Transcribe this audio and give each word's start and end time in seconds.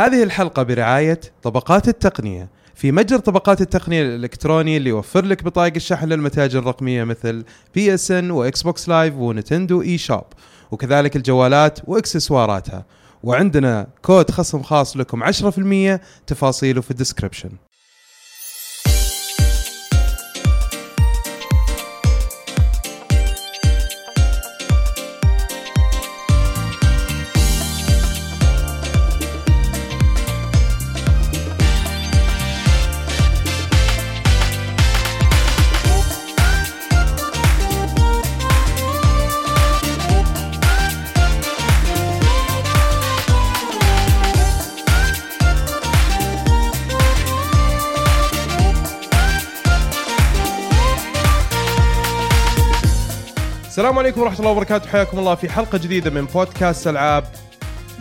هذه 0.00 0.22
الحلقة 0.22 0.62
برعاية 0.62 1.20
طبقات 1.42 1.88
التقنية. 1.88 2.48
في 2.74 2.92
متجر 2.92 3.18
طبقات 3.18 3.60
التقنية 3.60 4.02
الإلكتروني 4.02 4.76
اللي 4.76 4.90
يوفر 4.90 5.24
لك 5.24 5.44
بطايق 5.44 5.72
الشحن 5.76 6.08
للمتاجر 6.08 6.58
الرقمية 6.58 7.04
مثل 7.04 7.44
PSN 7.74 8.10
و 8.10 8.30
Xbox 8.30 8.88
Live 8.88 9.14
و 9.14 9.22
Nintendo 9.22 9.82
eShop 9.82 10.24
وكذلك 10.70 11.16
الجوالات 11.16 11.78
وإكسسواراتها. 11.86 12.84
وعندنا 13.22 13.86
كود 14.02 14.30
خصم 14.30 14.62
خاص 14.62 14.96
لكم 14.96 15.22
10% 15.24 16.00
تفاصيله 16.26 16.80
في 16.80 16.90
ال 16.90 16.95
description. 16.95 17.50
عليكم 54.10 54.22
ورحمة 54.22 54.38
الله 54.38 54.50
وبركاته. 54.50 54.88
حياكم 54.88 55.18
الله 55.18 55.34
في 55.34 55.48
حلقة 55.48 55.78
جديدة 55.78 56.10
من 56.10 56.24
بودكاست 56.24 56.86
ألعاب 56.86 57.24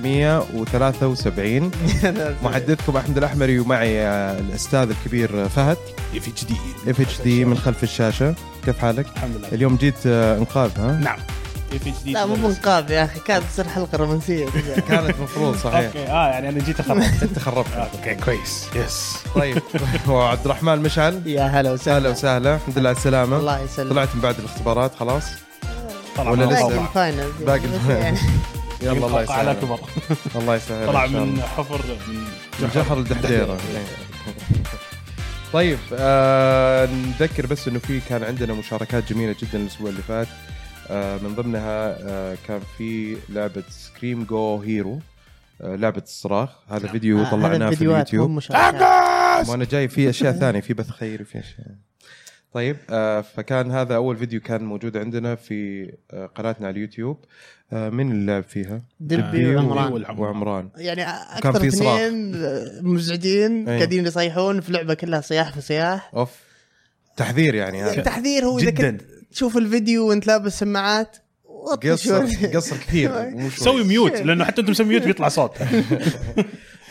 173 0.04 1.72
محدثكم 2.44 2.98
أحمد 2.98 3.18
الأحمري 3.18 3.60
ومعي 3.60 4.02
آه، 4.02 4.40
الأستاذ 4.40 4.90
الكبير 4.90 5.50
فهد. 5.50 5.78
إف 6.16 6.28
إتش 6.28 6.46
دي. 6.46 6.56
إف 6.88 7.02
إتش 7.02 7.22
دي 7.22 7.46
من 7.46 7.58
خلف 7.58 7.84
الشاشة. 7.84 8.36
كيف 8.66 8.80
حالك؟ 8.80 9.06
الحمد 9.16 9.36
لله. 9.36 9.48
اليوم 9.52 9.76
جيت 9.76 9.96
آه، 10.06 10.38
إنقاذ 10.38 10.70
ها؟ 10.78 10.92
نعم. 10.92 11.20
FHD 11.74 12.14
لا 12.14 12.26
مو 12.26 12.36
منقاذ 12.36 12.92
يا 12.92 13.04
أخي 13.04 13.20
كانت 13.20 13.44
تصير 13.54 13.68
حلقة 13.68 13.98
رومانسية. 13.98 14.46
كذا 14.50 14.80
كانت 14.90 15.20
مفروض 15.20 15.56
صحيح. 15.58 15.86
okay. 15.86 16.08
آه 16.08 16.28
يعني 16.30 16.50
أنا 16.50 16.60
جيت 16.60 16.80
اخرب 16.80 16.98
انت 17.22 17.40
خربت 17.40 17.68
okay 17.74 18.16
كويس. 18.16 18.68
yes 18.76 19.14
طيب. 19.36 19.62
وعبد 20.08 20.46
الرحمن 20.46 20.80
مشعل. 20.80 21.22
يا 21.26 21.44
هلا 21.44 21.72
وسهلا. 21.72 21.98
أهلا 21.98 22.10
وسهلا. 22.10 22.56
الحمد 22.56 22.78
لله 22.80 22.90
على 22.90 22.98
السلامة. 22.98 23.38
الله 23.38 23.60
يسلمك. 23.60 23.90
طلعت 23.92 24.16
من 24.16 24.22
بعد 24.22 24.36
الاختبارات 24.40 24.96
خلاص. 24.96 25.24
طلع 26.24 26.32
ولا 26.32 26.44
لسه؟ 26.46 26.54
باقي 26.54 26.62
الطوبة. 26.64 26.88
الفاينل 26.88 27.32
باقي 27.46 27.66
ال 27.66 27.71
final. 27.71 28.02
يعني. 28.06 28.18
يلا 28.82 28.92
الله 29.08 29.22
يتوقع 29.22 29.40
على 29.40 29.52
يسهل. 29.52 29.62
كبر. 29.66 29.80
الله 30.42 30.56
يسهل 30.56 30.88
طلع 30.88 31.08
من. 31.08 31.42
حفر 31.42 31.82
من 32.08 32.24
جحر. 32.76 32.98
الدحديره 32.98 33.58
طيب 35.54 35.78
آه 35.94 36.86
نذكر 36.86 37.46
بس 37.46 37.68
إنه 37.68 37.80
في 37.80 38.00
كان 38.00 38.24
عندنا 38.24 38.54
مشاركات 38.54 39.14
جميلة 39.14 39.36
جدا 39.42 39.60
الأسبوع 39.62 39.90
اللي 39.90 40.02
فات. 40.02 40.28
آه 40.90 41.18
من 41.18 41.36
ضمنها 41.36 41.98
آه 42.10 42.38
كان 42.48 42.62
في 42.78 43.18
لعبة 43.30 43.64
Scream 43.70 44.24
Go 44.24 44.62
Hero 44.62 45.00
آه 45.62 45.76
لعبة 45.76 46.02
الصراخ. 46.02 46.50
هذا 46.70 46.84
نعم. 46.84 46.92
فيديو 46.92 47.22
آه، 47.22 47.32
طلعناه 47.32 47.70
في 47.70 47.82
اليوتيوب. 47.82 48.40
وأنا 49.48 49.66
جاي 49.66 49.88
في 49.88 50.10
أشياء 50.10 50.34
ثانية 50.34 50.60
في 50.62 50.74
بث 50.74 50.90
خيري 50.90 51.24
في 51.26 51.40
أشياء. 51.40 51.89
طيب 52.54 52.78
آه 52.90 53.22
فكان 53.22 53.72
هذا 53.72 53.96
أول 53.96 54.18
فيديو 54.18 54.42
كان 54.42 54.64
موجود 54.64 54.98
عندنا 54.98 55.36
في 55.36 55.92
آه 56.12 56.26
قناتنا 56.26 56.68
على 56.68 56.76
اليوتيوب 56.76 57.18
آه 57.74 57.90
من 57.90 58.12
اللي 58.12 58.32
لعب 58.32 58.44
فيها؟ 58.44 58.82
دبي 59.00 59.56
وعمران. 59.56 60.20
وعمران 60.20 60.70
يعني 60.78 61.04
أكثر. 61.10 61.68
اثنين 61.68 62.32
مزعجين. 62.84 63.70
قاعدين 63.70 64.06
يصيحون 64.06 64.62
في 64.62 64.72
لعبة 64.72 64.94
كلها 64.94 65.22
صياح 65.22 65.54
في 65.54 65.62
صياح 65.62 66.12
أوف 66.16 66.32
تحذير 67.18 67.56
يعني 67.56 67.84
هذا 67.84 67.98
التحذير 67.98 68.46
هو 68.46 68.60
إذا 68.60 68.70
جداً. 68.70 68.92
كنت 68.92 69.02
تشوف 69.32 69.58
الفيديو 69.58 70.08
وأنت 70.10 70.28
لابس 70.28 70.60
سماعات 70.60 71.18
قصر. 71.84 72.26
قصر 72.54 72.78
كثير. 72.78 73.12
سوي 73.58 73.84
mute 73.84 74.22
لأنه 74.22 74.46
حتى 74.46 74.62
أنت 74.62 74.70
مسوي 74.70 74.88
mute 74.88 75.02
بيطلع 75.04 75.28
صوت 75.30 75.52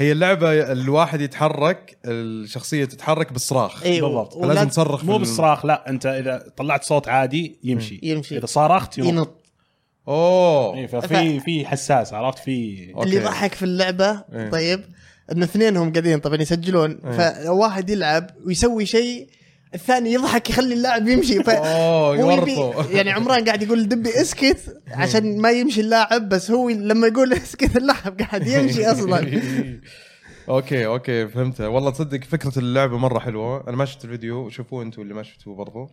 هي 0.01 0.13
اللعبة 0.13 0.73
الواحد 0.73 1.21
يتحرك 1.21 1.99
الشخصية 2.05 2.85
تتحرك 2.85 3.33
بالصراخ 3.33 3.83
إيوه. 3.83 4.09
بالضبط. 4.09 4.39
فلازم 4.39 4.69
تصرخ 4.69 5.05
مو 5.05 5.19
بالصراخ 5.19 5.67
لا 5.67 5.91
أنت 5.91 6.07
إذا 6.07 6.53
طلعت 6.57 6.85
صوت 6.85 7.09
عادي 7.09 7.59
يمشي. 7.65 8.01
يمشي. 8.03 8.39
إذا 8.39 8.47
صارخت 8.47 8.99
ينط. 8.99 9.09
ينط. 9.09 9.45
أوه. 10.09 10.75
إيه، 10.75 10.87
ففي 10.87 11.41
في 11.41 11.67
حساس 11.67 12.13
عرفت؟ 12.13 12.39
في 12.39 12.89
okay. 12.95 13.05
اللي 13.05 13.17
يضحك 13.17 13.55
في 13.55 13.63
اللعبة 13.63 14.25
إيه. 14.33 14.51
طيب 14.51 14.85
إن 15.33 15.43
اثنينهم 15.43 15.93
قاعدين 15.93 16.19
طبعا 16.19 16.43
يسجلون 16.43 17.01
إيه. 17.05 17.45
فواحد 17.45 17.91
يلعب 17.91 18.31
ويسوي 18.47 18.87
شيء 18.87 19.29
الثاني 19.75 20.13
يضحك 20.13 20.51
يخلي 20.51 20.75
اللاعب 20.75 21.09
يمشي. 21.09 21.43
ف... 21.43 21.51
أوه 21.51 22.17
يورطوا 22.17 22.83
يعني 22.97 23.11
عمران 23.11 23.45
قاعد 23.45 23.63
يقول 23.63 23.89
دبي 23.89 24.21
اسكت 24.21 24.83
عشان 24.91 25.41
ما 25.41 25.51
يمشي 25.51 25.81
اللاعب 25.81 26.29
بس 26.29 26.51
هو 26.51 26.69
لما 26.69 27.07
يقول 27.07 27.33
اسكت 27.33 27.77
اللاعب 27.77 28.21
قاعد 28.21 28.47
يمشي 28.47 28.87
أصلا. 28.87 29.41
okay 30.49 30.87
okay 30.87 31.29
فهمت. 31.29 31.61
والله 31.61 31.91
تصدق 31.91 32.25
فكرة 32.25 32.59
اللعبة 32.59 32.99
مرة 32.99 33.19
حلوة. 33.19 33.69
أنا 33.69 33.77
ما 33.77 33.85
شفت 33.85 34.05
الفيديو 34.05 34.51
شوفوه 34.51 34.83
أنتم 34.83 35.03
اللي 35.03 35.15
ما 35.15 35.23
شفتوه 35.23 35.55
برضو. 35.55 35.91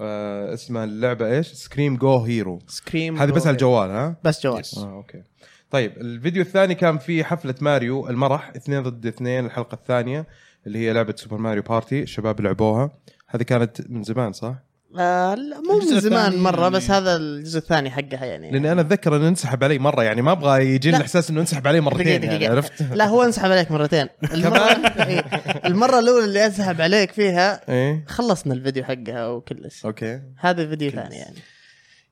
آه 0.00 0.54
اسمها 0.54 0.84
اللعبة 0.84 1.26
إيش؟ 1.26 1.46
Scream 1.46 1.96
Go 1.96 2.18
Hero 2.18 2.58
scream 2.66 3.18
هذه 3.18 3.30
بس 3.30 3.46
على 3.46 3.54
الجوال 3.54 3.90
ها؟ 3.90 4.16
بس 4.24 4.42
جوال. 4.42 4.62
آه 4.76 4.92
okay. 4.92 5.22
طيب 5.70 5.98
الفيديو 5.98 6.42
الثاني 6.42 6.74
كان 6.74 6.98
في 6.98 7.24
حفلة 7.24 7.54
ماريو 7.60 8.08
المرح 8.08 8.52
اثنين 8.56 8.82
ضد 8.82 9.06
اثنين 9.06 9.46
الحلقة 9.46 9.74
الثانية. 9.74 10.26
اللي 10.66 10.78
هي 10.78 10.92
لعبة 10.92 11.14
Super 11.16 11.36
Mario 11.38 11.62
Party 11.62 12.02
الشباب 12.02 12.40
لعبوها 12.40 12.90
هذه 13.26 13.42
كانت 13.42 13.90
من 13.90 14.02
زمان 14.02 14.32
صح؟ 14.32 14.54
آه 14.98 15.34
لا 15.34 15.60
مو 15.60 15.78
من 15.78 16.00
زمان 16.00 16.36
مرة 16.38 16.62
يعني- 16.62 16.74
بس 16.74 16.90
هذا 16.90 17.16
الجزء 17.16 17.58
الثاني 17.58 17.90
حقها 17.90 18.24
يعني 18.24 18.50
لأني 18.50 18.72
أنا 18.72 18.80
أتذكر 18.80 19.16
إنه 19.16 19.28
انسحب 19.28 19.64
علي 19.64 19.78
مرة 19.78 20.02
يعني 20.02 20.22
ما 20.22 20.32
أبغى 20.32 20.74
يجيني 20.74 20.92
لا. 20.92 20.98
الإحساس 20.98 21.30
إنه 21.30 21.40
انسحب 21.40 21.66
علي 21.68 21.80
مرتين 21.80 22.04
دقيقة 22.04 22.24
يعني 22.24 22.36
دقيقة. 22.38 22.50
عرفت؟ 22.52 22.82
لا 22.82 23.04
هو 23.06 23.22
انسحب 23.22 23.50
عليك 23.50 23.70
مرتين 23.70 24.06
المرة 24.34 24.58
إيه. 25.06 25.20
المرة 25.64 25.98
الأولى 25.98 26.24
اللي 26.24 26.46
انسحب 26.46 26.80
عليك 26.80 27.12
فيها 27.12 27.60
إيه 27.68 28.04
خلصنا 28.08 28.54
الفيديو 28.54 28.84
حقها 28.84 29.26
وكلش 29.28 29.84
okay 29.86 30.20
هذا 30.38 30.66
فيديو 30.68 30.90
ثاني 30.90 31.16
يعني 31.16 31.36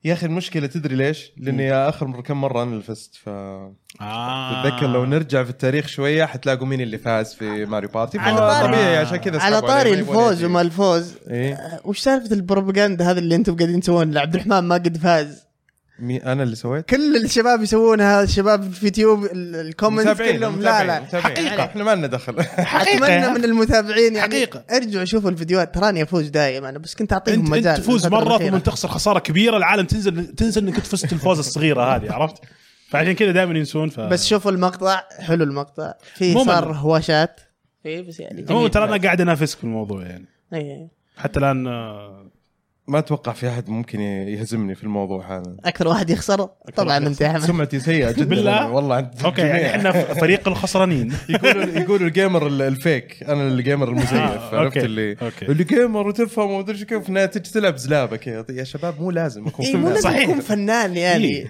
يا 0.03 0.13
أخي 0.13 0.25
المشكلة 0.25 0.67
تدري 0.67 0.95
ليش؟ 0.95 1.31
لأني 1.37 1.73
آخر 1.73 2.07
مرة 2.07 2.21
كم 2.21 2.41
مرة 2.41 2.63
أنا 2.63 2.71
اللي 2.71 2.83
فزت 2.83 3.15
ف 3.15 3.29
آه. 4.01 4.63
تتذكر 4.69 4.87
لو 4.87 5.05
نرجع 5.05 5.43
في 5.43 5.49
التاريخ 5.49 5.87
شوية 5.87 6.25
حتلاقوا 6.25 6.67
مين 6.67 6.81
اللي 6.81 6.97
فاز 6.97 7.33
في 7.33 7.65
Mario 7.65 7.89
Party 7.89 8.19
على 8.19 8.37
طاري- 8.37 8.67
طبيعي 8.67 8.97
عشان 8.97 9.17
كذا 9.17 9.39
على 9.41 9.61
طاري 9.61 9.93
الفوز. 9.93 10.43
وما 10.43 10.61
الفوز 10.61 11.13
آه، 11.27 11.79
وش 11.83 11.99
سالفة 11.99 12.35
البروباغندا 12.35 13.11
هذا 13.11 13.19
اللي 13.19 13.35
أنتم 13.35 13.55
قاعدين 13.55 13.79
تسوون 13.81 14.17
عبد 14.17 14.33
الرحمن 14.35 14.59
ما 14.59 14.75
قد 14.75 14.97
فاز 14.97 15.43
مي 15.99 16.17
أنا 16.17 16.43
اللي 16.43 16.55
سويت؟ 16.55 16.85
كل 16.89 17.15
الشباب 17.25 17.61
يسوونها 17.63 18.23
الشباب 18.23 18.71
في 18.71 18.85
يوتيوب 18.85 19.25
ال- 19.25 19.55
ال 19.55 19.61
comments 19.61 20.05
متابعين 20.09 20.37
كلهم 20.37 20.61
لا 20.61 20.83
لا 20.83 20.99
متابعين. 20.99 21.35
حقيقة. 21.37 21.63
إحنا 21.63 21.83
ما 21.83 21.95
لنا 21.95 22.07
دخل 22.07 22.35
أتمنى 22.39 23.29
من 23.29 23.43
المتابعين 23.45 24.15
يعني 24.15 24.33
حقيقة. 24.33 24.63
ارجعوا 24.71 25.05
شوفوا 25.05 25.29
الفيديوهات 25.29 25.75
تراني 25.75 26.03
افوز 26.03 26.27
دائما 26.27 26.69
أنا 26.69 26.79
بس 26.79 26.95
كنت 26.95 27.13
أعطيهم 27.13 27.49
مجال 27.49 27.67
أنت 27.67 27.77
تفوز 27.81 28.07
مرة. 28.07 28.37
ثم 28.37 28.57
تخسر 28.57 28.87
خساره 28.87 29.19
كبيرة 29.19 29.57
العالم 29.57 29.85
تنزل 29.85 30.25
تنزل 30.27 30.67
إنك 30.67 30.75
أنت 30.75 30.85
فزت 30.85 31.13
الفوز 31.13 31.39
الصغيرة 31.39 31.95
هذه 31.95 32.11
عرفت؟ 32.11 32.35
فعشان 32.89 33.11
كذا 33.13 33.31
دائما 33.31 33.57
ينسون 33.59 33.89
ف 33.89 33.99
بس 33.99 34.27
شوفوا 34.27 34.51
المقطع 34.51 35.01
حلو 35.19 35.43
المقطع 35.43 35.93
في 36.15 36.33
صار 36.33 36.71
هواشات 36.73 37.39
في 37.83 38.01
بس 38.01 38.19
يعني 38.19 38.41
جميل. 38.41 38.69
ترى 38.69 38.83
أنا 38.83 38.97
قاعد 38.97 39.21
انافسك 39.21 39.57
في 39.57 39.63
الموضوع 39.63 40.01
يعني 40.05 40.25
إيه. 40.53 40.87
حتى 41.17 41.39
الآن 41.39 41.67
آه، 41.67 42.25
ما 42.87 42.99
أتوقع 42.99 43.31
في 43.33 43.49
أحد 43.49 43.69
ممكن 43.69 43.99
يهزمني 44.01 44.75
في 44.75 44.83
الموضوع 44.83 45.37
هذا 45.37 45.55
أكثر 45.65 45.87
واحد 45.87 46.09
يخسر 46.09 46.49
طبعا 46.75 46.97
أنت 46.97 47.21
يا 47.21 47.27
أحمد 47.27 47.39
سمعتي 47.41 47.79
سيئة 47.79 48.11
جدا 48.11 48.25
بالله؟ 48.25 48.71
والله 48.71 48.95
عند 48.95 49.11
okay 49.25 49.41
يعني. 49.41 49.69
إحنا 49.69 49.91
فريق 49.91 50.47
الخسرانين 50.47 51.13
يقولوا 51.29 51.63
يقولوا 51.63 52.07
ال 52.07 52.14
gamer 52.14 52.47
ال- 52.47 52.61
ال 52.61 52.73
fake 52.73 53.23
أنا 53.23 53.47
ال 53.47 53.54
gamer 53.54 53.89
المزيف 53.89 54.13
آه، 54.13 54.57
عرفت 54.59 54.77
اللي 54.77 55.11
okay. 55.21 55.45
اللي 55.45 55.63
gamer 55.63 56.07
وتفهم 56.07 56.51
ومدري 56.51 56.75
إيش 56.75 56.83
كيف 56.83 57.09
إنها 57.09 57.25
تجي 57.25 57.51
تلعب 57.51 57.77
زلابة 57.77 58.17
كذا 58.17 58.45
يا 58.49 58.63
شباب 58.63 59.01
مو 59.01 59.11
لازم 59.11 59.47
أكون 59.47 59.65
إيه 59.65 59.73
فنان. 59.73 60.01
صحيح. 60.01 60.39
فنان 60.39 60.97
يعني 60.97 61.47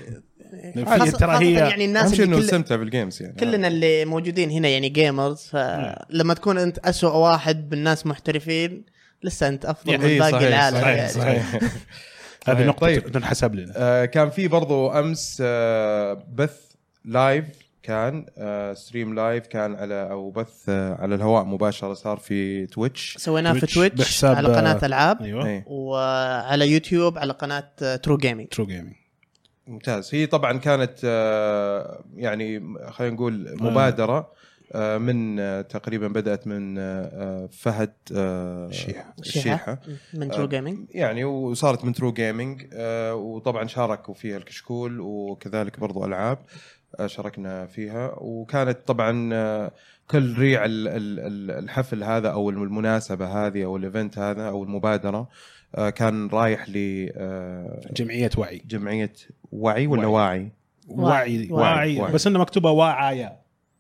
إيه. 0.53 0.85
خاصة- 0.85 1.17
ترى 1.17 1.37
هي 1.45 1.53
يعني 1.53 1.85
الناس 1.85 2.13
انه 2.13 2.23
اللي 2.23 2.35
كل 2.35 2.41
نستمتع 2.43 2.75
بال 2.75 2.88
games 2.88 3.21
يعني 3.21 3.35
كلنا 3.39 3.67
اللي 3.67 4.05
موجودين 4.05 4.49
هنا 4.51 4.67
يعني 4.67 4.89
gamers 4.89 5.37
فلما 5.41 6.33
تكون 6.33 6.57
أنت 6.57 6.77
أسوأ 6.77 7.11
واحد 7.11 7.69
بالناس 7.69 8.05
محترفين 8.07 8.85
لسه 9.23 9.47
أنت 9.47 9.65
أفضل 9.65 9.97
من 9.97 10.03
إيه، 10.05 10.19
باقي 10.19 10.31
صحيح، 10.31 10.47
العالم 10.47 10.77
صحيح، 10.81 10.87
يعني 10.97 11.09
صحيح. 11.09 11.59
هذه. 12.47 12.65
نقطة 12.65 12.79
طيب. 12.79 13.11
تنحسب 13.11 13.55
لنا 13.55 13.73
آه، 13.77 14.05
كان 14.05 14.29
في 14.29 14.47
برضو 14.47 14.91
أمس 14.91 15.37
آه، 15.45 16.23
بث 16.33 16.57
live 17.05 17.45
كان 17.83 18.25
آه، 18.37 18.73
stream 18.73 19.15
live 19.15 19.47
كان 19.47 19.75
على 19.75 20.07
أو 20.11 20.31
بث 20.31 20.53
آه، 20.69 20.95
على 21.01 21.15
الهواء 21.15 21.43
مباشرة 21.43 21.93
صار 21.93 22.17
في 22.17 22.65
Twitch 22.67 23.17
سويناه 23.17 23.53
في 23.53 23.65
Twitch 23.65 23.99
بحساب- 24.01 24.35
على 24.35 24.47
قناة 24.55 24.79
ألعاب 24.83 25.21
أيوه 25.21 25.45
إيه. 25.47 25.63
وعلى 25.67 26.67
يوتيوب 26.71 27.17
على 27.17 27.33
قناة 27.33 27.95
True 28.03 28.17
Gaming 28.17 28.47
True 28.47 28.65
Gaming 28.65 28.93
ممتاز. 29.69 30.15
هي 30.15 30.25
طبعا 30.25 30.57
كانت 30.57 30.93
آه، 31.05 32.03
يعني 32.15 32.63
خلينا 32.91 33.13
نقول 33.15 33.55
مبادرة 33.61 34.31
آه، 34.73 34.97
من 34.97 35.39
آه، 35.39 35.61
تقريبا 35.61 36.07
بدأت 36.07 36.47
من 36.47 36.75
فهد 37.47 37.93
الشيحة. 38.11 39.13
الشيحه 39.19 39.79
من 40.13 40.31
True 40.31 40.47
Gaming 40.47 40.77
يعني 40.91 41.23
وصارت 41.23 41.85
من 41.85 41.93
True 41.93 42.13
Gaming 42.13 42.65
وطبعا 43.13 43.67
شاركوا 43.67 44.13
فيها 44.13 44.37
الكشكول 44.37 44.99
وكذلك 44.99 45.79
برضو 45.79 46.05
ألعاب 46.05 46.37
شاركنا 47.05 47.65
فيها. 47.65 48.15
وكانت 48.17 48.77
طبعا 48.87 49.29
كل 50.11 50.35
ريع 50.37 50.65
ال- 50.65 50.87
ال- 50.87 51.19
ال- 51.19 51.51
الحفل 51.63 52.03
هذا 52.03 52.29
أو 52.29 52.49
المناسبة 52.49 53.47
هذه 53.47 53.63
أو 53.65 53.77
ال 53.77 53.84
event 53.84 54.17
هذا 54.17 54.47
أو 54.47 54.63
المبادرة 54.63 55.29
كان 55.95 56.27
رايح 56.27 56.69
جمعية 56.69 58.29
وعي 58.37 58.61
لجمعيه 58.65 59.13
وعي 59.51 59.87
ولا 59.87 60.07
وعي. 60.07 60.51
واعي؟ 60.87 61.47
وعي 61.51 61.51
وعي. 61.51 61.99
وعي 61.99 62.13
بس 62.13 62.27
انه 62.27 62.39
مكتوبة 62.39 62.71
واعايا 62.71 63.39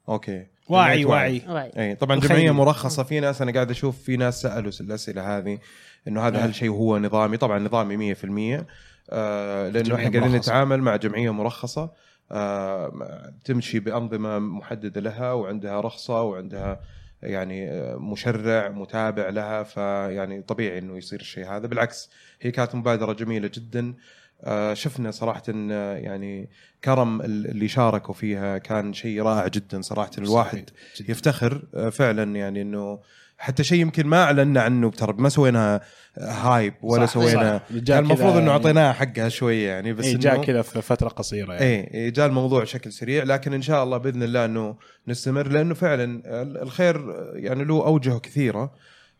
okay 0.09 0.45
واعي 0.69 1.05
واعي 1.05 1.41
right 1.47 1.77
اي 1.77 1.95
طبعا 1.95 2.17
الخيري. 2.17 2.33
جمعيه 2.33 2.51
مرخصة 2.51 3.03
في 3.03 3.19
ناس 3.19 3.41
أنا 3.41 3.51
قاعد 3.51 3.69
أشوف 3.71 4.01
في 4.01 4.17
ناس 4.17 4.41
سألوا 4.41 4.71
الأسئلة 4.81 5.37
هذه 5.37 5.59
إنه 6.07 6.27
هذا 6.27 6.37
إيه. 6.37 6.45
هل 6.45 6.55
شيء 6.55 6.69
هو 6.69 6.97
نظامي 6.97 7.37
طبعا 7.37 7.59
نظامي 7.59 8.15
100% 8.15 8.63
آه 9.09 9.69
لأنه 9.69 9.95
إحنا 9.95 10.19
قاعدين. 10.19 10.35
نتعامل 10.35 10.81
مع 10.81 10.95
جمعية 10.95 11.29
مرخصة 11.33 11.91
آه 12.31 13.33
تمشي 13.45 13.79
بأنظمة 13.79 14.39
محددة 14.39 15.01
لها 15.01 15.33
وعندها 15.33 15.81
رخصة 15.81 16.21
وعندها 16.23 16.79
يعني 17.23 17.69
آه، 17.71 17.95
مشرع 17.95 18.69
متابع 18.69 19.29
لها 19.29 19.63
فيعني 19.63 20.41
طبيعي 20.41 20.77
إنه 20.79 20.97
يصير 20.97 21.19
الشيء 21.19 21.45
هذا. 21.51 21.67
بالعكس 21.67 22.09
هي 22.41 22.51
كانت 22.51 22.75
مبادرة 22.75 23.13
جميلة 23.13 23.51
جدا. 23.53 23.93
آه، 24.43 24.73
شفنا 24.73 25.11
صراحة 25.11 25.43
آه، 25.49 25.97
يعني 25.97 26.49
كرم 26.83 27.21
ال- 27.21 27.47
اللي 27.51 27.67
شاركوا 27.67 28.13
فيها 28.13 28.57
كان 28.57 28.93
شيء 28.93 29.21
رائع 29.23 29.47
جدا 29.47 29.81
صراحة. 29.81 30.11
الواحد 30.17 30.69
جداً. 30.99 31.11
يفتخر 31.11 31.61
فعلا 31.91 32.35
يعني 32.35 32.61
إنه 32.61 32.99
حتى 33.37 33.63
شيء 33.63 33.79
يمكن 33.81 34.07
ما 34.07 34.23
اعلنا 34.23 34.61
عنه 34.61 34.91
ترى 34.91 35.13
ما 35.17 35.29
سوينا 35.29 35.81
هايب 36.21 36.73
ولا 36.81 37.05
صح، 37.05 37.13
سوينا. 37.13 37.57
صح. 37.69 37.77
كان 37.87 37.97
المفروض 38.03 38.29
إنه 38.31 38.37
يعني- 38.37 38.49
اعطيناها 38.49 38.93
حقها 38.93 39.29
شوية 39.29 39.67
يعني 39.67 39.93
بس 39.93 40.05
اي 40.05 40.11
إنه 40.11 40.19
جاء 40.19 40.43
كذا 40.43 40.61
في 40.61 40.81
فترة 40.81 41.07
قصيرة 41.09 41.53
يعني. 41.53 41.65
إيه 41.65 41.93
إيه، 41.93 42.09
جاء 42.09 42.25
الموضوع 42.25 42.61
بشكل 42.61 42.91
سريع 42.91 43.23
لكن 43.23 43.53
إن 43.53 43.61
شاء 43.61 43.83
الله 43.83 43.97
بإذن 43.97 44.23
الله 44.23 44.45
إنه 44.45 44.75
نستمر 45.07 45.47
لأنه 45.47 45.73
فعلا 45.73 46.03
ال- 46.41 46.57
الخير 46.61 47.15
يعني 47.35 47.63
له 47.63 47.85
اوجه 47.85 48.17
كثيرة. 48.17 48.71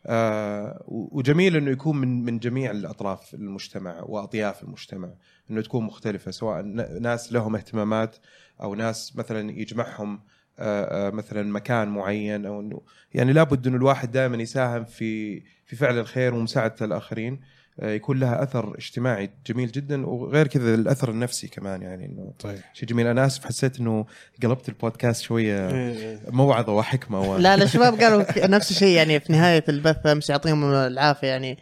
آه 0.06 0.84
وجميل 0.88 1.56
إنه 1.56 1.70
يكون 1.70 1.96
من 1.96 2.24
من 2.24 2.38
جميع 2.38 2.70
الأطراف 2.70 3.34
المجتمع 3.34 4.00
وأطياف 4.02 4.62
المجتمع 4.62 5.08
إنه 5.50 5.60
تكون 5.60 5.84
مختلفة 5.84 6.30
سواء 6.30 6.62
ناس 7.00 7.32
لهم 7.32 7.56
اهتمامات 7.56 8.16
أو 8.62 8.74
ناس 8.74 9.16
مثلا 9.16 9.50
يجمعهم 9.50 10.20
آه 10.58 11.08
آه 11.08 11.10
مثلا 11.10 11.42
مكان 11.52 11.88
معين 11.88 12.46
أو 12.46 12.60
إنه 12.60 12.80
يعني 13.14 13.32
لابد 13.32 13.66
إنه 13.66 13.76
الواحد 13.76 14.10
دائما 14.12 14.36
يساهم 14.42 14.84
في 14.84 15.42
في 15.70 15.76
فعل 15.76 15.98
الخير 15.98 16.34
ومساعدة 16.34 16.74
الآخرين 16.82 17.40
آه 17.80 17.90
يكون 17.90 18.20
لها 18.20 18.42
أثر 18.42 18.74
اجتماعي 18.78 19.30
جميل 19.46 19.70
جدا 19.70 20.06
وغير 20.06 20.46
كذا 20.46 20.74
الأثر 20.74 21.10
النفسي 21.10 21.48
كمان 21.48 21.82
يعني 21.82 22.06
إنه 22.06 22.32
صحيح 22.38 22.70
شيء 22.74 22.88
جميل. 22.88 23.06
أنا 23.06 23.26
آسف 23.26 23.44
حسيت 23.44 23.80
إنه 23.80 24.06
قلبت 24.42 24.68
البودكاست 24.68 25.22
شوية 25.22 25.70
إيه. 25.70 26.20
موعظة 26.28 26.72
وحكمة 26.72 27.20
و... 27.20 27.36
لا 27.36 27.56
لا 27.56 27.64
الشباب 27.64 27.94
قالوا 28.02 28.46
نفس 28.46 28.70
الشيء 28.70 28.96
يعني 28.96 29.20
في 29.20 29.32
نهاية 29.32 29.64
البث 29.68 30.06
أمس 30.06 30.30
يعطيهم 30.30 30.64
العافية 30.74 31.28
يعني. 31.28 31.58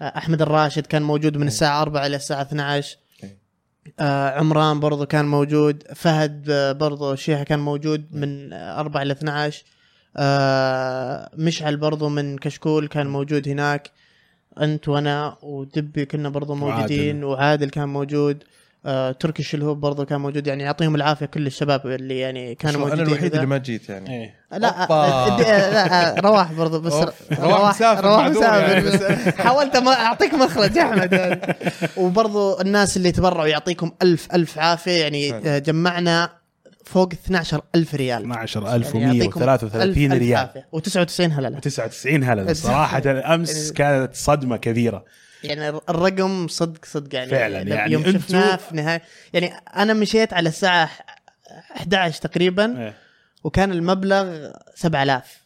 آه، 0.00 0.18
أحمد 0.18 0.42
الراشد 0.42 0.86
كان 0.86 1.02
موجود 1.02 1.36
من 1.36 1.46
الساعة 1.46 1.82
4 1.82 2.06
إلى 2.06 2.16
الساعة 2.16 2.42
12 2.42 2.96
إيه. 3.24 3.38
آه 4.00 4.38
عمران 4.38 4.80
برضو 4.80 5.06
كان 5.06 5.24
موجود. 5.24 5.82
فهد 5.94 6.50
آه، 6.50 6.72
برضو 6.72 7.14
شيحة 7.14 7.44
كان 7.44 7.58
موجود 7.58 8.14
من 8.14 8.52
آه، 8.52 8.80
4 8.80 9.02
إلى 9.02 9.12
12 9.12 9.64
آه 9.64 9.77
مشعل 11.36 11.76
برضو 11.76 12.08
من 12.08 12.38
كشكول 12.38 12.88
كان 12.88 13.06
موجود 13.06 13.48
هناك. 13.48 13.90
انت 14.60 14.88
وأنا 14.88 15.36
ودبي 15.42 16.04
كنا 16.04 16.28
برضو 16.28 16.54
موجودين 16.54 17.24
وعادل 17.24 17.70
كان 17.70 17.88
موجود. 17.88 18.44
آه 18.86 19.12
تركي 19.12 19.42
الشلهوب 19.42 19.80
برضو 19.80 20.04
كان 20.04 20.20
موجود. 20.20 20.46
يعني 20.46 20.62
يعطيهم 20.62 20.94
العافية 20.94 21.26
كل 21.26 21.46
الشباب 21.46 21.86
اللي 21.86 22.18
يعني 22.18 22.54
كانوا 22.54 22.80
موجودين 22.80 23.00
أنا 23.00 23.08
الوحيد. 23.08 23.34
اللي 23.34 23.46
ما 23.46 23.58
جيت 23.58 23.88
يعني. 23.88 24.10
إيه. 24.10 24.34
لا 24.58 24.82
أوبا. 24.82 24.94
آه، 24.94 25.40
آه، 25.40 25.70
لا 25.72 26.16
آه، 26.16 26.20
رواح 26.20 26.52
برضو 26.52 26.80
بس. 26.80 26.92
رواح 27.38 27.70
مسافر 27.70 28.04
رواح 28.04 28.26
مسافر 28.28 28.68
يعني، 28.68 28.80
بس 28.90 29.02
حاولت 29.44 29.76
ما 29.76 29.92
أعطيك 29.92 30.34
مخرج 30.34 30.76
يا 30.76 30.82
احمد 30.82 31.40
وبرضو 31.96 32.60
الناس 32.60 32.96
اللي 32.96 33.12
تبرعوا 33.12 33.46
يعطيكم 33.46 33.92
ألف 34.02 34.28
ألف 34.34 34.58
عافية. 34.58 35.02
يعني. 35.02 35.34
آه، 35.34 35.58
جمعنا 35.58 36.30
فوق 36.92 37.12
12 37.12 37.62
ألف 37.74 37.94
ريال. 37.94 38.32
12133 38.32 40.12
ريال. 40.12 40.48
و99 40.76 41.20
هلله 41.20 41.58
99 41.58 42.24
هلله 42.24 42.52
صراحة 42.52 43.02
أمس 43.34 43.72
كانت 43.72 44.14
صدمة 44.14 44.56
كبيرة. 44.56 45.04
يعني 45.44 45.68
الرقم 45.68 46.48
صدق 46.48 46.84
صدق 46.84 47.14
يعني 47.14 47.30
فعلاً، 47.30 47.62
يعني 47.62 47.92
يوم 47.92 48.04
أنتوا- 48.04 48.08
شفناه 48.08 48.56
في 48.56 48.76
نهايه 48.76 49.02
يعني 49.32 49.52
أنا 49.76 49.94
مشيت 49.94 50.32
على 50.32 50.48
الساعة 50.48 50.90
11 51.76 52.20
تقريبا 52.22 52.78
إيه. 52.86 52.94
وكان 53.44 53.72
المبلغ 53.72 54.50
7000 54.74 55.42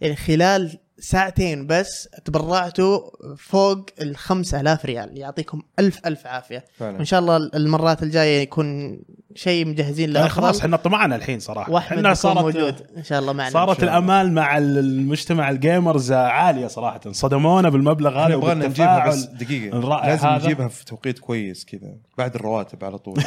يعني 0.00 0.16
خلال 0.16 0.78
ساعتين 0.98 1.66
بس 1.66 2.08
تبرعتوا 2.24 3.00
فوق 3.36 3.86
ال 4.00 4.16
5000 4.16 4.84
ريال. 4.84 5.18
يعطيكم 5.18 5.62
ألف 5.78 6.06
ألف 6.06 6.26
عافية. 6.26 6.64
فعلا. 6.78 6.96
وان 6.96 7.04
شاء 7.04 7.20
الله 7.20 7.36
المرات 7.36 8.02
الجاية 8.02 8.42
يكون 8.42 8.98
شيء 9.34 9.66
مجهزين 9.66 10.12
له 10.12 10.20
لا 10.20 10.28
خلاص. 10.28 10.60
إحنا 10.60 10.76
طمعنا 10.76 11.16
الحين 11.16 11.38
صراحة. 11.38 11.72
وأحمد 11.72 11.98
إحنا 11.98 12.02
بيكون 12.02 12.14
صارت 12.14 12.38
موجود. 12.38 12.74
إن 12.96 13.04
شاء 13.04 13.18
الله 13.18 13.32
معنا. 13.32 13.50
صارت. 13.50 13.82
الأمال 13.82 14.32
مع 14.32 14.58
المجتمع 14.58 15.50
الجيمرز 15.50 16.12
عالية 16.12 16.66
صراحة. 16.66 17.00
صدمونا 17.12 17.68
بالمبلغ 17.68 18.10
هذا 18.10 18.22
إحنا 18.22 18.34
يبغى 18.34 18.54
لنا 18.54 18.66
نجيبها 18.66 19.08
بس 19.08 19.22
دقيقة. 19.24 19.78
لازم 20.06 20.26
هذا. 20.26 20.44
نجيبها 20.44 20.68
في 20.68 20.84
توقيت 20.84 21.18
كويس 21.18 21.64
كذا. 21.64 21.94
بعد 22.18 22.34
الرواتب 22.34 22.84
على 22.84 22.98
طول. 22.98 23.14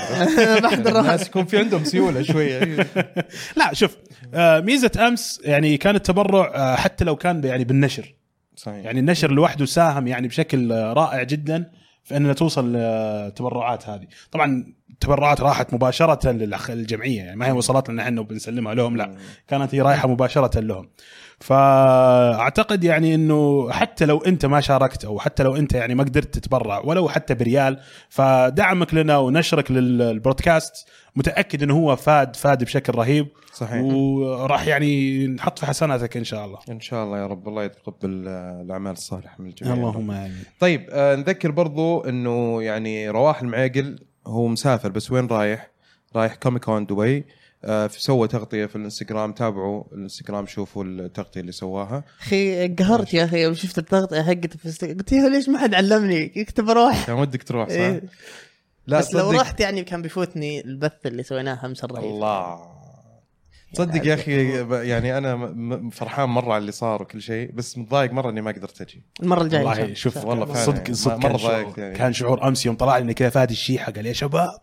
بعد 0.63 0.87
الرواتب. 0.87 0.97
الناس 0.97 1.27
يكون 1.27 1.45
في 1.45 1.57
عندهم 1.57 1.83
سيولة 1.83 2.21
شوية. 2.21 2.87
لا 3.57 3.73
شوف 3.73 3.97
آه، 4.33 4.59
ميزة 4.59 4.91
أمس 5.07 5.41
يعني 5.43 5.77
كان 5.77 5.95
التبرع 5.95 6.51
آه، 6.55 6.75
حتى 6.75 7.05
لو 7.05 7.15
كان 7.15 7.43
يعني 7.43 7.58
بالنشر. 7.63 8.15
صحيح. 8.55 8.85
يعني 8.85 8.99
النشر 8.99 9.31
لوحده 9.31 9.65
ساهم 9.65 10.07
يعني 10.07 10.27
بشكل 10.27 10.71
رائع 10.71 11.23
جدا 11.23 11.71
في 12.03 12.17
أننا 12.17 12.33
توصل 12.33 12.75
التبرعات 12.75 13.89
هذه. 13.89 14.07
طبعا 14.31 14.73
التبرعات 14.89 15.41
راحت 15.41 15.73
مباشرة 15.73 16.31
للجمعيه 16.31 17.17
يعني 17.17 17.35
ما 17.35 17.47
هي 17.47 17.51
وصلت 17.51 17.89
لنا 17.89 18.03
إحنا 18.03 18.21
وبنسلمها 18.21 18.73
لهم 18.73 18.97
لا. 18.97 19.17
كانت 19.47 19.75
هي 19.75 19.81
رايحة 19.81 20.07
مباشرة 20.07 20.59
لهم. 20.59 20.89
فأعتقد 21.39 22.83
يعني 22.83 23.15
إنه 23.15 23.71
حتى 23.71 24.05
لو 24.05 24.17
أنت 24.17 24.45
ما 24.45 24.61
شاركت 24.61 25.05
أو 25.05 25.19
حتى 25.19 25.43
لو 25.43 25.55
أنت 25.55 25.73
يعني 25.73 25.95
ما 25.95 26.03
قدرت 26.03 26.37
تتبرع 26.37 26.79
ولو 26.79 27.09
حتى 27.09 27.33
بريال 27.33 27.79
فدعمك 28.09 28.93
لنا 28.93 29.17
ونشرك 29.17 29.71
لل 29.71 29.92
broadcast 29.92 30.87
متأكد 31.15 31.63
إنه 31.63 31.73
هو 31.77 31.95
فاد 31.95 32.35
فاد 32.35 32.63
بشكل 32.63 32.93
رهيب. 32.95 33.27
صحيح. 33.53 33.81
وراح 33.81 34.67
يعني 34.67 35.27
نحط 35.27 35.59
في 35.59 35.65
حسناتك 35.65 36.17
إن 36.17 36.23
شاء 36.23 36.45
الله. 36.45 36.59
إن 36.69 36.79
شاء 36.79 37.03
الله 37.03 37.17
يا 37.17 37.27
رب. 37.27 37.47
الله 37.47 37.63
يتقبل 37.63 38.27
الأعمال 38.27 38.91
الصالحة 38.91 39.35
من 39.39 39.49
الجميع. 39.49 39.73
اللهم 39.73 40.11
آمين. 40.11 40.43
طيب 40.59 40.85
آه 40.89 41.15
نذكر 41.15 41.51
برضو 41.51 41.99
إنه 42.01 42.63
يعني 42.63 43.09
رواح 43.09 43.41
المعيقل 43.41 43.99
هو 44.27 44.47
مسافر 44.47 44.89
بس 44.89 45.11
وين 45.11 45.27
رايح؟ 45.27 45.71
رايح 46.15 46.35
Comic 46.35 46.63
Con 46.65 46.85
دبي 46.85 47.25
آه 47.63 47.87
سوى 47.87 48.27
تغطية 48.27 48.65
في 48.65 48.75
الإنستغرام. 48.75 49.31
تابعوا 49.33 49.83
الإنستغرام 49.93 50.45
شوفوا 50.45 50.83
التغطية 50.83 51.41
اللي 51.41 51.51
سواها. 51.51 52.03
أخي 52.21 52.67
قهرت 52.67 53.13
يا 53.13 53.25
أخي 53.25 53.43
يوم 53.43 53.53
شفت 53.53 53.77
التغطية 53.77 54.21
حقته 54.21 54.59
في 54.59 54.65
الست- 54.65 54.85
قلت 54.85 55.11
يا 55.11 55.29
ليش 55.29 55.49
ما 55.49 55.57
حد 55.59 55.73
علمني؟ 55.73 56.33
اكتب 56.37 56.69
روح 56.69 57.07
كان 57.07 57.15
ودك 57.15 57.43
تروح 57.43 57.69
صح؟ 57.69 57.75
إيه. 57.75 58.03
لا 58.89 58.99
بس 58.99 59.13
لو 59.13 59.31
رحت 59.31 59.59
يعني 59.59 59.83
كان 59.83 60.01
بيفوتني 60.01 60.61
البث 60.65 61.05
اللي 61.05 61.23
سويناه 61.23 61.65
امس 61.65 61.83
الرهيب 61.83 62.05
الله. 62.05 62.79
تصدق 63.73 64.05
يا 64.07 64.13
أخي 64.13 64.63
ب- 64.63 64.71
يعني 64.71 65.17
أنا 65.17 65.35
م- 65.35 65.69
م- 65.85 65.89
فرحان 65.89 66.29
مرة 66.29 66.53
على 66.53 66.57
اللي 66.61 66.71
صار 66.71 67.01
وكل 67.01 67.21
شيء 67.21 67.51
بس 67.51 67.77
متضايق 67.77 68.11
مرة 68.13 68.29
إني 68.29 68.41
ما 68.41 68.51
قدرت 68.51 68.81
أجي. 68.81 69.03
المرة 69.23 69.41
الجاية 69.41 69.63
والله 69.65 69.83
الله. 69.83 69.93
شوف 69.93 70.25
والله 70.25 70.45
فعلا. 70.45 70.65
صدق 70.65 70.91
صدق 70.91 71.15
مرة 71.15 71.29
كان 71.29 71.37
شعور, 71.39 71.73
يعني. 71.79 71.95
كان 71.97 72.13
شعور 72.13 72.47
أمس 72.47 72.65
يوم 72.65 72.75
طلع 72.75 72.97
لنا 72.97 73.13
كذا 73.13 73.29
فادي 73.29 73.53
الشيحة؟ 73.53 73.91
قال 73.91 74.05
يا 74.05 74.13
شباب 74.13 74.59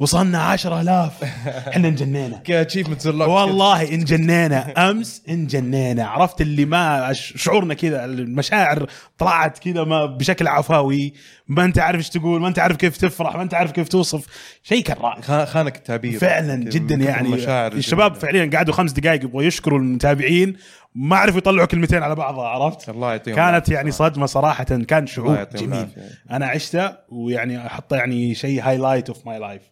وصلنا 0.00 0.42
10000 0.42 1.12
إحنا 1.68 1.88
انجنينا. 1.88 2.36
كاتشيفمنت 2.36 3.06
والله 3.06 3.94
انجنينا. 3.94 4.90
أمس 4.90 5.22
انجنينا. 5.28 6.06
عرفت 6.06 6.40
اللي 6.40 6.64
ما 6.64 7.12
شعورنا 7.12 7.74
كذا 7.74 8.04
المشاعر 8.04 8.86
طلعت 9.18 9.58
كذا 9.58 9.84
ما 9.84 10.06
بشكل 10.06 10.48
عفوي. 10.48 11.12
ما 11.48 11.64
أنت 11.64 11.78
عارف 11.78 11.98
إيش 11.98 12.08
تقول 12.08 12.40
ما 12.40 12.48
أنت 12.48 12.58
عارف 12.58 12.76
كيف 12.76 12.96
تفرح 12.96 13.36
ما 13.36 13.42
أنت 13.42 13.54
عارف 13.54 13.72
كيف 13.72 13.88
توصف. 13.88 14.26
شيء 14.62 14.82
كان 14.82 14.96
رائع. 15.00 15.44
خانك 15.44 15.76
التعبير. 15.76 16.18
فعلا 16.18 16.56
جدا 16.56 16.94
يعني. 16.94 17.34
الشباب. 17.66 18.14
فعليا 18.14 18.50
قعدوا 18.54 18.74
خمس 18.74 18.92
دقائق 18.92 19.24
يبغوا 19.24 19.42
يشكروا 19.42 19.78
المتابعين. 19.78 20.56
ما 20.94 21.16
عرفوا 21.16 21.38
يطلعوا 21.38 21.66
كلمتين 21.66 22.02
على 22.02 22.14
بعضها 22.14 22.48
عرفت؟ 22.48 22.88
الله 22.88 23.10
يعطيهم 23.10 23.36
كانت 23.36 23.68
يعني 23.68 23.90
صراحة. 23.90 24.12
صدمة 24.12 24.26
صراحة 24.26 24.64
كان 24.64 25.06
شعور 25.06 25.44
جميل. 25.54 25.86
أنا 26.30 26.46
عشته 26.46 26.92
ويعني 27.08 27.66
احطه 27.66 27.96
يعني 27.96 28.34
شيء 28.34 28.62
highlight 28.62 29.08
of 29.08 29.26
my 29.26 29.38
life 29.38 29.62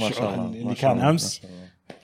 ما 0.00 0.10
شاء 0.10 0.34
الله 0.34 0.46
اللي 0.46 0.74
كان 0.74 1.00
أمس. 1.00 1.42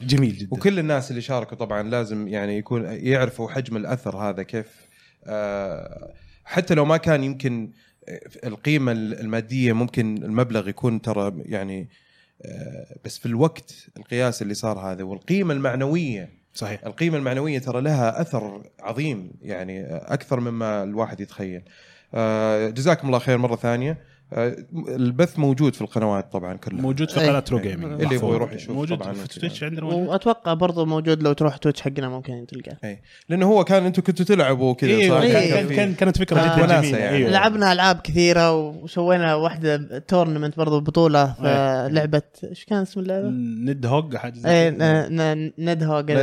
جميل 0.01 0.37
جدا. 0.37 0.49
وكل 0.51 0.79
الناس 0.79 1.11
اللي 1.11 1.23
شاركوا 1.23 1.57
طبعا 1.57 1.83
لازم 1.83 2.29
يعني 2.29 2.59
يكون 2.59 2.85
يعرفوا 2.85 3.51
حجم 3.51 3.77
الأثر 3.77 4.17
هذا 4.17 4.43
كيف 4.43 4.67
آه، 5.25 6.13
حتى 6.45 6.75
لو 6.75 6.85
ما 6.85 6.97
كان 6.97 7.25
يمكن 7.25 7.71
القيمة 8.45 8.93
المادية 8.93 9.73
ممكن 9.73 10.23
المبلغ 10.23 10.69
يكون 10.69 11.03
ترى 11.03 11.33
يعني 11.45 11.89
آه، 12.43 12.97
بس 13.05 13.19
في 13.19 13.27
الوقت 13.27 13.75
القياس 13.97 14.43
اللي 14.43 14.55
صار 14.55 14.79
هذا 14.79 15.03
والقيمة 15.03 15.55
المعنوية 15.55 16.29
صحيح. 16.55 16.85
القيمة 16.87 17.19
المعنوية 17.19 17.59
ترى 17.59 17.81
لها 17.81 18.21
أثر 18.21 18.63
عظيم 18.81 19.33
يعني 19.43 19.87
أكثر 19.87 20.41
مما 20.41 20.83
الواحد 20.83 21.21
يتخيل. 21.21 21.63
آه، 22.15 22.71
جزاكم 22.71 23.07
الله 23.07 23.19
خير 23.19 23.39
مرة 23.39 23.57
ثانية. 23.57 23.99
البث 24.89 25.39
موجود 25.39 25.75
في 25.75 25.83
القنوات 25.83 26.33
طبعا 26.33 26.55
كلها 26.57 26.81
موجود 26.81 27.11
في. 27.11 27.21
قناة 27.21 27.45
True 27.53 27.61
Gaming 27.61 28.03
اللي 28.03 28.15
يبغى 28.15 28.31
يروح 28.35 28.53
يشوف 28.53 28.71
موجود 28.77 28.99
طبعاً 28.99 29.13
في. 29.13 29.41
Twitch 29.41 29.63
عندنا 29.65 29.81
موجود 29.85 30.09
وأتوقع 30.09 30.55
برضه 30.55 30.85
موجود 30.85 31.23
لو 31.23 31.33
تروح 31.33 31.57
Twitch 31.57 31.81
حقنا 31.81 32.09
ممكن 32.09 32.47
تلقاه 32.49 32.77
اي 32.85 33.01
لأنه 33.29 33.47
هو 33.47 33.65
كان 33.65 33.85
أنتم 33.87 34.03
كنتوا 34.03 34.25
تلعبوا 34.25 34.75
كذا 34.75 34.91
أيوه 34.91 35.19
صح؟ 35.21 35.25
إيه. 35.25 35.33
كان- 35.55 35.67
في- 35.69 35.77
كان- 35.77 35.95
كانت 35.95 36.19
فكرة 36.19 36.41
آه. 36.41 36.57
جدا 36.67 36.81
جميلة 36.81 36.99
يعني. 36.99 37.17
أيوه 37.17 37.31
لعبنا 37.31 37.73
ألعاب 37.73 38.01
كثيرة 38.01 38.53
وسوينا 38.57 39.35
واحدة 39.35 39.99
tournament 39.99 40.57
برضه 40.57 40.81
بطولة 40.81 41.33
في 41.33 41.47
إيه. 41.47 41.89
لعبه 41.89 42.23
إيش 42.45 42.65
كان 42.65 42.79
اسم 42.83 43.01
اللعبة؟ 43.01 43.29
Nidhogg 43.29 44.17
حاجة 44.17 44.35
زي 44.39 44.71
كذا. 44.71 45.09
N- 45.09 45.17
N- 45.39 45.53
Nidhogg 45.59 46.11
إيه. 46.11 46.19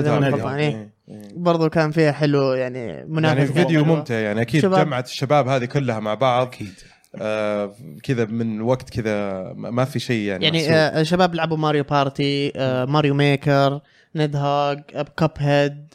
إيه. 0.58 0.94
إيه. 1.10 1.22
برضو 1.36 1.70
كان 1.70 1.92
فيها 1.92 2.12
حلو 2.12 2.54
يعني 2.54 2.80
يعني 2.80 3.06
منافسه 3.10 3.54
فيديو 3.54 3.84
حلوة. 3.84 3.96
ممتع 3.98 4.16
يعني 4.16 4.42
أكيد. 4.42 4.62
جمعت 4.62 5.06
الشباب 5.08 5.48
هذه 5.48 5.66
كلها 5.66 6.00
مع 6.00 6.14
بعض 6.14 6.48
أكيد 6.48 6.74
آه 7.16 7.76
كذا 8.04 8.26
من 8.26 8.62
وقت 8.62 8.90
كذا 8.90 9.44
ما 9.54 9.86
في 9.86 10.00
شيء 10.00 10.28
يعني, 10.28 10.46
يعني 10.46 10.58
محسوب. 10.58 10.74
آه 10.74 11.04
شباب 11.04 11.36
لعبوا 11.36 11.58
Mario 11.58 11.84
Party 11.84 12.54
آه 12.56 12.86
Mario 12.86 13.14
Maker 13.14 13.80
Nidhogg 14.16 14.80
Cuphead 15.18 15.94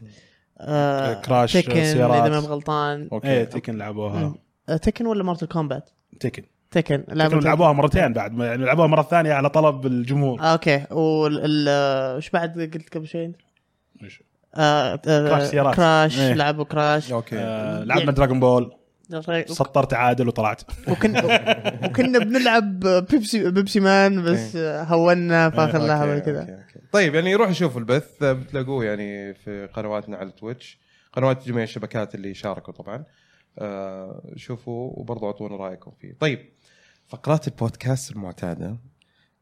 آه 0.61 1.15
Crash 1.15 1.53
Tekken 1.53 1.85
سيارات. 1.85 2.31
إذا 2.31 2.41
ما 2.41 2.47
غلطان. 2.47 3.09
okay 3.13 3.29
إيه 3.29 3.45
Tekken 3.45 3.79
لعبوها. 3.79 4.35
آه 4.69 4.77
Tekken 4.77 5.07
ولا 5.07 5.25
Mortal 5.25 5.47
Kombat؟ 5.47 5.91
Tekken 6.21 6.43
Tekken 6.71 7.05
لعبوها 7.09 7.73
مرتين 7.73 8.13
بعد 8.13 8.39
يعني 8.39 8.65
لعبوها 8.65 8.87
مرة 8.87 9.03
ثانية 9.03 9.33
على 9.33 9.51
طلب 9.51 9.87
الجمهور. 9.87 10.41
آه 10.41 10.53
okay. 10.53 10.85
وش 10.91 12.31
بعد 12.31 12.71
قلت 12.75 12.95
قبل 12.95 13.07
شوي؟ 13.07 13.33
آه 14.55 15.01
آه 15.09 15.29
Crash 15.29 15.43
سيارات. 15.43 15.75
Crash 15.75 16.21
إيه. 16.21 16.35
لعبوا 16.35 16.65
Crash 16.65 17.13
okay. 17.13 17.39
آه 17.39 17.85
لعبنا 17.85 18.13
Dragon 18.13 18.41
Ball 18.41 18.73
سطرت 19.47 19.95
عادل 19.95 20.29
وطلعت. 20.29 20.63
وكنا 20.89 21.23
وكنا 21.85 22.19
بنلعب 22.19 22.81
Pepsi 22.81 23.51
Pepsiman 23.51 24.23
بس 24.23 24.57
آه، 24.57 24.83
هونا 24.83 25.51
في 25.51 25.57
اخر 25.57 25.77
okay، 25.77 25.89
لحظه 25.89 26.15
okay، 26.15 26.21
كذا. 26.21 26.65
طيب 26.93 27.15
يعني 27.15 27.35
روحوا 27.35 27.53
شوفوا 27.53 27.81
البث 27.81 28.23
بتلاقوه 28.25 28.85
يعني 28.85 29.35
في 29.35 29.69
قنواتنا 29.75 30.17
على 30.17 30.31
Twitch. 30.31 30.79
قنوات 31.13 31.49
جميع 31.49 31.63
الشبكات 31.63 32.15
اللي 32.15 32.35
شاركوا 32.35 32.73
طبعا. 32.73 33.05
آه 33.59 34.23
شوفوا 34.37 34.91
وبرضه 34.95 35.27
أعطونا 35.27 35.57
رأيكم 35.57 35.93
فيه. 36.01 36.17
طيب 36.21 36.49
فقرات 37.07 37.49
البودكاست 37.49 38.11
المعتادة. 38.11 38.77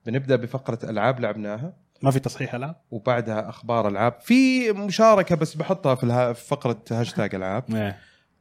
بنبدأ 0.07 0.37
بفقرة 0.37 0.79
ألعاب 0.91 1.21
لعبناها. 1.21 1.73
ما 2.03 2.11
في 2.11 2.21
تصحيح 2.21 2.55
الآن؟ 2.55 2.75
وبعدها 2.91 3.49
أخبار 3.49 3.89
ألعاب. 3.89 4.21
في 4.21 4.73
مشاركة 4.73 5.37
بس 5.37 5.55
بحطها 5.55 5.95
في, 5.95 6.05
الها 6.05 6.33
في 6.33 6.47
فقرة 6.49 6.83
هاشتاج 6.91 7.35
ألعاب. 7.35 7.75
إيه. 7.75 7.99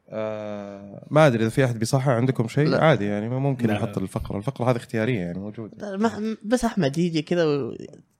آه 0.09 1.07
ما 1.11 1.27
أدري 1.27 1.41
إذا 1.41 1.49
في 1.49 1.65
أحد 1.65 1.79
بيصحح 1.79 2.07
عندكم 2.09 2.47
شيء؟ 2.47 2.67
لا. 2.67 2.83
عادي 2.83 3.05
يعني 3.05 3.29
ممكن. 3.29 3.67
نحط 3.71 3.97
الفقرة. 3.97 4.37
الفقرة 4.37 4.71
هذه 4.71 4.75
اختيارية 4.77 5.19
يعني 5.19 5.39
موجودة. 5.39 5.97
بس 6.43 6.65
أحمد 6.65 6.97
يجي 6.97 7.21
كذا 7.21 7.45
و- 7.45 7.75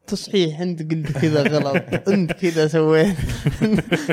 تصحيح 0.07 0.59
انت 0.61 0.91
قلت 0.93 1.11
كذا 1.17 1.41
غلط. 1.43 1.83
أنت 2.13 2.31
كذا 2.31 2.67
سويت. 2.67 3.15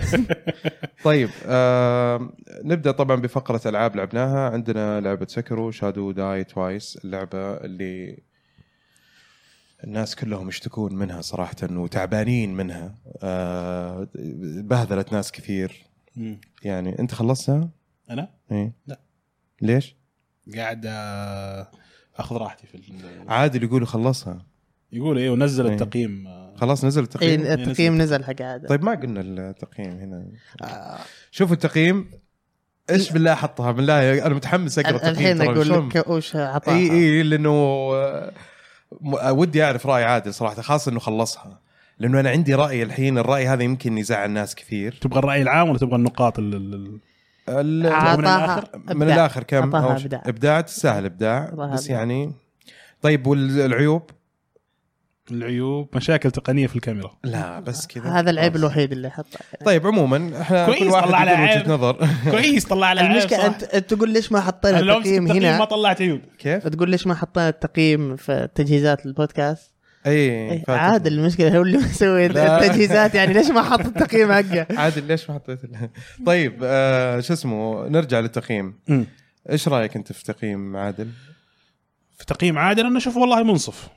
طيب 1.04 1.28
آه 1.46 2.32
نبدأ 2.64 2.90
طبعا 2.90 3.16
بفقرة 3.16 3.60
ألعاب 3.66 3.96
لعبناها. 3.96 4.50
عندنا 4.50 5.00
لعبة 5.00 5.26
Sekiro 5.26 5.70
Shadows 5.70 6.10
Die 6.12 6.44
Twice 6.44 6.98
اللعبة 7.04 7.54
اللي 7.54 8.18
الناس 9.84 10.16
كلهم 10.16 10.48
يشتكون 10.48 10.94
منها 10.94 11.20
صراحة 11.20 11.56
وتعبانين 11.70 12.54
منها. 12.54 12.94
آه 13.22 14.08
بهذلت 14.62 15.12
ناس 15.12 15.32
كثير. 15.32 15.91
مم. 16.16 16.40
يعني 16.62 16.98
انت 16.98 17.14
خلصتها؟ 17.14 17.70
أنا؟ 18.10 18.28
إيه. 18.52 18.72
لا. 18.86 19.00
ليش؟ 19.62 19.96
قاعد 20.56 20.82
آه، 20.86 21.68
آخذ 22.16 22.36
راحتي 22.36 22.66
في 22.66 22.74
ال- 22.74 23.30
عادل 23.30 23.62
يقولوا 23.62 23.86
خلصها. 23.86 24.46
يقول 24.92 25.18
إيه 25.18 25.30
ونزل 25.30 25.66
إيه. 25.66 25.72
التقييم. 25.72 26.28
خلاص 26.56 26.84
نزل 26.84 27.00
إيه، 27.00 27.06
التقييم 27.06 27.40
التقييم 27.46 27.98
نزل 27.98 28.24
حق 28.24 28.42
عادة. 28.42 28.68
طيب 28.68 28.84
ما 28.84 28.94
قلنا 28.94 29.20
التقييم 29.50 29.90
هنا. 29.90 30.26
آه، 30.62 30.98
شوفوا 31.30 31.54
التقييم. 31.54 32.10
إيش 32.90 33.12
بالله 33.12 33.34
حطها؟ 33.34 33.72
بالله 33.72 34.26
أنا 34.26 34.34
متحمس 34.34 34.78
أقرأ 34.78 34.90
التقييم 34.96 35.40
الحين 35.42 35.42
أقول 35.42 35.88
لك 35.88 36.08
وش 36.08 36.36
عطاها. 36.36 36.74
إي 36.76 36.90
إي 36.90 37.22
لأنه 37.22 37.50
آه، 37.94 38.32
ودي 39.32 39.64
أعرف 39.64 39.86
رأي 39.86 40.04
عادل 40.04 40.34
صراحة 40.34 40.62
خاصة 40.62 40.92
إنه 40.92 41.00
خلصها. 41.00 41.60
لأنه 42.02 42.20
أنا 42.20 42.30
عندي 42.30 42.54
رأي 42.54 42.82
الحين 42.82 43.18
الرأي 43.18 43.46
هذا 43.46 43.62
يمكن 43.62 43.98
يزعل 43.98 44.30
ناس 44.30 44.54
كثير. 44.54 44.98
تبغى 45.00 45.18
الرأي 45.18 45.42
العام 45.42 45.68
ولا 45.68 45.78
تبغى 45.78 45.96
النقاط 45.96 46.38
ال- 46.38 46.54
ال- 46.54 46.74
ال- 47.48 47.86
ال- 47.86 47.92
عطاها 47.92 48.64
من. 48.94 49.02
الآخر؟ 49.02 49.42
كم؟ 49.42 49.76
إبداع. 49.76 50.22
إبداع. 50.26 50.60
تستاهل 50.60 51.04
ابداع 51.04 51.50
بس 51.50 51.82
إبداع. 51.84 51.98
يعني 51.98 52.32
طيب 53.02 53.26
والعيوب؟ 53.26 54.10
العيوب 55.30 55.88
مشاكل 55.96 56.30
تقنية 56.30 56.66
في 56.66 56.76
الكاميرا. 56.76 57.16
لا 57.24 57.60
بس 57.60 57.86
كذا. 57.86 58.04
هذا 58.10 58.30
العيب. 58.30 58.56
الوحيد 58.56 58.92
اللي 58.92 59.10
حطه 59.10 59.38
طيب 59.64 59.86
عموما 59.86 60.40
إحنا 60.40 60.66
كويس، 60.66 60.78
كل 60.78 60.88
واحد 60.88 61.08
طلع 61.08 61.18
على 61.18 61.32
وجهه 61.32 61.40
عيب. 61.58 61.68
نظر. 61.68 62.08
كويس 62.30 62.64
طلع 62.64 62.86
على 62.86 63.00
المشكلة 63.00 63.46
انت 63.46 63.64
تقول 63.64 64.10
ليش 64.10 64.32
ما 64.32 64.40
حطينا 64.40 64.78
التقييم 64.80 65.22
التقييم 65.24 65.42
ما 65.42 65.56
هنا 65.56 65.64
طلعت 65.64 66.00
عيوب. 66.02 66.20
كيف؟ 66.38 66.68
تقول 66.68 66.90
ليش 66.90 67.06
ما 67.06 67.14
حطينا 67.14 67.48
التقييم 67.48 68.16
في 68.16 68.48
تجهيزات 68.54 69.06
البودكاست؟ 69.06 69.71
اي 70.06 70.12
إيه،. 70.12 70.64
عادل 70.68 71.18
المشكلة 71.18 71.56
هو 71.56 71.62
اللي 71.62 71.78
مسوي. 71.86 72.26
التجهيزات 72.26 73.14
يعني 73.14 73.32
ليش 73.32 73.50
ما 73.50 73.62
حط 73.62 73.80
التقييم 73.80 74.32
حقه 74.32 74.66
عادل 74.82 75.04
ليش 75.04 75.30
ما 75.30 75.34
حطيت 75.34 75.60
طيب 76.26 76.58
آه 76.62 77.20
شو 77.20 77.32
اسمه 77.32 77.88
نرجع 77.88 78.20
للتقييم. 78.20 78.74
إيش 79.50 79.68
رأيك 79.68 79.96
أنت 79.96 80.12
في 80.12 80.24
تقييم 80.24 80.76
عادل؟ 80.76 81.08
في 82.18 82.26
تقييم 82.26 82.58
عادل 82.58 82.86
أنا 82.86 82.98
أشوف 82.98 83.16
والله 83.16 83.42
منصف 83.42 83.88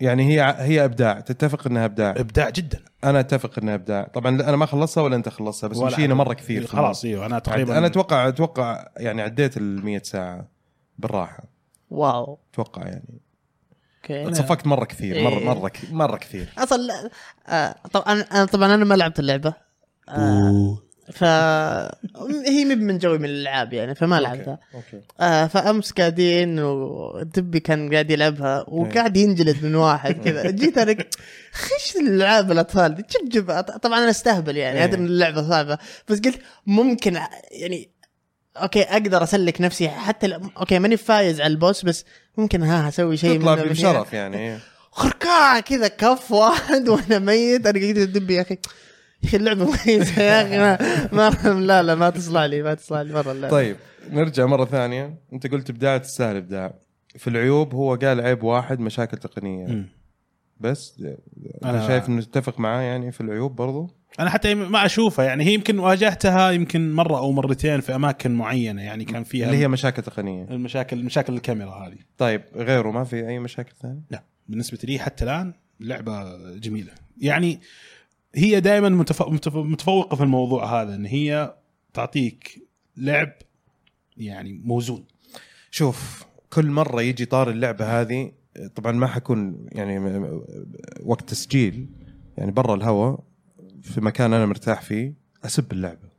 يعني 0.00 0.22
هي 0.22 0.54
هي 0.58 0.84
إبداع 0.84 1.20
تتفق 1.20 1.66
إنها 1.66 1.84
إبداع 1.84 2.10
إبداع 2.10 2.50
جدا 2.50 2.80
أنا 3.04 3.20
أتفق 3.20 3.58
إنها 3.58 3.74
إبداع 3.74 4.02
طبعا 4.14 4.40
أنا 4.40 4.56
ما 4.56 4.66
خلصتها 4.66 5.02
ولا 5.02 5.16
أنت 5.16 5.28
خلصتها 5.28 5.68
بس 5.68 5.78
مشينا. 5.78 6.14
مرة 6.14 6.34
كثير 6.34 6.62
في 6.62 6.68
خلاص. 6.68 7.04
أيوه 7.04 7.26
أنا 7.26 7.38
تقريبا 7.38 7.78
أنا 7.78 7.86
أتوقع 7.86 8.28
أتوقع 8.28 8.88
يعني 8.96 9.22
عديت 9.22 9.56
ال 9.56 9.84
100 9.84 10.00
ساعة 10.02 10.48
بالراحة 10.98 11.44
wow 11.90 12.38
أتوقع 12.52 12.82
يعني 12.86 13.20
okay 14.10 14.34
صفقت 14.34 14.66
مرة 14.66 14.84
كثير 14.84 15.22
مره 15.22 15.38
إيه. 15.38 15.44
مرة 15.44 15.72
مرة 15.90 16.16
كثير. 16.16 16.48
أصلا 16.58 17.10
آه 17.48 17.74
طبعا 17.92 18.24
أنا 18.32 18.44
طبعا 18.44 18.74
أنا 18.74 18.84
ما 18.84 18.94
لعبت 18.94 19.18
اللعبة. 19.18 19.54
آه 20.08 20.78
ف 21.12 21.24
هي 22.46 22.64
مب 22.64 22.78
من 22.78 22.98
جوي 22.98 23.18
من 23.18 23.24
الألعاب 23.24 23.72
يعني 23.72 23.94
فما 23.94 24.20
لعبتها. 24.20 24.58
okay. 24.74 25.00
آه 25.20 25.46
فأمس 25.46 25.92
قاعدين 25.92 26.58
ودبي 26.60 27.60
كان 27.60 27.92
قاعد 27.92 28.10
يلعبها 28.10 28.64
وقاعد 28.68 29.16
ينجلد 29.16 29.64
من 29.64 29.74
واحد 29.74 30.14
كذا. 30.24 30.50
جيت 30.60 30.78
أنا 30.78 30.96
خش 31.52 31.96
الألعاب 31.96 32.52
الأطفال 32.52 32.94
دي 32.94 33.04
جيب 33.10 33.28
جيب 33.28 33.60
طبعا 33.60 33.98
أنا 33.98 34.10
أستهبل 34.10 34.56
يعني 34.56 34.78
إيه. 34.78 34.84
أدري 34.84 35.00
إن 35.00 35.06
اللعبة 35.06 35.48
صعبة 35.48 35.78
بس 36.08 36.20
قلت 36.20 36.38
ممكن 36.66 37.18
يعني 37.50 37.91
okay 38.56 38.82
أقدر 38.82 39.22
أسلك 39.22 39.60
نفسي 39.60 39.88
حتى 39.88 40.26
ل... 40.26 40.32
okay 40.56 40.78
ماني 40.78 40.96
فايز 40.96 41.40
على 41.40 41.50
ال 41.52 41.58
boss 41.58 41.84
بس 41.84 42.04
ممكن 42.38 42.62
ها 42.62 42.88
أسوي 42.88 43.16
شيء 43.16 43.38
تطلع. 43.40 43.54
بشرف 43.54 44.12
يعني. 44.12 44.58
خركاع 44.90 45.60
كذا 45.60 45.88
كف 45.88 46.32
واحد 46.32 46.88
وأنا 46.88 47.18
ميت. 47.18 47.66
أنا 47.66 47.80
قاعد 47.80 47.98
أدب 47.98 48.30
يا 48.30 48.40
أخي. 48.42 48.54
يا 49.22 49.28
أخي 49.28 49.36
اللعبة 49.36 49.64
مميزة 49.64 50.22
يا 50.22 50.42
أخي. 50.42 50.58
ما, 51.12 51.30
ما 51.30 51.60
لا 51.60 51.82
لا 51.82 51.94
ما 51.94 52.10
تصلح 52.10 52.42
لي 52.42 52.62
ما 52.62 52.74
تصلح 52.74 53.00
لي 53.00 53.12
مرة 53.14 53.48
طيب 53.48 53.76
نرجع 54.10 54.46
مرة 54.46 54.64
ثانية. 54.64 55.14
أنت 55.32 55.46
قلت 55.46 55.70
ابداع 55.70 55.98
تستاهل 55.98 56.36
ابداع 56.36 56.74
في 57.18 57.28
العيوب 57.30 57.74
هو 57.74 57.94
قال 57.94 58.20
عيب 58.20 58.42
واحد 58.42 58.80
مشاكل 58.80 59.16
تقنية. 59.16 59.86
بس 60.60 61.02
أنا 61.64 61.84
أنا- 61.84 61.88
شايف 61.88 62.08
إنه 62.08 62.22
تتفق 62.22 62.60
معاه 62.60 62.80
يعني 62.82 63.12
في 63.12 63.20
العيوب 63.20 63.56
برضو؟ 63.56 63.90
أنا 64.20 64.30
حتى 64.30 64.54
ما 64.54 64.86
أشوفها. 64.86 65.24
يعني 65.24 65.44
هي 65.44 65.54
يمكن 65.54 65.78
واجهتها 65.78 66.50
يمكن 66.50 66.92
مرة 66.92 67.18
أو 67.18 67.32
مرتين 67.32 67.80
في 67.80 67.94
أماكن 67.94 68.34
معينة 68.34 68.82
يعني 68.82 69.04
كان 69.04 69.24
فيها 69.24 69.46
اللي 69.46 69.56
هي 69.56 69.68
مشاكل 69.68 70.02
تقنية. 70.02 70.44
المشاكل 70.50 71.04
مشاكل 71.04 71.34
الكاميرا 71.34 71.70
هذه. 71.70 71.98
طيب 72.18 72.42
غيره 72.54 72.90
ما 72.90 73.04
في 73.04 73.28
أي 73.28 73.38
مشاكل 73.38 73.72
ثانية؟ 73.82 74.02
لا. 74.10 74.22
بالنسبة 74.48 74.78
لي 74.84 74.98
حتى 74.98 75.24
الآن 75.24 75.52
لعبة 75.80 76.36
جميلة. 76.56 76.92
يعني 77.20 77.60
هي 78.34 78.60
دائما 78.60 78.88
متف... 78.88 79.22
متف... 79.22 79.56
متفوقة 79.56 80.16
في 80.16 80.22
الموضوع 80.22 80.82
هذا 80.82 80.94
إن 80.94 81.06
هي 81.06 81.54
تعطيك 81.94 82.62
لعب 82.96 83.32
يعني 84.16 84.60
موزون. 84.64 85.04
شوف 85.70 86.24
كل 86.50 86.66
مرة 86.66 87.02
يجي 87.02 87.24
طار 87.24 87.50
اللعبة 87.50 88.00
هذه 88.00 88.32
طبعا 88.74 88.92
ما 88.92 89.06
حكون 89.06 89.66
يعني 89.72 90.24
وقت 91.04 91.28
تسجيل 91.28 91.86
يعني 92.38 92.50
برا 92.50 92.74
الهواء 92.74 93.20
في 93.82 94.00
مكان 94.00 94.32
أنا 94.32 94.46
مرتاح 94.46 94.80
فيه 94.82 95.14
أسب 95.44 95.72
اللعبة. 95.72 96.12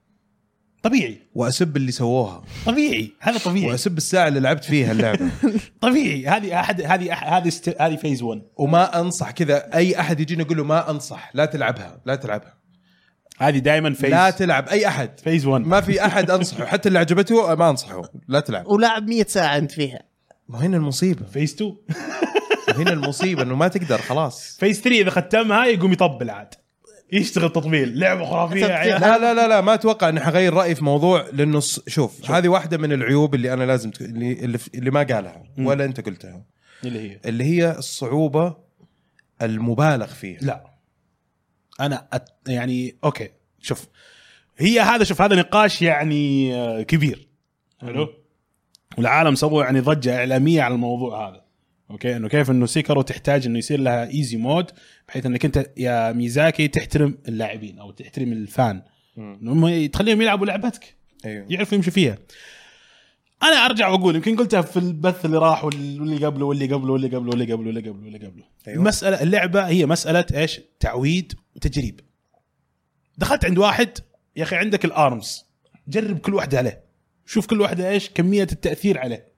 طبيعي. 0.84 1.18
وأسب 1.36 1.78
اللي 1.78 1.92
سووها. 1.92 2.44
طبيعي. 2.66 3.12
هذا 3.20 3.38
طبيعي. 3.38 3.68
وأسب 3.72 3.98
الساعة 3.98 4.28
اللي 4.28 4.40
لعبت 4.40 4.64
فيها 4.64 4.92
اللعبة. 4.92 5.30
طبيعي. 5.82 6.28
هذه 6.28 6.60
احد 6.60 6.82
هذه 6.82 7.16
أح- 7.16 7.24
هذه 7.24 7.48
است- 7.48 7.82
هذه 7.82 7.96
phase 7.96 8.22
1 8.22 8.42
وما 8.58 9.00
أنصح 9.00 9.32
كذا. 9.32 9.76
أي 9.76 10.00
أحد 10.00 10.20
يجيني 10.20 10.42
يقول 10.44 10.58
له 10.58 10.64
ما 10.64 10.90
أنصح 10.92 11.32
لا 11.34 11.46
تلعبها 11.46 12.02
لا 12.06 12.16
تلعبها. 12.16 12.58
هذه 13.40 13.58
دائما 13.58 13.94
phase 13.94 14.10
لا 14.12 14.30
تلعب. 14.30 14.68
أي 14.68 14.88
أحد. 14.88 15.20
phase 15.20 15.46
1 15.46 15.62
ما 15.68 15.82
في 15.82 16.06
أحد 16.06 16.32
أنصحه. 16.32 16.66
حتى 16.66 16.88
اللي 16.90 17.00
عجبته 17.00 17.56
ما 17.56 17.70
أنصحه. 17.70 18.02
لا 18.28 18.40
تلعب. 18.40 18.68
ولعب 18.68 19.08
100 19.08 19.26
ساعة 19.28 19.58
أنت 19.58 19.72
فيها. 19.72 20.00
ما 20.50 20.60
هنا 20.66 20.78
المصيبة. 20.78 21.26
phase 21.26 21.54
2 21.54 21.76
هنا 22.78 22.92
المصيبة 22.94 23.42
إنه 23.42 23.56
ما 23.56 23.68
تقدر 23.68 23.98
خلاص. 23.98 24.58
phase 24.60 24.82
3 24.82 25.02
إذا 25.02 25.10
ختمها 25.10 25.66
يقوم 25.66 25.92
يطبل 25.94 26.30
عاد. 26.30 26.54
يشتغل 27.14 27.50
تطبيل 27.50 28.00
لعبة 28.00 28.26
خرافية 28.26 28.66
عيال. 28.66 29.02
لا 29.02 29.18
لا 29.18 29.34
لا 29.34 29.48
لا 29.48 29.62
ما 29.62 29.74
أتوقع 29.74 30.10
اني 30.10 30.20
حغير 30.20 30.54
رايي 30.54 30.76
في 30.76 30.84
موضوع 30.84 31.26
لأنه 31.34 31.62
الص- 31.62 31.84
شوف, 31.88 32.32
هذه 32.32 32.48
واحدة 32.48 32.78
من 32.78 32.92
العيوب 32.94 33.36
اللي 33.36 33.54
أنا 33.54 33.64
لازم 33.64 33.92
اللي, 34.02 34.60
اللي 34.76 34.92
ما 34.92 35.04
قالها 35.04 35.44
ولا 35.58 35.86
أنت 35.86 36.06
قلتها. 36.06 36.46
اللي 36.86 37.12
هي؟ 37.12 37.20
اللي 37.26 37.44
هي 37.44 37.72
الصعوبة 37.78 38.56
المبالغ 39.42 40.06
فيها. 40.08 40.40
لا. 40.42 40.64
أنا 41.80 42.08
أت... 42.14 42.30
يعني 42.48 42.96
okay 43.04 43.30
شوف 43.62 43.88
هي 44.58 44.80
هذا 44.80 45.04
شوف 45.04 45.22
هذا 45.22 45.36
نقاش 45.36 45.82
يعني 45.82 46.56
آه، 46.56 46.82
كبير. 46.82 47.28
حلو؟ 47.82 48.10
والعالم 48.98 49.36
سووا 49.36 49.64
يعني 49.64 49.80
ضجة 49.80 50.18
إعلامية 50.18 50.62
على 50.62 50.74
الموضوع 50.74 51.30
هذا. 51.30 51.43
okay؟ 51.94 52.16
إنه 52.16 52.28
كيف 52.28 52.52
إنه 52.52 52.66
Sekiro 52.66 53.02
تحتاج 53.02 53.46
إنه 53.46 53.58
يصير 53.58 53.80
لها 53.80 54.10
easy 54.10 54.38
mode 54.38 54.72
بحيث 55.08 55.26
إنك 55.26 55.46
أنت 55.46 55.70
يا 55.78 56.12
ميازاكي 56.12 56.68
تحترم 56.68 57.18
اللاعبين 57.28 57.80
أو 57.80 57.92
تحترم 57.92 58.32
ال 58.32 58.42
fan. 58.42 58.82
مم. 59.18 59.40
إنه 59.42 59.54
هم 59.54 59.86
تخليهم 59.86 60.22
يلعبوا 60.22 60.46
لعبتك. 60.46 60.96
أيوه. 61.26 61.46
يعرفوا 61.50 61.76
يمشوا 61.78 61.92
فيها. 61.92 62.18
أنا 63.44 63.66
أرجع 63.66 63.88
وأقول 63.88 64.16
يمكن 64.16 64.36
قلتها 64.36 64.62
في 64.62 64.78
البث 64.78 65.26
اللي 65.26 65.38
راح 65.38 65.66
وال- 65.66 66.02
واللي 66.02 66.26
قبله 66.26 66.46
واللي 66.46 66.66
قبله 66.68 66.92
واللي 66.92 67.08
قبله 67.08 67.30
واللي 67.30 67.54
قبله 67.54 67.68
واللي 67.68 67.82
قبله 67.82 68.04
واللي 68.04 68.18
قبله. 68.18 68.44
أيوة. 68.68 68.80
المساله 68.80 69.22
اللعبة 69.22 69.68
هي 69.68 69.86
مسألة 69.86 70.26
إيش؟ 70.36 70.62
تعويد 70.80 71.34
وتجريب. 71.56 72.00
دخلت 73.18 73.46
عند 73.46 73.58
واحد 73.58 73.90
يا 74.36 74.44
أخي 74.44 74.56
عندك 74.56 74.86
ال 74.86 74.98
arms 74.98 75.46
جرب 75.88 76.18
كل 76.20 76.34
واحدة 76.34 76.58
عليه. 76.58 76.84
شوف 77.26 77.46
كل 77.46 77.62
واحدة 77.62 77.90
إيش؟ 77.90 78.10
كمية 78.10 78.48
التأثير 78.52 78.98
عليه. 79.00 79.33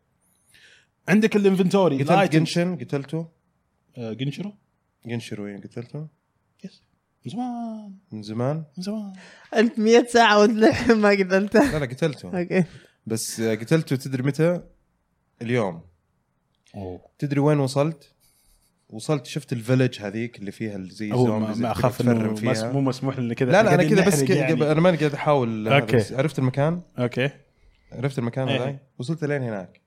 عندك 1.07 1.35
ال 1.35 1.42
inventory 1.42 2.03
قتلت 2.03 2.31
Genichiro 2.31 2.75
قتلته؟ 2.77 3.27
Genichiro؟ 3.97 4.53
Genichiro 5.05 5.43
وين 5.43 5.61
قتلته؟ 5.61 6.07
yes 6.63 6.81
من 7.25 7.31
زمان. 7.31 7.93
من 8.11 8.23
زمان؟ 8.23 8.63
من 8.77 8.83
زمان. 8.83 9.13
أنت 9.55 9.79
100 9.79 10.03
ساعة 10.05 10.39
وأنت 10.39 10.53
للحين 10.57 10.97
ما 10.97 11.09
قتلته. 11.09 11.71
لا 11.71 11.79
لا 11.79 11.85
قتلته. 11.85 12.39
okay. 12.39 12.63
بس 13.07 13.41
قتلته 13.41 13.95
تدري 13.95 14.23
متى؟ 14.23 14.61
اليوم. 15.41 15.81
أوه. 16.75 17.01
تدري 17.19 17.39
وين 17.39 17.59
وصلت؟ 17.59 18.11
وصلت 18.89 19.25
شفت 19.25 19.53
ال 19.53 19.59
village 19.59 20.01
هذيك 20.01 20.39
اللي 20.39 20.51
فيها 20.51 20.77
زي 20.83 21.11
هو 21.11 21.25
zombies 21.27 21.61
ما, 21.61 21.71
أخاف 21.71 21.97
تفرم 21.97 22.33
مس- 22.33 22.39
فيها. 22.39 22.71
مو 22.71 22.81
مسموح 22.81 23.19
لنا 23.19 23.33
كذا. 23.33 23.51
لا 23.51 23.63
لا 23.63 23.73
أنا 23.73 23.83
كذا 23.83 24.07
بس 24.07 24.13
نحرق 24.13 24.27
ك... 24.27 24.29
يعني. 24.29 24.71
أنا 24.71 24.81
ماني 24.81 24.97
قاعد 24.97 25.13
أحاول 25.13 25.67
هذا 25.67 25.75
okay. 25.79 26.15
عرفت 26.15 26.39
المكان 26.39 26.81
okay. 26.99 27.29
عرفت 27.91 28.19
المكان 28.19 28.47
إيه. 28.47 28.63
هذا 28.63 28.79
وصلت 28.99 29.23
لين 29.23 29.43
هناك. 29.43 29.81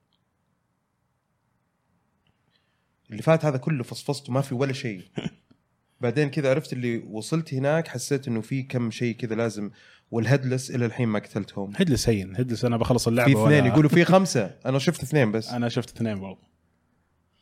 اللي 3.10 3.22
فات 3.22 3.44
هذا 3.44 3.56
كله 3.58 3.82
فصفصت 3.84 4.28
وما 4.28 4.40
في 4.40 4.54
ولا 4.54 4.72
شيء. 4.72 5.02
بعدين 6.00 6.30
كذا 6.30 6.50
عرفت 6.50 6.72
اللي 6.72 6.98
وصلت 6.98 7.54
هناك 7.54 7.88
حسيت 7.88 8.28
إنه 8.28 8.40
في 8.40 8.62
كم 8.62 8.90
شيء 8.90 9.14
كذا 9.16 9.34
لازم 9.34 9.70
وال 10.11 10.23
headless 10.23 10.70
إلى 10.70 10.86
الحين 10.86 11.08
ما 11.08 11.18
قتلتهم. 11.18 11.72
headless 11.76 12.08
هين 12.08 12.36
headless 12.37 12.64
أنا 12.64 12.76
بخلص 12.76 13.08
اللعبة 13.08 13.32
في 13.34 13.42
اثنين 13.44 13.60
ولا- 13.62 13.66
يقولوا 13.72 13.90
في 13.90 14.04
خمسة. 14.14 14.54
أنا 14.66 14.78
شفت 14.78 15.02
اثنين 15.02 15.32
بس. 15.32 15.49
أنا 15.49 15.68
شفت 15.68 15.97
اثنين 15.97 16.21
برضه 16.21 16.38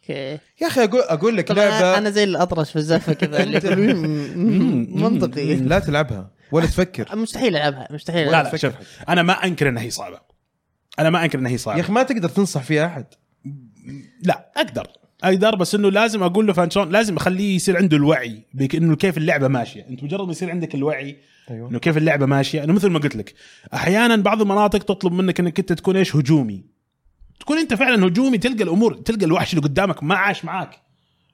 أوكي. 0.00 0.38
يا 0.62 0.66
أخي 0.66 0.84
أقول 0.84 1.00
أقول 1.00 1.36
لك 1.36 1.50
لعبه 1.50 1.98
أنا 1.98 2.10
زي 2.10 2.24
الاطرش 2.24 2.70
في 2.70 2.76
الزفة 2.76 3.12
كذا. 3.12 3.42
اللي 3.42 3.56
يقول 3.58 3.94
"مم، 3.96 5.02
منطقي. 5.02 5.54
لا 5.54 5.78
تلعبها 5.78 6.30
ولا 6.52 6.66
تفكر. 6.66 7.16
مستحيل 7.16 7.56
ألعبها 7.56 7.88
مستحيل 7.90 8.26
لا. 8.30 8.42
لا 8.42 8.56
شوف 8.56 8.74
أنا 9.08 9.22
ما 9.22 9.32
أنكر 9.32 9.68
إنها 9.68 9.82
هي 9.82 9.90
صعبة. 9.90 10.20
أنا 10.98 11.10
ما 11.10 11.24
أنكر 11.24 11.38
إنها 11.38 11.50
هي 11.50 11.58
صعبة. 11.58 11.76
يا 11.78 11.82
أخي 11.82 11.92
ما 11.92 12.02
تقدر 12.02 12.28
تنصح 12.28 12.62
فيها 12.62 12.86
أحد. 12.86 13.06
لا 14.22 14.52
أقدر. 14.56 14.86
أقدر 15.24 15.54
بس 15.54 15.74
إنه 15.74 15.90
لازم 15.90 16.22
أقول 16.22 16.46
له 16.46 16.52
فان 16.52 16.70
شلون 16.70 16.90
لازم 16.90 17.16
أخليه 17.16 17.56
يصير 17.56 17.76
عنده 17.76 17.96
الوعي 17.96 18.42
بك 18.54 18.74
إنه 18.74 18.96
كيف 18.96 19.18
اللعبة 19.18 19.48
ماشية. 19.48 19.86
أنت 19.88 20.02
مجرد 20.02 20.26
ما 20.26 20.30
يصير 20.30 20.50
عندك 20.50 20.74
الوعي 20.74 21.16
أيوه. 21.50 21.70
إنه 21.70 21.78
كيف 21.78 21.96
اللعبة 21.96 22.26
ماشية. 22.26 22.64
انه 22.64 22.72
مثل 22.72 22.90
ما 22.90 22.98
قلت 22.98 23.16
لك 23.16 23.34
أحيانا 23.74 24.16
بعض 24.16 24.40
المناطق 24.40 24.82
تطلب 24.82 25.12
منك 25.12 25.40
إنك 25.40 25.58
أنت 25.58 25.72
تكون 25.72 25.96
إيش؟ 25.96 26.16
هجومي. 26.16 26.64
تكون 27.40 27.58
أنت 27.58 27.74
فعلا 27.74 28.06
هجومي 28.06 28.38
تلقى 28.38 28.64
الأمور 28.64 28.94
تلقى 28.94 29.24
الوحش 29.24 29.54
اللي 29.54 29.64
قدامك 29.64 30.02
ما 30.02 30.14
عاش 30.14 30.44
معاك. 30.44 30.80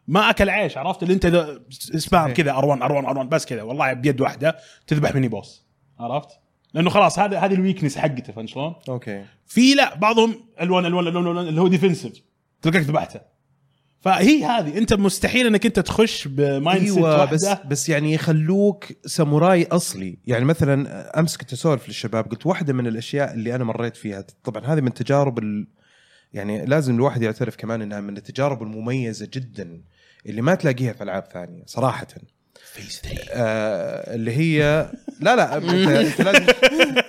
ما 0.09 0.31
أكل 0.31 0.51
عيش 0.51 0.77
عرفت؟ 0.79 1.03
اللي 1.03 1.14
أنت 1.14 1.27
spam 1.71 2.25
صحيح. 2.25 2.37
كذا 2.37 2.53
R1 2.53 2.79
R1 2.79 3.15
R1 3.15 3.27
بس 3.27 3.47
كذا. 3.47 3.62
والله 3.62 3.92
بيد 3.92 4.21
واحدة 4.21 4.57
تذبح 4.87 5.14
مني 5.14 5.29
boss 5.29 5.62
عرفت؟ 5.99 6.29
لأنه 6.75 6.90
خلاص 6.90 7.18
هذا 7.18 7.38
هذه 7.38 7.55
ال 7.55 7.59
weakness 7.59 7.99
حقته 7.99 8.33
فهمت 8.33 8.49
شلون؟ 8.49 8.75
okay. 8.88 9.25
في 9.47 9.75
لا 9.75 9.95
بعضهم 9.95 10.35
ألوان 10.61 10.87
ألوان 10.87 11.07
ألوان 11.07 11.27
ألوان 11.27 11.49
اللي 11.49 11.61
هو 11.61 11.68
defensive 11.69 12.12
تلقاك 12.62 12.83
ذبحته. 12.83 13.32
فهي 14.03 14.45
هذه. 14.45 14.79
انت 14.79 14.93
مستحيل 14.93 15.47
انك 15.47 15.67
انت 15.67 15.81
تخش 15.81 16.29
ب 16.29 16.88
mindset 16.88 16.99
واحدة 16.99 17.31
بس 17.31 17.47
بس 17.67 17.88
يعني 17.88 18.12
يخلوك 18.12 18.85
ساموراي 19.07 19.67
أصلي. 19.67 20.19
يعني 20.27 20.45
مثلا 20.45 21.19
امس 21.21 21.37
كنت 21.37 21.53
اسولف 21.53 21.88
للشباب 21.88 22.31
قلت 22.31 22.47
واحدة 22.47 22.73
من 22.73 22.87
الأشياء 22.87 23.35
اللي 23.35 23.55
أنا 23.55 23.65
مريت 23.65 23.97
فيها. 23.97 24.25
طبعا 24.45 24.67
هذه 24.67 24.81
من 24.81 24.95
تجارب 24.95 25.38
ال... 25.38 25.67
يعني 26.33 26.67
لازم 26.67 26.95
الواحد 26.95 27.23
يعترف 27.23 27.57
كمان 27.57 27.83
إنها 27.83 28.01
من 28.01 28.17
التجارب 28.17 28.62
المميزة 28.62 29.29
جدا 29.33 29.81
اللي 30.27 30.43
ما 30.43 30.55
تلاقيها 30.55 30.93
في 30.93 31.03
ألعاب 31.03 31.25
ثانية 31.33 31.62
صراحة. 31.67 32.07
آه 33.31 34.15
اللي 34.15 34.37
هي 34.37 34.91
لا 35.21 35.37
لا 35.37 35.57
انت, 35.57 35.88
أنت 35.88 36.21
لازم 36.29 36.47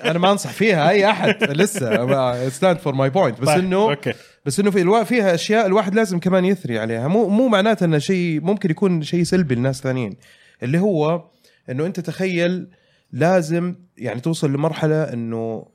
أنا 0.05 0.19
ما 0.19 0.31
أنصح 0.31 0.51
فيها 0.51 0.89
أي 0.89 1.09
أحد 1.09 1.43
لسه 1.43 2.49
stand 2.49 2.77
for 2.77 2.95
my 2.95 3.09
point 3.09 3.41
بس 3.41 3.47
طيب، 3.47 3.59
إنه 3.59 3.77
أوكي. 3.77 4.13
بس 4.45 4.59
إنه 4.59 4.71
في 4.71 4.81
الوا... 4.81 5.03
فيها 5.03 5.33
أشياء 5.33 5.65
الواحد 5.65 5.95
لازم 5.95 6.19
كمان 6.19 6.45
يثني 6.45 6.79
عليها. 6.79 7.07
مو 7.07 7.29
مو 7.29 7.47
معناته 7.47 7.83
إنه 7.83 7.97
شيء 7.97 8.41
ممكن 8.41 8.71
يكون 8.71 9.01
شيء 9.01 9.23
سلبي 9.23 9.55
لناس 9.55 9.81
ثانيين. 9.81 10.17
اللي 10.63 10.79
هو 10.79 11.25
إنه 11.69 11.85
أنت 11.85 11.99
تخيل 11.99 12.67
لازم 13.11 13.75
يعني 13.97 14.19
توصل 14.19 14.53
لمرحلة 14.53 15.03
إنه 15.03 15.67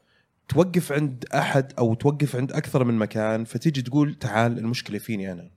توقف 0.48 0.92
عند 0.92 1.24
أحد 1.35 1.72
أو 1.78 1.94
توقف 1.94 2.37
عند 2.37 2.52
أكثر 2.52 2.85
من 2.85 2.94
مكان 2.94 3.44
فتيجي 3.44 3.83
تقول 3.83 4.14
تعال 4.14 4.59
المشكلة 4.59 4.98
فيني 4.98 5.33
أنا. 5.33 5.50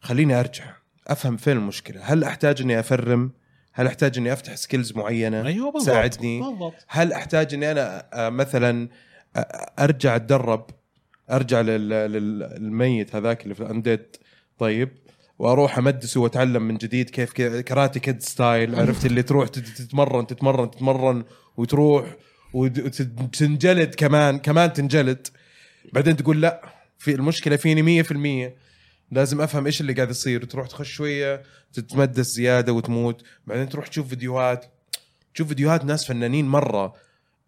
خليني 0.00 0.40
أرجع 0.40 0.64
أفهم 1.06 1.36
فين 1.36 1.56
المشكلة. 1.56 2.00
هل 2.02 2.24
أحتاج 2.24 2.62
إني 2.62 2.80
أ 2.80 2.89
farm؟ 2.89 3.32
هل 3.72 3.86
أحتاج 3.86 4.18
إني 4.18 4.32
أفتح 4.32 4.54
skills 4.54 4.92
معينة؟ 4.92 5.46
أيوه 5.46 5.72
بالضبط 5.72 5.90
ساعدني؟ 5.90 6.40
بالضبط. 6.40 6.74
هل 6.88 7.12
أحتاج 7.12 7.54
إني 7.54 7.70
أنا 7.70 8.06
آه، 8.12 8.28
مثلا 8.28 8.88
آه، 9.36 9.38
أرجع 9.78 10.16
أتدرب؟ 10.16 10.66
أرجع 11.30 11.60
لل- 11.60 11.88
لل- 11.88 12.38
للميت 12.38 13.16
هذاك 13.16 13.42
اللي 13.44 13.54
في 13.54 13.70
undead 13.70 14.06
طيب 14.58 14.88
وأروح 15.38 15.78
امدسه 15.78 16.20
وأتعلم 16.20 16.62
من 16.62 16.76
جديد 16.76 17.10
كيف 17.10 17.32
كي- 17.32 17.62
Karate 17.62 18.00
Kid 18.00 18.22
style 18.22 18.74
عرفت 18.74 19.06
اللي 19.06 19.22
تروح 19.22 19.48
تت- 19.48 19.58
تتمرن 19.82 20.26
تتمرن 20.26 20.70
تتمرن 20.70 21.24
وتروح 21.56 22.16
وتنجلد 22.54 23.94
كمان 23.94 24.38
كمان 24.38 24.72
تنجلد. 24.72 25.26
بعدين 25.92 26.16
تقول 26.16 26.40
لا 26.42 26.62
في 26.98 27.14
المشكلة 27.14 27.56
فيني 27.56 27.82
100% 27.82 28.56
لازم 29.12 29.40
أفهم 29.40 29.66
إيش 29.66 29.80
اللي 29.80 29.92
قاعد 29.92 30.10
يصير. 30.10 30.44
تروح 30.44 30.66
تخش 30.68 30.92
شوية 30.92 31.42
تتمدس 31.72 32.26
زيادة 32.26 32.72
وتموت. 32.72 33.22
بعدين 33.46 33.68
تروح 33.68 33.86
تشوف 33.86 34.08
فيديوهات. 34.08 34.64
تشوف 35.34 35.48
فيديوهات 35.48 35.84
ناس 35.84 36.04
فنانين 36.06 36.48
مرة. 36.48 36.94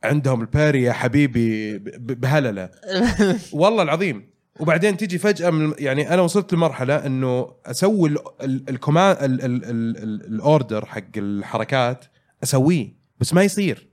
عندهم 0.04 0.40
الباري 0.40 0.82
يا 0.82 0.92
حبيبي 0.92 1.78
بهلله. 1.98 2.70
والله 3.52 3.82
العظيم. 3.82 4.30
وبعدين 4.60 4.96
تيجي 4.96 5.18
فجأة 5.18 5.50
من 5.50 5.74
يعني 5.78 6.14
أنا 6.14 6.22
وصلت 6.22 6.52
لمرحلة 6.52 7.06
إنه 7.06 7.52
أسوي 7.66 8.14
الكومان 8.42 9.16
الأوردر 9.20 10.86
حق 10.86 11.02
الحركات 11.16 12.04
أسويه 12.42 12.88
بس 13.20 13.34
ما 13.34 13.42
يصير. 13.42 13.88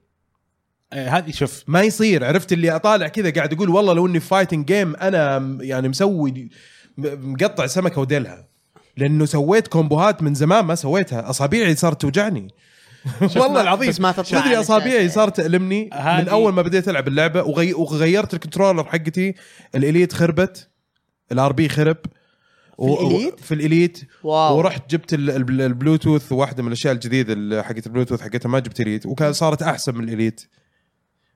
آه، 0.92 1.08
هذه 1.08 1.30
شوف. 1.30 1.64
ما 1.66 1.82
يصير. 1.82 2.24
عرفت 2.24 2.52
اللي 2.52 2.70
أطالع 2.70 3.08
كذا 3.08 3.30
قاعد 3.30 3.52
أقول 3.52 3.68
والله 3.68 3.92
لو 3.92 4.06
إني 4.06 4.20
fighting 4.20 4.66
game 4.66 4.96
أنا 4.96 5.58
يعني 5.60 5.88
مسوي 5.88 6.48
مقطع 6.98 7.66
سمكة 7.66 8.00
وديلها. 8.00 8.48
لأنه 8.96 9.24
سويت 9.24 9.68
كومبوهات 9.68 10.22
من 10.22 10.34
زمان 10.34 10.64
ما 10.64 10.74
سويتها. 10.74 11.30
أصابيعي 11.30 11.74
صارت 11.74 12.00
توجعني. 12.00 12.48
والله 13.36 13.60
العظيم. 13.60 13.88
بس 13.88 14.00
ما 14.00 14.12
تطلع 14.12 14.40
تدري 14.40 14.60
أساس. 14.60 15.14
صارت 15.14 15.36
تألمني 15.36 15.84
من 15.94 16.28
أول 16.28 16.52
ما 16.52 16.62
بديت 16.62 16.88
ألعب 16.88 17.08
اللعبة 17.08 17.42
وغي... 17.42 17.74
وغيرت 17.74 18.34
ال 18.34 18.38
controller 18.38 18.84
حقتي. 18.84 19.34
ال 19.74 19.80
Elite 19.80 20.12
خربت 20.12 20.68
ال 21.32 21.52
RB 21.52 21.68
خرب 21.68 21.96
و- 22.78 23.06
ال 23.06 23.11
Elite؟ 23.11 23.40
في 23.40 23.54
ال 23.54 23.61
Elite. 23.61 24.00
واو. 24.24 24.56
ورحت 24.58 24.90
جبت 24.90 25.14
ال- 25.14 25.30
ال- 25.30 25.60
البلوتوث 25.62 26.32
واحدة 26.32 26.62
من 26.62 26.68
الأشياء 26.68 26.94
الجديدة 26.94 27.62
حقت 27.62 27.86
البلوتوث 27.86 28.20
حقتها 28.20 28.48
ما 28.48 28.58
جبت 28.58 28.80
Elite 28.80 29.06
وكان 29.06 29.32
صارت 29.32 29.62
أحسن 29.62 29.94
من 29.94 30.04
ال 30.04 30.09
Elite. 30.09 30.40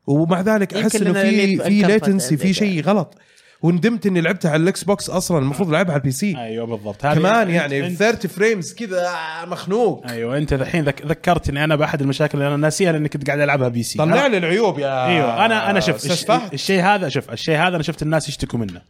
ومع 0.06 0.40
ذلك 0.40 0.74
أحس 0.74 0.96
إنه 0.96 1.12
في 1.12 1.56
في 1.56 1.82
latency 1.82 2.36
في 2.36 2.54
شيء 2.54 2.82
غلط. 2.82 3.14
وندمت 3.62 4.06
إني 4.06 4.20
لعبتها 4.20 4.50
على 4.50 4.62
ال 4.62 4.84
Xbox 4.84 5.10
أصلا 5.10 5.38
المفروض 5.38 5.68
ألعبها 5.68 5.92
على 5.92 6.00
ال 6.00 6.12
PC. 6.12 6.38
أيوه 6.38 6.66
بالضبط. 6.66 7.02
كمان 7.02 7.50
يعني 7.50 7.86
أنت 7.86 7.96
30 7.96 8.30
frames 8.30 8.74
كذا 8.74 9.14
مخنوق. 9.44 10.06
أيوه 10.06 10.38
أنت 10.38 10.52
الحين 10.52 10.84
ذك... 10.84 11.06
ذكرتني 11.06 11.64
أنا 11.64 11.76
بأحد 11.76 12.00
المشاكل 12.00 12.38
اللي 12.38 12.48
أنا 12.48 12.56
ناسيها 12.56 12.92
لأني 12.92 13.08
كنت 13.08 13.26
قاعد 13.26 13.40
ألعبها 13.40 13.68
PC. 13.68 13.98
طلع 13.98 14.26
لي 14.26 14.38
العيوب 14.38 14.78
يا 14.78 15.06
أيوه 15.06 15.46
أنا 15.46 15.70
أنا 15.70 15.78
أستاذ 15.78 16.10
الش... 16.10 16.30
الشيء 16.52 16.82
هذا 16.82 17.08
شوف 17.08 17.30
الشيء 17.30 17.56
هذا 17.56 17.74
أنا 17.74 17.82
شفت 17.82 18.02
الناس 18.02 18.28
يشتكوا 18.28 18.58
منه. 18.58 18.82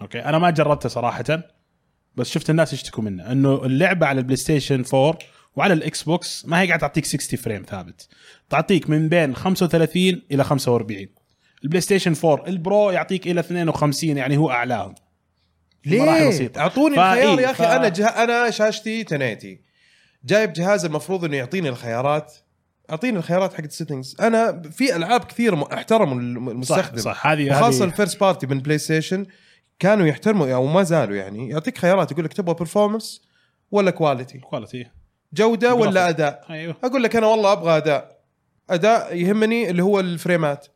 أوكي؟ 0.00 0.20
أنا 0.20 0.38
ما 0.38 0.50
جربته 0.50 0.88
صراحة 0.88 1.24
بس 2.16 2.30
شفت 2.30 2.50
الناس 2.50 2.72
يشتكوا 2.72 3.04
منه. 3.04 3.32
إنه 3.32 3.64
اللعبة 3.64 4.06
على 4.06 4.18
ال 4.18 4.36
PlayStation 4.36 4.84
4 4.94 5.18
وعلى 5.56 5.74
ال 5.74 6.02
Xbox 6.02 6.46
ما 6.46 6.60
هي 6.60 6.66
قاعد 6.66 6.78
تعطيك 6.78 7.04
60 7.04 7.38
frame 7.38 7.62
ثابت. 7.62 8.08
تعطيك 8.50 8.90
من 8.90 9.08
بين 9.08 9.34
35 9.36 10.22
إلى 10.32 10.44
45 10.44 11.06
ال 11.64 11.80
PlayStation 11.80 12.14
4 12.24 12.46
ال 12.48 12.59
Pro 12.59 12.90
يعطيك 12.90 13.26
إلى 13.26 13.40
52 13.40 14.16
يعني 14.16 14.36
هو 14.36 14.50
أعلاهم. 14.50 14.94
ليه؟ 15.86 16.28
بسيطة. 16.28 16.60
أعطوني 16.60 16.94
الخيار 16.94 17.40
يا 17.40 17.50
أخي 17.50 17.64
ف- 17.64 17.66
أنا 17.66 17.88
جه... 17.88 18.06
أنا 18.06 18.50
شاشتي 18.50 19.00
1080 19.00 19.58
جايب 20.24 20.52
جهاز 20.52 20.84
المفروض 20.84 21.24
إنه 21.24 21.36
يعطيني 21.36 21.68
الخيارات. 21.68 22.32
أعطيني 22.90 23.18
الخيارات 23.18 23.52
حقت 23.54 23.64
ال 23.64 23.70
settings 23.70 24.16
أنا 24.20 24.62
في 24.70 24.96
ألعاب 24.96 25.24
كثير 25.24 25.74
احترموا 25.74 26.14
الم- 26.20 26.48
المستخدم 26.48 26.96
صح 26.98 27.12
صح 27.14 27.26
هذه 27.26 27.50
وخاصة 27.50 27.84
هذه 27.84 27.88
ال 27.90 27.95
first 27.95 28.20
party 28.20 28.46
من 28.46 28.58
PlayStation 28.60 29.26
كانوا 29.78 30.06
يحترموا 30.06 30.54
أو 30.54 30.66
ما 30.66 30.82
زالوا 30.82 31.16
يعني. 31.16 31.48
يعطيك 31.48 31.78
خيارات 31.78 32.12
يقول 32.12 32.24
لك 32.24 32.32
تبغى 32.32 32.54
performance 32.54 33.22
ولا 33.70 33.90
quality 33.90 34.38
quality 34.38 34.86
جودة 35.32 35.74
ولا. 35.74 36.08
أداء؟ 36.08 36.44
أيوه. 36.50 36.76
أقول 36.84 37.02
لك 37.02 37.16
أنا 37.16 37.26
والله 37.26 37.52
أبغى 37.52 37.76
أداء. 37.76 38.18
أداء 38.70 39.16
يهمني 39.16 39.70
اللي 39.70 39.82
هو 39.82 40.00
الفريمات 40.00 40.66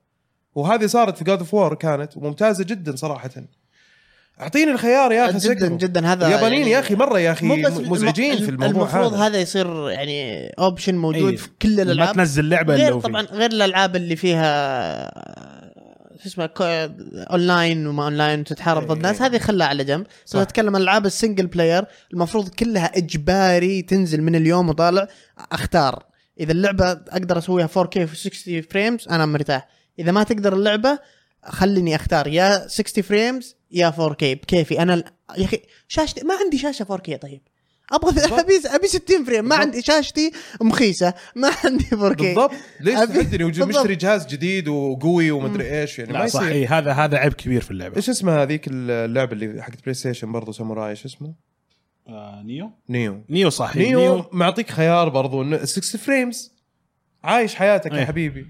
وهذه 0.55 0.87
صارت 0.87 1.19
في 1.19 1.25
God 1.25 1.38
of 1.38 1.55
War 1.55 1.75
كانت 1.75 2.17
وممتازة 2.17 2.65
جدا 2.65 2.97
صراحة 2.97 3.31
أعطيني 4.41 4.71
الخيار 4.73 5.12
يا 5.12 5.31
أخي 5.31 5.38
جدا. 5.38 5.69
جدا 5.69 6.07
هذا 6.12 6.27
اليابانيين 6.27 6.61
يعني 6.61 6.73
يا 6.73 6.79
أخي 6.81 6.95
مرة 6.95 7.19
يا 7.19 7.33
أخي 7.33 7.47
مزعجين 7.47 8.37
في 8.38 8.49
الموضوع 8.49 8.69
المفروض 8.83 9.15
هذا 9.15 9.27
هذا 9.27 9.38
يصير 9.41 9.91
يعني 9.91 10.47
option 10.59 10.95
موجود 10.95 11.31
أي. 11.31 11.37
في 11.37 11.49
كل 11.62 11.77
ما 11.77 11.83
الالعاب 11.83 12.15
تنزل 12.15 12.49
لعبة 12.49 12.75
غير. 12.77 13.01
طبعا 13.01 13.23
غير 13.23 13.51
الألعاب 13.51 13.97
اللي 13.97 14.17
فيها 14.17 15.05
شو 16.23 16.29
اسمه 16.29 16.47
co- 16.47 16.65
online 17.31 17.87
وما 17.87 18.05
اونلاين 18.05 18.41
وتتحارب 18.41 18.87
ضد. 18.93 19.03
ناس 19.03 19.23
هذه 19.23 19.38
خلها 19.38 19.67
على 19.67 19.85
جنب 19.85 20.05
بس 20.27 20.33
صح. 20.33 20.41
أتكلم 20.41 20.77
عن 20.77 20.83
العاب 20.83 21.07
ال 21.07 21.12
single 21.12 21.47
player 21.47 21.85
المفروض 22.12 22.49
كلها 22.49 22.97
إجباري 22.99 23.83
تنزل 23.83 24.23
من 24.23 24.35
اليوم 24.35 24.69
وطالع 24.69 25.09
أختار 25.53 26.03
إذا 26.41 26.53
اللعبة 26.53 26.91
أقدر 26.93 27.38
أسويها 27.38 27.67
4K 27.67 27.99
في 27.99 28.17
60 28.17 28.62
frames 28.62 29.09
أنا 29.09 29.27
مرتاح 29.27 29.69
إذا 29.99 30.13
ما 30.13 30.23
تقدر 30.23 30.53
اللعبة 30.55 30.99
خليني 31.45 31.95
أختار 31.95 32.27
يا 32.27 32.69
60 32.69 33.05
frames 33.05 33.57
يا 33.71 33.91
4K 33.91 34.23
بكيفي. 34.25 34.83
أنا 34.83 34.95
ال- 34.95 35.05
يا 35.39 35.45
أخي 35.45 35.63
شاشتي 35.89 36.25
ما 36.25 36.35
عندي 36.35 36.59
شاشة 36.59 36.85
4K 36.85 37.17
طيب. 37.17 37.41
أبغى 37.93 38.41
ابي 38.41 38.61
أبي 38.67 38.87
60 38.87 39.25
frame 39.25 39.45
ما 39.45 39.49
بالضبط. 39.49 39.53
عندي 39.61 39.83
شاشتي 39.83 40.33
مخيسة. 40.61 41.15
ما 41.37 41.51
عندي 41.65 41.85
4K 41.85 41.95
بالضبط. 42.23 42.51
ليش 42.81 42.95
أبي- 42.99 43.03
تحدني 43.09 43.45
وج- 43.45 43.59
بالضبط. 43.61 43.69
مشتري 43.79 43.95
جهاز 43.95 44.27
جديد 44.27 44.69
وقوي 44.69 45.31
ومدري 45.31 45.81
إيش 45.81 45.99
يعني 45.99 46.13
ما 46.13 46.25
يصير. 46.25 46.43
إيه، 46.49 46.79
هذا 46.79 46.93
هذا 46.93 47.17
عيب 47.19 47.33
كبير 47.33 47.61
في 47.61 47.71
اللعبة. 47.71 47.97
إيش 47.97 48.11
اسمها 48.11 48.43
هذيك 48.43 48.65
اللعبة 48.69 49.33
اللي 49.33 49.63
حقت 49.63 49.83
PlayStation 49.83 50.33
برضه 50.33 50.53
ساموراي؟ 50.53 50.91
إيش 50.91 51.05
اسمه؟ 51.05 51.35
آه 52.09 52.43
Nioh؟ 52.43 52.71
Nioh. 52.88 53.25
Nioh 53.31 53.51
صح 53.51 53.77
Nioh, 53.77 53.99
Nioh. 54.01 54.25
معطيك 54.33 54.71
خيار 54.71 55.09
برضو. 55.09 55.43
انه 55.43 55.65
60 55.65 56.01
frames 56.01 56.53
عايش 57.25 57.55
حياتك 57.55 57.93
يا 57.93 57.99
أيه. 57.99 58.05
حبيبي. 58.05 58.47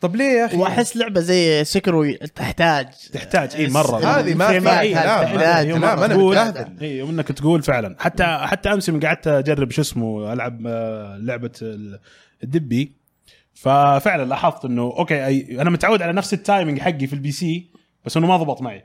طب 0.00 0.16
ليه 0.16 0.24
يا 0.24 0.46
أخي؟ 0.46 0.56
وأحس 0.56 0.96
لعبة 0.96 1.20
زي 1.20 1.64
Sekiro 1.64 2.12
تحتاج. 2.34 2.86
تحتاج 3.12 3.56
إي 3.56 3.68
مرة. 3.68 3.98
هذه 3.98 4.34
ما 4.34 4.48
هذه 4.48 4.58
كلام 4.92 5.24
تحتاج. 5.24 5.66
ما- 5.70 5.78
كلام 5.78 5.98
أنا 6.02 6.16
متبهدل 6.16 6.82
إي 6.82 7.02
وإنك 7.02 7.28
تقول 7.28 7.62
فعلا. 7.62 7.96
حتى 7.98 8.24
حتى 8.42 8.72
أمس 8.72 8.88
يوم 8.88 9.00
قعدت 9.00 9.26
أجرب 9.26 9.70
شو 9.70 9.80
اسمه 9.82 10.32
ألعب 10.32 10.62
آه، 10.66 11.16
لعبة 11.16 11.50
ال- 11.62 11.98
الدبي. 12.44 12.92
ففعلا 13.54 14.24
لاحظت 14.24 14.64
إنه 14.64 14.82
أوكي 14.82 15.26
أي 15.26 15.60
أنا 15.60 15.70
متعود 15.70 16.02
على 16.02 16.12
نفس 16.12 16.34
ال 16.34 16.40
timing 16.40 16.78
حقي 16.80 17.06
في 17.06 17.12
ال 17.12 17.32
PC 17.32 17.70
بس 18.04 18.16
إنه 18.16 18.26
ما 18.26 18.36
ضبط 18.36 18.62
معي. 18.62 18.84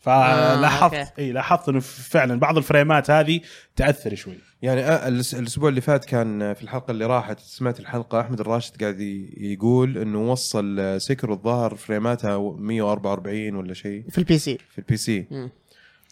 فلاحظت 0.00 0.94
آه،. 0.94 1.12
إي 1.18 1.32
لاحظت 1.32 1.68
إنه 1.68 1.80
فعلا 1.80 2.38
بعض 2.40 2.56
الفريمات 2.56 3.10
هذه 3.10 3.40
تأثر 3.76 4.14
شوي. 4.14 4.38
يعني 4.62 4.80
آه، 4.80 5.08
الأسبوع 5.08 5.68
اللي 5.68 5.80
فات 5.80 6.04
كان 6.04 6.54
في 6.54 6.62
الحلقة 6.62 6.90
اللي 6.90 7.06
راحت 7.06 7.40
سمعت 7.40 7.80
الحلقة 7.80 8.20
أحمد 8.20 8.40
الراشد 8.40 8.82
قاعد 8.82 9.00
يقول 9.36 9.98
إنه 9.98 10.32
وصل 10.32 10.96
Sekiro 11.00 11.32
الظاهر 11.32 11.74
فريماتها 11.74 12.38
144 12.58 13.56
ولا 13.56 13.74
شيء. 13.74 14.04
في 14.10 14.18
ال 14.18 14.38
PC 14.38 14.58
في 14.70 14.78
ال 14.78 14.96
PC. 14.96 15.26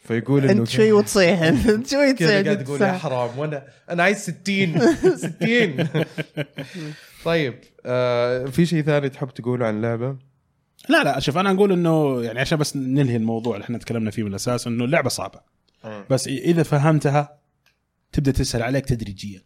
فيقول 0.05 0.45
إنه 0.45 0.61
أنت 0.61 0.69
شوي 0.69 0.93
وتصيح 0.93 1.43
أنت 1.43 1.87
شوي 1.87 2.13
تصيح 2.15 2.31
قاعد 2.45 2.65
تقول 2.65 2.83
يا. 2.83 2.93
حرام 2.93 3.39
وأنا 3.39 3.65
أنا 3.91 4.03
عايز 4.03 4.19
60 4.19 4.81
60 5.17 5.89
طيب 7.25 7.55
آه 7.87 8.45
في 8.45 8.67
شيء 8.67 8.83
ثاني 8.83 9.09
تحب 9.09 9.29
تقوله 9.31 9.67
عن 9.67 9.77
اللعبة؟ 9.77 10.17
لا 10.89 11.05
لا 11.05 11.21
شوف 11.21 11.39
أنا 11.39 11.51
أقول 11.51 11.73
إنه 11.73 12.23
يعني 12.23 12.41
عشان 12.41 12.59
بس 12.59 12.77
ننهي 12.77 13.17
الموضوع 13.17 13.55
اللي 13.55 13.65
إحنا 13.65 13.79
تكلمنا 13.79 14.11
فيه 14.11 14.23
من 14.23 14.29
الأساس 14.29 14.67
إنه 14.67 14.85
اللعبة 14.85 15.09
صعبة. 15.09 15.41
بس 16.11 16.29
إذا 16.29 16.63
فهمتها 16.63 17.39
تبدأ 18.13 18.31
تسهل 18.33 18.63
عليك 18.63 18.85
تدريجيا. 18.87 19.43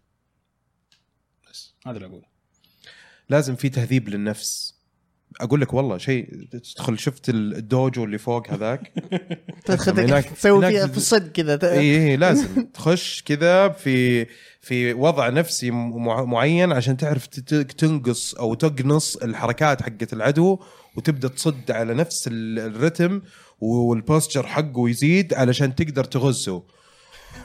بس 1.50 1.74
هذا 1.86 1.96
اللي 1.96 2.06
أقوله. 2.08 2.26
لازم 3.28 3.56
في 3.56 3.68
تهذيب 3.68 4.08
للنفس. 4.08 4.72
أقول 5.40 5.60
لك 5.60 5.74
والله 5.74 5.98
شيء 5.98 6.48
تدخل 6.50 6.98
شفت 6.98 7.28
الدوجو 7.28 8.04
اللي 8.04 8.18
فوق 8.18 8.50
هذاك؟ 8.50 8.92
تدخل 9.66 10.00
هناك- 10.00 10.24
تسوي 10.24 10.68
فيها 10.70 10.86
في 10.86 10.96
الصدق 10.96 11.32
كذا. 11.32 11.56
ت- 11.56 11.64
اي 11.64 11.80
إيه 11.80 12.16
لازم. 12.16 12.62
تخش 12.74 13.22
كذا 13.22 13.68
في 13.68 14.26
في 14.60 14.92
وضع 14.92 15.28
نفسي 15.28 15.70
مع- 15.70 16.24
معين 16.24 16.72
عشان 16.72 16.96
تعرف 16.96 17.26
تنقص 17.26 18.34
أو 18.34 18.54
تقنص 18.54 19.16
الحركات 19.16 19.82
حقت 19.82 20.12
العدو 20.12 20.58
وتبدأ 20.96 21.28
تصد 21.28 21.70
على 21.70 21.94
نفس 21.94 22.28
ال- 22.28 22.58
الرتم 22.58 23.22
والبوستشر 23.60 24.46
حقه 24.46 24.88
يزيد 24.88 25.34
علشان 25.34 25.74
تقدر 25.74 26.04
تغزه. 26.04 26.62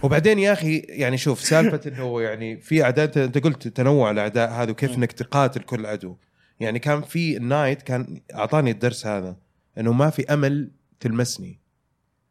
وبعدين 0.04 0.39
يا 0.39 0.54
أخي 0.54 0.78
يعني 0.78 1.17
شوف 1.17 1.41
سالفة 1.41 1.82
إنه 1.89 2.21
يعني 2.21 2.62
في 2.62 2.84
أعداء 2.84 3.26
أنت 3.26 3.38
قلت 3.38 3.67
تنوع 3.67 4.12
الأعداء 4.12 4.52
هذا 4.52 4.71
وكيف 4.71 4.97
إنك 4.97 5.12
تقاتل 5.12 5.62
كل 5.62 5.86
عدو. 5.86 6.17
يعني 6.60 6.80
كان 6.80 7.02
في 7.02 7.38
النايت 7.38 7.82
كان 7.82 8.21
أعطاني 8.36 8.71
الدرس 8.71 9.06
هذا 9.06 9.38
إنه 9.78 9.93
ما 9.93 10.10
في 10.10 10.34
أمل 10.34 10.71
تلمسني. 11.00 11.60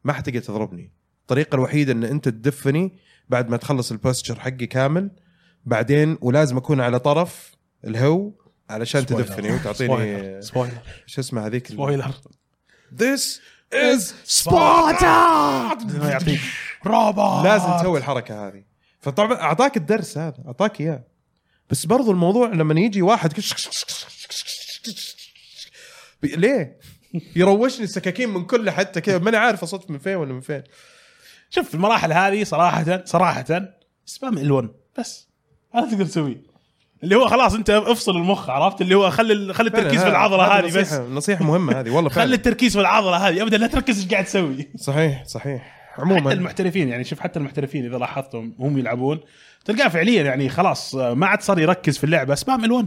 ما 0.05 0.13
حتقدر 0.13 0.41
تضربني 0.41 0.93
الطريقة 1.21 1.55
الوحيدة 1.55 1.93
إن 1.93 2.05
أنت 2.05 2.29
تدفني 2.29 2.93
بعد 3.29 3.51
ما 3.51 3.57
تخلص 3.57 3.93
البوستشر 3.93 4.41
حقي 4.41 4.67
كامل 4.67 5.11
بعدين 5.65 6.19
ولازم 6.21 6.57
أكون 6.57 6.81
على 6.81 6.99
طرف 6.99 7.57
الهو 7.85 8.33
علشان 8.71 9.01
سبويلر. 9.01 9.27
تدفني 9.27 9.53
وتعطيني 9.53 9.89
سبويلر 9.89 10.41
سبويلر 10.41 10.79
شو 11.07 11.21
اسمه 11.21 11.47
هذيك 11.47 11.67
سبويلر 11.67 12.15
This 12.97 13.41
is 13.75 14.15
سبارتا 14.25 15.79
يعطيك 16.11 16.41
روبوت 16.87 17.45
لازم 17.45 17.77
تسوي 17.77 17.99
الحركه 17.99 18.49
هذه 18.49 18.63
فطبعا 19.01 19.41
اعطاك 19.41 19.77
الدرس 19.77 20.19
هذا 20.19 20.37
اعطاك 20.47 20.81
اياه 20.81 21.05
بس 21.71 21.87
برضو 21.87 22.11
الموضوع 22.11 22.49
لما 22.49 22.81
يجي 22.81 23.03
واحد 23.03 23.33
ليه؟ 26.23 26.79
يروشني 27.37 27.85
السكاكين 27.85 28.29
من 28.29 28.45
كل 28.45 28.71
حتى 28.71 29.01
كذا 29.01 29.19
ماني 29.19 29.37
عارف 29.37 29.63
اصدف 29.63 29.91
من 29.91 29.99
فين 29.99 30.17
ولا 30.17 30.33
من 30.33 30.41
فين 30.41 30.63
شوف 31.51 31.75
المراحل 31.75 32.13
هذه 32.13 32.45
صراحة 32.45 33.05
صراحة 33.05 33.45
سبام 34.05 34.37
ال1 34.37 34.67
بس 34.99 35.29
هذا 35.75 35.91
تقدر 35.91 36.05
تسويه 36.05 36.56
اللي 37.07 37.17
هو 37.17 37.29
خلاص 37.29 37.55
انت 37.55 37.71
افصل 37.71 38.17
المخ 38.17 38.51
عرفت؟ 38.51 38.81
اللي 38.81 38.95
هو 38.95 39.11
خلي 39.11 39.55
خلي 39.55 39.69
التركيز 39.69 40.03
في 40.03 40.09
العضلة 40.09 40.45
هذه 40.59 40.67
بس 40.67 40.77
نصيحة, 40.77 41.07
نصيحة 41.09 41.45
مهمة 41.45 41.81
هذه 41.81 41.91
والله 41.91 42.11
خلي 42.11 42.25
فعلا. 42.25 42.35
التركيز 42.35 42.73
في 42.73 42.81
العضلة 42.81 43.17
هذه 43.17 43.43
ابدا 43.43 43.59
لا 43.59 43.67
تركز 43.67 44.03
إيش 44.03 44.13
قاعد 44.13 44.25
تسوي. 44.25 44.69
صحيح 44.77 45.25
صحيح. 45.25 45.77
حتى 45.93 46.03
عموما 46.03 46.33
المحترفين 46.33 46.89
يعني 46.89 47.05
شوف 47.05 47.21
حتى 47.21 47.39
المحترفين 47.39 47.85
إذا 47.85 47.99
لاحظتهم 47.99 48.55
هم 48.59 48.79
يلعبون 48.79 49.21
تلقاه 49.65 49.89
فعليا 49.89 50.23
يعني 50.23 50.49
خلاص 50.49 50.95
ما 50.95 51.27
عاد 51.27 51.43
صار 51.43 51.59
يركز 51.59 51.99
في 51.99 52.05
اللعبة 52.05 52.35
سبام 52.35 52.67
ال1 52.67 52.87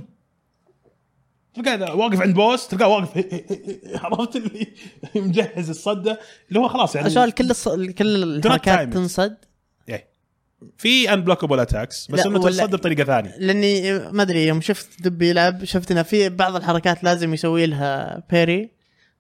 تلقاه 1.54 1.96
واقف 1.96 2.22
عند 2.22 2.36
boss 2.36 2.68
تلقاه 2.68 2.88
واقف 2.88 3.18
عرفت 4.04 4.36
اللي 4.36 4.68
مجهز 5.16 5.70
الصدة 5.70 6.20
اللي 6.50 6.60
هو 6.60 6.68
خلاص 6.68 6.96
يعني 6.96 7.08
عشان 7.08 7.30
كل 7.30 7.50
الص... 7.50 7.70
كل 7.70 8.24
الحركات. 8.24 8.94
تنصد. 8.94 9.49
في 10.78 11.13
unblockable 11.13 11.60
attacks 11.60 12.08
بس 12.12 12.26
إنه 12.26 12.39
تنصد 12.39 12.76
بطريقه 12.76 13.04
ثانية 13.04 13.36
لأني 13.38 14.00
ما 14.00 14.22
أدري 14.22 14.48
يوم 14.48 14.62
شفت 14.62 15.02
دب 15.02 15.22
يلعب 15.22 15.63
شفت 15.63 15.91
إنه 15.91 16.04
في 16.04 16.30
بعض 16.30 16.56
الحركات 16.56 17.04
لازم 17.04 17.34
يسوي 17.34 17.65
لها 17.65 18.24
parry 18.32 18.70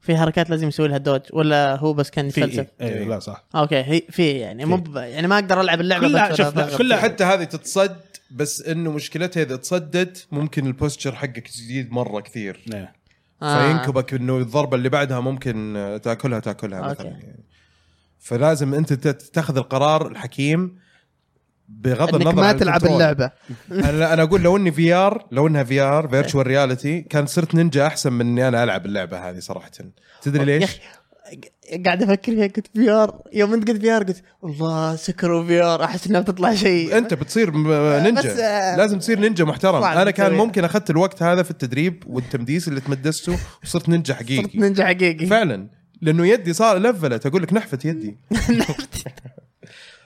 في 0.01 0.17
حركات 0.17 0.49
لازم 0.49 0.67
يسوي 0.67 0.87
لها 0.87 0.97
dodge 0.97 1.21
ولا 1.33 1.75
هو 1.75 1.93
بس 1.93 2.09
كان 2.09 2.29
في 2.29 2.41
يتفلسف 2.41 2.67
إيه. 2.81 2.87
إيه. 2.87 3.03
لا 3.03 3.19
صح 3.19 3.43
أوكي 3.55 3.75
هي 3.75 4.01
في 4.09 4.29
يعني 4.31 4.65
مو 4.65 4.83
يعني 4.95 5.27
ما 5.27 5.35
أقدر 5.35 5.61
ألعب 5.61 5.81
اللعبة 5.81 6.07
كلها- 6.07 6.31
بس 6.31 6.37
شوف،. 6.37 6.77
كلها 6.77 6.97
حتى 6.97 7.23
هذه 7.23 7.43
تتصد 7.43 7.95
بس 8.31 8.61
إنه 8.61 8.91
مشكلتها 8.91 9.43
إذا 9.43 9.55
تصدت 9.55 10.27
ممكن 10.31 10.67
ال 10.67 10.73
posture 10.73 11.15
حقك 11.15 11.49
يزيد 11.49 11.91
مرة 11.91 12.19
كثير 12.19 12.59
إيه. 12.73 12.93
آه. 13.41 13.67
فينكبك 13.67 14.13
إنه 14.13 14.37
الضربة 14.37 14.77
اللي 14.77 14.89
بعدها 14.89 15.19
ممكن 15.19 15.99
تأكلها 16.03 16.39
تأكلها 16.39 16.79
أوكي. 16.79 16.89
مثلا 16.89 17.07
يعني. 17.09 17.43
فلازم 18.19 18.73
أنت 18.73 18.93
تاخذ 18.93 19.57
القرار 19.57 20.07
الحكيم 20.07 20.79
بغض 21.69 22.15
إنك 22.15 22.21
النظر 22.21 22.35
ما 22.35 22.47
عن 22.47 22.57
تلعب. 22.57 22.85
اللعبة. 22.85 23.31
أنا 23.71 24.13
أنا 24.13 24.23
أقول 24.23 24.41
لو 24.41 24.57
إني 24.57 24.71
VR 24.71 25.25
لو 25.31 25.47
إنها 25.47 25.63
VR 25.63 26.07
virtual 26.07 26.47
reality 26.47 27.01
كان 27.01 27.25
صرت 27.25 27.55
نينجا 27.55 27.87
أحسن 27.87 28.13
من 28.13 28.21
إني 28.25 28.47
أنا 28.47 28.63
ألعب 28.63 28.85
اللعبة 28.85 29.29
هذه 29.29 29.39
صراحة. 29.39 29.71
تدري 30.21 30.53
يا 30.53 30.59
ليش؟ 30.59 30.69
أخي 30.69 30.79
قاعد 31.85 32.03
أفكر 32.03 32.31
فيها 32.31 32.47
قلت 32.47 32.67
VR 32.73 33.21
يوم 33.33 33.53
أنت 33.53 33.67
قلت 33.69 33.81
VR 33.81 34.03
قلت 34.03 34.23
الله 34.43 34.95
Sekiro 34.95 35.43
VR 35.45 35.83
أحس 35.83 36.07
إنها 36.07 36.21
بتطلع 36.21 36.53
شيء. 36.55 36.97
أنت 36.97 37.13
بتصير 37.13 37.51
نينجا. 38.01 38.35
آه، 38.39 38.75
لازم 38.75 38.99
تصير 38.99 39.19
نينجا 39.19 39.45
محترم. 39.45 39.83
أنا 39.83 40.11
كان. 40.11 40.33
ممكن 40.33 40.63
أخذت 40.63 40.89
الوقت 40.89 41.23
هذا 41.23 41.43
في 41.43 41.51
التدريب 41.51 42.03
والتمديس 42.07 42.67
اللي 42.67 42.81
تمدسته 42.81 43.37
وصرت 43.63 43.89
نينجا 43.89 44.13
صرت 44.13 44.23
حقيقي 44.23 44.59
نينجا 44.59 44.85
حقيقي. 44.85 45.25
فعلا. 45.25 45.67
لأنه 46.01 46.27
يدي 46.27 46.53
صار 46.53 46.77
لفلت 46.77 47.25
أقول 47.25 47.43
لك 47.43 47.53
نحفت 47.53 47.85
يدي. 47.85 48.17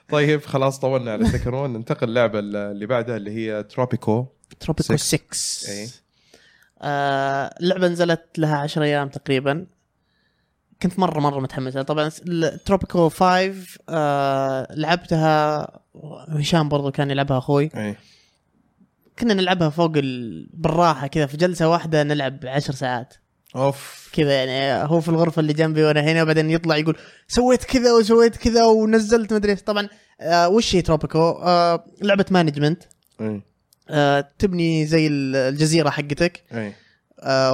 طيب 0.09 0.41
خلاص 0.45 0.79
طولنا. 0.79 1.11
على 1.13 1.25
سكرون 1.25 1.73
ننتقل 1.73 2.09
اللعبه 2.09 2.39
اللي 2.39 2.85
بعدها 2.85 3.17
اللي 3.17 3.31
هي 3.31 3.63
تروبيكو 3.63 4.25
تروبيكو 4.59 4.93
Six. 4.97 4.97
6 5.33 5.71
اي 5.71 5.87
آه 6.81 7.55
اللعبة 7.61 7.87
نزلت 7.87 8.25
لها 8.37 8.57
10 8.57 8.83
أيام 8.83 9.09
تقريبا. 9.09 9.65
كنت 10.81 10.99
مرة 10.99 11.19
مرة 11.19 11.39
متحمس. 11.39 11.77
طبعا 11.77 12.09
تروبيكو 12.65 13.09
5 13.09 13.53
آه 13.89 14.67
لعبتها 14.71 15.67
هشام 16.29 16.69
برضو 16.69 16.91
كان 16.91 17.11
يلعبها 17.11 17.37
أخوي. 17.37 17.69
اي 17.75 17.95
كنا 19.19 19.33
نلعبها 19.33 19.69
فوق 19.69 19.91
ال... 19.95 20.49
بالراحة 20.53 21.07
كذا. 21.07 21.25
في 21.25 21.37
جلسة 21.37 21.69
واحدة 21.69 22.03
نلعب 22.03 22.39
10 22.45 22.73
ساعات. 22.73 23.13
أوف. 23.55 24.09
كذا 24.13 24.43
يعني 24.43 24.83
هو 24.89 25.01
في 25.01 25.09
الغرفة 25.09 25.39
اللي 25.39 25.53
جنبي 25.53 25.83
وأنا 25.83 26.01
هنا 26.01 26.23
وبعدين 26.23 26.49
يطلع 26.49 26.77
يقول 26.77 26.97
سويت 27.27 27.63
كذا 27.63 27.93
وسويت 27.93 28.37
كذا 28.37 28.63
ونزلت 28.65 29.33
مدري. 29.33 29.55
طبعا 29.55 29.89
آه 30.21 30.49
وش 30.49 30.75
هي 30.75 30.81
تروبيكو 30.81 31.19
آه 31.29 31.85
لعبة 32.01 32.25
management 32.31 32.83
اي 33.21 33.41
آه 33.89 34.27
تبني 34.39 34.85
زي 34.85 35.07
ال- 35.07 35.35
الجزيرة 35.35 35.89
حقتك. 35.89 36.43
آه 36.51 36.73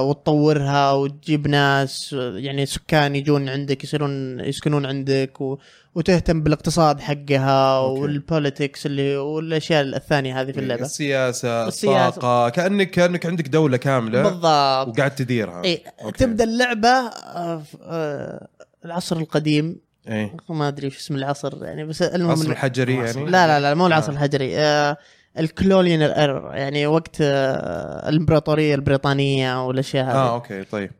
وتطورها 0.00 0.92
وتجيب 0.92 1.48
ناس 1.48 2.14
آه، 2.18 2.38
يعني 2.38 2.66
سكان 2.66 3.16
يجون 3.16 3.48
عندك 3.48 3.84
يصيرون 3.84 4.40
يسكنون 4.40 4.86
عندك 4.86 5.40
و... 5.40 5.58
وتهتم 5.94 6.42
بالاقتصاد 6.42 7.00
حقها. 7.00 7.78
وال 7.78 8.00
politics 8.00 8.86
اللي 8.86 9.16
والأشياء 9.16 9.82
الثانية 9.82 10.40
هذه 10.40 10.52
في 10.52 10.60
اللعبة 10.60 10.82
السياسة. 10.82 11.68
الطاقة 11.68 12.48
كانك 12.48 12.90
كأنك 12.90 13.26
عندك 13.26 13.48
دولة 13.48 13.76
كاملة 13.76 14.22
بالضبط 14.22 14.88
وقاعد 14.88 15.14
تديرها 15.14 15.56
أوكي. 15.56 16.18
تبدأ 16.18 16.44
اللعبة 16.44 16.88
آه 16.88 17.58
ف- 17.58 17.76
آه 17.82 18.48
العصر 18.84 19.16
القديم 19.16 19.76
إي 20.08 20.30
ما 20.48 20.68
أدري 20.68 20.86
إيش 20.86 20.96
اسم 20.98 21.14
العصر 21.16 21.64
يعني 21.64 21.84
بس 21.84 22.02
المهم 22.02 22.30
عصر 22.30 22.44
إنه- 22.46 22.50
الحجري 22.50 22.94
يعني 22.94 23.24
لا 23.24 23.46
لا 23.46 23.60
لا 23.60 23.74
مو 23.74 23.86
العصر 23.86 24.08
آه. 24.12 24.14
الحجري 24.14 24.58
آه 24.58 24.96
ال 25.38 25.45
colonial 25.45 26.02
era 26.02 26.54
يعني 26.54 26.86
وقت 26.86 27.16
آه 27.20 28.08
الإمبراطورية 28.08 28.74
البريطانية 28.74 29.66
والأشياء 29.66 30.04
هذه. 30.04 30.12
آه 30.12 30.34
أوكي 30.34 30.64
طيب. 30.64 30.90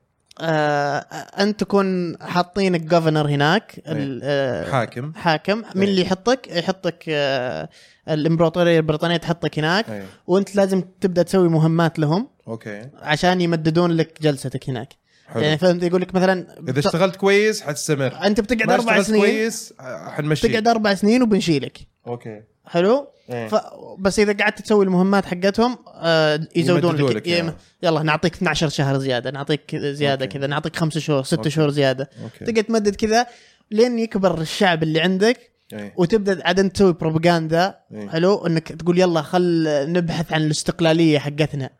آه 0.40 0.98
أنت 1.40 1.60
تكون 1.60 2.16
حاطينك 2.22 2.80
governor 2.80 3.28
هناك 3.28 3.80
ال- 3.86 4.20
آه 4.24 4.70
حاكم. 4.70 5.12
حاكم. 5.14 5.56
من 5.58 5.82
إيه. 5.82 5.88
اللي 5.88 6.00
يحطك؟ 6.02 6.48
يحطك 6.50 7.04
آه 7.08 7.68
الإمبراطورية 8.08 8.76
البريطانية 8.78 9.16
تحطك 9.16 9.58
هناك 9.58 9.90
اي 9.90 10.02
وأنت 10.26 10.56
لازم 10.56 10.82
تبدأ 11.00 11.22
تسوي 11.22 11.48
مهمات 11.48 11.98
لهم 11.98 12.28
أوكي. 12.48 12.88
عشان 13.02 13.40
يمددون 13.40 13.90
لك 13.90 14.22
جلستك 14.22 14.68
هناك. 14.68 14.88
حلو. 15.28 15.42
يعني 15.42 15.58
فهمت؟ 15.58 15.82
يقول 15.82 16.00
لك 16.02 16.14
مثلا 16.14 16.32
إذا 16.52 16.72
بت- 16.72 16.78
اشتغلت 16.86 17.16
كويس 17.16 17.62
حتستمر. 17.62 18.14
أنت 18.24 18.40
بتقعد 18.40 18.70
أربع 18.70 19.02
سنين. 19.02 19.20
كويس 19.20 19.74
حنمشي 20.08 20.48
تقعد 20.48 20.68
أربع 20.68 20.94
سنين 20.94 21.22
وبنشيلك. 21.22 21.78
أوكي. 22.06 22.42
حلو 22.70 23.08
إيه. 23.30 23.48
ف... 23.48 23.54
بس 23.98 24.18
إذا 24.18 24.32
قعدت 24.32 24.60
تسوي 24.62 24.84
المهمات 24.84 25.26
حقتهم 25.26 25.78
آه 25.94 26.40
يزودون 26.56 26.96
لك, 26.96 27.26
يم- 27.28 27.34
يعني. 27.34 27.52
يلا 27.82 28.02
نعطيك 28.02 28.34
12 28.34 28.68
شهر 28.68 28.98
زيادة 28.98 29.30
نعطيك 29.30 29.76
زيادة. 29.76 30.26
كذا 30.26 30.46
نعطيك 30.46 30.76
خمس 30.76 30.98
شهور 30.98 31.22
ست 31.22 31.34
أوكي. 31.34 31.50
شهور 31.50 31.70
زيادة 31.70 32.10
تقعد 32.46 32.64
تمدد 32.64 32.94
كذا 32.94 33.26
لين 33.70 33.98
يكبر 33.98 34.40
الشعب 34.40 34.82
اللي 34.82 35.00
عندك 35.00 35.50
إيه. 35.72 35.94
وتبدأ 35.96 36.46
عاد 36.46 36.60
انت 36.60 36.74
تسوي 36.76 36.92
بروباغندا 36.92 37.74
إيه. 37.94 38.08
حلو 38.08 38.46
إنك 38.46 38.68
تقول 38.72 38.98
يلا 38.98 39.22
خل 39.22 39.64
نبحث 39.92 40.32
عن 40.32 40.42
الاستقلالية 40.42 41.18
حقتنا 41.18 41.70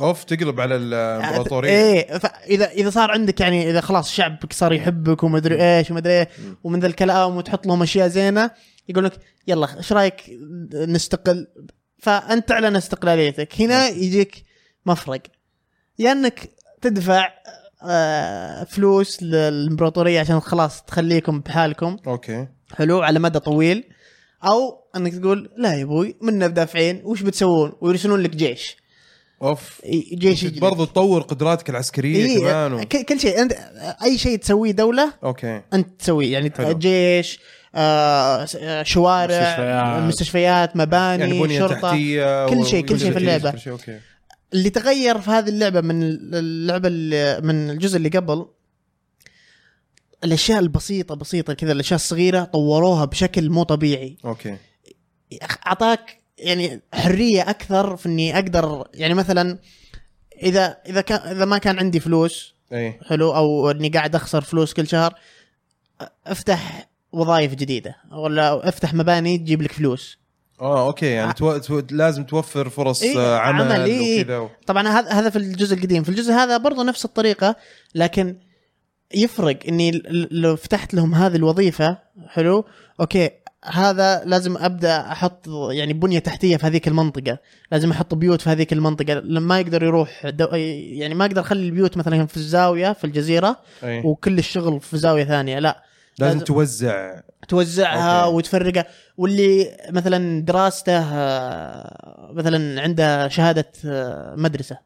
أوف 0.00 0.24
تقلب 0.24 0.60
على 0.60 0.76
الامبراطوريه 0.76 1.70
إيه 1.70 2.18
فاذا 2.18 2.70
اذا 2.70 2.90
صار 2.90 3.10
عندك 3.10 3.40
يعني 3.40 3.70
إذا 3.70 3.80
خلاص 3.80 4.12
شعبك 4.12 4.52
صار 4.52 4.72
يحبك 4.72 5.22
ومدري 5.22 5.62
إيش 5.78 5.90
ومدري 5.90 6.12
إيه 6.12 6.28
مم. 6.44 6.56
ومن 6.64 6.80
ذا 6.80 6.86
الكلام 6.86 7.36
وتحط 7.36 7.66
لهم 7.66 7.82
أشياء 7.82 8.08
زينة 8.08 8.50
يقول 8.90 9.04
لك 9.04 9.12
يلا 9.46 9.76
إيش 9.76 9.92
رأيك 9.92 10.14
نستقل؟ 10.74 11.46
فأنت 11.98 12.48
تعلن 12.48 12.76
استقلاليتك. 12.76 13.60
هنا 13.60 13.88
يجيك 13.88 14.44
مفرق. 14.86 15.22
يا 15.98 16.12
انك 16.12 16.50
تدفع 16.82 17.28
آه، 17.82 18.64
فلوس 18.64 19.22
للإمبراطورية 19.22 20.20
عشان 20.20 20.40
خلاص 20.40 20.82
تخليكم 20.82 21.40
بحالكم. 21.40 21.96
أوكي. 22.06 22.46
حلو 22.74 23.00
على 23.00 23.18
مدى 23.18 23.38
طويل. 23.38 23.84
أو 24.44 24.84
أنك 24.96 25.14
تقول 25.14 25.50
لا 25.56 25.74
يا 25.74 25.82
أبوي 25.82 26.16
منا 26.22 26.46
بدافعين 26.46 27.00
وش 27.04 27.22
بتسوون؟ 27.22 27.72
ويرسلون 27.80 28.20
لك 28.20 28.36
جيش. 28.36 28.76
أوف. 29.42 29.82
جيش. 30.14 30.44
برضو 30.44 30.84
تطور 30.84 31.22
قدراتك 31.22 31.70
العسكرية 31.70 32.16
إيه 32.16 32.38
كمان 32.38 32.72
و... 32.72 32.84
كل 32.84 33.20
شيء. 33.20 33.42
أنت 33.42 33.52
أي 34.02 34.18
شيء 34.18 34.38
تسويه 34.38 34.70
دولة 34.70 35.12
أوكي. 35.24 35.62
أنت 35.72 36.00
تسويه. 36.00 36.32
يعني 36.32 36.52
حلو. 36.56 36.78
جيش 36.78 37.40
شوارع 38.82 39.36
مستشفيات. 39.36 40.02
مستشفيات 40.02 40.76
مباني 40.76 41.38
يعني 41.38 41.58
شرطة 41.58 41.90
كل 41.90 42.66
شيء- 42.66 42.86
كل 42.86 43.00
شيء 43.00 43.12
في 43.12 43.58
شيء 43.58 43.72
أوكي. 43.72 44.00
اللي 44.54 44.70
تغير 44.70 45.20
في 45.20 45.30
هذه 45.30 45.48
اللعبة 45.48 45.80
من 45.80 46.02
اللعبة 46.34 46.88
اللي 46.88 47.40
من 47.42 47.70
الجزء 47.70 47.96
اللي 47.96 48.08
قبل 48.08 48.46
الأشياء 50.24 50.58
البسيطة 50.58 51.14
بسيطة 51.14 51.52
كذا 51.52 51.72
الأشياء 51.72 51.96
الصغيرة 51.96 52.44
طوروها 52.44 53.04
بشكل 53.04 53.50
مو 53.50 53.62
طبيعي. 53.62 54.16
أوكي. 54.24 54.56
أعطاك 55.66 56.20
يعني 56.38 56.80
حرية 56.94 57.50
أكثر 57.50 57.96
في 57.96 58.06
إني 58.06 58.34
أقدر 58.38 58.88
يعني 58.94 59.14
مثلا 59.14 59.58
اذا 60.42 60.76
إذا 60.86 61.00
كان 61.00 61.18
إذا 61.36 61.44
ما 61.44 61.58
كان 61.58 61.78
عندي 61.78 62.00
فلوس 62.00 62.54
اي 62.72 63.00
حلو 63.08 63.36
أو 63.36 63.70
إني 63.70 63.88
قاعد 63.88 64.14
أخسر 64.14 64.40
فلوس 64.40 64.72
كل 64.72 64.88
شهر 64.88 65.14
أفتح 66.26 66.89
وظائف 67.12 67.54
جديدة 67.54 67.96
ولا 68.12 68.68
أفتح 68.68 68.94
مباني 68.94 69.38
تجيب 69.38 69.62
لك 69.62 69.72
فلوس. 69.72 70.18
آه 70.60 70.86
أوكي 70.86 71.06
يعني 71.06 71.32
تو... 71.32 71.58
تو... 71.58 71.82
لازم 71.90 72.24
توفر 72.24 72.68
فرص 72.68 73.02
إيه، 73.02 73.18
آه، 73.18 73.38
عمل, 73.38 73.72
عمل، 73.72 73.80
إيه. 73.80 74.22
وكذا 74.22 74.38
و... 74.38 74.48
طبعا 74.66 74.88
هذا 74.88 75.10
هذا 75.10 75.30
في 75.30 75.36
الجزء 75.36 75.76
القديم. 75.76 76.02
في 76.02 76.08
الجزء 76.08 76.32
هذا 76.32 76.56
برضه 76.56 76.84
نفس 76.84 77.04
الطريقة 77.04 77.56
لكن 77.94 78.36
يفرق 79.14 79.58
إني 79.68 80.02
لو 80.30 80.56
فتحت 80.56 80.94
لهم 80.94 81.14
هذه 81.14 81.36
الوظيفة 81.36 81.98
حلو 82.28 82.64
أوكي 83.00 83.30
هذا 83.64 84.22
لازم 84.24 84.56
أبدأ 84.56 85.12
أحط 85.12 85.48
يعني 85.70 85.92
بنية 85.92 86.18
تحتية 86.18 86.56
في 86.56 86.66
هذيك 86.66 86.88
المنطقة. 86.88 87.38
لازم 87.72 87.90
أحط 87.90 88.14
بيوت 88.14 88.40
في 88.40 88.50
هذيك 88.50 88.72
المنطقة. 88.72 89.14
لما 89.14 89.60
يقدر 89.60 89.82
يروح 89.82 90.26
دو... 90.26 90.46
يعني 90.54 91.14
ما 91.14 91.24
أقدر 91.24 91.40
أخلي 91.40 91.66
البيوت 91.66 91.96
مثلا 91.96 92.26
في 92.26 92.36
الزاوية 92.36 92.92
في 92.92 93.04
الجزيرة 93.04 93.56
أي. 93.84 94.02
وكل 94.04 94.38
الشغل 94.38 94.80
في 94.80 94.98
زاوية 94.98 95.24
ثانية. 95.24 95.58
لا 95.58 95.84
لازم 96.20 96.32
لازم- 96.32 96.44
توزع 96.44 97.20
توزعها 97.48 98.24
أوكي. 98.24 98.36
وتفرقها 98.36 98.84
واللي 99.16 99.76
مثلا 99.90 100.42
دراسته 100.42 100.98
آه، 100.98 102.30
مثلا 102.34 102.80
عنده 102.82 103.28
شهادة 103.28 103.72
آه، 103.86 104.34
مدرسة 104.36 104.78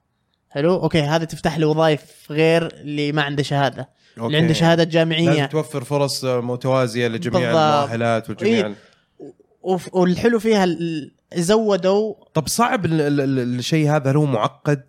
حلو 0.51 0.75
أوكي 0.75 1.01
هذا 1.03 1.25
تفتح 1.25 1.59
له 1.59 1.67
وظائف 1.67 2.03
غير 2.31 2.67
اللي 2.67 3.13
ما 3.13 3.23
عنده 3.23 3.43
شهادة 3.43 3.89
أوكي. 4.19 4.27
اللي 4.27 4.39
عنده 4.39 4.53
شهادة 4.55 4.85
لازم 4.85 4.93
جامعيه 4.93 5.47
توفر 5.47 5.85
فرص 5.85 6.25
آه، 6.25 6.41
متوازية 6.41 7.09
لجميع 7.09 7.41
بالضبط. 7.41 7.57
المؤهلات 7.57 8.31
وجميع 8.31 8.67
إيه. 8.67 8.75
والحلو 9.93 10.39
فيها 10.39 10.77
زودوا 11.35 12.15
طب 12.35 12.49
صعب 12.49 12.85
ال... 12.85 13.01
ال... 13.01 13.21
ال... 13.21 13.39
الشيء 13.59 13.91
هذا 13.91 14.11
هل 14.11 14.17
هو 14.17 14.25
معقد 14.25 14.83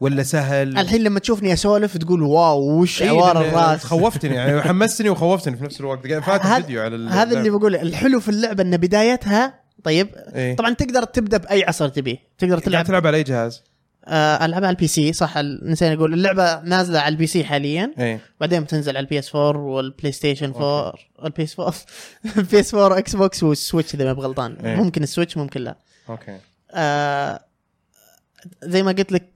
ولا 0.00 0.22
سهل؟ 0.22 0.78
الحين 0.78 1.02
لما 1.04 1.20
تشوفني 1.20 1.52
أسولف 1.52 1.96
تقول 1.96 2.22
واو 2.22 2.80
وش 2.80 3.02
إيه، 3.02 3.08
عوار 3.08 3.40
الرأس؟ 3.40 3.84
خوفتني 3.84 4.34
يعني 4.34 4.62
حمستني 4.62 5.08
وخوفتني 5.08 5.56
في 5.56 5.64
نفس 5.64 5.80
الوقت. 5.80 6.06
فاتح 6.06 6.46
هذا- 6.46 6.60
فيديو 6.60 6.82
على 6.82 6.96
هذا 7.10 7.38
اللي 7.38 7.50
بقوله. 7.50 7.82
الحلو 7.82 8.20
في 8.20 8.28
اللعبة 8.28 8.62
إن 8.62 8.76
بدايتها 8.76 9.60
طيب 9.84 10.08
إيه. 10.34 10.56
طبعا 10.56 10.74
تقدر 10.74 11.04
تبدأ 11.04 11.36
بأي 11.36 11.64
عصر 11.64 11.88
تبيه 11.88 12.16
تقدر 12.38 12.58
تلعب 12.58 12.84
تلعب 12.84 13.06
على 13.06 13.16
أي 13.16 13.22
جهاز؟ 13.22 13.62
آه 14.04 14.44
ألعبها 14.44 14.66
على 14.66 14.74
ال 14.74 14.86
PC 14.86 15.12
صح 15.12 15.38
نسينا 15.62 15.94
نقول. 15.94 16.14
اللعبة 16.14 16.60
نازلة 16.60 16.98
على 17.00 17.12
ال 17.12 17.26
PC 17.26 17.44
حاليا. 17.44 17.94
إيه. 17.98 18.20
بعدين 18.40 18.60
بتنزل 18.64 18.96
على 18.96 19.04
ال 19.04 19.18
PS 19.18 19.34
4 19.36 19.62
والبلاي 19.62 20.12
ستيشن 20.12 20.50
4 20.52 20.94
ال 21.24 21.42
PS 21.44 21.60
4 21.60 21.74
ال 22.38 22.60
PS 22.60 22.74
4 22.74 22.98
إكس 22.98 23.16
بوكس 23.16 23.42
والسويتش 23.42 23.94
إذا 23.94 24.04
ما 24.04 24.12
بغلطان 24.12 24.56
إيه. 24.64 24.76
ممكن 24.76 25.02
السويتش 25.02 25.36
ممكن 25.36 25.60
لا. 25.60 25.76
أوكي. 26.08 26.38
آه 26.70 27.40
زي 28.62 28.82
ما 28.82 28.92
قلت 28.92 29.12
لك 29.12 29.28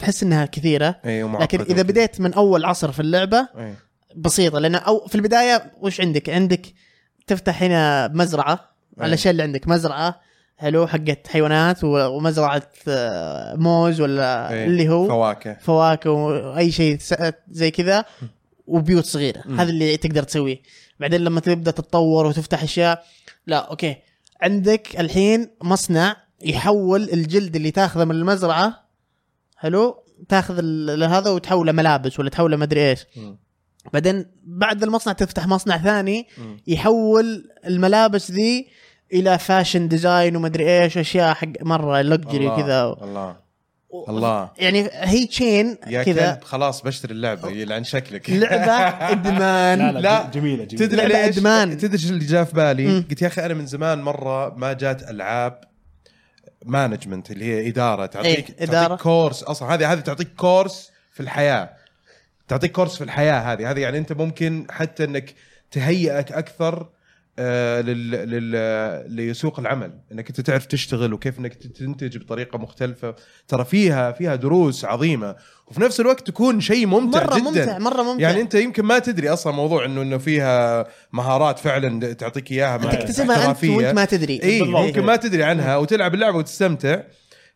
تحس 0.00 0.22
إنها 0.22 0.46
كثيرة 0.46 0.96
ومعقد 1.06 1.42
لكن 1.42 1.60
إذا. 1.60 1.82
بديت 1.82 2.20
من 2.20 2.34
أول 2.34 2.64
عصر 2.64 2.92
في 2.92 3.00
اللعبة 3.00 3.48
إيه 3.58 3.74
بسيطة 4.16 4.58
لأن 4.58 4.74
أو 4.74 5.06
في 5.06 5.14
البداية 5.14 5.72
وش 5.80 6.00
عندك؟ 6.00 6.30
عندك 6.30 6.66
تفتح 7.26 7.62
هنا 7.62 8.08
مزرعة 8.08 8.70
أي. 9.00 9.06
الاشياء 9.06 9.32
اللي 9.32 9.42
عندك 9.42 9.68
مزرعة 9.68 10.20
حلو 10.56 10.86
حقت 10.86 11.26
حيوانات 11.26 11.84
ومزرعة 11.84 12.62
آه، 12.88 13.54
موز 13.54 14.00
ولا 14.00 14.52
إيه. 14.52 14.66
اللي 14.66 14.88
هو 14.88 15.08
فواكه 15.08 15.56
فواكه 15.60 16.10
واي 16.10 16.72
شيء 16.72 16.98
زي 17.50 17.70
كذا 17.70 18.04
وبيوت 18.66 19.04
صغيرة 19.04 19.42
مم. 19.46 19.60
هذا 19.60 19.70
اللي 19.70 19.96
تقدر 19.96 20.22
تسويه 20.22 20.62
بعدين 21.00 21.20
لما 21.20 21.40
تبدأ 21.40 21.70
تتطور 21.70 22.26
وتفتح 22.26 22.62
أشياء 22.62 23.04
لا 23.46 23.56
أوكي 23.56 23.96
عندك 24.42 25.00
الحين 25.00 25.50
مصنع 25.62 26.16
يحول 26.42 27.02
الجلد 27.02 27.56
اللي 27.56 27.70
تاخذه 27.70 28.04
من 28.04 28.14
المزرعة 28.14 28.89
حلو 29.60 30.02
تاخذ 30.28 30.58
ال- 30.58 31.04
هذا 31.04 31.30
وتحوله 31.30 31.72
ملابس 31.72 32.18
ولا 32.20 32.30
تحوله 32.30 32.56
مدري 32.56 32.90
إيش. 32.90 33.06
بعدين 33.92 34.26
بعد 34.44 34.82
المصنع 34.82 35.12
تفتح 35.12 35.46
مصنع 35.46 35.78
ثاني. 35.78 36.26
يحول 36.66 37.50
الملابس 37.66 38.30
ذي 38.30 38.66
إلى 39.12 39.38
fashion 39.38 39.88
design 39.88 40.36
ومدري 40.36 40.82
إيش 40.82 40.98
أشياء 40.98 41.34
حق 41.34 41.48
مرة 41.62 42.00
الله، 42.00 42.16
كذا 42.56 42.96
الله 43.02 43.36
الله 44.08 44.50
يعني 44.58 44.88
هي 44.92 45.26
chain 45.26 45.76
يا 45.86 46.02
كذا 46.02 46.32
كلب 46.34 46.44
خلاص 46.44 46.82
بشتري 46.82 47.12
اللعبة 47.12 47.48
يلعن 47.48 47.84
شكلك 47.84 48.30
لعبة 48.40 48.72
إدمان 49.12 49.78
لا 49.78 49.92
لا, 49.92 49.98
لا. 50.00 50.30
جميلة 50.34 50.64
جميلة 50.64 50.86
تدري 50.86 51.06
ليش؟ 51.06 51.38
إدمان. 51.38 51.78
تدري 51.78 52.08
اللي 52.08 52.24
جاء 52.24 52.44
في 52.44 52.54
بالي؟ 52.54 52.98
قلت 53.10 53.22
يا 53.22 53.26
أخي 53.26 53.46
أنا 53.46 53.54
من 53.54 53.66
زمان 53.66 54.02
مرة 54.02 54.54
ما 54.56 54.72
جات 54.72 55.10
ألعاب 55.10 55.60
management 56.64 57.30
اللي 57.30 57.44
هي 57.44 57.68
إدارة 57.68 58.06
تعطيك 58.06 58.50
إيه، 58.50 58.64
إدارة. 58.64 58.88
تعطيك 58.88 59.02
كورس 59.02 59.42
أصلا 59.42 59.74
هذه 59.74 59.92
هذه 59.92 60.00
تعطيك 60.00 60.34
كورس 60.36 60.90
في 61.12 61.20
الحياة. 61.20 61.70
تعطيك 62.48 62.72
كورس 62.72 62.96
في 62.96 63.04
الحياة 63.04 63.52
هذه. 63.52 63.70
هذه 63.70 63.80
يعني 63.80 63.98
أنت 63.98 64.12
ممكن 64.12 64.66
حتى 64.70 65.04
إنك 65.04 65.34
تهيئك 65.70 66.32
أكثر 66.32 66.88
لل 67.80 68.10
لل 68.10 69.30
لسوق 69.30 69.60
العمل. 69.60 69.92
إنك 70.12 70.28
أنت 70.28 70.40
تعرف 70.40 70.66
تشتغل 70.66 71.12
وكيف 71.12 71.38
إنك 71.38 71.54
تنتج 71.54 72.18
بطريقة 72.18 72.58
مختلفة. 72.58 73.14
ترى 73.48 73.64
فيها 73.64 74.12
فيها 74.12 74.34
دروس 74.34 74.84
عظيمة. 74.84 75.36
وفي 75.66 75.80
نفس 75.80 76.00
الوقت 76.00 76.26
تكون 76.26 76.60
شيء 76.60 76.86
ممتع 76.86 77.24
مرة 77.24 77.34
جدا. 77.38 77.44
ممتع 77.44 77.78
مرة 77.78 78.02
ممتع. 78.02 78.22
يعني 78.22 78.40
أنت 78.40 78.54
يمكن 78.54 78.82
ما 78.84 78.98
تدري 78.98 79.28
أصلا 79.28 79.52
موضوع 79.52 79.84
إنه 79.84 80.02
إنه 80.02 80.18
فيها 80.18 80.86
مهارات 81.12 81.58
فعلا 81.58 82.12
تعطيك 82.12 82.52
إياها. 82.52 82.76
مع- 82.76 82.90
تكتسبها 82.94 83.50
أنت. 83.50 83.64
وأنت 83.64 83.94
ما 83.94 84.04
تدري. 84.04 84.40
اي. 84.42 84.62
ممكن 84.62 85.02
ما 85.02 85.16
تدري 85.16 85.42
عنها 85.42 85.76
وتلعب 85.76 86.14
اللعبة 86.14 86.36
وتستمتع. 86.38 87.00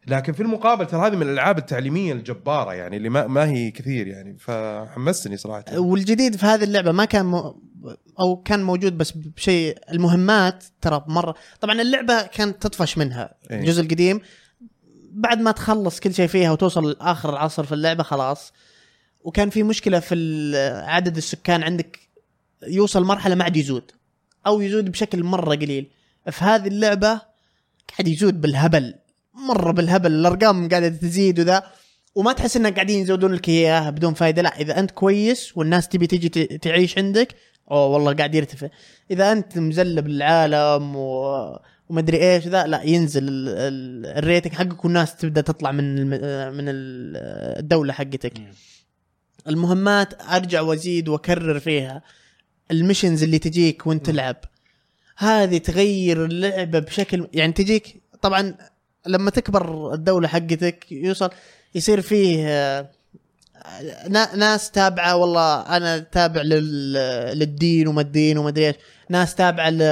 لكن 0.06 0.32
في 0.32 0.42
المقابل 0.42 0.86
ترى 0.86 1.06
هذه 1.06 1.16
من 1.16 1.22
الألعاب 1.22 1.58
التعليمية 1.58 2.12
الجبارة 2.12 2.74
يعني 2.74 2.96
اللي 2.96 3.08
ما, 3.08 3.26
ما 3.26 3.48
هي 3.48 3.70
كثير 3.70 4.06
يعني 4.06 4.38
فحمسني 4.38 5.36
صراحة. 5.36 5.78
والجديد 5.78 6.36
في 6.36 6.46
هذه 6.46 6.64
اللعبة 6.64 6.92
ما 6.92 7.04
كان 7.04 7.26
م... 7.26 7.54
أو 8.20 8.36
كان 8.44 8.62
موجود 8.62 8.98
بس 8.98 9.10
بشيء 9.10 9.78
المهمات 9.92 10.64
ترى 10.80 11.04
مره 11.08 11.34
طبعا 11.60 11.80
اللعبة 11.80 12.22
كانت 12.22 12.62
تطفش 12.62 12.98
منها 12.98 13.34
إيه. 13.50 13.60
الجزء 13.60 13.82
القديم. 13.82 14.20
بعد 15.12 15.40
ما 15.40 15.50
تخلص 15.50 16.00
كل 16.00 16.14
شيء 16.14 16.26
فيها 16.26 16.52
وتوصل 16.52 16.90
لآخر 16.90 17.30
العصر 17.30 17.64
في 17.64 17.72
اللعبة 17.72 18.02
خلاص. 18.02 18.52
وكان 19.20 19.50
في 19.50 19.62
مشكلة 19.62 20.00
في 20.00 20.14
عدد 20.86 21.16
السكان 21.16 21.62
عندك. 21.62 21.98
يوصل 22.68 23.04
مرحلة 23.04 23.34
ما 23.34 23.44
عاد 23.44 23.56
يزود. 23.56 23.90
أو 24.46 24.60
يزود 24.60 24.90
بشكل 24.90 25.24
مرة 25.24 25.54
قليل. 25.54 25.90
في 26.30 26.44
هذه 26.44 26.68
اللعبة 26.68 27.20
قاعد 27.90 28.08
يزود 28.08 28.40
بالهبل. 28.40 28.94
مرة 29.34 29.72
بالهبل 29.72 30.12
الأرقام 30.12 30.68
قاعدة 30.68 30.88
تزيد 30.88 31.40
وذا 31.40 31.62
وما 32.14 32.32
تحس 32.32 32.56
انك 32.56 32.74
قاعدين 32.74 33.02
يزودون 33.02 33.32
لك 33.32 33.48
إياها 33.48 33.90
بدون 33.90 34.14
فائده 34.14 34.42
لا 34.42 34.60
إذا 34.60 34.78
أنت 34.78 34.90
كويس 34.90 35.56
والناس 35.56 35.88
تبي 35.88 36.06
تيجي 36.06 36.28
تعيش 36.58 36.98
عندك 36.98 37.34
أوه 37.70 37.86
والله 37.86 38.12
قاعد 38.12 38.34
يرتفع. 38.34 38.68
إذا 39.10 39.32
أنت 39.32 39.58
مزلب 39.58 40.06
العالم 40.06 40.96
و... 40.96 41.58
ومدري 41.88 42.34
إيش 42.34 42.46
ذا 42.48 42.66
لا 42.66 42.82
ينزل 42.82 43.22
ال- 43.28 43.48
ال- 43.48 44.18
ال 44.18 44.23
rating 44.23 44.52
حقك 44.52 44.84
والناس 44.84 45.16
تبدأ 45.16 45.40
تطلع 45.40 45.72
من 45.72 45.98
الم... 45.98 46.08
من 46.56 46.68
ال- 46.68 47.58
الدولة 47.58 47.92
حقتك. 47.92 48.32
المهمات 49.48 50.22
أرجع 50.22 50.60
وأزيد 50.60 51.08
وأكرر 51.08 51.60
فيها. 51.60 52.02
ال 52.70 52.76
missions 52.76 53.22
اللي 53.22 53.38
تجيك 53.38 53.86
وأنت 53.86 54.06
تلعب. 54.06 54.36
هذه 55.16 55.58
تغير 55.58 56.24
اللعبة 56.24 56.78
بشكل 56.78 57.28
يعني 57.32 57.52
تجيك 57.52 58.02
طبعا 58.22 58.54
لما 59.06 59.30
تكبر 59.30 59.94
الدولة 59.94 60.28
حقتك 60.28 60.92
يوصل 60.92 61.30
يصير 61.74 62.00
فيه 62.00 62.44
آه، 62.48 62.88
نا- 64.08 64.36
ناس 64.36 64.70
تابعة 64.70 65.16
والله 65.16 65.60
أنا 65.76 65.98
تابع 65.98 66.42
لل... 66.42 66.92
للدين 67.38 67.88
وما 67.88 68.00
الدين 68.00 68.38
وما 68.38 68.48
أدري 68.48 68.66
إيش. 68.66 68.76
ناس 69.08 69.34
تابعة 69.34 69.70
ل... 69.70 69.82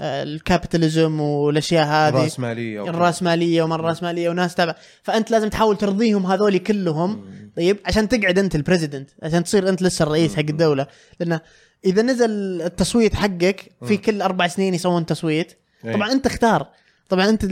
ال 0.00 0.11
capitalism 0.11 1.20
والأشياء 1.20 1.86
هذه. 1.86 2.22
راسماليه 2.24 2.80
وكذا. 2.80 2.94
الرأسمالية 2.94 3.62
وما 3.62 3.74
الرأسمالية 3.74 4.30
وناس 4.30 4.54
تابع 4.54 4.74
فأنت 5.02 5.30
لازم 5.30 5.48
تحاول 5.48 5.76
ترضيهم 5.78 6.26
هذول 6.26 6.58
كلهم. 6.58 7.24
طيب 7.56 7.76
عشان 7.86 8.08
تقعد 8.08 8.38
أنت 8.38 8.54
ال 8.54 8.60
president 8.60 9.10
عشان 9.22 9.44
تصير 9.44 9.68
أنت 9.68 9.82
لسه 9.82 10.02
الرئيس 10.02 10.34
حق 10.34 10.40
الدولة. 10.48 10.86
لأن 11.20 11.40
إذا 11.84 12.02
نزل 12.02 12.30
التصويت 12.62 13.14
حقك 13.14 13.72
في 13.86 13.96
كل 13.96 14.22
أربع 14.22 14.46
سنين 14.48 14.74
يسوون 14.74 15.06
تصويت. 15.06 15.52
إيه. 15.84 15.92
طبعا 15.92 16.12
أنت 16.12 16.26
اختار. 16.26 16.66
طبعا 17.08 17.28
أنت 17.28 17.44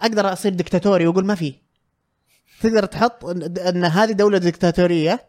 أقدر 0.00 0.32
أصير 0.32 0.52
دكتاتوري 0.52 1.06
وأقول 1.06 1.24
ما 1.26 1.34
في. 1.34 1.54
تقدر 2.60 2.84
تحط 2.84 3.24
ان 3.24 3.84
هذه 3.84 4.12
دولة 4.12 4.38
دكتاتورية 4.38 5.24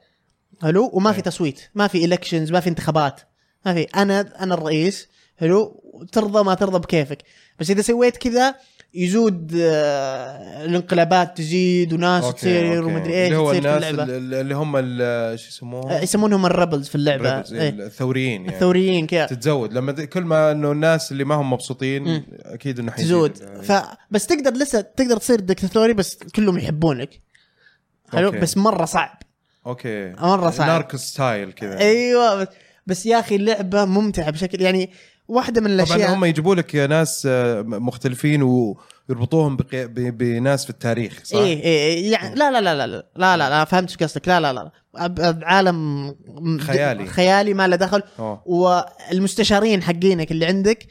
حلو 0.61 0.89
وما 0.93 1.11
في 1.11 1.21
تصويت 1.21 1.61
ما 1.75 1.87
في 1.87 2.05
elections 2.05 2.51
ما 2.51 2.59
في 2.59 2.69
انتخابات 2.69 3.21
ما 3.65 3.73
في. 3.73 3.83
أنا 3.83 4.43
أنا 4.43 4.53
الرئيس 4.53 5.07
حلو 5.37 5.83
ترضى 6.11 6.43
ما 6.43 6.53
ترضى 6.53 6.79
بكيفك. 6.79 7.23
بس 7.59 7.69
إذا 7.69 7.81
سويت 7.81 8.17
كذا 8.17 8.55
يزود 8.93 9.51
آه، 9.55 10.65
الانقلابات 10.65 11.37
تزيد 11.37 11.93
وناس 11.93 12.23
أوكي، 12.23 12.37
تصير. 12.37 12.83
ومدري 12.85 13.23
إيش 13.23 13.33
تصير 13.33 13.51
في 13.51 13.57
الناس 13.57 13.83
اللعبة. 13.83 14.17
اللي 14.17 14.55
هم 14.55 14.71
شو 14.81 15.03
آه، 15.03 15.33
يسموهم 15.33 16.03
يسمونهم 16.03 16.45
ال 16.45 16.51
rebels 16.51 16.87
في 16.87 16.95
اللعبة. 16.95 17.29
إيه. 17.29 17.69
الثوريين 17.69 18.41
يعني. 18.41 18.55
الثوريين 18.55 19.07
كذا. 19.07 19.25
تتزود. 19.25 19.73
لما 19.73 19.91
كل 19.91 20.21
ما 20.21 20.51
إنه 20.51 20.71
الناس 20.71 21.11
اللي 21.11 21.23
ما 21.23 21.35
هم 21.35 21.53
مبسوطين. 21.53 22.23
أكيد 22.45 22.79
إنه 22.79 22.91
تزود. 22.91 23.41
ال- 23.41 23.63
ف 23.63 23.71
بس 24.11 24.27
تقدر 24.27 24.53
لسه 24.53 24.81
تقدر 24.81 25.17
تصير 25.17 25.39
دكتاتوري 25.39 25.93
بس 25.93 26.17
كلهم 26.35 26.57
يحبونك. 26.57 27.09
حلو؟ 28.13 28.27
okay. 28.27 28.39
بس 28.39 28.57
مرة 28.57 28.85
صعب. 28.85 29.17
okay. 29.67 30.09
مرة 30.09 30.49
صعب. 30.49 30.67
narco 30.67 30.97
style 30.97 31.51
كذا. 31.51 31.79
أيوه 31.79 32.35
بس, 32.35 32.47
بس 32.87 33.05
يا 33.05 33.19
أخي 33.19 33.35
اللعبة 33.35 33.85
ممتعة 33.85 34.29
بشكل 34.29 34.61
يعني 34.61 34.91
واحدة 35.31 35.61
من 35.61 35.67
الأشياء 35.71 35.99
طبعا 35.99 36.13
هم 36.13 36.25
يجيبوا 36.25 36.55
لك 36.55 36.75
ناس 36.75 37.27
آه، 37.31 37.61
مختلفين 37.61 38.43
ويربطوهم 38.43 39.57
بقي- 39.57 39.87
ب- 39.87 40.17
بناس 40.17 40.63
في 40.63 40.69
التاريخ 40.69 41.19
صح؟ 41.23 41.37
إيه 41.37 41.63
إيه 41.63 42.11
يعني 42.11 42.35
لا 42.35 42.51
لا 42.51 42.61
لا 42.61 42.75
لا 42.75 42.87
لا 42.87 43.05
لا 43.15 43.37
لا, 43.37 43.49
لا 43.49 43.65
فهمت 43.65 43.89
إيش 43.89 43.97
قصدك 43.97 44.27
لا 44.27 44.39
لا 44.41 44.53
لا 44.53 44.71
عالم 45.43 46.15
خيالي. 46.59 47.05
خيالي 47.05 47.53
ما 47.53 47.67
له 47.67 47.75
دخل 47.75 48.03
أوه. 48.19 48.41
والمستشارين 48.45 49.83
حقينك 49.83 50.31
اللي 50.31 50.45
عندك 50.45 50.85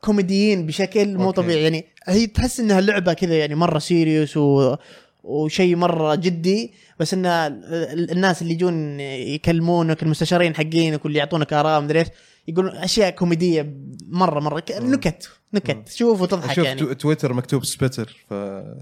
كوميديين 0.00 0.66
بشكل 0.66 1.16
مو 1.18 1.24
okay. 1.24 1.36
طبيعي 1.42 1.62
يعني 1.62 1.84
هي 2.08 2.26
تحس 2.26 2.60
إنها 2.60 2.80
لعبة 2.80 3.12
كذا 3.12 3.38
يعني 3.38 3.54
مرة 3.54 3.78
serious 3.78 4.36
و 4.36 4.76
وشيء 5.22 5.76
مرة 5.76 6.14
جدي 6.14 6.72
بس 6.98 7.14
إن 7.14 7.26
ال- 7.26 8.10
الناس 8.10 8.42
اللي 8.42 8.52
يجون 8.52 9.00
يكلمونك 9.00 10.02
المستشارين 10.02 10.54
حقينك 10.54 11.04
واللي 11.04 11.18
يعطونك 11.18 11.52
آراء 11.52 11.80
مدري 11.80 11.98
إيش 12.00 12.08
يقولون 12.48 12.76
أشياء 12.76 13.10
كوميدية 13.10 13.74
مرة 14.08 14.40
مرة 14.40 14.62
نكت 14.70 15.28
نكت 15.54 15.88
شوف 15.88 16.20
وتضحك 16.22 16.50
أشوف 16.50 16.64
يعني 16.64 16.80
تو- 16.80 16.92
تويتر 16.92 17.32
مكتوب 17.32 17.64
Spitter 17.64 18.16
ف 18.30 18.34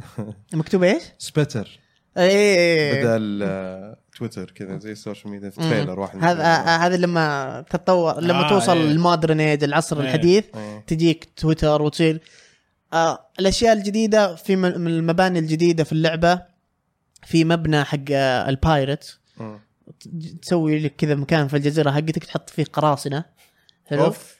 مكتوب 0.54 0.82
إيش؟ 0.82 1.02
Spitter 1.18 1.78
إيه 2.18 2.24
إيه، 2.30 2.92
إيه. 2.92 3.04
بدل 3.04 3.40
آه، 3.42 3.96
تويتر 4.18 4.50
كذا 4.50 4.78
زي 4.78 4.92
ال 4.92 4.98
social 4.98 5.30
media. 5.32 5.48
trailer 5.50 6.00
واحد 6.00 6.24
هذا 6.24 6.42
آه، 6.44 6.76
هذا 6.76 6.96
لما 6.96 7.64
تتطور 7.70 8.20
لما 8.20 8.44
آه، 8.46 8.48
توصل 8.48 8.76
إيه. 8.76 8.84
ال 8.90 8.97
modern 8.97 9.40
age 9.40 9.64
العصر 9.64 10.00
إيه. 10.00 10.04
الحديث 10.06 10.44
إيه. 10.56 10.84
تجيك 10.86 11.28
تويتر 11.36 11.82
وتصير 11.82 12.20
آه 12.92 13.26
الأشياء 13.40 13.72
الجديدة 13.72 14.34
في 14.34 14.56
من 14.56 14.86
المباني 14.86 15.38
الجديدة 15.38 15.84
في 15.84 15.92
اللعبة 15.92 16.42
في 17.26 17.44
مبنى 17.44 17.84
حق 17.84 17.98
آه، 18.12 18.48
البايرت. 18.48 19.18
تسوي 20.42 20.78
لك 20.78 20.96
كذا 20.96 21.14
مكان 21.14 21.48
في 21.48 21.56
الجزيرة 21.56 21.90
حقتك 21.90 22.24
تحط 22.24 22.50
فيه 22.50 22.64
قراصنة. 22.64 23.24
حلو؟ 23.86 24.04
أوف. 24.04 24.36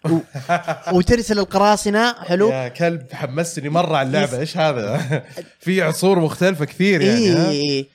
وترسل 0.93 1.39
القراصنة. 1.39 2.13
حلو؟ 2.13 2.49
يا 2.49 2.69
كلب 2.69 3.13
حمستني 3.13 3.69
مرة 3.69 3.97
على 3.97 4.07
اللعبة. 4.07 4.39
إيش 4.39 4.57
هذا؟ 4.57 5.25
في 5.61 5.83
عصور 5.83 6.19
مختلفة 6.21 6.65
كثير 6.65 7.01
يعني؟ 7.01 7.49
اي 7.49 7.87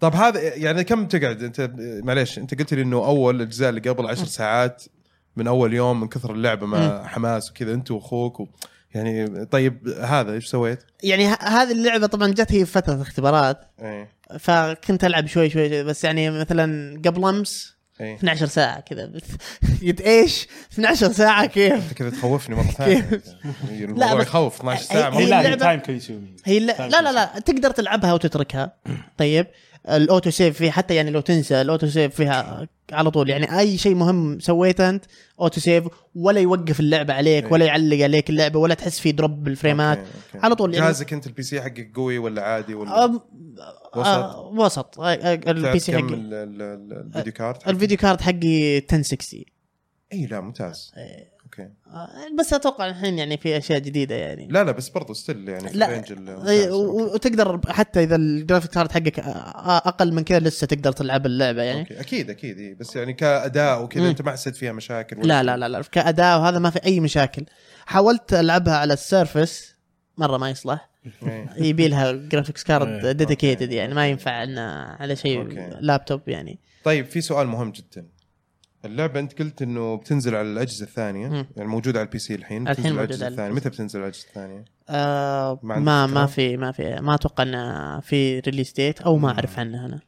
طب 0.00 0.14
هذا 0.14 0.40
يعني 0.40 0.84
كم 0.84 1.06
تقعد؟ 1.06 1.42
أنت 1.42 1.70
معليش 1.78 2.38
أنت 2.38 2.58
قلت 2.58 2.74
لي 2.74 2.82
إنه 2.82 2.96
أول 2.96 3.36
الاجزاء 3.36 3.68
اللي 3.68 3.80
قبل 3.80 4.06
عشر 4.06 4.24
ساعات 4.24 4.84
من 5.36 5.46
أول 5.46 5.74
يوم 5.74 6.00
من 6.00 6.08
كثر 6.08 6.32
اللعبة 6.32 6.66
مع 6.66 7.06
حماس 7.06 7.50
وكذا 7.50 7.74
أنت 7.74 7.90
وأخوك 7.90 8.40
و... 8.40 8.46
يعني 8.94 9.44
طيب 9.44 9.88
هذا 10.00 10.32
إيش 10.32 10.46
سويت؟ 10.46 10.78
يعني 11.02 11.26
ه- 11.28 11.38
هذه 11.42 11.72
اللعبة 11.72 12.06
طبعا 12.06 12.28
جت 12.32 12.52
هي 12.52 12.66
فترة 12.66 13.02
اختبارات. 13.02 13.60
إيه 13.82 14.08
فكنت 14.38 15.04
ألعب 15.04 15.26
شوي 15.26 15.50
شوي 15.50 15.84
بس 15.84 16.04
يعني 16.04 16.30
مثلا 16.30 16.94
قبل 17.06 17.24
أمس 17.24 17.78
إيه 18.00 18.16
12 18.16 18.46
ساعة 18.46 18.80
كذا. 18.80 19.06
بس 19.14 19.22
قلت 19.82 20.00
إيش 20.00 20.46
12 20.72 21.12
ساعة 21.12 21.46
كيف؟ 21.46 21.72
أنت 21.74 21.92
كذا 21.92 22.10
تخوفني 22.10 22.54
مرة 22.56 22.62
ثانية. 22.62 23.20
الموضوع 23.70 24.14
بس- 24.14 24.26
يخوف 24.26 24.56
12 24.60 24.82
ساعة. 24.82 25.10
هي 25.10 25.24
هي 25.24 25.26
مرة. 25.26 25.28
لا 25.30 25.40
هي 25.40 25.56
اللعبة- 25.56 25.62
هي 26.44 26.58
لا 26.58 26.88
لا 26.88 27.02
لا, 27.02 27.12
لا 27.12 27.40
تقدر 27.40 27.70
تلعبها 27.70 28.12
وتتركها. 28.12 28.72
طيب. 29.18 29.46
ال 29.96 30.03
auto 30.03 30.30
save 30.30 30.58
فيه 30.58 30.70
حتى 30.70 30.94
يعني 30.94 31.10
لو 31.10 31.20
تنسى 31.20 31.60
ال 31.60 31.65
auto 31.65 31.86
save 31.86 32.14
فيها 32.14 32.68
على 32.92 33.10
طول 33.10 33.28
يعني 33.30 33.58
أي 33.58 33.78
شيء 33.78 33.94
مهم 33.94 34.40
سويته 34.40 34.90
أنت 34.90 35.04
auto 35.40 35.60
save 35.60 35.84
ولا 36.14 36.40
يوقف 36.40 36.80
اللعبة 36.80 37.14
عليك 37.14 37.44
إيه. 37.44 37.52
ولا 37.52 37.64
يعلق 37.64 38.02
عليك 38.02 38.30
اللعبة 38.30 38.58
ولا 38.58 38.74
تحس 38.74 39.00
في 39.00 39.12
drop 39.12 39.44
بالفريمات 39.44 39.98
okay، 39.98 40.10
okay. 40.34 40.46
على 40.46 40.54
طول 40.54 40.74
يعني 40.74 40.86
جهازك 40.86 41.12
أنت 41.12 41.26
ال 41.26 41.42
PC 41.42 41.60
حقك 41.60 41.90
قوي 41.94 42.18
ولا 42.18 42.42
عادي 42.42 42.74
ولا 42.74 43.06
أم- 43.06 43.10
وسط؟ 43.96 44.06
آه 44.06 44.48
وسط 44.48 45.00
ال 45.00 45.78
PC 45.78 45.92
حقي 45.92 46.00
ال- 46.02 46.34
ال- 46.34 46.62
ال- 46.62 46.92
ال 47.06 47.10
video 47.10 47.32
card 47.32 47.62
حقك؟ 47.62 47.68
ال 47.68 47.73
video 47.73 47.96
card 47.96 48.20
حقي 48.20 48.78
1060 48.78 49.44
إي 50.12 50.26
لا 50.26 50.40
ممتاز 50.40 50.92
إيه. 50.96 51.37
okay 51.60 51.72
آه، 51.86 52.08
بس 52.38 52.52
أتوقع 52.52 52.86
الحين 52.86 53.18
يعني 53.18 53.36
في 53.36 53.56
أشياء 53.56 53.78
جديدة 53.78 54.14
يعني 54.14 54.48
لا 54.48 54.64
لا 54.64 54.72
بس 54.72 54.88
برضو 54.88 55.12
still 55.12 55.48
يعني 55.48 55.68
في 55.68 55.78
ال 55.78 55.88
range 55.88 56.12
إيه، 56.12 56.70
okay. 56.70 57.14
وتقدر 57.14 57.60
حتى 57.68 58.02
إذا 58.02 58.16
ال 58.16 58.23
graphic 58.23 58.70
card 58.70 58.92
حقك 58.92 59.18
آه، 59.20 59.76
أقل 59.76 60.12
من 60.12 60.24
كذا 60.24 60.38
لسه 60.38 60.66
تقدر 60.66 60.92
تلعب 60.92 61.26
اللعبة 61.26 61.62
يعني 61.62 61.80
okay 61.80 62.00
أكيد 62.00 62.30
أكيد 62.30 62.58
إيه. 62.58 62.74
بس 62.74 62.96
يعني 62.96 63.12
كأداء 63.12 63.82
وكذا. 63.82 64.10
أنت 64.10 64.22
ما 64.22 64.32
حسيت 64.32 64.56
فيها 64.56 64.72
مشاكل 64.72 65.18
ولا 65.18 65.26
لا 65.26 65.34
شيء؟ 65.34 65.46
لا 65.46 65.56
لا 65.56 65.68
لا 65.68 65.82
كأداء 65.92 66.38
وهذا 66.38 66.58
ما 66.58 66.70
في 66.70 66.84
أي 66.84 67.00
مشاكل 67.00 67.44
حاولت 67.86 68.34
ألعبها 68.34 68.76
على 68.76 68.94
ال 68.94 69.04
Surface 69.04 69.74
مرة 70.18 70.36
ما 70.36 70.50
يصلح 70.50 70.88
إيه. 71.22 71.46
يبي 71.56 71.88
لها 71.88 72.12
graphics 72.12 72.64
card 72.64 73.06
dedicated 73.06 73.72
يعني 73.72 73.94
ما 73.94 74.08
ينفع 74.08 74.42
إنه 74.42 74.60
على 75.00 75.16
شيء 75.16 75.40
okay. 75.40 75.70
لابتوب 75.80 76.28
يعني 76.28 76.58
طيب 76.84 77.06
في 77.06 77.20
سؤال 77.20 77.46
مهم 77.46 77.72
جدا 77.72 78.06
اللعبة 78.84 79.20
أنت 79.20 79.38
قلت 79.38 79.62
إنه 79.62 79.96
بتنزل 79.96 80.34
على 80.34 80.48
الأجهزة 80.52 80.84
الثانية 80.84 81.28
مم. 81.28 81.46
يعني 81.56 81.68
موجوده 81.68 81.98
على 82.00 82.06
ال 82.06 82.18
PC 82.18 82.34
الحين 82.34 82.68
الحين 82.68 82.96
بتنزل 82.96 83.24
على 83.24 83.32
الثانية 83.32 83.54
متى 83.54 83.68
بتنزل 83.68 83.98
على 84.00 84.08
الأجهزة 84.08 84.28
الثانية؟ 84.28 84.64
آه 84.88 85.60
ما 85.62 86.06
ما 86.06 86.26
في 86.26 86.56
ما 86.56 86.72
في 86.72 86.96
ما 87.00 87.14
أتوقع 87.14 87.42
انه 87.42 88.00
في 88.00 88.38
release 88.40 88.72
date 88.72 89.00
أو 89.00 89.16
ما 89.16 89.30
أعرف 89.30 89.58
عنها 89.58 89.86
أنا 89.86 90.00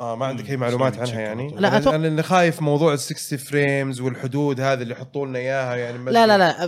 آه 0.00 0.16
ما 0.16 0.26
عندك 0.26 0.50
أي. 0.50 0.56
معلومات 0.56 0.98
عنها 0.98 1.20
يعني؟ 1.20 1.54
لا، 1.58 1.80
أتوقع- 1.82 1.88
أنا 1.88 2.08
اللي 2.08 2.22
خايف 2.22 2.62
موضوع 2.62 2.92
ال 2.92 2.98
60 2.98 3.38
frames 3.38 4.00
والحدود 4.00 4.60
هذه 4.60 4.82
اللي 4.82 4.92
يحطوا 4.94 5.26
لنا 5.26 5.38
إياها 5.38 5.76
يعني 5.76 6.10
لا 6.10 6.26
لا. 6.26 6.38
لا 6.38 6.66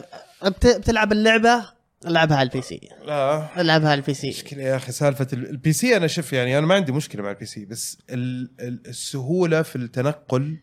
بت- 0.48 0.66
بتلعب 0.66 1.12
اللعبة 1.12 1.64
ألعبها 2.06 2.36
على 2.36 2.46
البي 2.48 2.62
سي 2.62 2.80
لا 3.06 3.60
ألعبها 3.60 3.90
على 3.90 3.98
البي 4.00 4.14
سي 4.14 4.28
مشكلة 4.28 4.62
يا 4.62 4.76
أخي 4.76 4.92
سالفة 4.92 5.26
ال- 5.32 5.50
PC 5.50 5.96
أنا 5.96 6.06
شوف 6.06 6.32
يعني 6.32 6.58
أنا 6.58 6.66
ما 6.66 6.74
عندي 6.74 6.92
مشكلة 6.92 7.22
مع 7.22 7.30
ال 7.30 7.46
PC 7.46 7.64
بس 7.64 7.98
ال- 8.10 8.50
ال- 8.60 8.86
السهولة 8.88 9.62
في 9.62 9.76
التنقل 9.76 10.56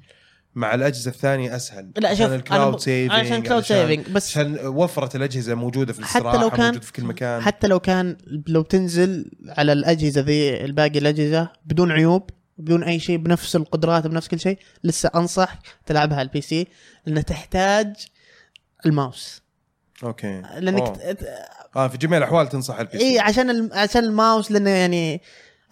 مع 0.56 0.74
الأجهزة 0.76 1.12
الثانية 1.12 1.56
أسهل. 1.56 1.91
لا 1.97 2.10
عشان 2.10 2.26
شوف 2.26 2.36
ال 2.36 2.41
cloud 2.41 2.68
أنا 2.68 2.76
ب- 2.76 2.80
saving 2.80 3.20
عشان 3.20 3.43
cloud 3.44 3.64
saving 3.64 4.00
بس 4.10 4.30
عشان 4.30 4.58
وفرت 4.68 5.16
الأجهزة 5.16 5.56
موجودة 5.56 5.93
في 5.93 6.06
حتى 6.06 6.12
الاستراحة 6.20 6.41
لو 6.41 6.50
كان- 6.50 6.66
موجود 6.66 6.84
في 6.84 6.93
كل 6.93 7.04
مكان. 7.04 7.41
حتى 7.41 7.68
لو 7.68 7.80
كان 7.80 8.18
لو 8.47 8.62
تنزل 8.62 9.32
على 9.47 9.74
الأجهزة 9.74 10.22
ذي 10.22 10.66
الباقي 10.66 11.00
الأجهزة 11.00 11.50
بدون 11.66 11.91
عيوب 11.91 12.30
بدون 12.58 12.84
أي 12.84 13.00
شيء 13.00 13.18
بنفس 13.18 13.56
القدرات 13.56 14.08
بنفس 14.08 14.28
كل 14.28 14.39
شيء 14.39 14.58
لسه 14.84 15.12
أنصح 15.16 15.60
تلعبها 15.86 16.18
على 16.18 16.26
ال 16.28 16.42
PC 16.42 16.68
لأنها 17.06 17.22
تحتاج 17.22 17.93
الماوس. 18.86 19.41
أوكي. 20.04 20.41
لأنك. 20.60 20.97
ت- 20.97 21.28
آه 21.76 21.88
في 21.88 21.97
جميع 21.97 22.18
الأحوال 22.18 22.50
تنصح 22.50 22.80
البي 22.80 23.00
سي. 23.00 23.10
اي 23.12 23.20
عشان 23.20 23.50
الم... 23.50 23.70
عشان 23.74 24.04
الماوس 24.04 24.52
لأنه 24.52 24.70
يعني 24.70 25.22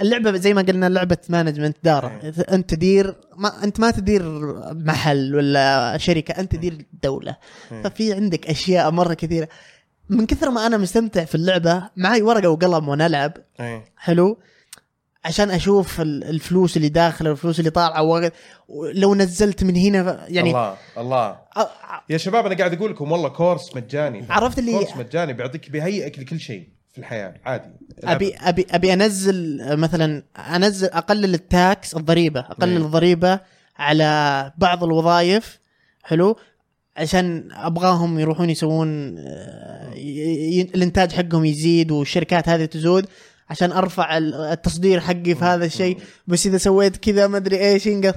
اللعبة 0.01 0.37
زي 0.37 0.53
ما 0.53 0.61
قلنا 0.61 0.89
لعبة 0.89 1.17
management 1.29 1.77
دار 1.83 2.19
إيه. 2.23 2.33
أنت 2.53 2.69
تدير 2.69 3.15
ما 3.37 3.63
أنت 3.63 3.79
ما 3.79 3.91
تدير 3.91 4.23
محل 4.73 5.35
ولا 5.35 5.97
شركة 5.97 6.31
أنت 6.39 6.51
تدير 6.55 6.85
دولة. 7.03 7.37
إيه. 7.71 7.83
ففي 7.83 8.13
عندك 8.13 8.47
أشياء 8.49 8.91
مرة 8.91 9.13
كثيرة. 9.13 9.47
من 10.09 10.25
كثر 10.25 10.49
ما 10.49 10.67
أنا 10.67 10.77
مستمتع 10.77 11.23
في 11.25 11.35
اللعبة 11.35 11.89
معي 11.95 12.21
ورقة 12.21 12.49
وقلم 12.49 12.89
إيه. 13.59 13.85
حلو؟ 13.97 14.37
عشان 15.25 15.51
أشوف 15.51 16.01
ال- 16.01 16.23
الفلوس 16.23 16.77
اللي 16.77 16.89
داخله 16.89 17.29
والفلوس 17.29 17.59
اللي 17.59 17.69
طالعة 17.69 18.31
ولو 18.67 19.15
نزلت 19.15 19.63
من 19.63 19.75
هنا 19.75 20.25
يعني 20.27 20.49
الله 20.49 20.77
الله. 20.97 21.35
أ- 21.59 21.67
يا 22.09 22.17
شباب 22.17 22.45
أنا 22.45 22.55
قاعد 22.55 22.73
أقول 22.73 22.91
لكم 22.91 23.11
والله 23.11 23.29
كورس 23.29 23.75
مجاني. 23.75 24.25
عرفت 24.29 24.59
اللي- 24.59 24.71
كورس 24.71 24.97
مجاني 24.97 25.33
بيعطيك 25.33 25.69
بيهيئك 25.69 26.19
لكل 26.19 26.39
شيء. 26.39 26.69
في 26.97 27.03
الحياة 27.03 27.33
عادي. 27.45 27.69
ابي 28.03 28.35
ابي 28.35 28.65
أبي 28.71 28.93
أنزل 28.93 29.59
مثلا 29.77 30.23
أنزل 30.55 30.87
أقلل 30.87 31.33
ال 31.33 31.49
tax 31.49 31.95
الضريبة. 31.95 32.39
أقلل 32.39 32.79
مم. 32.79 32.85
الضريبة 32.85 33.39
على 33.77 34.51
بعض 34.57 34.83
الوظائف. 34.83 35.59
حلو. 36.03 36.37
عشان 36.97 37.49
أبغاهم 37.51 38.19
يروحون 38.19 38.49
يسوون 38.49 39.15
آه، 39.17 39.93
ي- 39.95 40.61
الإنتاج 40.75 41.11
حقهم 41.11 41.45
يزيد 41.45 41.91
والشركات 41.91 42.49
هذه 42.49 42.65
تزود. 42.65 43.05
عشان 43.49 43.71
أرفع 43.71 44.17
ال- 44.17 44.33
التصدير 44.35 44.99
حقي 44.99 45.35
في 45.35 45.45
هذا 45.45 45.65
الشيء. 45.65 45.97
بس 46.27 46.47
إذا 46.47 46.57
سويت 46.57 46.97
كذا 46.97 47.27
ما 47.27 47.37
أدري 47.37 47.57
إيش 47.59 47.85
ينقص. 47.85 48.13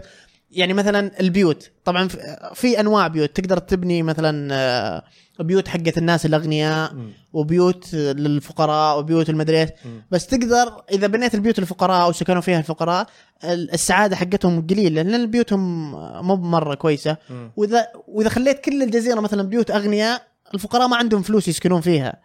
يعني 0.51 0.73
مثلا 0.75 1.21
البيوت 1.21 1.71
طبعا 1.85 2.09
في- 2.55 2.81
أنواع 2.81 3.09
بيوت 3.09 3.37
تقدر 3.41 3.59
تبني 3.59 4.03
مثلا 4.03 4.49
آه، 4.55 5.03
بيوت 5.41 5.69
حقت 5.69 5.99
الناس 5.99 6.27
الأغنياء. 6.27 6.93
وبيوت 7.33 7.95
للفقراء 7.95 8.99
وبيوت 8.99 9.31
المدري. 9.31 9.67
بس 10.11 10.27
تقدر 10.27 10.83
إذا 10.93 11.07
بنيت 11.07 11.35
البيوت 11.35 11.59
الفقراء 11.59 12.03
أو 12.05 12.13
سكنوا 12.13 12.41
فيها 12.41 12.59
الفقراء 12.59 13.07
ال- 13.45 13.73
السعادة 13.73 14.17
حقتهم 14.17 14.67
قليلة 14.67 15.03
لأن 15.03 15.31
بيوتهم 15.31 15.91
مو 16.27 16.37
مره 16.37 16.75
كويسة. 16.75 17.17
واذا 17.57 17.87
وإذا 18.09 18.29
خليت 18.29 18.61
كل 18.61 18.83
الجزيرة 18.83 19.21
مثلا 19.21 19.43
بيوت 19.43 19.71
أغنياء 19.71 20.23
الفقراء 20.55 20.89
ما 20.89 20.97
عندهم 20.97 21.23
فلوس 21.23 21.49
يسكنون 21.49 21.81
فيها. 21.81 22.21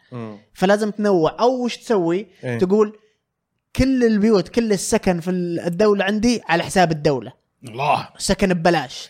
فلازم 0.54 0.92
تنوع 0.92 1.36
أو 1.40 1.64
وش 1.66 1.78
تسوي 1.78 2.28
إيه. 2.44 2.58
تقول 2.60 2.98
كل 3.76 4.04
البيوت 4.04 4.48
كل 4.50 4.72
السكن 4.74 5.20
في 5.20 5.32
الدولة 5.32 6.06
عندي 6.06 6.42
على 6.50 6.64
حساب 6.64 6.92
الدولة 6.92 7.45
الله. 7.68 8.08
سكن 8.18 8.54
ببلاش. 8.54 9.10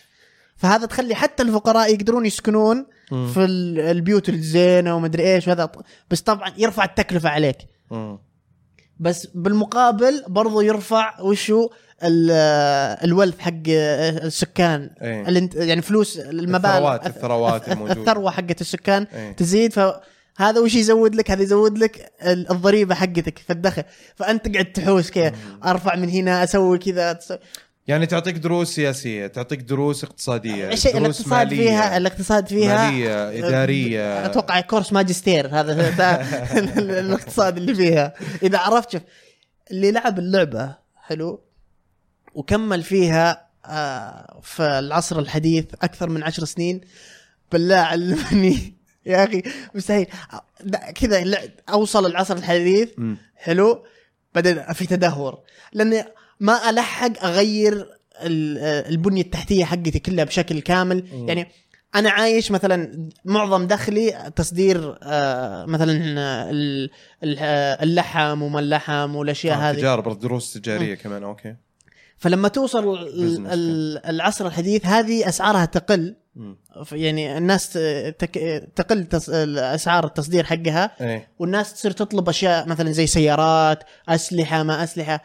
فهذا 0.56 0.86
تخلي 0.86 1.14
حتى 1.14 1.42
الفقراء 1.42 1.94
يقدرون 1.94 2.26
يسكنون 2.26 2.86
مم. 3.12 3.28
في 3.32 3.44
ال- 3.44 3.80
البيوت 3.80 4.28
الزينة 4.28 4.96
ومدري 4.96 5.34
إيش 5.34 5.48
وهذا. 5.48 5.70
بس 6.10 6.20
طبعا 6.20 6.52
يرفع 6.58 6.84
التكلفة 6.84 7.28
عليك. 7.28 7.56
مم. 7.90 8.18
بس 9.00 9.26
بالمقابل 9.34 10.24
برضو 10.28 10.60
يرفع 10.60 11.20
وشو 11.20 11.68
ال- 12.02 12.30
الولف 13.04 13.38
حق 13.38 13.52
السكان. 13.68 14.90
الانت- 15.02 15.54
يعني 15.54 15.82
فلوس 15.82 16.18
المبالغ. 16.18 16.94
الثروات- 16.96 17.06
الثروات 17.06 17.68
الموجودة. 17.68 18.00
الثروة 18.00 18.30
حقت 18.30 18.60
السكان 18.60 19.06
إيه. 19.14 19.32
تزيد. 19.32 19.72
فهذا 19.72 20.60
وش 20.60 20.74
يزود 20.74 21.14
لك؟ 21.14 21.30
هذا 21.30 21.42
يزود 21.42 21.78
لك 21.78 22.12
ال- 22.22 22.50
الضريبة 22.50 22.94
حقتك 22.94 23.38
في 23.38 23.52
الدخل. 23.52 23.82
فأنت 24.16 24.48
تقعد 24.48 24.72
تحوس 24.72 25.10
كذا. 25.10 25.32
أرفع 25.64 25.96
من 25.96 26.08
هنا 26.08 26.44
أسوي 26.44 26.78
كذا 26.78 27.18
يعني 27.88 28.06
تعطيك 28.06 28.36
دروس 28.36 28.74
سياسية 28.74 29.26
تعطيك 29.26 29.60
دروس 29.60 30.04
اقتصادية 30.04 30.68
الشيء 30.72 30.92
دروس 30.92 31.04
الاقتصاد 31.20 31.46
مالية، 31.46 31.56
فيها 31.56 31.96
الاقتصاد 31.96 32.48
فيها 32.48 32.90
مالية 32.90 33.28
إدارية. 33.48 34.26
أتوقع 34.26 34.60
كورس 34.60 34.92
ماجستير 34.92 35.46
هذا 35.46 35.72
الاقتصاد 37.00 37.56
اللي 37.56 37.74
فيها. 37.74 38.14
إذا 38.42 38.58
عرفت 38.58 38.92
شوف 38.92 39.02
اللي 39.70 39.90
لعب 39.90 40.18
اللعبة 40.18 40.76
حلو 40.96 41.44
وكمل 42.34 42.82
فيها 42.82 43.46
آه، 43.66 44.40
في 44.42 44.62
العصر 44.62 45.18
الحديث 45.18 45.64
أكثر 45.82 46.08
من 46.08 46.22
عشر 46.22 46.44
سنين 46.44 46.80
بالله 47.52 47.76
علمني 47.76 48.74
يا 49.06 49.24
أخي 49.24 49.42
مستحيل. 49.74 50.06
كذا 50.94 51.38
أوصل 51.68 52.06
العصر 52.06 52.36
الحديث. 52.36 52.88
حلو 53.36 53.84
بعدين 54.34 54.72
في 54.72 54.86
تدهور. 54.86 55.38
لاني 55.72 56.04
ما 56.40 56.70
ألحق 56.70 57.24
أغير 57.24 57.86
ال- 58.22 58.58
آه، 58.58 58.88
البنية 58.88 59.22
التحتية 59.22 59.64
حقتي 59.64 59.98
كلها 59.98 60.24
بشكل 60.24 60.60
كامل. 60.60 61.04
مم. 61.12 61.28
يعني 61.28 61.46
أنا 61.94 62.10
عايش 62.10 62.50
مثلا 62.50 63.08
معظم 63.24 63.66
دخلي 63.66 64.32
تصدير 64.36 64.98
آه، 65.02 65.64
مثلا 65.64 66.14
آه، 66.20 67.82
اللحم 67.82 68.42
وما 68.42 68.60
اللحم 68.60 69.16
والأشياء 69.16 69.56
آه 69.56 69.60
هذه. 69.70 69.76
تجارب 69.76 70.18
دروس 70.20 70.52
تجارية 70.52 70.94
كمان 70.94 71.24
أوكي. 71.24 71.56
فلما 72.18 72.48
توصل 72.48 73.08
العصر 74.08 74.46
الحديث 74.46 74.86
هذه 74.86 75.28
أسعارها 75.28 75.64
تقل. 75.64 76.16
يعني 76.92 77.38
الناس. 77.38 77.72
تقل. 78.76 79.06
اسعار 79.58 80.04
التصدير 80.06 80.44
حقها. 80.44 80.90
إيه. 81.00 81.28
والناس 81.38 81.74
تصير 81.74 81.90
تطلب 81.90 82.28
أشياء 82.28 82.68
مثلا 82.68 82.92
زي 82.92 83.06
سيارات 83.06 83.84
أسلحة 84.08 84.62
ما 84.62 84.84
أسلحة. 84.84 85.22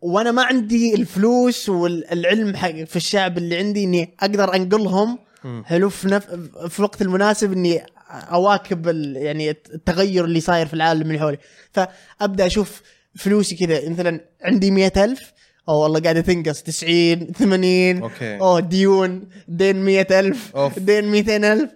وأنا 0.00 0.30
ما 0.30 0.42
عندي 0.44 0.94
الفلوس 0.94 1.68
والعلم 1.68 2.56
حق 2.56 2.70
في 2.70 2.96
الشعب 2.96 3.38
اللي 3.38 3.56
عندي 3.58 3.84
إني 3.84 4.14
أقدر 4.20 4.54
أنقلهم. 4.54 5.18
حلو 5.64 5.88
في, 5.90 6.08
نف... 6.08 6.24
في 6.68 6.78
الوقت 6.78 7.02
المناسب 7.02 7.52
إني 7.52 7.82
أواكب 8.10 8.88
ال... 8.88 9.16
يعني 9.16 9.50
التغير 9.50 10.24
اللي 10.24 10.40
صاير 10.40 10.66
في 10.66 10.74
العالم 10.74 11.02
اللي 11.02 11.18
حولي 11.18 11.38
فأبدأ 11.72 12.46
أشوف 12.46 12.82
فلوسي 13.16 13.56
كذا 13.56 13.88
مثلا 13.88 14.20
عندي 14.42 14.70
مئة 14.70 15.04
ألف 15.04 15.32
أو 15.68 15.78
والله 15.78 16.00
قاعدة 16.00 16.20
تنقص 16.20 16.62
90 16.62 17.26
80 17.32 18.02
okay 18.02 18.36
أوه 18.40 18.60
ديون 18.60 19.28
دين 19.48 19.84
مئة 19.84 20.20
ألف 20.20 20.56
أوف. 20.56 20.78
دين 20.78 21.04
200 21.08 21.36
ألف 21.52 21.70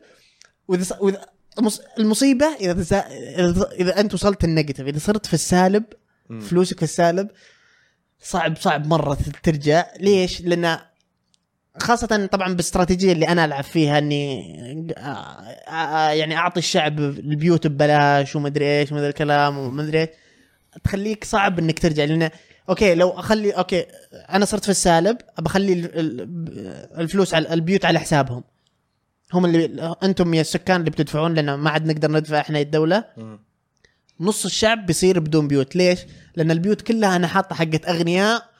وإذا, 0.69 0.85
ص- 0.85 1.01
وإذا 1.01 1.27
المص- 1.59 1.81
المصيبة 1.99 2.47
إذا 2.61 2.73
تزا- 2.73 3.07
إذا 3.39 3.71
إذا 3.73 4.01
أنت 4.01 4.15
وصلت 4.15 4.45
ال 4.45 4.49
negative 4.49 4.87
إذا 4.87 4.99
صرت 4.99 5.27
في 5.27 5.35
السالب. 5.35 5.85
فلوسك 6.41 6.77
في 6.77 6.83
السالب 6.83 7.29
صعب 8.25 8.57
صعب 8.57 8.87
مرة 8.87 9.19
ترجع 9.43 9.87
ليش؟ 10.01 10.41
لأن 10.41 10.79
خاصة 11.79 12.27
طبعا 12.33 12.49
بالاستراتيجية 12.49 13.13
اللي 13.13 13.29
أنا 13.29 13.45
ألعب 13.45 13.65
فيها 13.65 13.99
إني 13.99 14.95
آه، 14.99 15.01
آه، 15.71 16.11
يعني 16.11 16.37
أعطي 16.37 16.59
الشعب 16.59 16.99
البيوت 17.01 17.67
ببلاش 17.67 18.37
ومدري 18.37 18.81
إيش 18.81 18.93
ومدري 18.93 19.09
الكلام 19.09 19.59
ومدري 19.59 20.01
إيش 20.01 20.09
تخليك 20.85 21.25
صعب 21.25 21.59
إنك 21.59 21.79
ترجع 21.79 22.05
لأن 22.05 22.31
أوكي 22.69 22.95
لو 22.95 23.11
أخلي 23.11 23.51
أوكي 23.51 23.87
أنا 24.13 24.45
صرت 24.45 24.65
في 24.65 24.71
السالب 24.71 25.17
بخلي 25.39 25.73
ال- 25.73 25.99
ال- 25.99 27.01
الفلوس 27.01 27.35
على 27.35 27.55
البيوت 27.55 27.85
على 27.85 27.99
حسابهم 27.99 28.45
هم 29.35 29.45
اللي 29.45 29.95
أنتم 30.03 30.35
يا 30.35 30.41
السكان 30.41 30.81
اللي 30.81 30.91
بتدفعون 30.91 31.35
لأن 31.35 31.55
ما 31.55 31.71
عاد 31.71 31.87
نقدر 31.87 32.11
ندفع 32.11 32.41
إحنا 32.41 32.61
الدولة 32.61 33.05
مم. 33.17 33.39
نص 34.21 34.45
الشعب 34.45 34.87
بيصير 34.87 35.21
بدون 35.21 35.49
بيوت 35.49 35.77
ليش؟ 35.77 36.01
لأن 36.37 36.51
البيوت 36.51 36.83
كلها 36.83 37.17
أنا 37.17 37.27
حاطة 37.27 37.55
حقت 37.55 37.89
أغنياء 37.89 38.55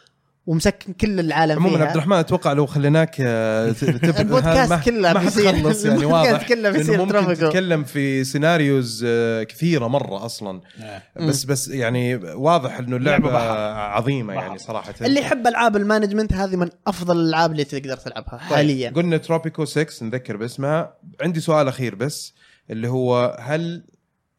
ومسكن 0.47 0.93
كل 0.93 1.21
العالم 1.21 1.57
عموما 1.57 1.85
عبد 1.85 1.91
الرحمن 1.91 2.17
أتوقع 2.17 2.53
لو 2.53 2.67
خليناك 2.67 3.17
آه، 3.21 3.75
البودكاست 4.21 4.85
كله 4.85 5.13
ما 5.13 5.21
حتخلص 5.21 5.37
يعني 5.39 5.59
البودكاست 5.59 6.05
واضح 6.05 6.49
كله 6.49 6.71
بيصير 6.71 7.05
ممكن. 7.05 7.35
تتكلم 7.35 7.85
في 7.85 8.25
scenarios 8.25 9.05
آه، 9.09 9.43
كثيرة 9.43 9.89
مرة 9.89 10.25
أصلا 10.25 10.61
إيه. 10.83 11.27
بس 11.29 11.45
بس 11.45 11.69
يعني 11.69 12.17
واضح 12.17 12.79
إنه 12.79 12.97
اللعبة. 12.97 13.39
عظيمة 13.73 14.35
بحر. 14.35 14.47
يعني 14.47 14.59
صراحة 14.59 14.95
اللي 15.03 15.21
يحب 15.21 15.47
ألعاب 15.47 15.77
ال 15.77 15.82
management 15.82 16.33
هذه 16.33 16.57
من 16.57 16.69
أفضل 16.87 17.17
الألعاب 17.17 17.53
اللي 17.53 17.65
تقدر 17.65 17.97
تلعبها 17.97 18.31
طيب، 18.31 18.41
حاليا 18.41 18.91
قلنا 18.91 19.17
تروبيكو 19.17 19.65
6 19.65 20.07
نذكر 20.07 20.37
باسمها 20.37 20.97
عندي 21.21 21.41
سؤال 21.41 21.69
أخير 21.69 21.95
بس 21.95 22.35
اللي 22.71 22.89
هو 22.89 23.39
هل 23.41 23.85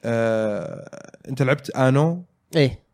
آه 0.06 0.90
انت 1.30 1.42
لعبت 1.42 1.70
آنو 1.70 2.24
إيه 2.56 2.86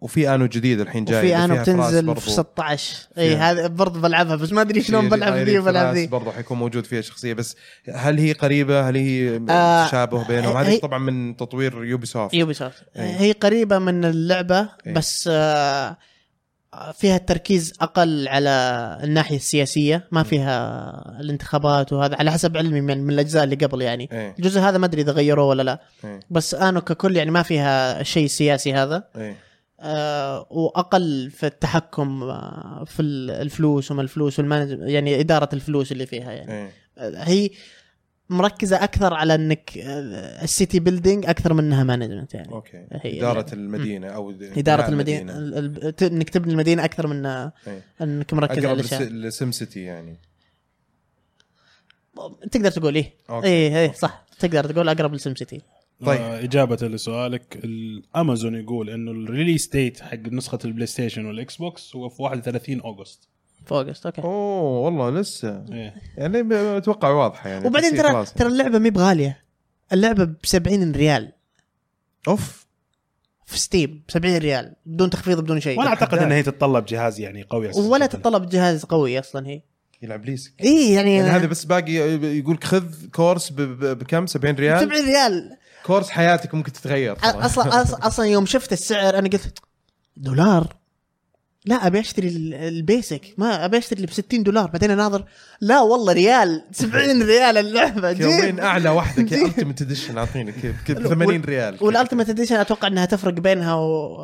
وفي 0.00 0.34
آنو 0.34 0.46
جديد 0.46 0.80
الحين 0.80 1.04
جاي 1.04 1.18
وفي 1.18 1.36
آنو 1.36 1.56
بتنزل 1.62 2.06
برضو. 2.06 2.20
في 2.20 2.30
16 2.30 3.08
اي. 3.18 3.34
هذا 3.36 3.66
برضه 3.66 4.00
بلعبها 4.00 4.36
بس 4.36 4.52
ما 4.52 4.60
أدري 4.60 4.82
شلون 4.82 5.08
بلعب 5.08 5.32
ذي 5.34 5.58
وبلعب 5.58 5.94
ذي 5.94 6.06
برضو 6.06 6.30
حيكون 6.32 6.58
موجود 6.58 6.84
فيها 6.86 7.00
شخصية 7.00 7.34
بس 7.34 7.56
هل 7.94 8.18
هي 8.18 8.32
قريبة 8.32 8.88
هل 8.88 8.96
هي 8.96 9.40
آه، 9.50 9.88
تشابه 9.88 10.26
بينهم 10.28 10.56
هذه 10.56 10.78
طبعا 10.78 10.98
من 10.98 11.36
تطوير 11.36 11.84
يوبي 11.84 12.06
سوفت 12.06 12.34
يوبي 12.34 12.54
سوفت. 12.54 12.82
هي 12.96 13.32
قريبة 13.32 13.78
من 13.78 14.04
اللعبة 14.04 14.68
إيه. 14.86 14.94
بس 14.94 15.28
آه، 15.32 15.96
فيها 16.94 17.16
التركيز 17.16 17.72
أقل 17.80 18.28
على 18.28 18.50
الناحية 19.02 19.36
السياسية 19.36 20.08
ما 20.10 20.22
فيها 20.22 21.20
الانتخابات 21.20 21.92
وهذا 21.92 22.16
على 22.16 22.32
حسب 22.32 22.56
علمي 22.56 22.80
من, 22.80 23.04
من 23.04 23.14
الأجزاء 23.14 23.44
اللي 23.44 23.56
قبل 23.56 23.82
يعني. 23.82 24.08
إيه. 24.12 24.34
الجزء 24.38 24.60
هذا 24.60 24.78
ما 24.78 24.86
أدري 24.86 25.02
إذا 25.02 25.12
غيروه 25.12 25.46
ولا 25.46 25.62
لا. 25.62 25.80
إيه. 26.04 26.20
بس 26.30 26.54
انو 26.54 26.80
ككل 26.80 27.16
يعني 27.16 27.30
ما 27.30 27.42
فيها 27.42 28.00
الشيء 28.00 28.24
السياسي 28.24 28.74
هذا. 28.74 29.04
إيه. 29.16 29.36
آه، 29.80 30.46
وأقل 30.50 31.30
في 31.30 31.46
التحكم 31.46 32.22
آه، 32.22 32.84
في 32.86 33.02
الفلوس 33.02 33.90
وما 33.90 34.02
الفلوس 34.02 34.38
وال 34.38 34.48
manage 34.48 34.78
يعني 34.80 35.20
إدارة 35.20 35.48
الفلوس 35.52 35.92
اللي 35.92 36.06
فيها 36.06 36.32
يعني. 36.32 36.52
إيه. 36.52 36.70
هي 36.98 37.50
مركزة 38.30 38.84
أكثر 38.84 39.14
على 39.14 39.34
إنك 39.34 39.78
آه، 39.78 40.44
ال 40.44 40.51
city 40.51 40.80
building 40.80 41.26
أكثر 41.26 41.52
منها 41.54 41.84
management 41.84 42.34
يعني. 42.34 42.52
okay. 42.52 42.86
هي 42.92 43.18
إدارة 43.18 43.46
اللعبة. 43.52 43.52
المدينة 43.52 44.06
أو 44.08 44.30
إدارة 44.56 44.88
المدينة 44.88 45.38
ال- 45.38 45.58
ال- 45.86 45.96
ت- 45.96 46.02
إنك 46.02 46.30
تبني 46.30 46.52
المدينة 46.52 46.84
أكثر 46.84 47.06
من 47.06 47.26
إيه. 47.26 47.50
إنك 48.02 48.34
مركز 48.34 48.58
على 48.58 48.66
اقرب 48.66 48.78
الأشياء. 48.78 49.02
لسم 49.08 49.52
سيتي 49.52 49.80
يعني. 49.82 50.16
تقدر 52.50 52.70
تقول 52.70 52.94
إيه. 52.94 53.12
okay. 53.30 53.46
إيه 53.46 53.76
إيه 53.78 53.92
صح. 53.92 54.24
تقدر 54.38 54.64
تقول 54.72 54.88
أقرب 54.88 55.14
لسم 55.14 55.34
سيتي. 55.34 55.60
طيب. 56.06 56.20
آه، 56.20 56.38
إجابة 56.44 56.76
لسؤالك 56.88 57.58
الأمازون 57.64 58.54
يقول 58.54 58.90
إنه 58.90 59.10
ال 59.10 59.17
release 59.17 59.68
date 59.68 60.00
حق 60.00 60.14
نسخة 60.18 60.58
البلاي 60.64 60.86
ستيشن 60.86 61.26
والإكس 61.26 61.56
بوكس 61.56 61.96
هو 61.96 62.08
في 62.08 62.22
31 62.22 62.80
أغسطس 62.80 63.28
في 63.66 63.72
August 63.72 64.06
أوكي. 64.06 64.22
أوه 64.22 64.80
والله 64.80 65.10
لسه. 65.10 65.64
إيه. 65.72 65.94
يعني 66.16 66.46
أتوقع 66.76 67.10
واضحة 67.10 67.50
يعني 67.50 67.66
وبعدين 67.66 67.96
ترى. 67.96 68.24
ترى 68.24 68.48
اللعبة 68.48 68.78
مي 68.78 68.90
بغالية. 68.90 69.44
اللعبة 69.92 70.24
ب 70.24 70.36
70 70.44 70.92
ريال. 70.92 71.32
أوف. 72.28 72.66
في 73.46 73.58
ستيم 73.58 74.04
ب 74.08 74.10
70 74.10 74.36
ريال 74.36 74.74
بدون 74.86 75.10
تخفيض 75.10 75.40
بدون 75.40 75.60
شيء. 75.60 75.78
وأنا 75.78 75.90
أعتقد 75.90 76.18
إن 76.18 76.32
هي 76.32 76.42
تتطلب 76.42 76.84
جهاز 76.84 77.20
يعني 77.20 77.42
قوي. 77.42 77.70
ولا 77.74 78.06
تتطلب 78.06 78.48
جهاز 78.48 78.84
قوي 78.84 79.18
أصلا 79.18 79.46
هي. 79.46 79.62
يلعب 80.02 80.24
ليسك 80.24 80.52
إي 80.60 80.92
يعني, 80.92 81.16
يعني 81.16 81.28
هذا 81.28 81.46
بس 81.46 81.64
باقي 81.64 81.92
يقول 82.38 82.58
خذ 82.64 83.06
course 83.14 83.52
بكم؟ 83.56 84.26
70 84.26 84.54
ريال؟ 84.54 84.80
70 84.80 85.04
ريال. 85.04 85.56
course 85.84 86.10
حياتك 86.10 86.54
ممكن 86.54 86.72
تتغير 86.72 87.16
أصلا 87.22 87.82
أصلا 88.06 88.26
يوم 88.26 88.46
شفت 88.46 88.72
السعر 88.72 89.18
أنا 89.18 89.28
قلت 89.28 89.58
دولار. 90.16 90.76
لا 91.66 91.86
أبي 91.86 92.00
أشتري 92.00 92.28
ال- 92.28 92.54
ال 92.54 92.67
basic 92.67 93.34
ما 93.38 93.64
أبي 93.64 93.78
أشتري 93.78 93.96
اللي 93.96 94.06
ب 94.06 94.10
60 94.10 94.42
دولار. 94.42 94.70
بعدين 94.70 94.90
أناظر 94.90 95.24
لا 95.60 95.80
والله 95.80 96.12
ريال 96.12 96.64
70 96.72 97.22
ريال 97.22 97.56
اللعبة. 97.58 98.12
جيب. 98.12 98.60
أعلى 98.60 98.90
واحدة 98.90 99.22
جيب. 99.36 99.46
ultimate 99.46 99.82
edition 99.82 100.18
أعطيني 100.18 100.52
كيف 100.52 100.82
كيف 100.86 100.98
80 100.98 101.40
ريال. 101.44 101.76
وال 101.80 101.90
ultimate 101.90 102.28
edition 102.28 102.54
أتوقع 102.56 102.88
إنها 102.88 103.04
تفرق 103.04 103.32
بينها 103.34 103.74
و... 103.74 104.16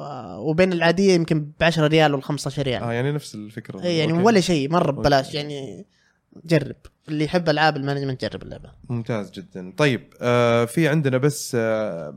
وبين 0.50 0.72
العادية 0.72 1.12
يمكن 1.14 1.40
ب 1.40 1.52
10 1.62 1.86
ريال 1.86 2.14
ولا 2.14 2.22
15 2.22 2.62
ريال. 2.62 2.82
آه 2.82 2.92
يعني 2.92 3.12
نفس 3.12 3.34
الفكرة. 3.34 3.82
إيه 3.82 3.98
يعني 3.98 4.12
okay. 4.12 4.24
ولا 4.24 4.40
شيء 4.40 4.70
مرة 4.70 4.90
ببلاش. 4.92 5.34
يعني 5.34 5.86
جرب. 6.44 6.76
اللي 7.08 7.24
يحب 7.24 7.48
ألعاب 7.48 7.76
ال 7.76 7.81
management 7.81 8.24
جرب 8.24 8.42
اللعبة. 8.42 8.70
ممتاز 8.88 9.30
جدا. 9.30 9.72
طيب 9.76 10.14
آه 10.20 10.64
في 10.64 10.88
عندنا 10.88 11.18
بس 11.18 11.52
آه، 11.60 12.14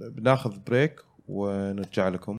بناخذ 0.00 0.52
break 0.66 1.00
ونرجع 1.28 2.08
لكم. 2.08 2.36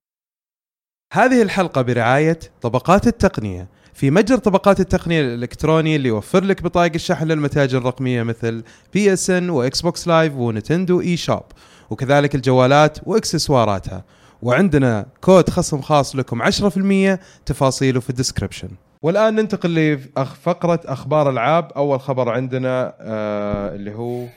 هذه 1.14 1.42
الحلقة 1.42 1.82
برعاية 1.82 2.40
طبقات 2.62 3.08
التقنية. 3.08 3.68
في 3.94 4.12
متجر 4.12 4.38
طبقات 4.38 4.80
التقنية 4.80 5.22
الإلكتروني 5.22 5.96
اللي 5.96 6.10
يوفر 6.10 6.44
لك 6.44 6.64
بطايق 6.64 6.92
الشحن 6.96 7.28
للمتاجر 7.28 7.78
الرقمية 7.78 8.24
مثل 8.24 8.64
بي 8.94 9.14
إس 9.14 9.30
إن 9.30 9.50
واكس 9.50 9.82
بوكس 9.82 10.08
لايف 10.08 10.34
ونتندو 10.34 11.02
إي 11.02 11.18
شوب. 11.18 11.44
وكذلك 11.90 12.36
الجوالات 12.36 12.98
واكسسواراتها 13.06 14.06
وعندنا 14.42 15.06
كود 15.22 15.50
خصم 15.50 15.82
خاص 15.82 16.16
لكم 16.16 16.42
10% 16.44 17.20
تفاصيله 17.46 18.00
في 18.00 18.10
ال 18.10 18.15
description 18.15 18.70
والآن 19.02 19.36
ننتقل 19.36 19.76
لفقرة 19.76 20.80
أخبار 20.86 21.30
ألعاب. 21.30 21.72
أول 21.72 22.00
خبر 22.00 22.30
عندنا 22.30 22.96
آه 23.00 23.76
اللي 23.76 23.96
هو 23.96 24.28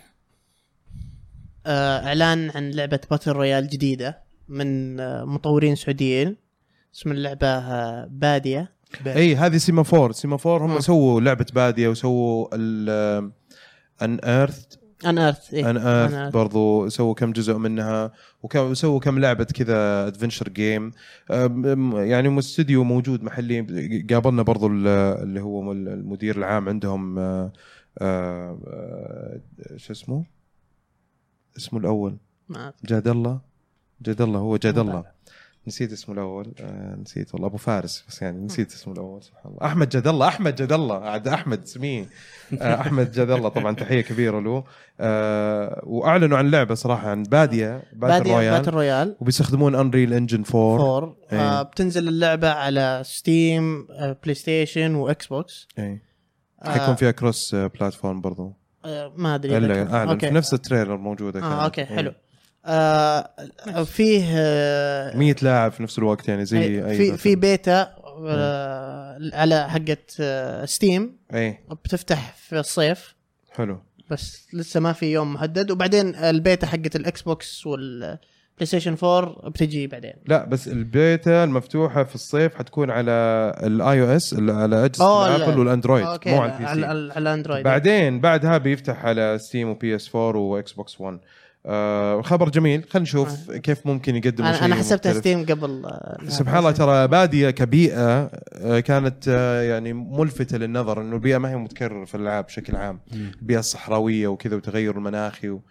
آه، 1.67 2.07
إعلان 2.07 2.51
عن 2.55 2.71
لعبة 2.71 3.01
battle 3.11 3.33
royale 3.33 3.69
جديدة 3.69 4.23
من 4.49 5.01
آه، 5.01 5.25
مطورين 5.25 5.75
سعوديين. 5.75 6.42
اسم 6.95 7.13
اللعبة 7.13 7.47
آه، 7.47 8.07
بادية. 8.11 8.73
إي 9.07 9.37
هذه 9.37 9.57
سيمافور. 9.57 10.13
سيمافور 10.13 10.65
هم 10.65 10.71
مم. 10.75 10.81
سووا 10.81 11.21
لعبة 11.21 11.47
بادية 11.55 11.89
وسووا 11.89 12.49
ال 12.55 12.89
ان 14.03 14.19
ايرث 14.19 14.65
ان 15.07 15.19
ايرث. 15.19 15.55
ان 15.55 15.77
ايرث. 15.77 16.33
برضو 16.35 16.89
سووا 16.89 17.15
كم 17.15 17.33
جزء 17.33 17.57
منها 17.57 18.13
وسووا 18.57 19.01
كم 19.01 19.19
لعبة 19.19 19.45
كذا 19.45 20.07
adventure 20.07 20.49
game 20.49 20.91
يعني 21.95 22.39
استوديو 22.39 22.85
موجود 22.85 23.23
محلي. 23.23 23.61
قابلنا 24.11 24.43
برضو 24.43 24.67
ال- 24.67 24.87
اللي 25.23 25.41
هو 25.41 25.73
المدير 25.73 26.37
العام 26.37 26.69
عندهم 26.69 27.19
آه، 27.19 27.53
آه، 27.99 28.59
آه، 28.67 29.41
شو 29.77 29.93
اسمه؟ 29.93 30.25
اسمه 31.57 31.81
الأول. 31.81 32.17
جاد 32.85 33.09
الله. 33.09 33.41
جاد 34.03 34.21
الله 34.23 34.39
هو 34.39 34.57
جاد 34.57 34.79
الله. 34.79 35.05
نسيت 35.67 35.93
اسمه 35.93 36.15
الأول. 36.15 36.53
آه 36.61 36.97
نسيت 37.03 37.35
والله. 37.35 37.49
أبو 37.49 37.57
فارس 37.57 38.05
بس 38.09 38.23
يعني 38.23 38.45
نسيت 38.45 38.73
اسمه 38.73 38.95
الأول 38.95 39.23
سبحان 39.23 39.53
الله. 39.53 39.67
أحمد 39.67 39.89
جد 39.89 40.07
الله 40.07 40.29
أحمد 40.29 40.55
جد 40.55 40.73
الله 40.73 41.05
عاد 41.05 41.29
أحمد 41.29 41.65
سميه 41.67 42.07
آه 42.61 42.75
أحمد 42.81 43.13
جد 43.13 43.31
الله 43.31 43.49
طبعا 43.49 43.75
تحية 43.75 44.01
كبيرة 44.01 44.41
له. 44.41 44.65
آه 45.01 45.81
وأعلنوا 45.87 46.39
عن 46.39 46.51
لعبة 46.51 46.75
صراحة 46.75 47.11
عن 47.11 47.23
بادية 47.23 47.83
battle 47.93 48.31
royale. 48.31 48.53
Battle 48.59 48.71
royale. 48.71 49.17
وبيستخدمون 49.21 49.75
Unreal 49.75 50.13
Engine 50.15 50.45
4 50.55 50.97
4 50.97 51.17
إيه. 51.33 51.39
آه 51.41 51.63
بتنزل 51.63 52.09
اللعبة 52.09 52.51
على 52.51 53.03
ستيم 53.05 53.87
آه 53.91 54.17
بلاي 54.23 54.35
ستيشن 54.35 54.95
واكس 54.95 55.27
بوكس 55.27 55.69
اي 55.79 56.01
حيكون 56.65 56.95
فيها 56.95 57.11
cross 57.11 57.55
platform 57.55 58.21
برضو. 58.21 58.53
ما 59.17 59.35
أدري 59.35 59.57
إلا 59.57 59.95
أعلن. 59.95 60.19
في 60.19 60.31
نفس 60.31 60.55
ال 60.55 60.60
trailer 60.60 60.97
موجودة. 60.97 61.43
آه 61.43 61.65
okay 61.65 61.81
إيه. 61.81 61.87
حلو. 61.87 62.13
آه 62.67 63.29
فيه 63.85 64.25
آه 64.37 65.17
100 65.17 65.37
لاعب 65.43 65.73
في 65.73 65.83
نفس 65.83 65.99
الوقت 65.99 66.29
يعني 66.29 66.45
زي 66.45 66.59
أي- 66.83 66.85
أي 66.87 66.97
في 66.97 67.17
في 67.17 67.37
بيتا 67.37 67.95
آه 68.29 69.19
على 69.33 69.69
حقة 69.71 69.97
آه 70.21 70.65
ستيم. 70.65 71.17
أي. 71.35 71.59
بتفتح 71.85 72.35
في 72.37 72.59
الصيف. 72.59 73.15
حلو. 73.53 73.79
بس 74.11 74.49
لسه 74.53 74.81
ما 74.81 74.93
في 74.93 75.13
يوم 75.13 75.35
محدد. 75.35 75.71
وبعدين 75.71 76.15
البيتا 76.15 76.67
حقة 76.67 76.91
الاكس 76.95 77.23
بوكس 77.23 77.67
والبلاي 77.67 78.19
ستيشن 78.63 78.97
4 79.05 79.49
بتجي 79.51 79.87
بعدين. 79.87 80.13
لا 80.27 80.45
بس 80.45 80.69
البيتا 80.69 81.45
المفتوحة 81.45 82.05
في 82.05 82.15
الصيف 82.15 82.55
حتكون 82.55 82.91
على 82.91 83.11
ال 83.63 84.01
iOS 84.03 84.35
على 84.39 84.85
اجهزه 84.85 85.37
الابل 85.37 85.53
ال- 85.53 85.59
والاندرويد 85.59 86.05
okay 86.07 86.31
مو 86.31 86.41
على 86.43 86.53
ال 86.53 86.65
PC 86.65 86.87
على 86.87 86.93
الاندرويد 86.93 87.65
بعدين 87.65 88.21
بعدها 88.21 88.59
بيفتح 88.59 89.05
على 89.05 89.39
ستيم 89.39 89.69
وبي 89.69 89.97
اس 89.97 90.17
4 90.17 90.37
واكس 90.43 90.73
بوكس 90.73 91.01
1 91.01 91.19
آه 91.67 92.23
خبر 92.23 92.49
جميل. 92.49 92.83
خلينا 92.91 93.03
نشوف 93.03 93.51
كيف 93.51 93.87
ممكن 93.87 94.17
يقدموا 94.17 94.49
أنا 94.51 94.65
أنا 94.65 94.75
حسبتها. 94.75 95.13
ستيم 95.13 95.47
قبل 95.47 95.83
آه، 95.85 96.19
سبحان 96.29 96.59
الله 96.59 96.71
ترى 96.71 97.09
بادية 97.09 97.51
كبيئة 97.51 98.31
آه، 98.55 98.81
كانت 98.81 99.25
آه، 99.29 99.63
يعني 99.63 99.93
ملفتة 99.93 100.59
للنظر 100.59 101.01
إنه 101.01 101.15
البيئة 101.17 101.39
ما 101.39 101.51
هي 101.51 101.57
متكررة 101.57 102.05
في 102.05 102.15
الألعاب 102.15 102.45
بشكل 102.47 102.77
عام. 102.77 103.01
البيئة 103.13 103.59
الصحراوية 103.59 104.27
وكذا 104.29 104.57
وتغير 104.57 104.97
المناخي 104.97 105.49
و- 105.49 105.63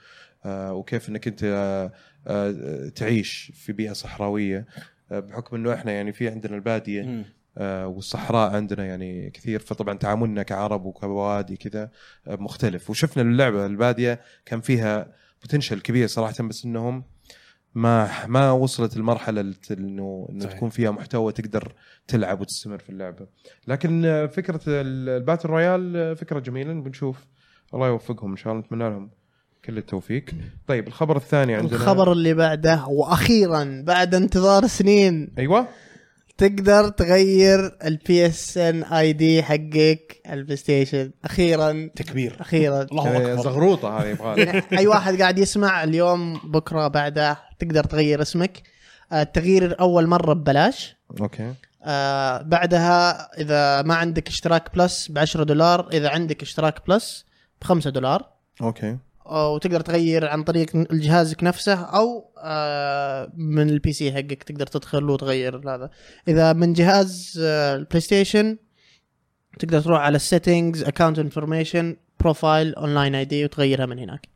آه، 0.46 0.74
وكيف 0.74 1.10
إنك 1.10 1.28
أنت 1.28 1.40
آه، 1.44 1.92
آه، 2.28 2.90
تعيش 2.96 3.52
في 3.56 3.74
بيئة 3.74 3.94
صحراوية. 3.94 4.66
آه، 5.12 5.20
بحكم 5.20 5.56
إنه 5.56 5.74
إحنا 5.74 5.92
يعني 5.92 6.14
في 6.14 6.28
عندنا 6.30 6.56
البادية. 6.56 7.26
آه، 7.58 7.88
والصحراء 7.88 8.56
عندنا 8.56 8.86
يعني 8.86 9.30
كثير. 9.30 9.60
فطبعا 9.60 9.98
تعاملنا 9.98 10.44
كعرب 10.44 10.86
وكبوادي 10.86 11.56
كذا 11.58 11.90
آه، 12.28 12.36
مختلف. 12.36 12.90
وشفنا 12.90 13.24
اللعبة 13.24 13.66
البادية 13.66 14.20
كان 14.46 14.62
فيها 14.62 15.21
potential 15.42 15.80
كبير 15.82 16.08
صراحة 16.08 16.34
بس 16.44 16.66
إنهم 16.66 17.04
ما 17.76 18.28
ما 18.28 18.52
وصلت 18.52 18.98
المرحلة 18.98 19.42
إنه 19.42 20.28
إنه 20.30 20.40
صحيح. 20.40 20.54
تكون 20.54 20.70
فيها 20.70 20.92
محتوى 20.92 21.32
تقدر 21.34 21.74
تلعب 22.08 22.42
وتستمر 22.42 22.78
في 22.78 22.90
اللعبة. 22.90 23.28
لكن 23.68 24.28
فكرة 24.32 24.62
ال- 24.68 25.10
ال 25.10 25.15
battle 25.15 25.50
royale 25.50 26.16
فكرة 26.16 26.40
جميلة 26.40 26.74
بنشوف. 26.74 27.18
الله 27.74 27.88
يوفقهم 27.88 28.32
إن 28.32 28.38
شاء 28.38 28.54
الله 28.54 28.66
نتمنى 28.66 28.90
لهم 28.90 29.10
كل 29.66 29.78
التوفيق. 29.78 30.26
طيب 30.68 30.88
الخبر 30.88 31.18
الثاني 31.18 31.56
عندنا. 31.56 31.76
الخبر 31.76 32.12
اللي 32.12 32.34
بعده 32.34 32.86
وأخيرا 32.86 33.84
بعد 33.88 34.16
انتظار 34.16 34.68
سنين. 34.68 35.34
أيوه. 35.38 35.68
تقدر 36.42 36.90
تغير 36.90 37.78
ال 37.86 38.26
PSN 38.26 38.84
ID 38.84 39.44
حقك 39.44 40.22
البلاي 40.30 40.58
ستيشن. 40.58 41.12
أخيرا. 41.26 41.90
تكبير. 41.96 42.38
أخيرا. 42.40 42.82
الله 42.82 43.18
أكبر. 43.18 43.44
زغروطة 43.44 44.00
هذه 44.00 44.08
يبغى 44.08 44.62
أي 44.80 44.88
واحد 44.88 45.22
قاعد 45.22 45.40
يسمع 45.40 45.84
اليوم 45.84 46.34
بكرة 46.44 46.88
بعده 46.88 47.38
تقدر 47.60 47.84
تغير 47.84 48.22
اسمك. 48.22 48.62
آه، 49.12 49.22
التغيير 49.22 49.80
اول 49.80 50.08
مرة 50.08 50.34
ببلاش. 50.34 50.96
أوكي. 51.22 51.54
آه 51.84 52.42
بعدها 52.42 53.30
إذا 53.42 53.82
ما 53.82 53.96
عندك 53.96 54.28
اشتراك 54.28 54.76
Plus 54.76 55.08
ب 55.12 55.18
10 55.18 55.44
دولار 55.44 55.90
إذا 55.94 56.10
عندك 56.10 56.42
اشتراك 56.42 56.88
بلس 56.88 57.26
ب 57.62 57.64
5 57.64 57.90
دولار. 57.90 58.26
okay. 58.62 58.98
وتقدر 59.32 59.80
تغير 59.82 60.26
عن 60.28 60.44
طريق 60.44 60.78
جهازك 60.94 61.44
نفسه 61.44 61.74
أو 61.74 62.32
آه 62.44 63.32
من 63.38 63.70
ال 63.70 63.94
PC 63.94 64.12
حقك 64.12 64.44
تقدر 64.44 64.68
تدخل 64.68 65.10
وتغير 65.10 65.58
هذا. 65.76 65.90
إذا 66.28 66.54
من 66.54 66.74
جهاز 66.74 67.40
آه 67.44 67.76
البلاي 67.76 68.00
ستيشن 68.00 68.58
تقدر 69.60 69.82
تروح 69.82 70.00
على 70.00 70.16
ال 70.16 70.84
settings 70.84 71.20
account 71.20 71.96
information 72.20 72.76
profile 72.76 73.16
online 73.16 73.26
ID 73.26 73.46
وتغيرها 73.46 73.86
من 73.86 74.00
هناك. 74.00 74.28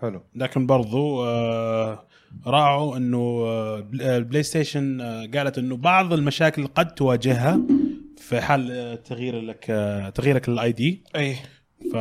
حلو. 0.00 0.22
لكن 0.34 0.66
برضو 0.66 1.24
آه، 1.24 2.06
راعوا 2.46 2.96
إنه 2.96 3.44
بل- 3.80 4.02
البلاي 4.02 4.42
ستيشن 4.42 5.00
قالت 5.34 5.58
إنه 5.58 5.76
بعض 5.76 6.12
المشاكل 6.12 6.66
قد 6.66 6.94
تواجهها 6.94 7.60
في 8.18 8.40
حال 8.40 9.02
تغيير 9.02 9.40
لك 9.40 9.64
تغييرك 10.14 10.48
لل 10.48 10.72
ID 10.72 11.04
اي 11.16 11.34
ف 11.92 11.96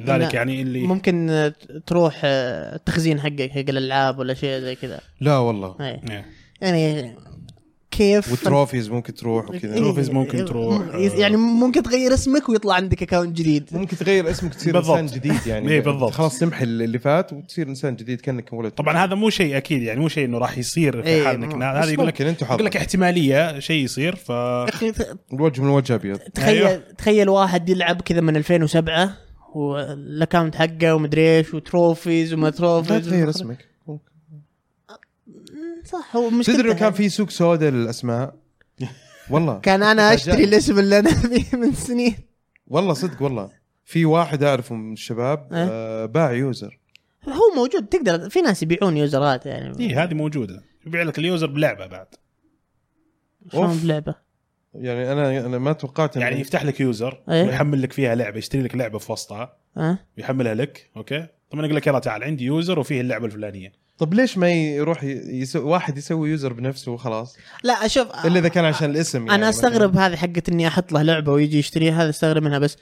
ذلك 0.00 0.10
أنا 0.10 0.34
يعني 0.34 0.62
اللي 0.62 0.80
ممكن 0.80 1.30
آه، 1.30 1.54
تروح 1.86 2.20
آه، 2.24 2.76
التخزين 2.76 3.20
حقك 3.20 3.50
حق 3.50 3.58
الألعاب 3.58 4.18
ولا 4.18 4.34
شيء 4.34 4.60
زي 4.60 4.74
كذا 4.74 5.00
لا 5.20 5.38
والله 5.38 5.76
إيه. 5.80 6.00
إيه. 6.10 6.24
يعني 6.60 7.16
كيف 7.96 8.30
وال 8.30 8.42
trophies 8.42 8.90
ممكن 8.90 9.14
تروح 9.14 9.50
وكذا 9.50 9.74
إيه، 9.74 9.80
trophies 9.80 10.10
ممكن 10.10 10.44
تروح. 10.44 10.82
يعني 10.94 11.36
ممكن 11.36 11.82
تغير 11.82 12.14
اسمك 12.14 12.48
ويطلع 12.48 12.74
عندك 12.74 13.02
account 13.02 13.36
جديد 13.36 13.64
ممكن 13.72 13.96
تغير 13.96 14.30
اسمك 14.30 14.54
تصير 14.54 14.72
بالضبط. 14.72 14.98
إنسان 14.98 15.18
جديد 15.18 15.46
يعني 15.46 15.68
إيه، 15.72 15.80
بالضبط. 15.80 16.12
خلاص 16.12 16.38
تمحي 16.38 16.64
اللي 16.64 16.98
فات 16.98 17.32
وتصير 17.32 17.68
إنسان 17.68 17.96
جديد 17.96 18.20
كأنك 18.20 18.52
ولد 18.52 18.72
طبعا 18.72 19.04
هذا 19.04 19.14
مو 19.14 19.30
شيء 19.30 19.56
أكيد 19.56 19.82
يعني 19.82 20.00
مو 20.00 20.08
شيء 20.08 20.24
إنه 20.24 20.38
راح 20.38 20.58
يصير 20.58 21.02
في 21.02 21.26
حال 21.26 21.34
انك. 21.34 21.62
هذا 21.62 21.90
يقول 21.90 22.06
لك 22.06 22.22
انت 22.22 22.42
يقول 22.42 22.64
لك 22.64 22.76
احتمالية 22.76 23.58
شيء 23.58 23.84
يصير 23.84 24.16
ف 24.16 24.30
الوجه 25.32 25.62
من 25.62 25.68
وجه 25.68 25.94
ابيض 25.94 26.18
تخيل 26.18 26.66
أيوه. 26.66 26.82
تخيل 26.98 27.28
واحد 27.28 27.68
يلعب 27.68 28.00
كذا 28.00 28.20
من 28.20 28.36
2007 28.36 29.25
وال 29.56 29.78
account 29.78 30.54
حقه 30.54 30.94
ومدري 30.94 31.36
إيش 31.36 31.54
و 31.54 31.63
trophies 31.63 32.34
وما 32.34 32.46
لا 32.46 32.50
trophies 32.50 33.08
تغير 33.08 33.30
اسمك. 33.30 33.68
صح 35.84 36.16
هو 36.16 36.30
مشكلته 36.30 36.58
تدري 36.58 36.74
كان 36.74 36.92
في 36.92 37.08
سوق 37.08 37.30
سوداء 37.30 37.70
للأسماء؟ 37.70 38.34
والله. 39.30 39.58
كان 39.68 39.82
أنا 39.82 40.14
أشتري. 40.14 40.44
الاسم 40.44 40.78
اللي 40.78 40.98
أنا 40.98 41.10
فيه 41.10 41.56
من 41.56 41.72
سنين. 41.72 42.16
والله 42.66 42.94
صدق 42.94 43.22
والله. 43.22 43.50
في 43.84 44.04
واحد 44.04 44.42
أعرفه 44.42 44.74
من 44.74 44.92
الشباب 44.92 45.52
إيه. 45.52 45.68
آه 45.70 46.06
باع 46.06 46.32
user. 46.32 46.78
هو 47.28 47.54
موجود 47.56 47.86
تقدر 47.86 48.30
في 48.30 48.40
ناس 48.40 48.62
يبيعون 48.62 48.96
user 48.96 49.36
ات 49.36 49.46
يعني. 49.46 49.80
اي 49.80 49.94
هذه 49.94 50.14
موجودة. 50.14 50.62
يبيع 50.86 51.02
لك 51.02 51.18
ال 51.18 51.24
user 51.24 51.46
بلعبة 51.46 51.86
بعد. 51.86 52.06
شلون. 53.52 53.76
بلعبة؟ 53.76 54.25
يعني 54.80 55.12
أنا 55.12 55.46
أنا 55.46 55.58
ما 55.58 55.72
توقعت 55.72 56.16
يعني 56.16 56.40
يفتح 56.40 56.64
لك 56.64 56.80
user 56.80 57.22
إيه. 57.30 57.42
ويحمل 57.44 57.82
لك 57.82 57.92
فيها 57.92 58.14
لعبة 58.14 58.38
يشتري 58.38 58.62
لك 58.62 58.74
لعبة 58.74 58.98
في 58.98 59.12
وسطها 59.12 59.56
ها؟ 59.76 59.98
يحملها 60.18 60.54
لك 60.54 60.90
okay؟ 60.96 61.26
طبعا 61.50 61.64
يقول 61.64 61.76
لك 61.76 61.86
يلا 61.86 61.98
تعال 61.98 62.24
عندي 62.24 62.44
user 62.44 62.78
وفيه 62.78 63.00
اللعبة 63.00 63.26
الفلانية. 63.26 63.72
طب 63.98 64.14
ليش 64.14 64.38
ما 64.38 64.50
يروح 64.50 65.04
يسوي 65.04 65.62
واحد 65.62 65.98
يسوي 65.98 66.30
user 66.30 66.52
بنفسه 66.52 66.92
وخلاص؟ 66.92 67.36
لا 67.62 67.72
أشوف 67.86 68.06
إلا 68.24 68.38
إذا 68.38 68.48
كان 68.48 68.64
عشان 68.64 68.90
الاسم 68.90 69.18
يعني 69.18 69.34
أنا 69.34 69.48
أستغرب 69.48 69.96
هذه 69.96 70.16
حقت 70.16 70.48
إني 70.48 70.68
أحط 70.68 70.92
له 70.92 71.02
لعبة 71.02 71.32
ويجي 71.32 71.58
يشتريها 71.58 72.02
هذا 72.02 72.10
أستغرب 72.10 72.42
منها 72.42 72.58
بس 72.58 72.76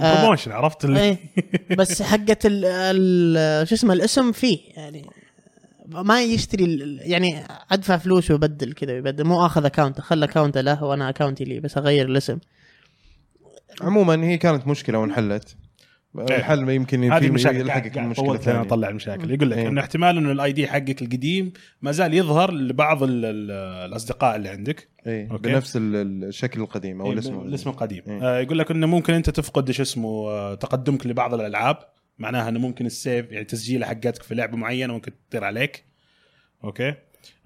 آه، 0.00 0.20
promotion 0.20 0.52
عرفت 0.52 0.84
اللي 0.84 1.00
إيه. 1.00 1.18
بس 1.76 2.02
حقت 2.02 2.46
ال 2.46 2.64
ال- 2.64 3.68
شو 3.68 3.74
اسمه 3.74 3.92
الاسم 3.92 4.32
فيه 4.32 4.58
يعني. 4.76 5.06
ما 5.88 6.22
يشتري 6.22 6.64
ال- 6.64 7.00
يعني 7.02 7.44
أدفع 7.70 7.96
فلوس 7.96 8.30
ويبدل 8.30 8.72
كذا 8.72 8.96
يبدل. 8.96 9.24
مو 9.24 9.46
آخذ 9.46 9.64
account 9.64 10.00
خلى 10.00 10.24
account 10.24 10.58
له 10.58 10.84
وأنا 10.84 11.08
account 11.08 11.39
ي 11.39 11.44
لي 11.44 11.60
بس 11.60 11.78
أغير 11.78 12.06
الاسم. 12.06 12.38
عموما 13.80 14.24
هي 14.24 14.38
كانت 14.38 14.66
مشكلة 14.66 14.98
وانحلت 14.98 15.56
الحل 16.18 16.68
يمكن 16.68 17.02
إيه. 17.02 17.16
هذه 17.16 17.20
في 17.20 17.26
المشاكل 17.26 17.56
يلحقك 17.56 17.98
المشكلة 17.98 18.34
الثانية. 18.34 18.60
اطلع 18.60 18.88
المشاكل. 18.88 19.30
يقول 19.30 19.50
لك 19.50 19.58
إيه. 19.58 19.68
انه 19.68 19.80
احتمال 19.80 20.16
إنه 20.16 20.32
ال 20.32 20.52
ID 20.52 20.66
حقك 20.68 21.02
القديم 21.02 21.52
ما 21.82 21.92
زال 21.92 22.14
يظهر 22.14 22.52
لبعض 22.54 23.02
ال 23.02 23.24
ال 23.24 23.50
الأصدقاء 23.88 24.36
اللي 24.36 24.48
عندك. 24.48 24.88
اي 25.06 25.28
okay. 25.30 25.52
بنفس 25.52 25.76
ال- 25.76 25.96
ال- 25.96 26.24
الشكل 26.24 26.60
القديم 26.60 27.00
أو 27.00 27.06
إيه، 27.06 27.12
الاسم 27.12 27.40
الاسم 27.40 27.70
القديم. 27.70 28.02
إيه. 28.08 28.22
آه 28.22 28.38
يقول 28.40 28.58
لك 28.58 28.70
إنه 28.70 28.86
ممكن 28.86 29.14
أنت 29.14 29.30
تفقد 29.30 29.70
شو 29.70 29.82
اسمه 29.82 30.08
آه، 30.30 30.54
تقدمك 30.54 31.06
لبعض 31.06 31.34
الألعاب. 31.34 31.76
معناها 32.18 32.48
إنه 32.48 32.58
ممكن 32.58 32.86
ال 32.86 32.95
save 32.95 33.32
يعني 33.32 33.44
تسجيله 33.44 33.86
حقتك 33.86 34.22
في 34.22 34.34
لعبة 34.34 34.56
معينة 34.56 34.92
ممكن 34.92 35.12
تطير 35.28 35.44
عليك. 35.44 35.84
okay؟ 36.64 36.94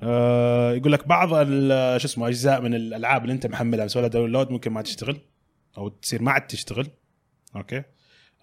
آه 0.03 0.73
يقول 0.73 0.93
لك 0.93 1.09
بعض 1.09 1.29
ال- 1.35 2.01
شو 2.01 2.07
اسمه 2.07 2.29
أجزاء 2.29 2.61
من 2.61 2.75
الألعاب 2.75 3.23
اللي 3.23 3.33
أنت 3.33 3.47
محملها 3.47 3.85
مسوي 3.85 4.03
لها 4.03 4.11
download 4.11 4.51
ممكن 4.51 4.71
ما 4.73 4.83
تشتغل 4.83 5.17
أو 5.79 5.89
تصير 5.89 6.23
ما 6.23 6.31
عاد 6.33 6.47
تشتغل. 6.47 6.87
okay؟ 7.57 7.83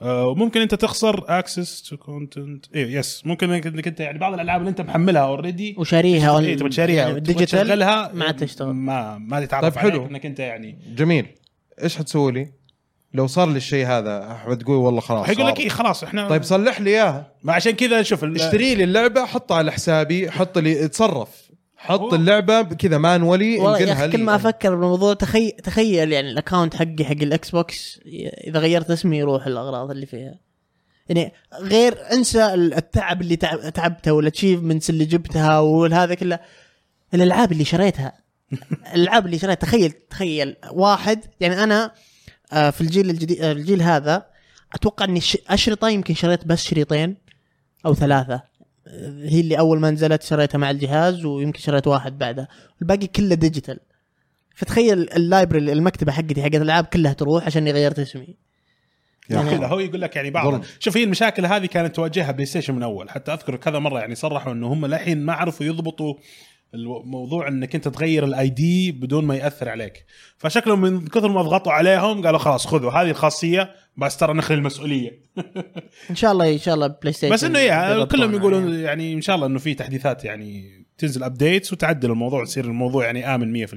آه 0.01 0.27
وممكن 0.27 0.61
أنت 0.61 0.75
تخسر 0.75 1.25
access 1.39 1.81
to 1.83 1.97
content 1.97 2.65
إيه 2.75 2.93
yes 2.97 3.25
ممكن 3.25 3.49
انك 3.51 3.67
إنك 3.67 3.87
أنت 3.87 3.99
يعني 3.99 4.17
بعض 4.19 4.33
الألعاب 4.33 4.59
اللي 4.59 4.69
أنت 4.69 4.81
محملها 4.81 5.21
already 5.21 5.75
وشاريها 5.77 6.39
إيه 6.39 6.57
تبغى 6.57 6.69
تشاريها 6.69 7.07
يعني 7.07 7.19
digital 7.19 7.45
تشغلها 7.45 8.11
ما 8.13 8.25
عاد 8.25 8.35
تشتغل. 8.35 8.73
ما 8.73 9.17
ما 9.17 9.45
تتعرف 9.45 9.75
طيب 9.75 9.77
حلو. 9.77 9.99
عليك 9.99 10.09
إنك 10.11 10.25
أنت 10.25 10.39
يعني. 10.39 10.79
جميل. 10.95 11.25
إيش 11.83 11.97
حتسوي 11.97 12.31
لي؟ 12.31 12.51
لو 13.13 13.27
صار 13.27 13.49
لي 13.49 13.57
الشيء 13.57 13.87
هذا 13.87 14.33
حتقول 14.33 14.77
والله 14.77 15.01
خلاص 15.01 15.25
حيقول 15.25 15.47
لك. 15.47 15.59
إيه 15.59 15.69
خلاص 15.69 16.03
إحنا 16.03 16.29
طيب 16.29 16.43
صلح 16.43 16.81
لي 16.81 16.89
إياها. 16.89 17.31
ما 17.43 17.53
عشان 17.53 17.71
كذا 17.71 18.01
شوف 18.01 18.23
اشتري 18.23 18.75
لي 18.75 18.83
اللعبة 18.83 19.25
حطها 19.25 19.57
على 19.57 19.71
حسابي 19.71 20.31
حط 20.31 20.57
لي 20.57 20.85
اتصرف. 20.85 21.49
حط 21.77 22.13
اللعبة 22.13 22.61
كذا 22.61 22.97
manually 22.97 23.57
والله 23.57 23.79
انقلها 23.79 24.07
كل 24.07 24.23
ما. 24.23 24.35
أفكر 24.35 24.75
بالموضوع 24.75 25.13
تخيل 25.13 25.51
تخيل 25.51 26.11
يعني 26.11 26.31
ال 26.31 26.37
account 26.37 26.75
حقي 26.75 27.05
حق 27.05 27.11
الاكس 27.11 27.49
بوكس 27.49 27.99
إذا 28.47 28.59
غيرت 28.59 28.91
اسمي 28.91 29.17
يروح 29.17 29.47
الأغراض 29.47 29.91
اللي 29.91 30.05
فيها. 30.05 30.39
يعني 31.09 31.33
غير 31.61 31.97
انسى 32.11 32.53
التعب 32.53 33.21
اللي 33.21 33.35
تعب 33.35 33.69
تعبته 33.73 34.11
وال 34.11 34.22
achievements 34.22 34.89
اللي 34.89 35.05
جبتها 35.05 35.59
وهذا 35.59 36.13
كله. 36.13 36.39
الألعاب 37.13 37.51
اللي 37.51 37.65
شريتها. 37.65 38.13
الألعاب 38.93 39.25
اللي 39.25 39.39
شريتها 39.39 39.67
تخيل 39.67 39.91
تخيل 39.91 40.55
واحد 40.71 41.25
يعني 41.39 41.63
أنا 41.63 41.91
في 42.49 42.81
الجيل 42.81 43.09
الجديد 43.09 43.41
آه، 43.41 43.51
الجيل 43.51 43.81
هذا 43.81 44.25
أتوقع 44.73 45.05
إني 45.05 45.21
ش- 45.21 45.37
اشرطه 45.49 45.89
يمكن 45.89 46.13
شريت 46.13 46.45
بس 46.47 46.63
شريطين 46.63 47.17
أو 47.85 47.93
ثلاثة. 47.93 48.33
آه، 48.87 49.23
هي 49.25 49.39
اللي 49.39 49.59
أول 49.59 49.79
ما 49.79 49.91
نزلت 49.91 50.23
شريتها 50.23 50.57
مع 50.57 50.71
الجهاز 50.71 51.25
ويمكن 51.25 51.59
شريت 51.59 51.87
واحد 51.87 52.17
بعدها. 52.17 52.47
الباقي 52.81 53.07
كله 53.07 53.35
digital. 53.35 53.79
فتخيل 54.55 55.09
ال 55.13 55.20
library 55.21 55.71
المكتبة 55.73 56.11
حقتي 56.11 56.41
حقت 56.43 56.55
الألعاب 56.55 56.85
كلها 56.85 57.13
تروح 57.13 57.45
عشان 57.45 57.67
غيرت 57.67 57.99
اسمي. 57.99 58.35
يعني 59.29 59.49
كذا 59.57 59.67
هو 59.67 59.79
يقول 59.79 60.01
لك 60.01 60.15
يعني 60.15 60.29
بعض. 60.29 60.63
شوف 60.79 60.97
هي 60.97 61.03
المشاكل 61.03 61.45
هذه 61.45 61.65
كانت 61.65 61.95
تواجهها 61.95 62.31
بلاي 62.31 62.45
ستيشن 62.45 62.75
من 62.75 62.83
أول. 62.83 63.09
حتى 63.09 63.33
أذكر 63.33 63.55
كذا 63.55 63.79
مرة 63.79 63.99
يعني 63.99 64.15
صرحوا 64.15 64.53
إنه 64.53 64.67
هم 64.73 64.85
للحين 64.85 65.25
ما 65.25 65.33
عرفوا 65.33 65.65
يضبطوا 65.65 66.13
الموضوع 66.73 67.47
إنك 67.47 67.75
أنت 67.75 67.87
تغير 67.87 68.25
ال 68.25 68.49
ID 68.49 68.91
بدون 68.91 69.25
ما 69.25 69.35
يأثر 69.35 69.69
عليك. 69.69 70.05
فشكلهم 70.37 70.81
من 70.81 71.07
كثر 71.07 71.27
ما 71.27 71.41
ضغطوا 71.41 71.71
عليهم 71.71 72.25
قالوا 72.25 72.39
خلاص 72.39 72.67
خذوا 72.67 72.91
هذه 72.91 73.09
الخاصية 73.09 73.75
بس 73.97 74.17
ترى 74.17 74.33
نخلي 74.33 74.57
المسؤولية. 74.57 75.29
إن 76.09 76.15
شاء 76.15 76.31
الله 76.31 76.53
إن 76.53 76.57
شاء 76.57 76.75
الله 76.75 76.87
بلاي 76.87 77.13
ستيشن 77.13 77.33
بس 77.33 77.43
إنه 77.43 77.59
يعني 77.59 78.05
كلهم 78.05 78.35
يقولون 78.35 78.73
يعني. 78.73 79.13
إن 79.13 79.21
شاء 79.21 79.35
الله 79.35 79.47
إنه 79.47 79.59
في 79.59 79.73
تحديثات 79.73 80.25
يعني 80.25 80.79
تنزل 80.97 81.23
updates 81.23 81.73
وتعدل 81.73 82.11
الموضوع 82.11 82.43
يصير 82.43 82.65
الموضوع 82.65 83.05
يعني 83.05 83.35
آمن 83.35 83.67
100% 83.67 83.71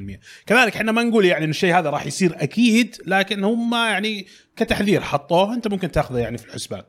كذلك 0.47 0.76
إحنا 0.76 0.93
ما 0.93 1.03
نقول 1.03 1.24
يعني 1.24 1.45
إنه 1.45 1.51
الشيء 1.51 1.78
هذا 1.78 1.90
راح 1.90 2.07
يصير 2.07 2.34
أكيد 2.36 2.97
لكن 3.07 3.45
هم 3.45 3.74
يعني 3.74 4.26
كتحذير 4.57 5.01
حطوه 5.01 5.55
أنت 5.55 5.68
ممكن 5.68 5.90
تأخذه 5.90 6.18
يعني 6.18 6.38
في 6.38 6.47
الحسبان. 6.47 6.82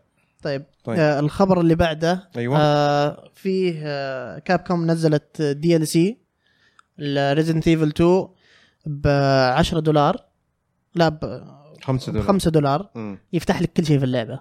طيب, 0.43 0.63
طيب. 0.83 0.99
آه 0.99 1.19
الخبر 1.19 1.59
اللي 1.61 1.75
بعده 1.75 2.29
أيوة. 2.37 2.57
آه 2.59 3.29
فيه 3.35 3.81
آه 3.85 4.39
كاب 4.39 4.59
كوم 4.59 4.91
نزلت 4.91 5.41
DLC 5.41 6.17
ريزدنت 7.09 7.67
ايفل 7.67 7.87
2 7.89 8.27
ب 8.85 9.07
10 9.07 9.79
دولار. 9.79 10.17
لا 10.95 11.09
ب 11.09 11.43
5 11.83 12.11
دولار. 12.11 12.27
5 12.27 12.51
دولار. 12.51 12.89
مم. 12.95 13.17
يفتح 13.33 13.61
لك 13.61 13.73
كل 13.73 13.85
شيء 13.85 13.99
في 13.99 14.05
اللعبة. 14.05 14.39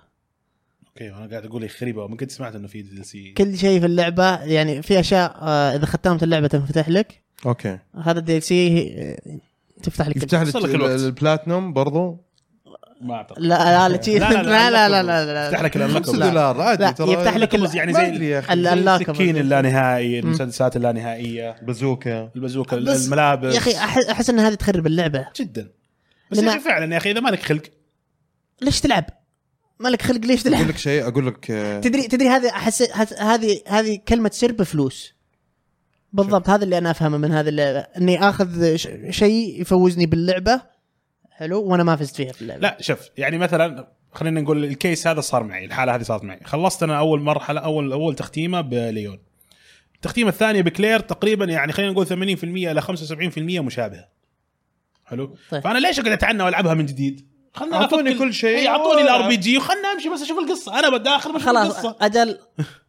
okay 0.89 1.11
وأنا 1.11 1.27
قاعد 1.31 1.45
أقول 1.47 1.71
غريبه 1.71 2.07
ممكن 2.07 2.29
سمعت 2.29 2.55
إنه 2.55 2.69
في 2.69 2.83
DLC 2.83 3.33
كل 3.33 3.57
شيء 3.59 3.81
في 3.81 3.87
اللعبة 3.87 4.43
يعني 4.43 4.83
في 4.83 5.01
أشياء 5.01 5.37
آه 5.43 5.77
إذا 5.77 5.87
ختمت 5.87 6.23
اللعبة 6.23 6.47
تنفتح 6.47 6.89
لك. 6.89 7.23
okay. 7.47 7.79
هذا 8.03 8.19
ال 8.19 8.43
DLC 8.43 8.95
تفتح 9.83 10.09
لك 10.09 10.17
يفتح 10.17 10.43
لك. 10.43 10.57
ال- 10.57 10.85
البلاتنوم 10.85 11.73
برضو. 11.73 12.19
ما 13.03 13.15
اعتقد 13.15 13.39
لا 13.43 13.49
لا 13.49 13.89
لا 13.89 13.89
لا، 13.89 14.71
لا، 14.71 14.89
لا 14.89 14.89
لا 15.03 15.03
لا 15.03 15.03
unlockable. 15.03 15.27
لا 15.27 15.33
لا 15.33 15.47
يفتح 15.47 15.63
لك 15.63 15.75
5 15.79 15.85
الانلوكبل 15.85 16.19
دولار 16.21 16.61
عادي 16.61 16.83
لا، 16.85 16.91
ترى 16.91 17.13
يفتح 17.13 17.37
لك 17.37 17.75
يعني 17.75 17.93
زي. 17.93 18.39
السكين 18.39 19.37
اللانهائي 19.37 20.19
المسدسات 20.19 20.77
اللانهائيه 20.77 21.57
بازوكا 21.63 22.31
البازوكا 22.37 22.77
بس 22.77 23.07
الملابس 23.07 23.55
يا 23.55 23.59
أخي 23.59 23.77
احس 24.13 24.31
ان 24.31 24.39
هذه 24.41 24.55
تخرب 24.55 24.87
اللعبه 24.87 25.27
جدا 25.37 25.69
بس 26.31 26.39
يا 26.39 26.49
أخي 26.51 26.59
فعلا 26.61 26.93
يا 26.93 26.99
أخي 26.99 27.11
اذا 27.11 27.21
مالك 27.21 27.43
خلق 27.43 27.63
ليش 28.63 28.81
تلعب؟ 28.81 29.05
مالك 29.81 30.03
خلق 30.03 30.21
ليش 30.21 30.41
أقول 30.47 30.53
تلعب؟ 30.57 30.69
لك 30.69 30.77
شيء 30.77 31.09
أقول 31.09 31.27
لك 31.27 31.51
آه، 31.51 31.81
تدري 31.81 32.03
تدري 32.03 32.29
هذه 32.29 32.49
احس 32.49 32.83
هذ- 32.93 33.21
هذه 33.23 33.61
هذه 33.69 33.99
كلمه 34.09 34.31
سر 34.33 34.53
بفلوس 34.53 35.15
بالضبط 36.13 36.49
هذا 36.51 36.65
اللي 36.65 36.79
أنا 36.79 36.91
افهمه 36.91 37.19
من 37.19 37.33
هذه 37.33 37.49
اللعبه 37.49 37.79
اني 37.79 38.29
اخذ 38.29 38.77
ش- 38.77 38.89
شيء 39.11 39.61
يفوزني 39.61 40.07
باللعبه 40.07 40.61
حلو 41.37 41.63
وأنا 41.63 41.83
ما 41.83 41.97
فزت 41.97 42.17
فيها 42.17 42.33
في 42.33 42.43
اللعبة. 42.43 42.61
لا 42.61 42.77
شوف 42.81 42.99
يعني 43.19 43.39
مثلا 43.39 43.89
خلينا 44.13 44.41
نقول 44.41 44.65
الكيس 44.65 45.07
هذا 45.07 45.21
صار 45.21 45.43
معي 45.43 45.65
الحالة 45.65 45.95
هذه 45.95 46.03
صارت 46.03 46.25
معي. 46.25 46.41
خلصت 46.45 46.83
أنا 46.83 46.99
أول 46.99 47.21
مرحلة 47.21 47.61
أول 47.61 47.93
أول 47.93 48.15
تختيمة 48.15 48.61
بـ 48.61 48.70
ليون. 48.70 49.19
التختيمة 49.95 50.29
الثانية 50.29 50.63
بـ 50.63 50.70
كلير 50.70 51.01
تقريبا 51.01 51.45
يعني 51.45 51.73
خلينا 51.73 51.93
نقول 51.93 52.07
80% 52.07 52.45
إلى 52.45 52.83
75% 52.83 53.61
مشابهة. 53.61 54.09
حلو؟ 55.05 55.37
طيب. 55.51 55.63
فأنا 55.63 55.79
ليش 55.79 55.99
أقعد 55.99 56.13
أتعنى 56.13 56.43
وألعبها 56.43 56.75
من 56.75 56.87
جديد؟ 56.87 57.29
خلنا 57.55 57.77
أعطوني 57.77 58.15
أفك- 58.15 58.19
كل 58.19 58.35
شيء. 58.35 58.69
أعطوني. 58.69 59.03
ال 59.03 59.29
RPG 59.29 59.59
وخلنا 59.59 59.93
أمشي 59.93 60.09
بس 60.09 60.23
أشوف 60.23 60.39
القصة. 60.39 60.79
أنا 60.79 60.89
بداخل 60.89 61.33
بشوف 61.33 61.47
خلاص 61.47 61.67
القصة. 61.85 61.97
أجل 62.01 62.39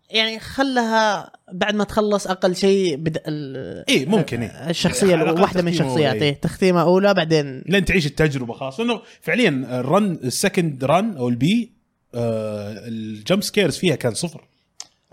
يعني 0.10 0.39
خلها 0.39 1.32
بعد 1.51 1.76
ما 1.76 1.84
تخلص 1.84 2.28
أقل 2.28 2.56
شيء 2.56 2.95
بد... 2.95 3.22
ال... 3.28 3.84
اي 3.89 4.06
ممكن 4.06 4.41
اي 4.41 4.70
الشخصية 4.70 5.16
واحدة 5.16 5.62
من 5.62 5.68
إيه. 5.82 6.12
إيه، 6.12 6.34
تختيمه 6.41 6.82
أولى 6.82 7.14
بعدين 7.14 7.64
لين 7.66 7.86
تعيش 7.86 8.06
التجربة 8.06 8.54
خلاص. 8.54 8.80
لأنه 8.80 9.01
فعليا 9.22 9.49
ال 9.80 9.88
run 9.88 10.11
ال 10.24 10.32
second 10.32 10.84
run 10.84 11.17
أو 11.18 11.30
البي 11.30 11.74
آه 12.16 12.88
ال 12.88 12.99
jump 12.99 13.43
scares 13.43 13.78
فيها 13.78 13.95
كان 13.95 14.14
صفر. 14.14 14.47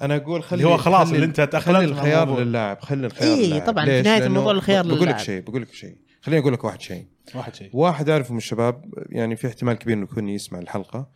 أنا 0.00 0.16
أقول 0.16 0.42
خلي 0.42 0.56
اللي 0.62 0.72
هو 0.72 0.76
خلاص 0.76 1.06
خلي- 1.08 1.14
اللي 1.16 1.26
أنت 1.26 1.36
تأقلمت 1.40 1.64
خلي 1.76 1.84
الخيار. 1.84 2.40
للاعب 2.40 2.80
خلي 2.80 3.06
الخيار 3.06 3.38
إيه، 3.38 3.46
للاعب. 3.46 3.66
طبعاً، 3.66 3.84
في 3.84 4.02
لأنه 4.02 4.26
الموضوع 4.26 4.52
الخيار 4.52 4.84
بقول 4.86 4.96
لك 4.96 5.02
للاعب. 5.02 5.18
شيء 5.18 5.40
بقول 5.40 5.62
لك 5.62 5.74
شيء. 5.74 5.96
خليني 6.22 6.40
أقول 6.40 6.52
لك 6.52 6.64
واحد 6.64 6.80
شيء. 6.80 7.06
واحد 7.34 7.54
شيء. 7.54 7.70
واحد 7.72 8.08
اعرفه 8.08 8.32
من 8.32 8.38
الشباب 8.38 8.84
يعني 9.08 9.36
في 9.36 9.46
احتمال 9.46 9.74
كبير 9.74 9.96
إنه 9.96 10.04
يكون 10.04 10.28
يسمع 10.28 10.58
الحلقة. 10.58 11.08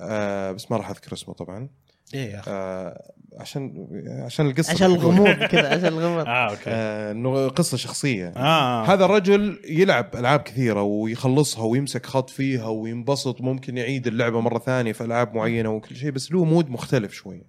آه 0.00 0.52
بس 0.52 0.70
ما 0.70 0.76
راح 0.76 0.90
أذكر 0.90 1.12
اسمه 1.12 1.34
طبعا. 1.34 1.68
إيه 2.14 2.30
يا 2.32 2.40
أخي. 2.40 2.50
آه 2.50 3.12
عشان 3.38 3.88
عشان 4.24 4.46
القصة 4.46 4.72
عشان. 4.72 4.90
الغموض 4.90 5.44
كذا 5.52 5.68
عشان 5.68 5.86
الغموض. 5.88 6.26
آه 6.26 6.50
okay. 6.50 6.62
آه 6.66 7.12
إنه 7.12 7.48
قصة 7.48 7.76
شخصية. 7.76 8.28
آه. 8.28 8.84
هذا 8.84 9.04
الرجل 9.04 9.58
يلعب 9.68 10.10
ألعاب 10.16 10.40
كثيرة 10.40 10.82
ويخلصها 10.82 11.64
ويمسك 11.64 12.06
خط 12.06 12.30
فيها 12.30 12.66
وينبسط 12.66 13.40
ممكن 13.40 13.76
يعيد 13.78 14.06
اللعبة 14.06 14.40
مرة 14.40 14.58
ثانية 14.58 14.92
في 14.92 15.04
ألعاب 15.04 15.34
معينة 15.34 15.70
وكل 15.70 15.96
شيء 15.96 16.10
بس 16.10 16.32
له 16.32 16.44
mood 16.44 16.70
مختلف 16.70 17.12
شوية. 17.12 17.42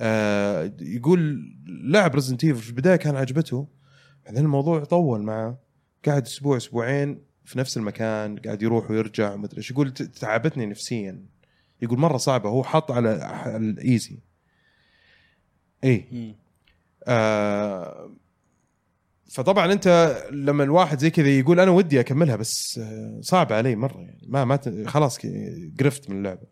آه 0.00 0.72
يقول 0.80 1.40
لعب 1.66 2.14
Resident 2.14 2.46
في 2.46 2.68
البداية 2.68 2.96
كان 2.96 3.16
عجبته 3.16 3.66
بعدين 4.26 4.44
الموضوع 4.44 4.84
طول 4.84 5.22
معه. 5.22 5.58
قاعد 6.06 6.22
أسبوع 6.26 6.56
أسبوعين 6.56 7.22
في 7.44 7.58
نفس 7.58 7.76
المكان 7.76 8.36
قاعد 8.36 8.62
يروح 8.62 8.90
ويرجع 8.90 9.36
مدري 9.36 9.58
إيش. 9.58 9.70
يقول 9.70 9.90
تعبتني 9.92 10.66
نفسيا. 10.66 11.22
يقول 11.82 11.98
مرة 11.98 12.16
صعبة 12.16 12.48
هو 12.48 12.62
حاط 12.62 12.90
على 12.90 13.08
على 13.22 13.56
الايزي 13.56 14.18
اي. 15.84 16.34
آه 17.06 18.10
فطبعا 19.30 19.72
أنت 19.72 20.16
لما 20.30 20.64
الواحد 20.64 20.98
زي 20.98 21.10
كذا 21.10 21.28
يقول 21.28 21.60
أنا 21.60 21.70
ودي 21.70 22.00
أكملها 22.00 22.36
بس 22.36 22.78
آه، 22.78 23.18
صعب 23.20 23.52
علي 23.52 23.76
مرة 23.76 24.00
يعني. 24.00 24.20
ما 24.28 24.44
ما 24.44 24.58
خلاص 24.86 25.18
قرفت 25.80 26.10
من 26.10 26.16
اللعبة. 26.18 26.46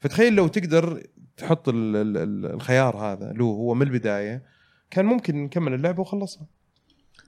فتخيل 0.00 0.32
لو 0.34 0.48
تقدر 0.48 1.02
تحط 1.36 1.68
ال- 1.68 1.96
ال- 1.96 2.16
ال- 2.16 2.46
الخيار 2.54 2.96
هذا 2.96 3.32
له 3.32 3.44
هو 3.44 3.74
من 3.74 3.82
البداية 3.82 4.42
كان 4.90 5.04
ممكن 5.04 5.44
نكمل 5.44 5.74
اللعبة 5.74 6.00
وخلصها. 6.00 6.46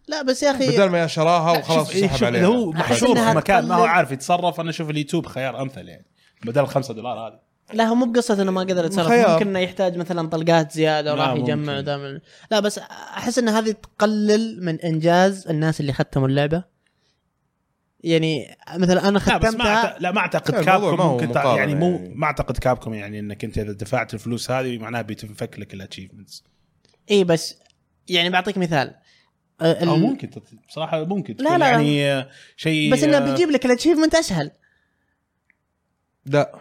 لا 0.09 0.22
بس 0.22 0.42
يا 0.42 0.50
أخي 0.50 0.68
بدل 0.68 0.90
ما 0.90 1.07
شراها 1.07 1.59
وخلاص 1.59 1.90
إيه 1.90 2.07
سحب 2.09 2.24
عليها. 2.24 2.46
هو 2.46 2.70
محشور 2.70 3.16
في 3.16 3.34
مكان 3.36 3.68
ما 3.68 3.74
هو 3.74 3.84
عارف 3.84 4.12
يتصرف 4.12 4.61
أنا 4.61 4.70
أشوف 4.70 4.90
اليوتيوب 4.90 5.26
خيار 5.26 5.62
أمثل 5.62 5.88
يعني 5.88 6.07
بدل 6.44 6.66
5 6.66 6.94
دولار 6.94 7.18
هذه. 7.18 7.40
لا 7.72 7.84
هو 7.84 7.94
مو 7.94 8.06
بقصة 8.06 8.42
إنه 8.42 8.50
ما 8.52 8.60
قدر 8.60 8.84
يتصرف. 8.84 9.30
ممكن 9.30 9.48
إنه 9.48 9.58
يحتاج 9.58 9.96
مثلا 9.96 10.28
طلقات 10.28 10.72
زيادة 10.72 11.14
لا، 11.14 11.22
وراح. 11.22 11.36
يجمع 11.36 12.20
لا 12.50 12.60
بس 12.60 12.78
أحس 12.78 13.38
إن 13.38 13.48
هذه 13.48 13.70
تقلل 13.70 14.64
من 14.64 14.80
إنجاز 14.80 15.48
الناس 15.48 15.80
اللي 15.80 15.92
ختموا 15.92 16.28
اللعبة 16.28 16.64
يعني 18.00 18.56
مثلا 18.76 19.08
أنا 19.08 19.18
لا 19.18 19.36
بس 19.38 19.44
ما 19.44 19.50
ختمتها 19.50 19.96
لا 20.00 20.12
ما 20.12 20.18
أعتقد 20.20 20.64
كابكم 20.64 21.00
هو 21.00 21.12
ممكن 21.12 21.28
مقارنة 21.28 21.56
يعني 21.56 21.74
مو 21.74 21.90
يعني. 21.90 22.14
ما 22.14 22.26
أعتقد 22.26 22.58
كابكم 22.58 22.94
يعني 22.94 23.18
إنك 23.20 23.44
أنت 23.44 23.58
إذا 23.58 23.72
دفعت 23.72 24.14
الفلوس 24.14 24.50
هذه 24.50 24.78
معناها 24.78 25.02
بيتفك 25.02 25.58
لك 25.58 25.74
ال 25.74 25.80
achievements 25.80 26.45
اي 27.10 27.24
بس 27.24 27.58
يعني 28.08 28.30
بعطيك 28.30 28.58
مثال 28.58 28.94
آه، 29.60 29.82
ال- 29.82 29.88
أو 29.88 29.96
ممكن 29.96 30.30
بصراحه 30.68 31.04
ممكن 31.04 31.36
لا، 31.38 31.58
لا. 31.58 31.66
يعني 31.68 32.12
آه، 32.12 32.28
شيء 32.56 32.92
بس 32.92 33.02
إنه 33.02 33.16
آه، 33.16 33.20
بيجيب 33.30 33.50
لك 33.50 33.66
ال 33.66 33.70
achievement 33.70 34.14
أسهل 34.14 34.50
لا 36.26 36.58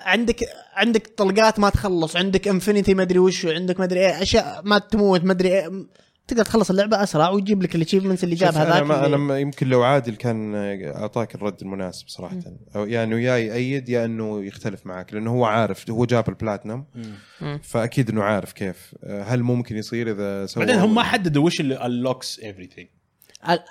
عندك 0.00 0.40
عندك 0.74 1.06
طلقات 1.16 1.58
ما 1.58 1.70
تخلص 1.70 2.16
عندك 2.16 2.48
infinity 2.48 2.94
ما 2.94 3.02
أدري 3.02 3.18
وش 3.18 3.46
عندك 3.46 3.78
ما 3.78 3.84
أدري 3.84 4.00
إيه 4.00 4.22
أشياء 4.22 4.62
ما 4.64 4.78
تموت 4.78 5.24
ما 5.24 5.32
أدري 5.32 5.48
إيه 5.48 5.70
تقدر 6.28 6.44
تخلص 6.44 6.70
اللعبة 6.70 7.02
أسرع 7.02 7.28
ويجيب 7.30 7.62
لك 7.62 7.74
ال 7.74 7.78
achievements 7.78 8.24
اللي 8.24 8.34
جاب 8.34 8.50
شوف 8.50 8.58
هذاك 8.60 8.82
أنا, 8.82 9.06
اللي- 9.06 9.16
ما- 9.16 9.38
يمكن 9.38 9.68
لو 9.68 9.82
عادل 9.82 10.14
كان 10.14 10.54
أعطاك 10.84 11.34
الرد 11.34 11.56
المناسب 11.62 12.08
صراحة. 12.08 12.36
أو 12.76 12.86
يا 12.86 13.04
انه 13.04 13.20
يا 13.20 13.36
يأيد 13.36 13.88
يا 13.88 14.04
إنه 14.04 14.44
يختلف 14.44 14.86
معك 14.86 15.14
لأنه 15.14 15.30
هو 15.30 15.44
عارف 15.44 15.90
هو 15.90 16.04
جاب 16.04 16.28
البلاتنم 16.28 16.84
مم. 17.40 17.58
فأكيد 17.62 18.10
إنه 18.10 18.22
عارف 18.22 18.52
كيف. 18.52 18.94
هل 19.06 19.42
ممكن 19.42 19.76
يصير 19.76 20.10
إذا 20.10 20.46
سوى 20.46 20.66
بعدين 20.66 20.80
هم 20.80 20.94
ما 20.94 21.02
حددوا 21.02 21.44
وش 21.44 21.60
اللي 21.60 21.78
unlocks 21.78 22.40
everything. 22.40 22.86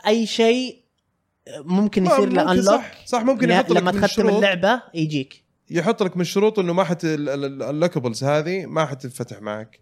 أي 0.08 0.26
شيء 0.26 0.82
ممكن 1.58 2.06
يصير 2.06 2.20
له 2.20 2.26
ممكن 2.26 2.40
unlock 2.39 2.66
صح 2.66 3.06
صح 3.06 3.22
ممكن 3.24 3.50
يحط 3.50 3.72
لك 3.72 3.78
لما 3.82 3.92
تختم 3.92 4.30
اللعبة 4.30 4.82
يجيك. 4.94 5.44
يحط 5.70 6.03
لك 6.03 6.15
من 6.15 6.22
الشروط 6.22 6.59
إنه 6.59 6.74
ما 6.74 6.84
حت 6.84 7.01
ال 7.04 7.14
unlockables 7.14 8.24
هذه 8.24 8.65
ما 8.65 8.86
حتنفتح 8.86 9.41
معك. 9.41 9.80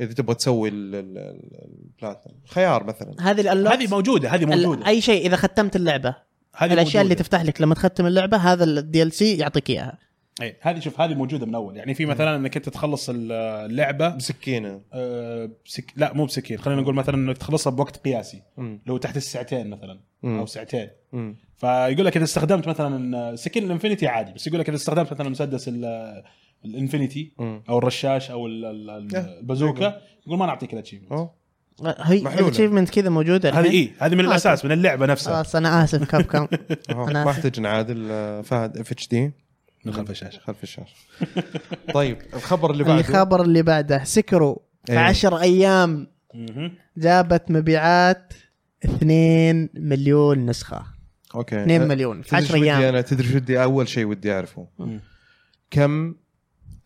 إذا 0.00 0.12
تبغى 0.12 0.34
تسوي 0.34 0.68
ال- 0.68 0.94
ال- 0.94 1.18
ال- 1.18 1.64
البلاتنم 1.64 2.34
خيار 2.46 2.84
مثلا. 2.84 3.14
هذه 3.20 3.40
ال 3.40 3.45
unlock 3.45 3.72
هذه 3.72 3.86
موجودة 3.86 4.28
هذه 4.28 4.44
موجودة. 4.44 4.86
أي 4.86 5.00
شيء 5.00 5.26
إذا 5.26 5.36
ختمت 5.36 5.76
اللعبة. 5.76 6.16
هذه 6.56 6.72
الأشياء 6.72 7.02
اللي 7.02 7.14
موجودة. 7.14 7.28
تفتح 7.28 7.42
لك 7.42 7.60
لما 7.60 7.74
تختم 7.74 8.06
اللعبة 8.06 8.36
هذا 8.36 8.64
ال 8.64 9.12
DLC 9.12 9.36
يعطيك 9.36 9.70
إياها. 9.70 9.98
اي 10.42 10.56
هذه 10.60 10.78
شوف 10.80 11.00
هذه 11.00 11.14
موجودة 11.14 11.46
من 11.46 11.54
أول 11.54 11.76
يعني 11.76 11.94
في 11.94 12.06
مثلا 12.06 12.36
إنك 12.36 12.56
أنت 12.56 12.68
تخلص 12.68 13.10
اللعبة 13.12 14.08
بسكينة 14.08 14.80
آه، 14.92 15.50
بسك... 15.66 15.92
لا 15.96 16.12
مو 16.12 16.24
بسكين 16.24 16.58
خلينا 16.58 16.80
نقول 16.80 16.94
مثلا 16.94 17.14
إنك 17.14 17.38
تخلصها 17.38 17.70
بوقت 17.70 17.96
قياسي 17.96 18.42
مم. 18.56 18.80
لو 18.86 18.96
تحت 18.96 19.16
الساعتين 19.16 19.70
مثلا 19.70 20.00
مم. 20.22 20.38
أو 20.38 20.46
ساعتين 20.46 20.88
مم. 21.12 21.36
فيقول 21.56 22.06
لك 22.06 22.16
إذا 22.16 22.24
استخدمت 22.24 22.68
مثلا 22.68 23.36
سكين 23.36 23.64
ال 23.64 23.69
infinity 23.69 24.06
عادي 24.06 24.32
بس 24.32 24.46
يقول 24.46 24.60
لك 24.60 24.68
إذا 24.68 24.76
استخدمت 24.76 25.12
مثلا 25.12 25.28
مسدس 25.28 25.68
ال- 25.68 26.22
ال 26.64 26.71
infinity. 26.71 27.32
أو 27.40 27.78
الرشاش 27.78 28.30
أو 28.30 28.46
ال- 28.46 28.64
ال- 28.64 28.90
ال-. 28.90 29.16
البازوكا 29.16 30.00
يقول 30.26 30.38
ما 30.38 30.46
نعطيك 30.46 30.72
ال 30.72 30.76
achievement. 30.76 31.28
هي. 31.82 32.18
ال 32.18 32.24
achievement 32.24 32.90
كذا 32.90 33.08
موجودة 33.10 33.50
هذه؟ 33.50 33.70
اي 33.70 33.92
هذه 33.98 34.14
من 34.14 34.24
آه، 34.24 34.28
الأساس 34.28 34.64
من 34.64 34.72
اللعبة 34.72 35.06
نفسها 35.06 35.34
خلاص 35.34 35.56
أنا 35.56 35.84
آسف 35.84 36.10
كاب 36.10 36.22
كام 36.22 36.48
ما. 37.14 37.30
احتاج 37.30 37.60
نعادل 37.60 38.08
آه، 38.10 38.40
فهد 38.40 38.76
اف 38.78 38.92
اتش 38.92 39.08
دي 39.08 39.32
من 39.86 39.92
خلف 39.92 40.10
الشاشة. 40.10 40.40
خلف 40.40 40.62
الشاشة. 40.62 40.94
طيب 41.94 42.18
الخبر 42.34 42.70
اللي 42.70 42.84
بعده؟ 42.84 43.00
الخبر 43.00 43.42
اللي 43.42 43.62
بعده 43.62 44.04
سكرو 44.04 44.62
في 44.84 44.92
إيه. 44.92 44.98
10 44.98 45.40
أيام 45.40 46.06
مهم. 46.34 46.72
جابت 46.96 47.50
مبيعات 47.50 48.32
2 48.84 49.68
مليون 49.74 50.46
نسخة. 50.46 50.86
أوكي. 51.34 51.62
2 51.62 51.88
مليون 51.88 52.22
في 52.22 52.28
تدري 52.28 52.44
10 52.44 52.48
شو 52.48 52.54
ودي 52.56 52.70
أيام. 52.70 52.82
أنا؟ 52.82 53.00
تدري 53.00 53.28
شو 53.28 53.36
ودي 53.36 53.62
أول 53.62 53.88
شيء 53.88 54.04
ودي 54.04 54.32
أعرفه. 54.32 54.68
كم 55.70 56.14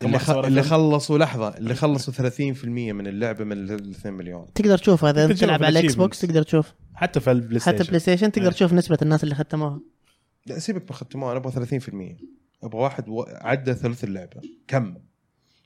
اللي, 0.03 0.19
خ... 0.19 0.31
اللي؟ 0.31 0.63
خلصوا 0.63 1.19
لحظة 1.19 1.49
اللي 1.49 1.75
خلصوا 1.75 2.31
30% 2.31 2.65
من 2.65 3.07
اللعبة 3.07 3.45
من 3.45 3.53
ال 3.53 3.91
2 3.91 4.15
مليون. 4.15 4.47
تقدر 4.55 4.79
تشوف 4.79 5.05
إذا 5.05 5.25
انت 5.25 5.33
تلعب 5.33 5.65
على 5.65 5.79
الاكس. 5.79 5.95
بوكس 5.95 6.21
تقدر 6.21 6.43
تشوف. 6.43 6.75
حتى 6.95 7.21
في 7.21 7.31
ال 7.31 7.59
PlayStation. 7.59 7.79
حتى 7.79 7.89
PlayStation 7.89 8.33
تقدر 8.33 8.47
إيه. 8.47 8.53
تشوف 8.53 8.73
نسبة 8.73 8.99
الناس 9.03 9.25
اللي 9.25 9.35
ختموها. 9.35 9.81
لا 10.47 10.59
سيبك 10.59 10.89
بختموها 10.89 11.33
أنا 11.33 11.41
أبغى 11.41 11.81
30% 11.81 11.81
أبغى 12.63 12.81
واحد 12.81 13.09
و... 13.09 13.25
عدى 13.29 13.75
ثلث 13.75 14.05
اللعبة. 14.05 14.41
كم؟ 14.69 14.95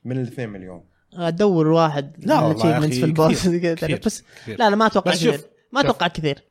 من 0.05 0.17
ال 0.17 0.27
2 0.27 0.49
مليون. 0.49 0.83
أدور 1.13 1.67
واحد 1.67 2.25
لا 2.25 2.51
أخي، 2.51 2.91
في 2.91 3.05
ال 3.05 3.12
boss. 3.12 3.47
كثير، 3.47 3.59
كذا. 3.75 3.75
كثير، 3.75 4.01
بس 4.05 4.23
كثير. 4.41 4.59
لا 4.59 4.69
لا 4.69 4.75
ما 4.75 4.85
أتوقع 4.85 5.11
كثير. 5.11 5.41
ما. 5.71 5.81
أتوقع 5.81 6.07
كثير. 6.07 6.43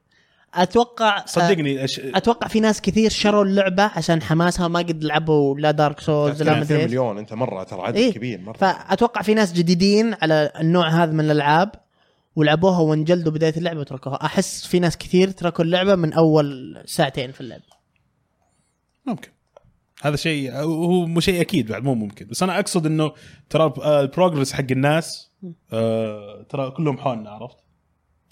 أتوقع 0.54 1.24
صدقني 1.26 1.84
أش... 1.84 2.00
أتوقع 2.00 2.48
في 2.48 2.60
ناس 2.60 2.80
كثير 2.80 3.10
شروا 3.10 3.44
اللعبة 3.44 3.82
عشان 3.82 4.22
حماسها 4.22 4.68
ما 4.68 4.78
قد 4.78 5.04
لعبوا 5.04 5.58
لا 5.58 5.70
دارك 5.70 6.00
سولز 6.00 6.42
لا 6.42 6.52
2 6.52 6.64
مدري 6.64 6.84
مليون 6.84 7.18
أنت 7.18 7.32
مرة 7.32 7.62
ترى 7.62 7.80
عدد 7.82 7.96
إيه. 7.96 8.12
كبير 8.12 8.40
مرة. 8.40 8.56
فأتوقع 8.56 9.22
في 9.22 9.34
ناس 9.34 9.52
جديدين 9.52 10.14
على 10.22 10.52
النوع 10.60 10.88
هذا 10.88 11.12
من 11.12 11.20
الألعاب 11.20 11.70
ولعبوها 12.36 12.78
وانجلدوا 12.78 13.32
بداية 13.32 13.56
اللعبة 13.56 13.80
وتركوها. 13.80 14.24
أحس 14.24 14.66
في 14.66 14.78
ناس 14.78 14.96
كثير 14.96 15.30
تركوا 15.30 15.64
اللعبة 15.64 15.94
من 15.94 16.12
أول 16.12 16.78
ساعتين 16.86 17.32
في 17.32 17.40
اللعبة. 17.40 17.74
ممكن. 19.06 19.28
هذا 20.04 20.16
شيء 20.16 20.52
هو 20.56 21.06
مو 21.06 21.20
شيء 21.20 21.40
أكيد 21.40 21.66
بعد 21.72 21.84
مو 21.84 21.94
ممكن. 21.94 22.26
بس 22.26 22.42
أنا 22.42 22.58
أقصد 22.60 22.86
إنه 22.86 23.12
ترى 23.50 23.72
ال 23.86 23.93
progress 23.93 24.52
حق 24.52 24.64
الناس 24.70 25.30
آه، 25.72 26.46
ترى 26.48 26.70
كلهم 26.70 26.98
حولنا 26.98 27.30
عرفت؟ 27.30 27.56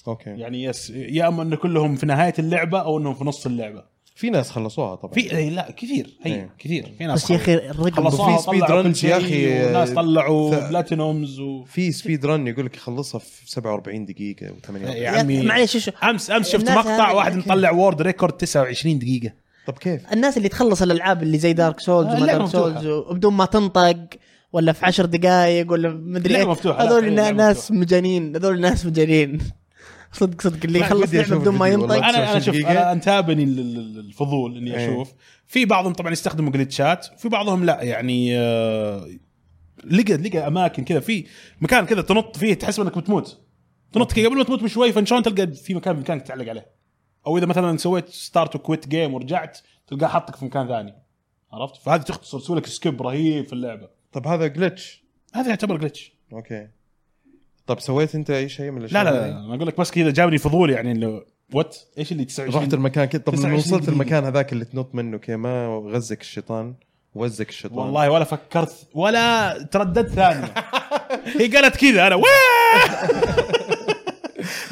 okay. 0.08 0.30
يعني 0.30 0.62
yes 0.64 0.90
يا 0.90 1.28
أما 1.28 1.42
إنه 1.42 1.56
كلهم 1.56 1.96
في 1.96 2.06
نهاية 2.06 2.34
اللعبة 2.38 2.78
أو 2.80 2.98
إنهم 2.98 3.14
في 3.14 3.24
نص 3.24 3.46
اللعبة. 3.46 3.92
في 4.14 4.30
ناس 4.30 4.50
خلصوها 4.50 4.94
طبعا. 4.94 5.14
في 5.14 5.32
إيه 5.36 5.50
لا 5.50 5.70
كثير 5.70 6.18
هي 6.22 6.34
إيه. 6.34 6.50
كثير. 6.58 6.92
في 6.98 7.06
ناس 7.06 7.24
بس 7.24 7.30
يا 7.30 7.36
أخي 7.36 7.54
الرقم 7.54 8.10
runs 8.10 8.82
كل 8.82 8.96
شيء 8.96 9.10
يا 9.10 9.16
أخي، 9.16 9.66
وناس 9.70 9.90
آه، 9.90 9.94
طلعوا 9.94 10.50
ث- 10.54 10.68
platinums 10.68 11.40
و 11.40 11.64
في 11.64 11.92
speed 11.92 12.26
run 12.26 12.46
يقول 12.46 12.66
لك 12.66 12.76
يخلصها 12.76 13.18
في 13.18 13.50
47 13.50 14.04
دقيقة 14.06 14.46
و8 14.46 14.76
يا 14.76 14.90
يا 14.94 15.10
عمي 15.10 15.66
شو 15.66 15.90
أمس 16.04 16.30
أمس 16.30 16.50
شفت 16.52 16.70
مقطع 16.70 17.12
واحد 17.12 17.36
مطلع 17.36 17.70
world 17.70 18.02
record 18.02 18.32
29 18.32 18.98
دقيقة. 18.98 19.32
طب 19.66 19.78
كيف؟ 19.78 20.12
الناس 20.12 20.36
اللي 20.36 20.48
تخلص 20.48 20.82
الألعاب 20.82 21.22
اللي 21.22 21.38
زي 21.38 21.52
دارك 21.52 21.80
سولز 21.80 22.08
آه، 22.08 22.16
وما 22.16 22.26
دارك 22.26 22.40
مفتوحة. 22.40 22.72
سولز 22.74 22.86
وبدون 22.86 23.34
ما 23.34 23.44
تنطق 23.46 24.08
ولا 24.52 24.72
في 24.72 24.86
عشر 24.86 25.04
دقائق 25.04 25.72
ولا 25.72 25.88
مدري 25.88 26.36
إيه 26.36 26.44
مفتوحة، 26.50 26.84
لا، 26.84 26.90
هذول 26.90 27.12
ناس 27.14 27.56
مفتوحة. 27.58 27.80
مجانين 27.80 28.36
هذول 28.36 28.60
ناس 28.60 28.86
مجانين 28.86 29.38
صدق 30.12 30.40
صدق 30.42 30.58
اللي 30.64 30.78
يخلص 30.80 31.14
لعبة 31.14 31.36
بدون 31.38 31.54
ما 31.56 31.66
ينطق. 31.68 31.94
أنا 31.94 32.08
أنا 32.10 32.38
29 32.38 32.60
شوف. 32.60 32.70
أنا 32.70 32.92
أنتابني 32.92 33.44
ال- 33.44 33.58
ال- 33.58 33.98
الفضول 33.98 34.56
إني 34.56 34.76
إيه. 34.76 34.86
أشوف 34.92 35.12
في 35.46 35.64
بعضهم 35.64 35.92
طبعا 35.92 36.12
يستخدموا 36.12 36.52
glitchات 36.52 37.04
في 37.18 37.28
بعضهم 37.28 37.64
لا 37.64 37.82
يعني 37.82 38.38
آه، 38.38 39.06
لقى 39.84 40.14
لقى 40.16 40.46
أماكن 40.46 40.84
كذا 40.84 41.00
في 41.00 41.24
مكان 41.60 41.86
كذا 41.86 42.02
تنط 42.02 42.36
فيه 42.36 42.54
تحس 42.54 42.78
إنك 42.78 42.98
بتموت 42.98 43.38
تنط 43.92 44.12
كذا 44.12 44.26
قبل 44.26 44.36
ما 44.36 44.44
تموت 44.44 44.62
بشوي 44.62 44.92
فإن 44.92 45.04
تلقى 45.04 45.46
في 45.54 45.74
مكان 45.74 45.94
بإمكانك 45.94 46.22
تعلق 46.22 46.48
عليه 46.48 46.81
أو 47.26 47.38
إذا 47.38 47.46
مثلا 47.46 47.76
سويت 47.76 48.08
start 48.08 48.56
و 48.56 48.62
quit 48.62 48.88
game 48.88 49.14
ورجعت 49.14 49.58
تلقاه 49.86 50.08
حطك 50.08 50.36
في 50.36 50.44
مكان 50.44 50.68
ثاني. 50.68 50.94
عرفت؟ 51.52 51.76
فهذه 51.76 52.00
تختصر 52.00 52.38
تسوي 52.40 52.56
لك 52.56 52.66
skip 52.66 53.02
رهيب 53.02 53.46
في 53.46 53.52
اللعبة. 53.52 53.88
طب 54.12 54.26
هذا 54.26 54.46
glitch 54.46 55.04
هذا 55.34 55.48
يعتبر 55.48 55.76
glitch 55.76 56.12
okay. 56.32 56.68
طب 57.66 57.80
سويت 57.80 58.14
أنت 58.14 58.30
أي 58.30 58.48
شيء 58.48 58.70
من 58.70 58.78
لا 58.78 58.84
الأشياء 58.84 59.04
لا, 59.04 59.10
هذه؟ 59.10 59.30
لا 59.30 59.44
أنا 59.44 59.54
أقول 59.54 59.66
لك 59.66 59.80
بس 59.80 59.90
كذا 59.90 60.10
جابني 60.10 60.38
فضول 60.38 60.70
يعني 60.70 60.92
إنه 60.92 61.22
what 61.54 61.76
إيش 61.98 62.12
اللي 62.12 62.24
29 62.24 62.62
رحت 62.64 62.74
المكان 62.74 63.04
كذا. 63.04 63.22
طب 63.22 63.34
لما 63.34 63.42
29 63.42 63.78
وصلت. 63.78 63.88
المكان 63.88 64.24
هذاك 64.24 64.52
اللي 64.52 64.64
تنط 64.64 64.94
منه 64.94 65.18
كذا 65.18 65.36
ما 65.36 65.82
غزك 65.86 66.20
الشيطان 66.20 66.74
وزك 67.14 67.48
الشيطان. 67.48 67.78
والله 67.78 68.10
ولا 68.10 68.24
فكرت 68.24 68.88
ولا 68.94 69.62
ترددت 69.62 70.08
ثانية 70.08 70.54
هي 71.40 71.46
قالت 71.46 71.76
كذا 71.76 72.06
أنا 72.06 72.16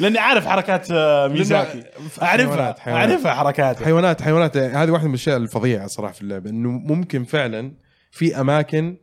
لأني 0.01 0.19
عارف 0.19 0.47
حركات 0.47 0.87
آه، 0.91 1.27
ميزاكي. 1.27 1.83
اعرفها 2.21 2.55
حيوانات- 2.55 2.79
حيوانات. 2.79 3.09
أعرفها 3.09 3.33
حركاته. 3.33 3.85
حيوانات 3.85 4.21
حيوانات. 4.21 4.57
هذه 4.57 4.91
واحدة 4.91 5.07
من 5.07 5.13
الأشياء 5.13 5.37
الفظيعة 5.37 5.87
صراحة 5.87 6.13
في 6.13 6.21
اللعبة 6.21 6.49
إنه 6.49 6.69
ممكن 6.69 7.23
فعلا 7.23 7.71
في 8.11 8.39
أماكن 8.41 8.97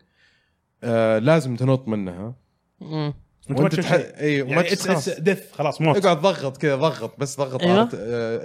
آه 0.84 1.18
لازم 1.18 1.56
تنط 1.56 1.88
منها. 1.88 2.34
مم. 2.80 3.14
انت 3.50 3.60
ما 3.60 3.68
تشوف 3.68 3.84
تح... 3.84 3.92
إي 4.20 4.42
وما 4.42 4.50
يعني 4.52 4.68
تخلص 4.68 5.08
ديث 5.08 5.52
خلاص 5.52 5.80
موت. 5.80 5.96
اقعد 6.06 6.20
ضغط 6.20 6.56
كذا 6.56 6.76
ضغط 6.76 7.14
بس 7.20 7.36
ضغط 7.38 7.62
أيوة. 7.62 7.78
على 7.78 7.88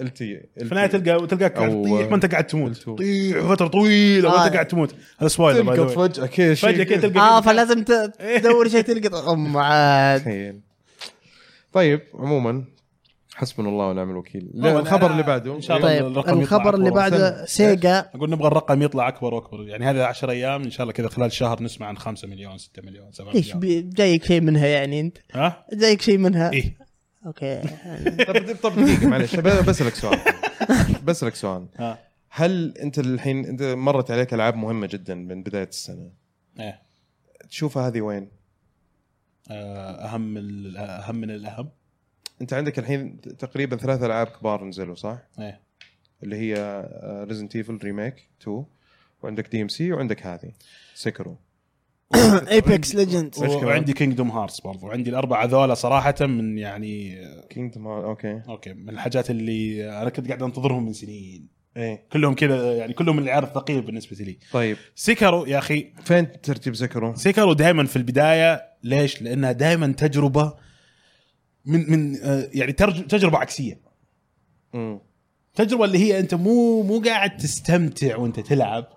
ال 0.02 0.14
تي 0.14 0.40
في 0.58 0.62
النهاية 0.72 0.88
تلقى 0.88 1.28
تلقاك 1.28 1.52
تطيح 1.54 2.10
ما 2.10 2.16
أنت 2.16 2.26
قاعد 2.32 2.48
تموت. 2.48 2.78
تطيح 2.78 3.38
فترة 3.38 3.68
طويلة 3.68 4.30
آه. 4.30 4.42
وانت 4.42 4.54
قاعد 4.54 4.68
تموت. 4.68 4.96
هذا 5.20 5.28
سبويلر 5.28 5.76
تلقط. 5.76 5.92
فجأة 6.16 6.26
كذا 6.26 6.54
شيء 6.54 6.70
فجأة 6.72 6.84
كذا 6.84 7.02
تلقى 7.10 7.20
آه 7.20 7.42
فلازم 7.42 7.84
تدور 8.40 8.68
شيء 8.70 8.82
تلقط 8.82 9.30
أم 9.30 9.58
عاد. 9.58 10.62
طيب 11.74 12.02
عموما 12.14 12.66
حسبنا 13.36 13.70
الله 13.70 13.88
ونعم 13.90 14.10
الوكيل. 14.10 14.52
الخبر 14.56 15.12
اللي 15.12 15.24
بعده. 15.24 15.56
إن 15.56 15.62
شاء 15.62 15.78
الله. 15.78 15.88
طيب 15.90 16.06
الرقم 16.06 16.42
يطلع 16.42 16.42
الخبر 16.42 16.76
اللي. 16.76 16.92
بعده 16.92 17.46
سيجا. 17.46 18.00
أقول 18.16 18.30
نبغى 18.30 18.48
الرقم 18.48 18.82
يطلع 18.82 19.08
أكبر 19.08 19.34
وأكبر. 19.34 19.68
يعني 19.68 19.86
هذا 19.86 20.06
10 20.06 20.32
أيام 20.32 20.64
إن 20.64 20.72
شاء 20.72 20.82
الله 20.82 20.94
كذا 20.94 21.08
خلال 21.10 21.32
شهر 21.32 21.64
نسمع 21.64 21.88
عن 21.88 21.98
5 21.98 22.28
مليون 22.28 22.58
6 22.58 22.82
مليون 22.82 23.12
7 23.12 23.36
إيش 23.36 23.56
مليون. 23.56 23.60
بي- 23.60 23.96
جايك 23.96 24.26
شيء 24.26 24.42
منها 24.42 24.68
يعني 24.68 25.00
أنت؟ 25.00 25.18
ها؟ 25.34 25.66
جايك 25.74 26.02
شيء 26.02 26.18
منها؟ 26.18 26.52
إيه. 26.52 26.78
Okay. 27.26 27.62
طب 28.28 28.56
طب 28.64 28.76
دقيقة 28.76 29.08
معلش 29.08 29.36
بسألك 29.36 29.96
سؤال. 29.96 30.20
بسألك 31.04 31.36
سؤال. 31.36 31.68
هل 32.30 32.78
أنت 32.78 33.00
الحين 33.00 33.46
أنت 33.46 33.64
مرت 33.64 34.12
عليك 34.12 34.34
ألعاب 34.34 34.56
مهمة 34.56 34.88
جدا 34.88 35.16
من 35.16 35.44
بداية 35.44 35.68
السنة؟ 35.68 36.10
إيه. 36.60 36.82
تشوفها 37.50 37.88
هذه 37.88 38.02
وين؟ 38.02 38.28
آه، 39.52 40.06
أهم 40.06 40.38
ال- 40.38 40.78
أهم 40.78 41.16
من 41.16 41.32
الأهم. 41.32 41.70
أنت 42.42 42.54
عندك 42.54 42.80
الحين 42.80 43.22
تقريبا 43.22 43.76
ثلاث 43.78 44.04
ألعاب 44.04 44.28
كبار 44.28 44.64
نزلوا 44.64 44.96
صح؟ 44.96 45.18
إيه. 45.40 45.62
اللي 46.24 46.36
هي 46.36 46.86
Resident 47.30 47.56
Evil 47.56 47.80
Remake 47.84 48.30
2 48.42 48.66
وعندك 49.24 49.50
DMC 49.50 49.92
وعندك 49.92 50.26
هذه 50.26 50.52
Sekiro 50.96 51.38
Apex 52.52 52.96
كمان؟ 52.96 53.66
وعندي 53.66 53.94
Kingdom 53.94 54.32
Hearts 54.32 54.62
برضو. 54.62 54.88
عندي 54.92 55.10
الأربعة 55.10 55.46
ذولا 55.46 55.74
صراحة 55.74 56.16
من 56.22 56.58
يعني 56.58 57.18
Kingdom 57.50 57.88
okay. 57.88 58.42
Okay 58.50 58.74
من 58.74 58.90
الحاجات 58.90 59.30
اللي 59.32 59.90
أنا 60.02 60.10
كنت 60.10 60.28
قاعد 60.28 60.44
أنتظرهم 60.44 60.86
من 60.86 60.94
سنين. 60.94 61.48
إيه. 61.78 62.04
كلهم 62.12 62.36
كذا 62.36 62.78
يعني 62.78 62.94
كلهم 62.94 63.16
من 63.16 63.24
العيار 63.24 63.44
الثقيل 63.44 63.82
بالنسبة 63.82 64.18
لي. 64.26 64.38
طيب. 64.52 64.78
Sekiro 64.96 65.46
يا 65.46 65.58
أخي. 65.58 65.94
فين 66.04 66.42
ترتيب 66.42 66.76
Sekiro؟ 66.76 67.16
Sekiro 67.16 67.54
دائما 67.54 67.86
في 67.86 67.96
البداية 67.96 68.73
ليش؟ 68.84 69.22
لأنها 69.22 69.52
دائما 69.52 69.88
تجربة 69.88 70.54
من 71.66 71.92
من 71.92 72.16
آه، 72.24 72.50
يعني 72.54 72.72
تجربة 72.74 73.38
عكسية. 73.38 73.80
امم 74.76 75.00
تجربة 75.56 75.86
اللي 75.86 75.98
هي 75.98 76.20
أنت 76.20 76.34
مو 76.34 76.84
مو 76.84 77.00
قاعد 77.00 77.38
تستمتع 77.38 78.16
وأنت 78.16 78.40
تلعب. 78.40 78.88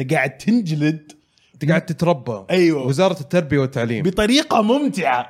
أنت 0.00 0.12
قاعد 0.12 0.38
تنجلد. 0.38 1.12
أنت 1.54 1.68
قاعد 1.68 1.86
تتربى. 1.86 2.44
أيوه. 2.50 2.86
وزارة 2.86 3.20
التربية 3.20 3.58
والتعليم. 3.58 4.02
بطريقة 4.02 4.62
ممتعة. 4.62 5.28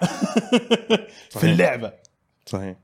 في. 1.31 1.45
اللعبة. 1.45 1.93
صحيح. 2.47 2.77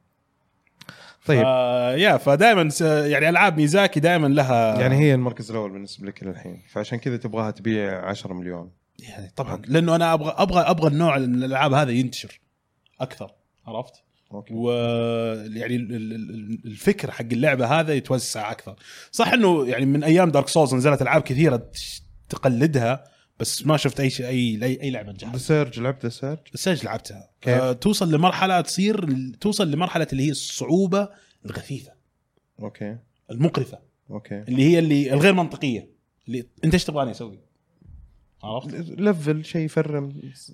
طيب. 1.26 1.42
آه 1.46 1.94
يا 1.96 2.16
فدائما 2.16 2.70
يعني 2.80 3.28
ألعاب 3.28 3.57
ميزاكي 3.57 4.01
دائما 4.01 4.26
لها 4.26 4.80
يعني 4.80 4.96
هي 4.96 5.14
المركز 5.14 5.51
الأول 5.51 5.70
بالنسبة 5.70 6.07
لك 6.07 6.24
للحين. 6.24 6.62
فعشان 6.68 6.99
كذا 6.99 7.16
تبغاها 7.16 7.51
تبيع 7.51 8.09
10 8.09 8.34
مليون. 8.34 8.70
يعني 8.99 9.32
طبعا 9.36 9.62
لأنه 9.66 9.96
أنا 9.96 10.14
أبغى 10.14 10.34
أبغى 10.36 10.61
أبغى 10.61 10.88
النوع 10.88 11.18
من 11.18 11.34
الألعاب 11.44 11.72
هذا 11.72 11.90
ينتشر 11.90 12.40
أكثر 13.01 13.30
عرفت؟ 13.66 14.03
ال- 15.76 15.92
ال- 15.94 16.12
ال- 16.14 16.61
الفكر 16.64 17.11
حق 17.11 17.24
اللعبة 17.32 17.80
هذا 17.80 17.94
يتوسع 17.94 18.51
أكثر. 18.51 18.76
صح 19.12 19.28
إنه 19.32 19.68
يعني 19.68 19.86
من 19.86 20.05
أيام 20.05 20.30
Dark 20.30 20.48
Souls 20.48 20.74
نزلت 20.74 21.03
ألعاب 21.03 21.22
كثيرة 21.22 21.70
تقلدها 22.28 23.05
بس 23.40 23.66
ما 23.66 23.76
شفت 23.76 24.01
أي 24.01 24.11
شيء 24.11 24.26
أي 24.26 24.64
أي, 24.82 24.90
لعبة 24.90 25.12
نجحت. 25.12 25.36
Surge 25.36 25.80
لعبت 25.80 26.07
Surge 26.06 26.38
ال 26.54 26.59
Surge 26.59 26.84
لعبتها. 26.84 27.30
كيف؟ 27.40 27.55
آه 27.55 27.72
توصل 27.72 28.12
لمرحلة 28.12 28.61
تصير 28.61 29.09
توصل 29.40 29.70
لمرحلة 29.70 30.07
اللي 30.12 30.26
هي 30.26 30.30
الصعوبة 30.30 31.09
الغثيثة. 31.46 31.92
Okay. 32.61 32.96
المقرفة. 33.30 33.78
Okay. 34.11 34.38
اللي 34.40 34.62
هي 34.62 34.78
اللي 34.78 35.12
الغير 35.12 35.34
منطقية. 35.34 35.90
اللي 36.28 36.46
أنت 36.64 36.74
إيش 36.74 36.84
تبغاني 36.84 37.11
أسوي؟ 37.11 37.47
عرفت؟ 38.45 38.74
level 38.74 39.44
شيء 39.45 39.64
يفرم 39.64 40.12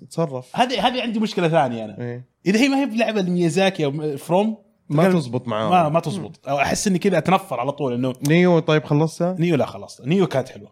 تصرف 0.09 0.55
هذه 0.55 0.87
هذه 0.87 1.01
عندي 1.01 1.19
مشكلة 1.19 1.49
ثانية 1.49 1.85
أنا. 1.85 2.01
إيه. 2.01 2.25
إذا 2.45 2.59
هي 2.59 2.69
ما 2.69 2.77
هي 2.81 2.85
بلعبة 2.85 3.21
ميازاكي 3.21 3.85
أو 3.85 4.17
From 4.17 4.57
ما 4.89 5.09
تزبط 5.11 5.47
معاه 5.47 5.69
ما 5.69 5.89
ما 5.89 5.99
تزبط. 5.99 6.47
أحس 6.47 6.87
إني 6.87 6.99
كذا 6.99 7.17
أتنفر 7.17 7.59
على 7.59 7.71
طول 7.71 7.93
إنه 7.93 8.13
Nioh 8.27 8.59
طيب 8.59 8.83
خلصتها؟ 8.83 9.35
Nioh 9.39 9.55
لا 9.55 9.65
خلاص 9.65 10.01
Nioh 10.01 10.27
كانت 10.27 10.49
حلوة. 10.49 10.71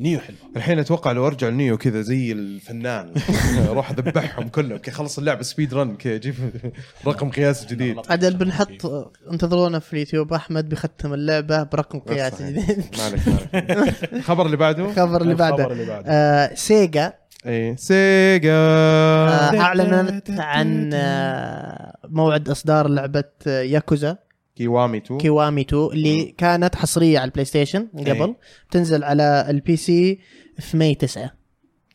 Nioh 0.00 0.20
حلوة 0.20 0.38
الحين 0.56 0.78
أتوقع 0.78 1.12
لو 1.12 1.26
أرجع 1.26 1.48
ل 1.48 1.54
Nioh 1.54 1.78
كذا 1.78 2.00
زي 2.00 2.32
الفنان 2.32 3.14
أروح 3.70 3.90
أذبحهم 3.90 4.48
كلهم 4.48 4.78
كي 4.78 4.90
خلص 4.90 5.18
اللعبة 5.18 5.42
speed 5.42 5.74
run 5.74 5.96
كي 5.96 6.14
أجيب 6.16 6.34
رقم 7.06 7.30
قياسي 7.30 7.66
جديد. 7.66 7.96
عدل 8.10 8.36
بنحط 8.36 8.86
انتظرونا 9.32 9.78
في 9.78 9.92
اليوتيوب 9.92 10.32
أحمد 10.32 10.68
بيختم 10.68 11.14
اللعبة 11.14 11.62
برقم 11.62 11.98
قياسي. 11.98 12.50
جديد. 12.52 12.84
مالك 12.98 13.28
مالك 13.28 14.12
الخبر 14.12 14.46
اللي 14.46 14.56
بعده؟ 14.56 14.84
الخبر 14.84 15.20
اللي 15.22 15.32
الخبر 15.32 15.50
بعده 15.56 15.72
اللي 15.72 15.84
بعده. 15.86 16.04
آه 16.10 16.54
سيجا. 16.54 17.12
اي 17.46 17.76
سيجا. 17.76 18.52
آه 18.52 19.60
أعلنت 19.60 20.30
عن 20.30 20.90
آه 20.94 21.96
موعد 22.08 22.48
إصدار 22.48 22.88
لعبة 22.88 23.24
Yakuza. 23.46 24.16
Kiwami 24.60 24.98
2 24.98 25.20
Kiwami 25.20 25.60
2 25.60 25.82
اللي 25.92 26.34
كانت 26.38 26.76
حصرية 26.76 27.18
على 27.18 27.24
ال 27.28 27.44
PlayStation 27.44 27.88
من 27.94 28.04
قبل 28.04 28.22
أي. 28.22 28.36
بتنزل 28.68 29.04
على 29.04 29.46
ال 29.48 29.76
PC 29.76 30.18
في 30.58 30.76
May 30.76 30.94
9 30.94 31.30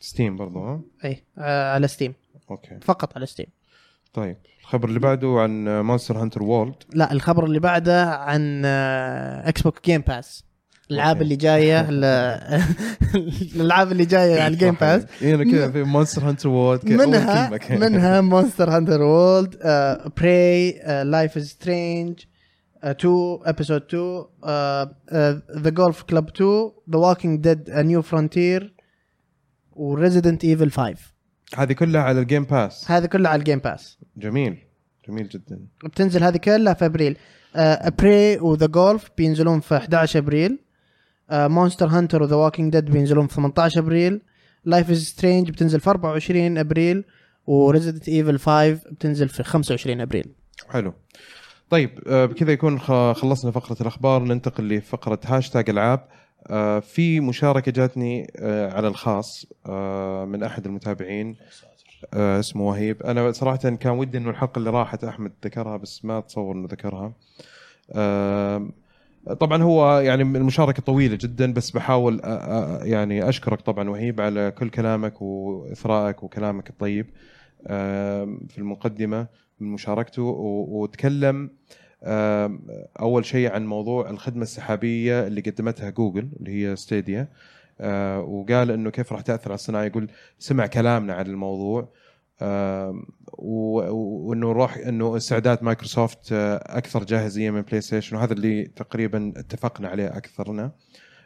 Steam 0.00 0.36
برضو 0.36 0.58
ها؟ 0.58 0.80
اي 1.04 1.24
آه 1.38 1.72
على 1.74 1.88
Steam. 1.88 2.14
Okay. 2.50 2.78
فقط 2.82 3.16
على 3.16 3.26
Steam. 3.26 3.46
طيب 4.14 4.36
الخبر 4.60 4.88
اللي 4.88 5.00
بعده 5.00 5.28
عن 5.28 5.80
Monster 5.80 6.22
Hunter 6.22 6.42
World 6.42 6.74
لا 6.92 7.12
الخبر 7.12 7.44
اللي 7.44 7.60
بعده 7.60 8.10
عن 8.10 8.64
Xbox 8.64 9.80
Game 9.84 10.00
Pass 10.00 10.44
الألعاب. 10.90 11.22
اللي 11.22 11.36
جاية 11.36 11.80
الألعاب 13.56 13.92
اللي 13.92 14.04
جاية 14.04 14.42
على 14.42 14.54
ال 14.54 14.58
Game 14.58 14.74
Pass 14.74 15.06
اي 15.22 15.34
أنا 15.34 15.44
كذا 15.44 15.70
في 15.70 15.82
Monster 15.82 16.28
Hunter 16.28 16.48
World 16.48 16.92
منها 16.92 17.58
منها 17.70 18.20
Monster 18.20 18.70
Hunter 18.70 19.02
World 19.02 19.56
Prey 20.16 20.80
Life 21.04 21.36
is 21.36 21.48
Strange 21.48 22.18
2 22.84 23.38
episode 23.44 23.82
2 23.82 24.24
The 25.62 25.70
Golf 25.70 26.02
Club 26.02 26.28
2 26.28 26.70
The 26.90 26.98
Walking 26.98 27.40
Dead 27.40 27.70
A 27.70 27.82
New 27.82 28.02
Frontier 28.02 28.74
و 29.72 29.80
Resident 29.80 30.44
Evil 30.44 30.70
5 30.70 30.96
هذه 31.54 31.72
كلها 31.72 32.00
على 32.00 32.20
ال 32.20 32.25
Game 32.25 32.44
Pass 32.44 32.90
هذه 32.90 33.06
كلها 33.06 33.30
على 33.30 33.38
ال 33.38 33.42
Game 33.42 33.58
Pass 33.58 33.98
جميل. 34.16 34.58
جميل 35.08 35.28
جدا. 35.28 35.66
بتنزل 35.84 36.22
هذه 36.22 36.36
كلها 36.36 36.74
في 36.74 36.86
أبريل. 36.86 37.16
Prey 37.98 38.38
و 38.38 38.45
The 38.45 38.66
Golf 38.66 39.10
بينزلون 39.18 39.60
في 39.60 39.76
11 39.76 40.18
أبريل. 40.18 40.58
Monster 41.32 41.86
Hunter 41.86 42.22
و 42.22 42.26
The 42.26 42.36
Walking 42.36 42.72
Dead 42.72 42.84
بينزلون 42.84 43.26
في 43.26 43.34
18 43.34 43.80
أبريل. 43.80 44.20
Life 44.64 44.90
is 44.90 45.04
Strange 45.04 45.50
بتنزل 45.50 45.80
في 45.80 45.90
24 45.90 46.58
أبريل. 46.58 47.04
و 47.46 47.53
Resident 47.53 48.08
Evil 48.08 48.38
5 48.38 48.90
بتنزل 48.90 49.28
في 49.28 49.42
25 49.42 50.00
أبريل. 50.00 50.32
حلو. 50.68 50.94
طيب 51.70 51.90
آه، 52.06 52.26
بكذا 52.26 52.52
يكون 52.52 52.78
خلصنا 53.14 53.50
فقرة 53.50 53.76
الأخبار 53.80 54.22
ننتقل 54.22 54.68
لفقرة 54.68 55.20
هاشتاج 55.24 55.70
ألعاب. 55.70 56.08
آه، 56.46 56.78
في 56.80 57.20
مشاركة 57.20 57.72
جاتني 57.72 58.32
آه، 58.36 58.72
على 58.72 58.88
الخاص 58.88 59.46
من 60.26 60.42
أحد 60.42 60.66
المتابعين 60.66 61.36
اسمه 62.14 62.62
وهيب. 62.62 63.02
أنا 63.02 63.32
صراحة 63.32 63.56
كان 63.56 63.92
ودي 63.92 64.18
إنه 64.18 64.30
الحلقة 64.30 64.58
اللي 64.58 64.70
راحت 64.70 65.04
أحمد 65.04 65.32
ذكرها 65.44 65.76
بس 65.76 66.04
ما 66.04 66.18
أتصور 66.18 66.54
إنه 66.54 66.68
ذكرها. 66.70 67.12
طبعا 69.40 69.62
هو 69.62 69.98
يعني 69.98 70.22
المشاركة 70.22 70.82
طويلة 70.82 71.18
جدا 71.20 71.52
بس 71.52 71.70
بحاول 71.70 72.20
يعني 72.82 73.28
أشكرك 73.28 73.60
طبعا 73.60 73.90
وهيب 73.90 74.20
على 74.20 74.50
كل 74.58 74.70
كلامك 74.70 75.22
وإثرائك 75.22 76.22
وكلامك 76.22 76.70
الطيب 76.70 77.06
في 78.48 78.58
المقدمة. 78.58 79.26
من 79.60 79.68
مشاركته 79.68 80.22
وتكلم 80.68 81.50
أول 83.00 83.24
شيء 83.24 83.52
عن 83.52 83.66
موضوع 83.66 84.10
الخدمة 84.10 84.42
السحابية 84.42 85.26
اللي 85.26 85.40
قدمتها 85.40 85.90
جوجل 85.90 86.28
اللي 86.40 86.50
هي 86.50 86.76
Stadia. 86.76 87.28
آه، 87.80 88.20
وقال 88.20 88.70
إنه 88.70 88.90
كيف 88.90 89.12
راح 89.12 89.20
تأثر 89.20 89.48
على 89.48 89.54
الصناعة؟ 89.54 89.84
يقول 89.84 90.10
سمع 90.38 90.66
كلامنا 90.66 91.14
عن 91.14 91.26
الموضوع 91.26 91.88
وإنه 93.38 94.52
راح 94.52 94.76
إنه 94.76 95.16
استعداد 95.16 95.64
مايكروسوفت 95.64 96.32
آه، 96.32 96.56
أكثر 96.78 97.04
جاهزية 97.04 97.50
من 97.50 97.62
PlayStation 97.62 98.16
وهذا 98.16 98.32
اللي 98.32 98.64
تقريبا 98.64 99.32
اتفقنا 99.36 99.88
عليه 99.88 100.16
أكثرنا. 100.16 100.72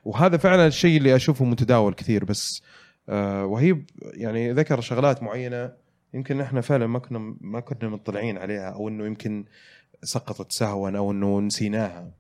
وهذا 0.05 0.37
فعلا 0.37 0.67
الشيء 0.67 0.97
اللي 0.97 1.17
أشوفه 1.17 1.45
متداول 1.45 1.95
كثير 1.95 2.25
بس 2.25 2.63
آه، 3.09 3.45
وهيب 3.45 3.91
يعني 4.15 4.53
ذكر 4.53 4.81
شغلات 4.81 5.23
معينة 5.23 5.73
يمكن 6.15 6.41
إحنا 6.41 6.61
فعلا 6.61 6.87
ما 6.87 6.99
كنا 6.99 7.35
ما 7.41 7.61
كنا 7.61 7.89
مطلعين 7.89 8.39
عليها 8.39 8.71
أو 8.71 8.89
إنه 8.89 9.07
يمكن 9.07 9.45
سقطت 10.03 10.53
سهوا 10.53 10.91
أو 10.91 11.11
إنه 11.11 11.41
نسيناها. 11.41 12.11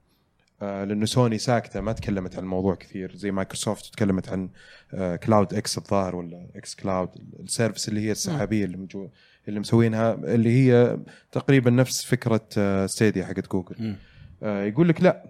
آه، 0.62 0.84
لأنه 0.84 1.07
سوني 1.07 1.38
ساكتة 1.38 1.80
ما 1.80 1.93
تكلمت 1.93 2.36
عن 2.36 2.43
الموضوع 2.43 2.74
كثير 2.74 3.16
زي 3.16 3.30
مايكروسوفت 3.30 3.93
تكلمت 3.95 4.28
عن 4.28 4.49
آه، 4.95 5.16
Cloud 5.16 5.54
X 5.54 5.78
الظاهر 5.78 6.16
ولا 6.16 6.47
xCloud 6.56 6.74
ال 6.74 7.08
service 7.40 7.88
اللي 7.88 8.01
هي 8.01 8.11
السحابية 8.12 8.64
اللي 8.64 8.76
موجو 8.76 9.09
اللي 9.49 9.61
مسوينها 9.61 10.14
اللي 10.14 10.51
هي 10.51 10.99
تقريبا 11.32 11.70
نفس 11.70 12.05
فكرة 12.05 12.49
آه، 12.59 12.86
Stadia 12.86 13.24
حقت 13.24 13.51
جوجل. 13.51 13.97
آه، 14.43 14.64
يقول 14.64 14.88
لك 14.88 15.03
لا. 15.03 15.24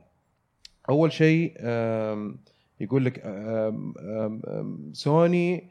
أول 0.88 1.12
شيء 1.12 1.52
يقول 2.80 3.04
لك 3.04 3.22
سوني 4.92 5.56
آه، 5.56 5.62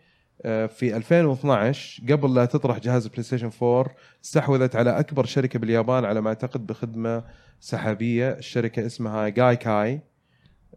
في 0.43 0.95
2012 0.97 2.03
قبل 2.13 2.33
لا 2.33 2.45
تطرح 2.45 2.77
جهاز 2.77 3.07
PlayStation 3.07 3.49
4 3.63 3.95
استحوذت 4.25 4.75
على 4.75 4.99
أكبر 4.99 5.25
شركة 5.25 5.59
باليابان 5.59 6.05
على 6.05 6.21
ما 6.21 6.29
أعتقد 6.29 6.67
بخدمة 6.67 7.23
سحابية 7.59 8.31
الشركة 8.31 8.85
اسمها 8.85 9.29
Gaikai. 9.29 10.01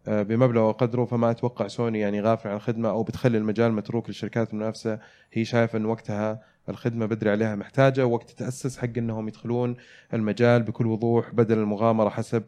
آه، 0.09 0.23
بمبلغ 0.23 0.63
وقدره 0.63 1.05
فما 1.05 1.31
أتوقع 1.31 1.69
سوني 1.69 2.01
يعني 2.01 2.21
غافل 2.21 2.49
عن 2.49 2.57
الخدمة 2.57 2.89
أو 2.91 3.03
بتخلي 3.03 3.39
المجال 3.39 3.73
متروك 3.73 4.09
للشركات 4.09 4.53
المنافسة. 4.53 4.99
هي 5.33 5.45
شايفة 5.45 5.79
إن 5.79 5.85
وقتها 5.87 6.43
الخدمة 6.69 7.07
بدري 7.07 7.31
عليها 7.31 7.55
محتاجة 7.55 8.07
وقت 8.07 8.31
تأسس 8.31 8.79
حق 8.79 8.99
إنهم 8.99 9.29
يدخلون 9.29 9.77
المجال 10.15 10.63
بكل 10.63 10.87
وضوح 10.87 11.31
بدل 11.31 11.59
المغامرة 11.59 12.09
حسب 12.09 12.43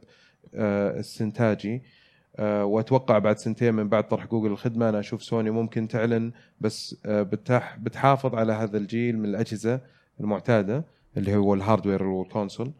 آه، 0.55 1.01
استنتاجي. 1.01 1.75
آه، 1.75 1.81
وأتوقع 2.39 3.19
بعد 3.19 3.39
سنتين 3.39 3.75
من 3.75 3.89
بعد 3.89 4.09
طرح 4.09 4.27
جوجل 4.27 4.51
الخدمة 4.53 4.89
أنا 4.89 5.01
أشوف 5.01 5.23
سوني 5.23 5.51
ممكن 5.51 5.89
تعلن 5.89 6.33
بس 6.61 6.97
آه، 7.07 7.23
بتح 7.23 7.77
بتحافظ 7.79 8.35
على 8.35 8.53
هذا 8.53 8.79
الجيل 8.79 9.19
من 9.19 9.25
الأجهزة 9.25 9.81
المعتادة 10.21 10.85
اللي 11.17 11.37
هو 11.37 11.55
ال 11.55 11.60
hardware 11.60 12.03
وال 12.03 12.18
console 12.18 12.73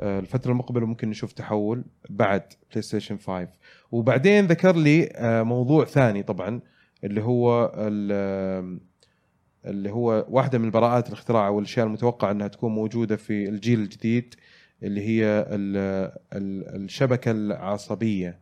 آه، 0.00 0.18
الفترة 0.18 0.50
المقبلة 0.52 0.86
ممكن 0.86 1.10
نشوف 1.10 1.32
تحول 1.32 1.84
بعد 2.10 2.42
PlayStation 2.70 3.16
5 3.18 3.48
وبعدين 3.92 4.46
ذكر 4.46 4.76
لي 4.76 5.08
آه، 5.14 5.42
موضوع 5.42 5.84
ثاني 5.84 6.22
طبعا 6.22 6.60
اللي 7.04 7.22
هو 7.22 7.72
ال- 7.76 8.78
اللي 9.66 9.90
هو 9.90 10.26
واحدة 10.28 10.58
من 10.58 10.70
براءات 10.70 11.08
الاختراع 11.08 11.46
أو 11.46 11.58
الأشياء 11.58 11.86
المتوقع 11.86 12.30
أنها 12.30 12.48
تكون 12.48 12.72
موجودة 12.72 13.16
في 13.16 13.48
الجيل 13.48 13.80
الجديد 13.80 14.34
اللي 14.82 15.00
هي 15.00 15.24
ال- 15.48 16.12
ال- 16.32 16.82
الشبكة 16.84 17.30
العصبية. 17.30 18.41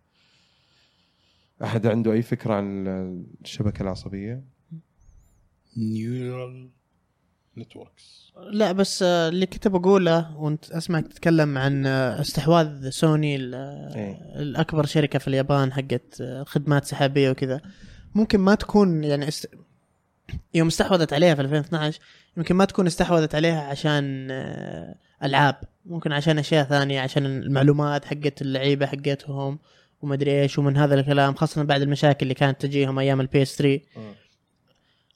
أحد 1.63 1.87
عنده 1.87 2.13
أي 2.13 2.23
فكرة 2.23 2.55
عن 2.55 2.87
الشبكة 3.45 3.83
العصبية؟ 3.83 4.45
neural 5.77 6.71
networks 7.59 8.33
لا 8.53 8.73
بس 8.73 9.03
اللي 9.03 9.47
كنت 9.47 9.69
بقوله 9.69 10.37
وانت 10.37 10.71
أسمعك 10.71 11.09
تتكلم 11.09 11.59
عن 11.59 11.87
استحواذ 11.87 12.91
سوني 12.91 13.37
إيه. 13.37 14.19
الأكبر 14.37 14.87
شركة 14.87 15.19
في 15.19 15.29
اليابان 15.29 15.73
حقت 15.73 16.23
خدمات 16.47 16.85
سحابية 16.85 17.31
وكذا. 17.31 17.61
ممكن 18.15 18.41
ما 18.41 18.55
تكون 18.55 19.05
يعني 19.05 19.29
است... 19.29 19.49
يوم 20.55 20.67
استحوذت 20.67 21.13
عليها 21.13 21.35
في 21.35 21.41
2012 21.41 22.01
يمكن 22.37 22.55
ما 22.55 22.65
تكون 22.65 22.87
استحوذت 22.87 23.35
عليها 23.35 23.61
عشان 23.61 24.29
آه، 24.31 24.95
ألعاب. 25.23 25.57
ممكن 25.87 26.13
عشان 26.13 26.39
أشياء 26.39 26.65
ثانية 26.65 27.01
عشان 27.01 27.27
المعلومات 27.27 28.05
حقت 28.05 28.43
اللعيبة 28.43 28.87
حقتهم. 28.87 29.59
ومدري 30.03 30.43
إيش 30.43 30.59
ومن 30.59 30.77
هذا 30.77 30.95
الكلام 30.95 31.35
خاصة 31.35 31.63
بعد 31.63 31.83
المشاكل 31.83 32.23
اللي 32.23 32.35
كانت 32.35 32.61
تجيهم 32.61 32.99
أيام 32.99 33.21
ال 33.21 33.43
PS 33.43 33.57
3 33.57 33.81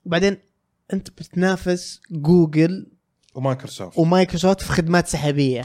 وبعدين 0.04 0.36
أنت 0.92 1.10
بتنافس 1.10 2.00
جوجل 2.10 2.86
ومايكروسوفت. 3.34 3.98
ومايكروسوفت 3.98 4.60
في 4.60 4.72
خدمات 4.72 5.08
سحابية. 5.08 5.64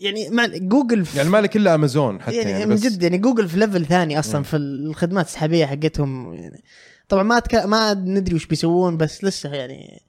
يعني 0.00 0.30
مع 0.30 0.46
جوجل 0.46 1.04
في 1.04 1.18
يعني 1.18 1.30
مالك 1.30 1.56
إلا 1.56 1.74
امازون 1.74 2.22
حتى 2.22 2.36
يعني, 2.36 2.50
يعني, 2.50 2.66
من 2.66 2.76
جد 2.76 3.02
يعني 3.02 3.18
جوجل 3.18 3.48
في 3.48 3.56
level 3.56 3.86
ثاني 3.86 4.18
أصلا 4.18 4.38
مم. 4.38 4.42
في 4.42 4.56
الخدمات 4.56 5.26
السحابية 5.26 5.66
حقتهم 5.66 6.34
يعني 6.34 6.62
طبعا 7.08 7.22
ما 7.22 7.38
أتك... 7.38 7.54
ما 7.54 7.94
ندري 7.94 8.34
وش 8.34 8.46
بيسوون 8.46 8.96
بس 8.96 9.24
لسه 9.24 9.54
يعني 9.54 10.02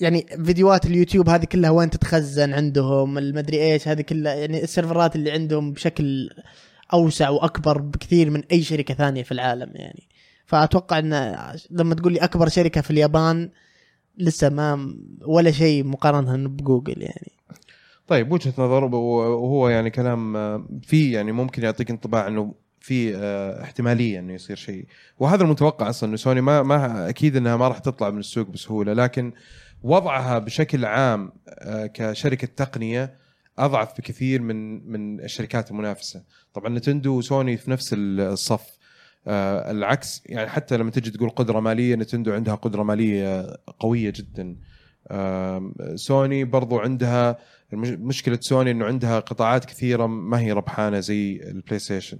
يعني 0.00 0.26
فيديوهات 0.44 0.86
اليوتيوب 0.86 1.28
هذه 1.28 1.44
كلها 1.44 1.70
وين 1.70 1.90
تتخزن 1.90 2.52
عندهم 2.52 3.18
المدري 3.18 3.62
إيش 3.62 3.88
هذه 3.88 4.00
كلها 4.00 4.34
يعني 4.34 4.64
السيرفرات 4.64 5.16
اللي 5.16 5.30
عندهم 5.30 5.72
بشكل 5.72 6.30
أوسع 6.92 7.28
وأكبر 7.28 7.78
بكثير 7.78 8.30
من 8.30 8.42
أي 8.52 8.62
شركة 8.62 8.94
ثانية 8.94 9.22
في 9.22 9.32
العالم 9.32 9.70
يعني. 9.74 10.08
فأتوقع 10.46 10.98
إن 10.98 11.36
لما 11.70 11.94
تقول 11.94 12.12
لي 12.12 12.18
أكبر 12.18 12.48
شركة 12.48 12.80
في 12.80 12.90
اليابان 12.90 13.50
لسه 14.18 14.48
ما 14.48 14.94
ولا 15.26 15.50
شيء 15.50 15.84
مقارنة 15.84 16.48
بجوجل 16.48 17.02
يعني. 17.02 17.32
طيب 18.06 18.32
وجهة 18.32 18.54
نظر 18.58 18.84
وهو 18.84 19.68
يعني 19.68 19.90
كلام 19.90 20.36
آه، 20.36 20.66
في 20.82 21.12
يعني 21.12 21.32
ممكن 21.32 21.62
يعطيك 21.62 21.90
انطباع 21.90 22.28
إنه 22.28 22.54
في 22.80 23.16
آه، 23.16 23.62
احتمالية 23.62 24.18
إنه 24.18 24.32
يصير 24.32 24.56
شيء. 24.56 24.86
وهذا 25.18 25.42
المتوقع 25.42 25.88
أصلا 25.88 26.08
إنه 26.08 26.16
سوني 26.16 26.40
ما 26.40 26.62
ما 26.62 27.08
أكيد 27.08 27.36
إنها 27.36 27.56
ما 27.56 27.68
راح 27.68 27.78
تطلع 27.78 28.10
من 28.10 28.18
السوق 28.18 28.48
بسهولة 28.48 28.92
لكن 28.92 29.32
وضعها 29.82 30.38
بشكل 30.38 30.84
عام 30.84 31.32
آه، 31.48 31.86
كشركة 31.86 32.48
تقنية 32.56 33.23
أضعف 33.58 33.98
بكثير 33.98 34.42
من 34.42 34.88
من 34.92 35.20
الشركات 35.20 35.70
المنافسة. 35.70 36.22
طبعا 36.54 36.68
نتندو 36.68 37.18
وسوني 37.18 37.56
في 37.56 37.70
نفس 37.70 37.94
الصف. 37.98 38.78
آه، 39.26 39.70
العكس 39.70 40.22
يعني 40.26 40.48
حتى 40.48 40.76
لما 40.76 40.90
تجي 40.90 41.10
تقول 41.10 41.30
قدرة 41.30 41.60
مالية 41.60 41.94
نتندو 41.96 42.32
عندها 42.32 42.54
قدرة 42.54 42.82
مالية 42.82 43.56
قوية 43.78 44.12
جدا. 44.16 44.56
آم، 45.10 45.74
سوني 45.94 46.44
برضو 46.44 46.78
عندها 46.78 47.38
مشكلة 47.72 48.38
سوني 48.40 48.70
إنه 48.70 48.84
عندها 48.84 49.20
قطاعات 49.20 49.64
كثيرة 49.64 50.06
ما 50.06 50.40
هي 50.40 50.52
ربحانة 50.52 51.00
زي 51.00 51.36
البلاي 51.36 51.78
ستيشن. 51.78 52.18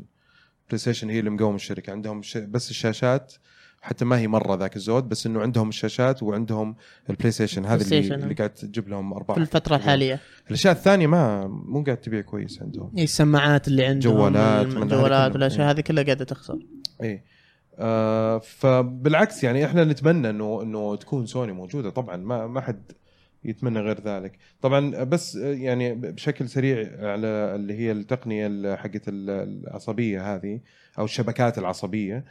البلاي 0.63 0.79
ستيشن 0.79 1.11
هي 1.11 1.19
اللي 1.19 1.31
مقوم 1.31 1.55
الشركة. 1.55 1.91
عندهم. 1.91 2.21
بس 2.37 2.71
الشاشات 2.71 3.35
حتى 3.85 4.05
ما 4.05 4.19
هي 4.19 4.29
مرة 4.29 4.55
ذاك 4.57 4.77
الزود 4.77 5.09
بس 5.09 5.27
إنه 5.27 5.41
عندهم 5.41 5.69
الشاشات 5.69 6.23
وعندهم 6.23 6.77
البلاي 7.11 7.31
ستيشن 7.31 7.67
هذا 7.67 7.85
بلاي 7.85 7.99
اللي, 7.99 8.15
اللي 8.15 8.35
قاعد 8.35 8.51
تجيب 8.51 8.89
لهم 8.89 9.13
ارباح 9.13 9.37
في 9.37 9.43
الفترة 9.43 9.77
الحالية. 9.77 10.21
الأشياء 10.49 10.73
الثانية 10.75 11.07
ما 11.07 11.47
مو 11.47 11.83
قاعد 11.85 11.97
تبيع 11.97 12.21
كويس 12.21 12.63
عندهم. 12.63 12.93
إيه، 12.97 13.05
السماعات 13.05 13.69
اللي 13.69 13.85
عندهم 13.85 14.15
جوالات، 14.15 14.67
هذه 14.67 14.83
الجوالات. 14.83 15.33
والأشياء 15.33 15.71
هذه 15.71 15.81
كلها 15.81 16.05
قاعدة 16.05 16.25
تخسر. 16.25 16.59
اي 17.03 17.23
آه 17.79 18.39
فبالعكس 18.39 19.45
يعني 19.45 19.65
إحنا 19.65 19.85
نتمنى 19.85 20.31
انه 20.31 20.63
إنه 20.63 20.97
تكون 20.97 21.27
سوني 21.27 21.53
موجودة. 21.53 21.91
طبعا 21.91 22.17
ما 22.17 22.47
ما 22.47 22.61
حد 22.61 22.93
يتمنى 23.45 23.81
غير 23.81 24.01
ذلك. 24.01 24.39
طبعا 24.63 25.05
بس 25.05 25.37
آه، 25.37 25.55
يعني 25.55 25.95
بشكل 25.95 26.49
سريع 26.49 26.77
على 27.11 27.27
اللي 27.27 27.75
هي 27.79 27.93
التقنية 27.93 28.47
ال- 28.47 28.79
حقت 28.79 29.09
ال- 29.09 29.31
العصبية 29.69 30.35
هذه 30.35 30.61
أو 30.99 31.05
الشبكات 31.05 31.59
العصبية. 31.59 32.17
آه، 32.17 32.25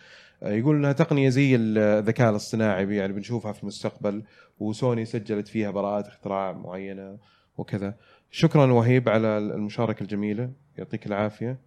يقول 0.43 0.75
انها 0.75 0.91
تقنية 0.91 1.29
زي 1.29 1.55
الذكاء 1.55 2.29
الاصطناعي 2.29 2.95
يعني 2.95 3.13
بنشوفها 3.13 3.51
في 3.51 3.63
المستقبل 3.63 4.23
وسوني 4.59 5.05
سجلت 5.05 5.47
فيها 5.47 5.71
براءات 5.71 6.07
اختراع 6.07 6.51
معينة 6.51 7.17
وكذا. 7.57 7.95
شكرا 8.31 8.71
وهيب 8.71 9.09
على 9.09 9.37
المشاركة 9.37 10.03
الجميلة 10.03 10.49
يعطيك 10.77 11.07
العافية. 11.07 11.57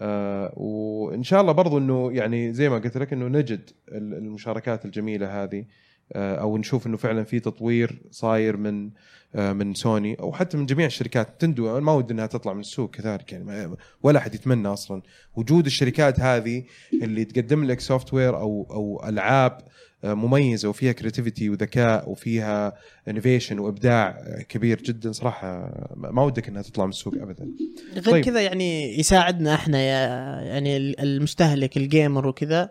آه 0.00 0.52
وإن 0.56 1.22
شاء 1.22 1.40
الله 1.40 1.52
برضو 1.52 1.78
إنه 1.78 2.12
يعني 2.12 2.52
زي 2.52 2.68
ما 2.68 2.78
قلت 2.78 2.98
لك 2.98 3.12
إنه 3.12 3.28
نجد 3.28 3.70
ال- 3.88 4.14
المشاركات 4.14 4.84
الجميلة 4.84 5.42
هذه 5.44 5.64
آه 6.12 6.34
أو 6.36 6.56
نشوف 6.58 6.86
إنه 6.86 6.96
فعلا 6.96 7.24
في 7.24 7.40
تطوير 7.40 8.02
صاير 8.10 8.56
من 8.56 8.90
من 9.34 9.74
سوني 9.74 10.14
أو 10.20 10.32
حتى 10.32 10.56
من 10.56 10.66
جميع 10.66 10.86
الشركات 10.86 11.40
نينتندو 11.40 11.80
ما 11.80 11.92
ودي 11.92 12.12
إنها 12.12 12.26
تطلع 12.26 12.52
من 12.52 12.60
السوق 12.60 12.90
كذلك 12.90 13.32
يعني 13.32 13.76
ولا 14.02 14.18
احد 14.18 14.34
يتمنى 14.34 14.68
أصلا 14.68 15.02
وجود 15.36 15.66
الشركات 15.66 16.20
هذه 16.20 16.64
اللي 17.02 17.24
تقدم 17.24 17.64
لك 17.64 17.80
software 17.80 18.36
أو 18.36 18.66
أو 18.70 19.08
ألعاب 19.08 19.58
آه، 20.04 20.14
مميزة 20.14 20.68
وفيها 20.68 20.92
creativity 20.92 21.50
وذكاء 21.50 22.10
وفيها 22.10 22.72
innovation 23.08 23.58
وإبداع 23.58 24.08
آه، 24.08 24.42
كبير 24.42 24.82
جدا 24.82 25.12
صراحة 25.12 25.48
آه، 25.48 25.92
ما 25.96 26.22
ودك 26.22 26.48
إنها 26.48 26.62
تطلع 26.62 26.84
من 26.84 26.90
السوق 26.90 27.14
ابدا 27.14 27.48
غير 27.92 28.04
طيب. 28.04 28.12
طيب. 28.12 28.24
كذا 28.24 28.40
يعني 28.40 28.98
يساعدنا 28.98 29.54
إحنا 29.54 29.78
يا 29.78 30.08
يعني 30.42 30.76
المستهلك 30.76 31.76
ال 31.76 31.84
gamer 31.84 32.26
وكذا 32.26 32.70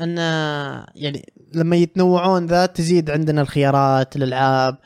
أن 0.00 0.16
يعني 0.94 1.32
لما 1.54 1.76
يتنوعون 1.76 2.46
ذا 2.46 2.66
تزيد 2.66 3.10
عندنا 3.10 3.42
الخيارات 3.42 4.16
الألعاب 4.16 4.78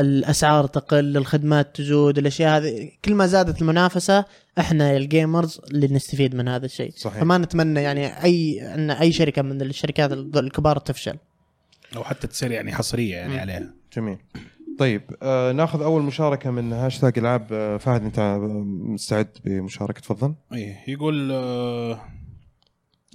الأسعار 0.00 0.66
تقل 0.66 1.16
الخدمات 1.16 1.76
تزود 1.76 2.18
الأشياء 2.18 2.56
هذه 2.56 2.90
كل 3.04 3.14
ما 3.14 3.26
زادت 3.26 3.62
المنافسة 3.62 4.24
إحنا 4.58 4.96
ال 4.96 5.05
gamers 5.05 5.60
اللي 5.70 5.86
نستفيد 5.86 6.34
من 6.34 6.48
هذا 6.48 6.66
الشيء. 6.66 6.92
صحيح. 6.96 7.20
فما 7.20 7.38
نتمنى 7.38 7.82
يعني 7.82 8.24
أي 8.24 8.62
إن 8.74 8.90
أي 8.90 9.12
شركة 9.12 9.42
من 9.42 9.62
الشركات 9.62 10.12
الكبار 10.12 10.78
تفشل. 10.78 11.16
أو 11.96 12.04
حتى 12.04 12.26
تصير 12.26 12.50
يعني 12.50 12.72
حصرية 12.72 13.16
يعني. 13.16 13.38
عليها. 13.38 13.74
جميل. 13.96 14.18
طيب 14.78 15.02
آه 15.22 15.52
ناخذ 15.52 15.82
أول 15.82 16.02
مشاركة 16.02 16.50
من 16.50 16.72
هاشتاج 16.72 17.18
العاب. 17.18 17.46
آه 17.52 17.76
فهد 17.76 18.02
أنت 18.02 18.38
مستعد 18.94 19.28
بمشاركة؟ 19.44 20.00
تفضل. 20.00 20.34
إيه 20.52 20.76
يقول 20.88 21.30
آه 21.32 22.00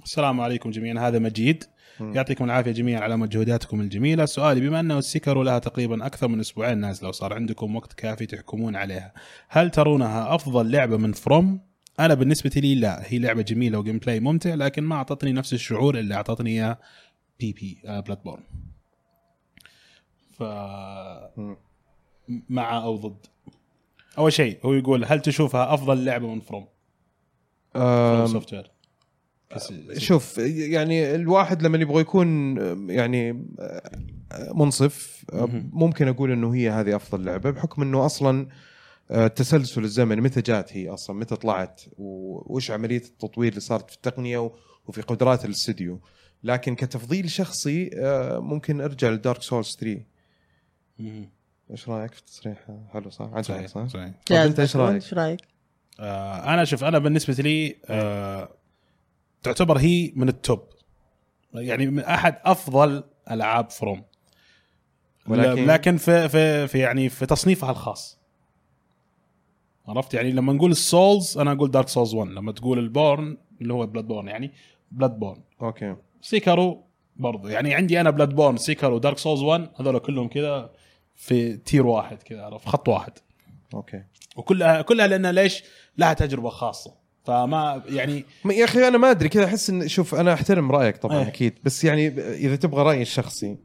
السلام 0.04 0.40
عليكم 0.40 0.70
جميعا. 0.70 1.08
هذا 1.08 1.18
مجيد. 1.18 1.64
يعطيكم 2.00 2.44
العافية 2.44 2.70
جميعا 2.70 3.00
على 3.00 3.16
مجهوداتكم 3.16 3.80
الجميلة. 3.80 4.24
سؤالي 4.24 4.60
بما 4.60 4.80
أنه 4.80 4.98
سيكيرو 4.98 5.42
لها 5.42 5.58
تقريبا 5.58 6.06
أكثر 6.06 6.28
من 6.28 6.40
أسبوعين 6.40 6.78
نازلة 6.78 7.08
وصار 7.08 7.34
عندكم 7.34 7.76
وقت 7.76 7.92
كافي 7.92 8.26
تحكمون 8.26 8.76
عليها 8.76 9.12
هل 9.48 9.70
ترونها 9.70 10.34
أفضل 10.34 10.70
لعبة 10.70 10.96
من 10.96 11.12
فروم 11.12 11.60
أنا 12.00 12.14
بالنسبة 12.14 12.50
لي 12.56 12.74
لا 12.74 13.02
هي 13.06 13.18
لعبة 13.18 13.42
جميلة 13.42 13.78
و 13.78 13.98
gameplay 13.98 14.20
ممتع 14.20 14.54
لكن 14.54 14.82
ما 14.82 14.94
أعطتني 14.96 15.32
نفس 15.32 15.52
الشعور 15.52 15.98
اللي 15.98 16.14
أعطتني 16.14 16.50
إياه 16.50 16.78
بي 17.40 17.52
بي 17.52 17.78
بلاد 17.84 18.22
بورن 18.22 18.42
ف. 20.30 20.42
مع 22.48 22.82
أو 22.82 22.96
ضد. 22.96 23.26
أول 24.18 24.32
شيء 24.32 24.58
هو 24.64 24.72
يقول 24.74 25.04
هل 25.04 25.20
تشوفها 25.20 25.74
أفضل 25.74 26.04
لعبة 26.04 26.34
من 26.34 26.40
فروم 26.40 26.66
آه 27.76 28.26
سوفت 28.26 28.52
وير 28.52 28.70
شوف 29.98 30.38
يعني 30.38 31.14
الواحد 31.14 31.62
لما 31.62 31.78
يبغى 31.78 32.00
يكون 32.00 32.58
آه، 32.58 32.76
يعني 32.88 33.46
آه، 33.60 34.52
منصف 34.54 35.24
آه،. 35.32 35.48
ممكن 35.72 36.08
أقول 36.08 36.30
إنه 36.30 36.54
هي 36.54 36.70
هذه 36.70 36.96
أفضل 36.96 37.24
لعبة 37.24 37.50
بحكم 37.50 37.82
إنه 37.82 38.06
أصلا 38.06 38.48
آه، 39.10 39.26
التسلسل 39.26 39.84
الزمني 39.84 40.20
متى 40.20 40.40
جات 40.40 40.76
هي 40.76 40.88
أصلا 40.88 41.16
متى 41.16 41.36
طلعت 41.36 41.82
و- 41.98 42.54
وش 42.56 42.70
عملية 42.70 43.02
التطوير 43.02 43.48
اللي 43.48 43.60
صارت 43.60 43.90
في 43.90 43.96
التقنية 43.96 44.52
وفي 44.86 45.00
قدرات 45.00 45.44
الاستديو 45.44 46.00
لكن 46.44 46.74
كتفضيل 46.74 47.30
شخصي 47.30 47.90
آه، 47.94 48.38
ممكن 48.38 48.80
أرجع 48.80 49.08
لدارك 49.08 49.42
سولز 49.42 49.76
3 49.80 50.02
إيش 51.70 51.88
رأيك 51.88 52.12
في 52.12 52.18
التصريح 52.20 52.58
حلو 52.92 53.10
صح؟ 53.10 53.24
عجبك 53.24 53.44
صحيح 53.44 53.66
صح؟ 53.66 53.86
صحيح 53.86 54.12
أنت 54.30 54.60
إيش 54.60 54.76
رأيك؟ 54.76 54.94
إيش 54.94 55.14
رأيك؟ 55.14 55.40
آه 56.00 56.54
أنا 56.54 56.64
شوف 56.64 56.84
أنا 56.84 56.98
بالنسبة 56.98 57.34
لي 57.34 57.76
آه 57.86 58.59
تعتبر 59.42 59.78
هي 59.78 60.12
من 60.16 60.28
ال 60.28 60.35
top. 60.35 60.62
يعني 61.54 61.86
من 61.86 61.98
أحد 62.02 62.38
أفضل 62.44 63.04
ألعاب 63.30 63.70
فروم 63.70 64.02
ولكن- 65.28 65.66
لكن 65.66 65.96
في 65.96 66.28
في 66.28 66.66
في 66.68 66.78
يعني 66.78 67.08
في 67.08 67.26
تصنيفها 67.26 67.70
الخاص. 67.70 68.18
عرفت؟ 69.88 70.14
يعني 70.14 70.32
لما 70.32 70.52
نقول 70.52 70.70
السولز 70.70 71.38
أنا 71.38 71.52
أقول 71.52 71.70
دارك 71.70 71.88
سولز 71.88 72.14
1 72.14 72.30
لما 72.30 72.52
تقول 72.52 72.78
البورن 72.78 73.36
اللي 73.60 73.72
هو 73.74 73.86
بلاد 73.86 74.04
بورن 74.04 74.28
يعني 74.28 74.50
بلاد 74.92 75.18
بورن 75.18 75.40
okay. 75.62 75.96
سيكيرو 76.22 76.84
برضو. 77.16 77.48
يعني 77.48 77.74
عندي 77.74 78.00
أنا 78.00 78.10
بلاد 78.10 78.28
بورن 78.34 78.56
سيكيرو 78.56 78.98
دارك 78.98 79.18
سولز 79.18 79.42
1 79.42 79.68
هذول 79.80 79.98
كلهم 79.98 80.28
كذا 80.28 80.70
في 81.16 81.56
tier 81.56 81.86
واحد 81.86 82.22
كذا 82.22 82.42
عرفت؟ 82.42 82.68
خط 82.68 82.88
واحد. 82.88 83.12
okay. 83.74 84.02
وكلها 84.36 84.82
كلها 84.82 85.06
لأن 85.06 85.26
ليش؟ 85.26 85.64
لها 85.98 86.12
تجربة 86.12 86.48
خاصة. 86.48 86.99
فما 87.30 87.82
يعني 87.88 88.24
يا 88.44 88.64
أخي 88.64 88.88
أنا 88.88 88.98
ما 88.98 89.10
أدري 89.10 89.28
كذا 89.28 89.44
أحس 89.44 89.70
ان 89.70 89.88
شوف 89.88 90.14
أنا 90.14 90.32
أحترم 90.32 90.72
رأيك 90.72 90.96
طبعا 90.96 91.18
إيه. 91.18 91.26
أكيد 91.28 91.58
بس 91.64 91.84
يعني 91.84 92.08
إذا 92.34 92.56
تبغى 92.56 92.82
رأيي 92.82 93.02
الشخصي 93.02 93.56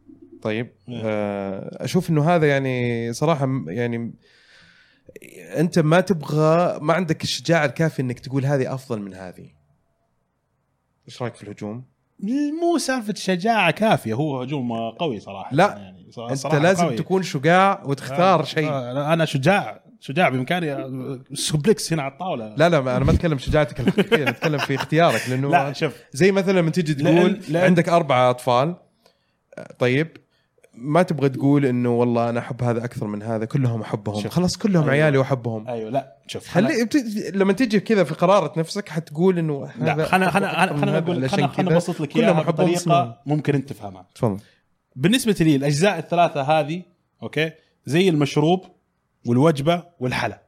طيب 0.42 0.72
إيه. 0.90 1.02
آه 1.06 1.84
أشوف 1.84 2.10
إنه 2.10 2.30
هذا 2.36 2.48
يعني 2.48 3.14
صراحة 3.14 3.48
يعني 3.68 4.14
أنت 5.58 5.80
ما 5.80 6.02
تبغى 6.02 6.80
ما 6.82 6.94
عندك 6.94 7.24
الشجاعة 7.24 7.66
الكافية 7.66 8.04
إنك 8.04 8.20
تقول 8.20 8.46
هذه 8.46 8.74
أفضل 8.74 9.02
من 9.02 9.14
هذه 9.14 9.50
إيش 11.08 11.22
رأيك 11.22 11.36
في 11.36 11.44
الهجوم؟ 11.44 11.84
مو 12.62 12.78
سالفة 12.78 13.14
شجاعة 13.14 13.72
كافية 13.72 14.14
هو 14.14 14.42
هجوم 14.42 14.90
قوي 14.90 15.20
صراحة 15.20 15.56
لا، 15.56 15.76
يعني 15.78 16.12
ص- 16.12 16.20
أنت 16.20 16.38
صراحة 16.38 16.58
لازم 16.60 16.86
قوي. 16.86 16.96
تكون 16.96 17.24
شجاع 17.24 17.84
وتختار 17.86 18.44
شيء 18.44 18.70
أنا 19.14 19.26
شجاع 19.26 19.84
شجاع 20.06 20.30
بامكاني 20.30 20.88
سوبلكس 21.34 21.94
هنا 21.94 22.02
على 22.04 22.12
الطاولة. 22.12 22.56
لا 22.58 22.70
لا 22.70 22.82
ما- 22.82 22.98
أنا 22.98 23.06
ما 23.06 23.12
أتكلم 23.12 23.38
شجاعتك 23.38 23.80
الحقيقية 23.80 24.30
أتكلم 24.30 24.58
في 24.58 24.76
اختيارك 24.76 25.22
لأنه 25.30 25.50
لا 25.52 25.74
شوف. 25.74 25.94
زي 26.12 26.32
مثلا 26.32 26.60
لما 26.60 26.72
تيجي 26.72 26.96
لأن- 26.96 26.98
تقول 27.04 27.40
لأن- 27.52 27.56
عندك 27.56 27.90
أربعة 27.90 28.30
أطفال 28.30 28.76
طيب 29.80 30.18
ما 30.74 31.04
تبغى 31.04 31.30
تقول 31.30 31.66
إنه 31.66 31.90
والله 31.90 32.30
أنا 32.30 32.40
أحب 32.40 32.64
هذا 32.64 32.86
أكثر 32.86 33.08
من 33.08 33.24
هذا 33.24 33.46
كلهم 33.46 33.82
أحبهم. 33.82 34.22
شوف. 34.24 34.32
خلاص 34.32 34.58
كلهم 34.58 34.84
أيوة. 34.90 34.94
عيالي 35.04 35.18
وأحبهم. 35.18 35.68
أيوه 35.68 35.90
لا 35.90 36.16
شوف 36.28 36.48
خلي 36.48 36.88
لما 37.34 37.54
تجي 37.54 37.80
كذا 37.80 38.04
في 38.04 38.14
قرارة 38.14 38.60
نفسك 38.60 38.90
حتقول 38.90 39.38
إنه 39.40 39.70
لا 39.80 40.06
خلنا 40.06 40.30
خلنا 40.32 40.66
خلنا 40.78 40.98
أقول 40.98 41.30
خلنا 41.30 41.74
ابسط 41.74 42.00
لك 42.02 42.16
إياها 42.16 42.42
بطريقة. 42.42 43.22
ممكن 43.26 43.56
أنت 43.56 43.70
تفهمها. 43.70 44.06
تفضل. 44.16 44.38
بالنسبة 44.96 45.36
لي 45.40 45.56
الأجزاء 45.56 46.00
الثلاثة 46.00 46.42
هذه 46.42 46.82
okay 47.24 47.52
زي 47.86 48.10
المشروب 48.10 48.66
والوجبة 49.26 49.84
والحلا. 50.00 50.42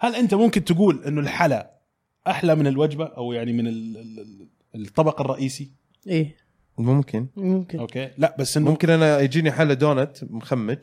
هل 0.00 0.14
أنت 0.14 0.34
ممكن 0.34 0.64
تقول 0.64 1.04
إنه 1.06 1.20
الحلا 1.20 1.70
أحلى 2.26 2.54
من 2.54 2.66
الوجبة 2.66 3.04
أو 3.04 3.32
يعني 3.32 3.52
من 3.52 3.66
ال- 3.66 3.96
ال- 3.96 4.20
ال- 4.74 4.84
الطبق 4.86 5.20
الرئيسي؟ 5.20 5.70
إيه. 6.06 6.36
ممكن. 6.78 7.26
ممكن. 7.36 7.78
okay. 7.78 8.10
لا 8.18 8.36
بس 8.38 8.56
إنه 8.56 8.70
ممكن 8.70 8.90
أنا 8.90 9.20
يجيني 9.20 9.52
حلا 9.52 9.74
دونت 9.74 10.16
مخمج. 10.30 10.76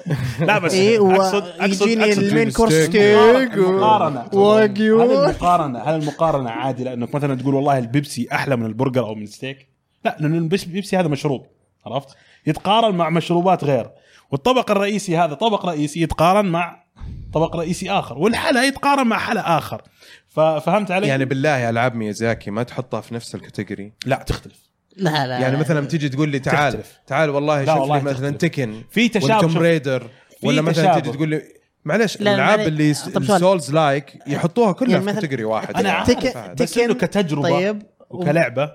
لا 0.40 0.58
بس 0.58 0.74
إيه 0.74 1.14
اقصد 1.16 1.42
اقصد 1.44 1.82
ويجيني 1.82 2.04
أقصد 2.04 2.22
ال 2.22 2.28
main 2.28 2.50
course 2.50 2.72
steak. 2.72 2.90
steak. 2.90 3.56
و- 3.56 3.68
المقارنة. 3.70 4.28
واجيو. 4.34 5.00
هل 5.02 5.10
المقارنة. 5.10 5.78
هل 5.78 5.94
المقارنة 6.00 6.50
عادله 6.50 6.92
إنك 6.92 7.14
مثلا 7.14 7.34
تقول 7.34 7.54
والله 7.54 7.78
البيبسي 7.78 8.28
أحلى 8.32 8.56
من 8.56 8.66
البرجر 8.66 9.06
أو 9.06 9.14
من 9.14 9.22
الستيك 9.22 9.68
لا 10.04 10.16
لأنه 10.20 10.38
البيبسي 10.38 10.96
هذا 10.96 11.08
مشروب 11.08 11.46
عرفت؟ 11.86 12.16
يتقارن 12.46 12.94
مع 12.94 13.10
مشروبات 13.10 13.64
غير. 13.64 13.90
والطبق 14.30 14.70
الرئيسي 14.70 15.16
هذا 15.16 15.34
طبق 15.34 15.66
رئيسي 15.66 16.00
يتقارن 16.02 16.46
مع 16.46 16.84
طبق 17.32 17.56
رئيسي 17.56 17.90
آخر 17.90 18.18
والحلا 18.18 18.64
يتقارن 18.64 19.06
مع 19.06 19.18
حلا 19.18 19.58
آخر 19.58 19.82
ففهمت 20.28 20.90
علي 20.90 21.08
يعني 21.08 21.24
بالله 21.24 21.70
العاب 21.70 21.94
ميازاكي 21.94 22.50
ما 22.50 22.62
تحطها 22.62 23.00
في 23.00 23.14
نفس 23.14 23.34
ال 23.34 23.40
category 23.40 23.92
لا 24.06 24.16
تختلف 24.16 24.70
لا 24.96 25.26
لا 25.26 25.38
يعني 25.38 25.56
مثلا 25.56 25.86
تجي 25.86 26.08
تقول 26.08 26.28
لي 26.28 26.38
تعال 26.38 26.72
تختلف. 26.72 26.98
تعال 27.06 27.30
والله 27.30 27.64
شوف 27.64 27.92
لي 27.92 28.00
مثلا. 28.02 28.30
Tekken 28.30 28.82
في 28.90 29.08
تشابه 29.08 29.58
Raider 29.60 30.10
ولا 30.42 30.62
مثلا. 30.62 30.98
تجي 31.00 31.10
تقول 31.12 31.28
لي 31.28 31.42
معلش 31.84 32.20
لا، 32.20 32.30
الألعاب. 32.34 32.60
اللي. 32.60 32.94
Souls-like 32.94 34.18
يحطوها 34.26 34.72
كلها 34.72 34.90
يعني 34.90 35.00
في 35.02 35.06
مثلا- 35.08 35.20
category 35.20 35.44
واحد 35.44 35.74
أنا 35.74 35.80
يعني. 35.88 35.90
عارف. 35.98 36.10
تك- 36.10 36.30
فهد. 36.32 36.62
بس 36.62 36.78
إنه 36.78 36.94
كتجربة 36.94 37.42
طيب 37.42 37.82
وكلعبة 38.10 38.72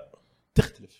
تختلف 0.54 0.95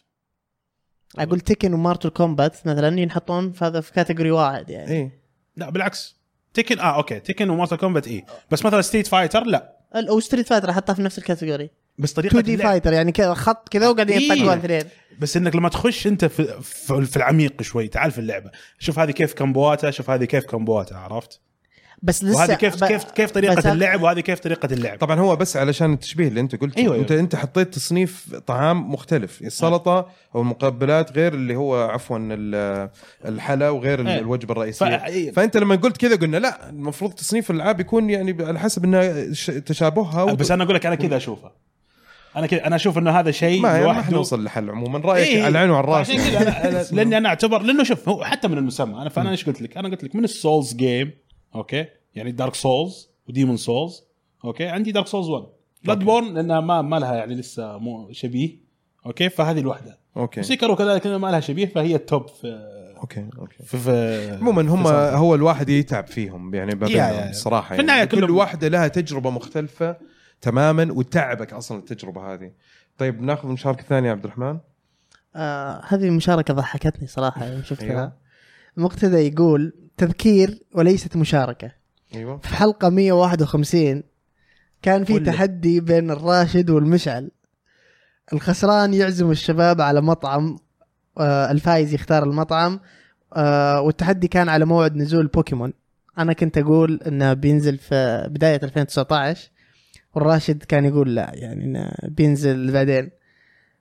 أقول 1.18 1.40
Tekken 1.40 1.74
و 1.74 1.79
Mortal 1.79 2.08
Kombat 2.08 2.66
مثلا 2.66 3.00
ينحطون 3.00 3.52
في 3.52 3.64
هذا 3.64 3.80
في 3.80 3.92
category 3.92 4.30
واحد 4.30 4.70
يعني. 4.70 4.92
إيه. 4.92 5.20
لا 5.56 5.70
بالعكس. 5.70 6.16
تكن 6.54 6.78
آه 6.78 6.96
أوكي. 6.96 7.20
Tekken 7.20 7.50
و 7.50 7.54
Mortal 7.54 7.76
Kombat 7.76 8.08
إيه. 8.08 8.24
بس 8.50 8.66
مثلا 8.66 8.82
Street 8.82 9.06
Fighter 9.06 9.44
لا. 9.44 9.76
أو 9.94 10.20
Street 10.20 10.48
Fighter 10.48 10.70
احطها 10.70 10.94
في 10.94 11.02
نفس 11.02 11.18
ال 11.18 11.24
category 11.24 11.70
بس 11.98 12.12
طريقة 12.12 12.38
2 12.40 12.56
دي. 12.56 12.62
فايتر 12.62 12.92
يعني 12.92 13.12
كذا 13.12 13.34
خط 13.34 13.68
كذا 13.68 13.88
وقاعدين 13.88 14.18
إيه. 14.18 14.32
يطقون 14.32 14.58
اثنين 14.58 14.84
بس 15.18 15.36
إنك 15.36 15.56
لما 15.56 15.68
تخش 15.68 16.06
أنت 16.06 16.24
في, 16.24 16.62
في, 16.62 17.04
في 17.04 17.16
العميق 17.16 17.62
شوي 17.62 17.88
تعال 17.88 18.10
في 18.10 18.18
اللعبة. 18.18 18.50
شوف 18.78 18.98
هذه 18.98 19.10
كيف 19.10 19.34
كمبواتا 19.34 19.90
شوف 19.90 20.10
هذه 20.10 20.24
كيف 20.24 20.44
كمبواتا 20.44 20.94
عرفت؟ 20.94 21.40
بس 22.02 22.24
لسه 22.24 22.36
وهذه 22.36 22.54
كيف 22.54 22.84
كيف 22.84 23.04
كيف 23.04 23.30
طريقة 23.30 23.72
اللعب 23.72 24.02
وهذه 24.02 24.20
كيف 24.20 24.38
طريقة 24.40 24.68
اللعب؟ 24.72 24.98
طبعا 24.98 25.20
هو 25.20 25.36
بس 25.36 25.56
علشان 25.56 25.92
التشبيه 25.92 26.28
اللي 26.28 26.40
انت 26.40 26.56
قلته. 26.56 26.78
أيوة، 26.78 26.94
أيوة. 26.94 26.94
أيوة. 26.94 27.02
انت 27.02 27.12
انت 27.12 27.36
حطيت 27.36 27.74
تصنيف 27.74 28.34
طعام 28.46 28.92
مختلف. 28.92 29.42
السلطة 29.42 30.08
أو 30.34 30.40
المقبلات 30.40 31.12
غير 31.12 31.34
اللي 31.34 31.56
هو 31.56 31.76
عفوا 31.90 32.18
ال- 32.20 32.90
الحلا 33.24 33.70
وغير 33.70 34.00
ال- 34.00 34.06
أيوة. 34.08 34.20
الوجبة 34.20 34.54
ف... 34.54 34.56
الرئيسيه 34.56 34.86
إيه. 35.06 35.32
فأنت 35.32 35.56
لما 35.56 35.76
قلت 35.76 35.96
كذا 35.96 36.16
قلنا 36.16 36.36
لا 36.36 36.70
المفروض 36.70 37.12
تصنيف 37.12 37.50
الألعاب 37.50 37.80
يكون 37.80 38.10
يعني 38.10 38.36
على 38.40 38.58
حسب 38.58 38.84
انها 38.84 39.32
ش- 39.32 39.46
تشابهها 39.46 40.22
و... 40.22 40.36
بس 40.36 40.50
أنا 40.50 40.64
أقول 40.64 40.74
لك 40.74 40.86
أنا 40.86 40.94
كذا 40.94 41.16
اشوفها 41.16 41.52
أنا 42.36 42.46
كذا 42.46 42.66
أنا 42.66 42.76
أشوف 42.76 42.98
إنه 42.98 43.10
هذا 43.10 43.30
شيء 43.30 43.60
ما 43.60 43.68
يعني 43.68 43.86
ما 43.86 44.02
حنوصل 44.02 44.44
لحل 44.44 44.70
عموما. 44.70 44.98
رأيك 44.98 45.26
إيه. 45.26 45.40
على 45.42 45.48
العين 45.48 45.70
وعلى 45.70 45.84
الراس 45.84 46.10
عشان 46.10 46.38
كذا. 46.38 46.86
لأني 46.92 47.16
أنا 47.16 47.28
اعتبر 47.28 47.62
لأنه 47.62 47.84
شوف 47.84 48.08
هو 48.08 48.24
حتى 48.24 48.48
من 48.48 48.58
المسمى. 48.58 48.94
أنا 49.02 49.08
فأنا 49.08 49.30
إيش 49.30 49.44
قلت 49.44 49.62
لك؟ 49.62 49.76
أنا 49.76 49.88
قلت 49.88 50.04
لك 50.04 50.14
من 50.16 50.24
ال 50.24 50.32
Souls 50.32 50.74
game 50.74 51.10
أوكي؟ 51.54 51.86
يعني 52.14 52.32
Dark 52.32 52.54
Souls 52.54 53.10
و 53.28 53.32
Demon's 53.32 53.56
Souls 53.56 54.02
أوكي؟ 54.44 54.66
عندي 54.66 54.92
Dark 54.92 55.06
Souls 55.06 55.28
1 55.28 55.46
Bloodborne 55.84 56.34
لأنها 56.34 56.60
ما 56.60 56.82
ما 56.82 56.96
لها 56.98 57.14
يعني 57.14 57.34
لسه 57.34 57.78
مو 57.78 58.12
شبيه. 58.12 58.56
أوكي؟ 59.06 59.28
فهذه 59.28 59.60
الوحدة. 59.60 59.98
أوكي. 60.16 60.42
Sekiro 60.42 60.76
كذلك 60.76 61.06
لأنها 61.06 61.18
ما 61.18 61.30
لها 61.30 61.40
شبيه 61.40 61.66
فهي 61.66 61.94
ال 61.94 62.03
top 62.03 62.28
في 62.28 62.76
أوكي 63.00 63.28
أوكي. 63.38 63.62
في, 63.64 63.78
في 63.78 64.30
عموما 64.40 64.62
هم. 64.62 64.86
هو 65.16 65.34
الواحد 65.34 65.68
يتعب 65.68 66.06
فيهم 66.06 66.54
يعني 66.54 66.74
ما 66.74 66.86
يا- 66.88 66.96
يا- 66.96 67.12
بينهم. 67.18 67.32
صراحة 67.32 67.74
في 67.74 67.80
النهاية 67.80 67.98
يعني 67.98 68.10
كل 68.10 68.30
واحدة 68.30 68.68
لها 68.68 68.88
تجربة 68.88 69.30
مختلفة 69.30 69.96
تماما 70.40 70.92
وتعبك 70.92 71.52
أصلا 71.52 71.78
التجربة 71.78 72.34
هذه. 72.34 72.52
طيب 72.98 73.22
ناخذ 73.22 73.48
مشاركة 73.48 73.82
ثانية 73.82 74.06
يا 74.08 74.12
عبد 74.12 74.24
الرحمن. 74.24 74.58
آه 75.36 75.80
هذه 75.88 76.10
مشاركة 76.10 76.54
ضحكتني 76.54 77.06
صراحة 77.06 77.46
يوم 77.46 77.62
شفتها. 77.62 77.90
أيوة. 77.90 78.12
مقتدى 78.76 79.16
يقول 79.16 79.72
تذكير 79.96 80.62
وليست 80.74 81.16
مشاركة. 81.16 81.72
أيوه. 82.14 82.38
في 82.38 82.48
حلقة 82.48 82.88
151 82.88 84.02
كان 84.82 85.04
في. 85.04 85.18
تحدي 85.18 85.80
بين 85.80 86.10
الراشد 86.10 86.70
والمشعل. 86.70 87.30
الخسران 88.32 88.94
يعزم 88.94 89.30
الشباب 89.30 89.80
على 89.80 90.00
مطعم 90.00 90.58
آه 91.18 91.50
الفايز 91.50 91.94
يختار 91.94 92.22
المطعم 92.24 92.80
آه 93.36 93.80
والتحدي 93.80 94.28
كان 94.28 94.48
على 94.48 94.64
موعد 94.64 94.96
نزول 94.96 95.26
بوكيمون. 95.26 95.72
أنا 96.18 96.32
كنت 96.32 96.58
أقول 96.58 97.00
إنه 97.06 97.32
بينزل 97.32 97.78
في 97.78 98.26
بداية 98.30 98.60
2019 98.62 99.50
والراشد 100.14 100.62
كان 100.62 100.84
يقول 100.84 101.14
لا 101.14 101.30
يعني 101.34 101.64
إنه 101.64 101.92
بينزل 102.02 102.72
بعدين. 102.72 103.10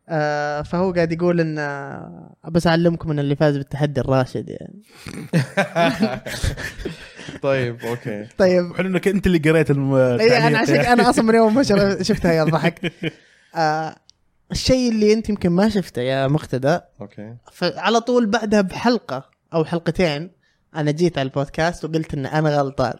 آه 0.09 0.61
فهو 0.61 0.91
قاعد 0.93 1.11
يقول 1.11 1.39
إن 1.39 1.55
بس 2.51 2.67
أعلمكم 2.67 3.11
إن 3.11 3.19
اللي 3.19 3.35
فاز 3.35 3.57
بالتحدي 3.57 4.01
الراشد 4.01 4.49
يعني. 4.49 4.81
طيب 7.41 7.79
أوكي. 7.85 8.27
طيب. 8.37 8.73
حلو 8.75 8.87
إنك 8.87 9.07
أنت 9.07 9.27
اللي 9.27 9.37
قريت 9.37 9.71
الم... 9.71 9.93
اي 9.95 10.37
أنا. 10.47 10.57
عشان 10.57 10.75
كذا- 10.75 10.93
أنا 10.93 11.09
أصلا 11.09 11.23
من 11.25 11.35
يوم 11.35 11.55
ما 11.55 11.63
شفتها 12.03 12.31
يا 12.33 12.43
ضحك. 12.43 12.91
آه 13.55 13.95
الشيء 14.51 14.91
اللي 14.91 15.13
أنت 15.13 15.29
يمكن 15.29 15.49
ما 15.49 15.69
شفته 15.69 16.01
يا 16.01 16.27
مقتدى. 16.27 16.79
أوكي. 17.01 17.35
فعلى 17.51 17.99
طول 18.01 18.25
بعدها 18.25 18.61
بحلقة 18.61 19.29
أو 19.53 19.65
حلقتين 19.65 20.31
أنا 20.75 20.91
جيت 20.91 21.17
على 21.17 21.25
البودكاست 21.27 21.85
وقلت 21.85 22.13
إن 22.13 22.25
أنا 22.25 22.49
غلطان. 22.57 22.93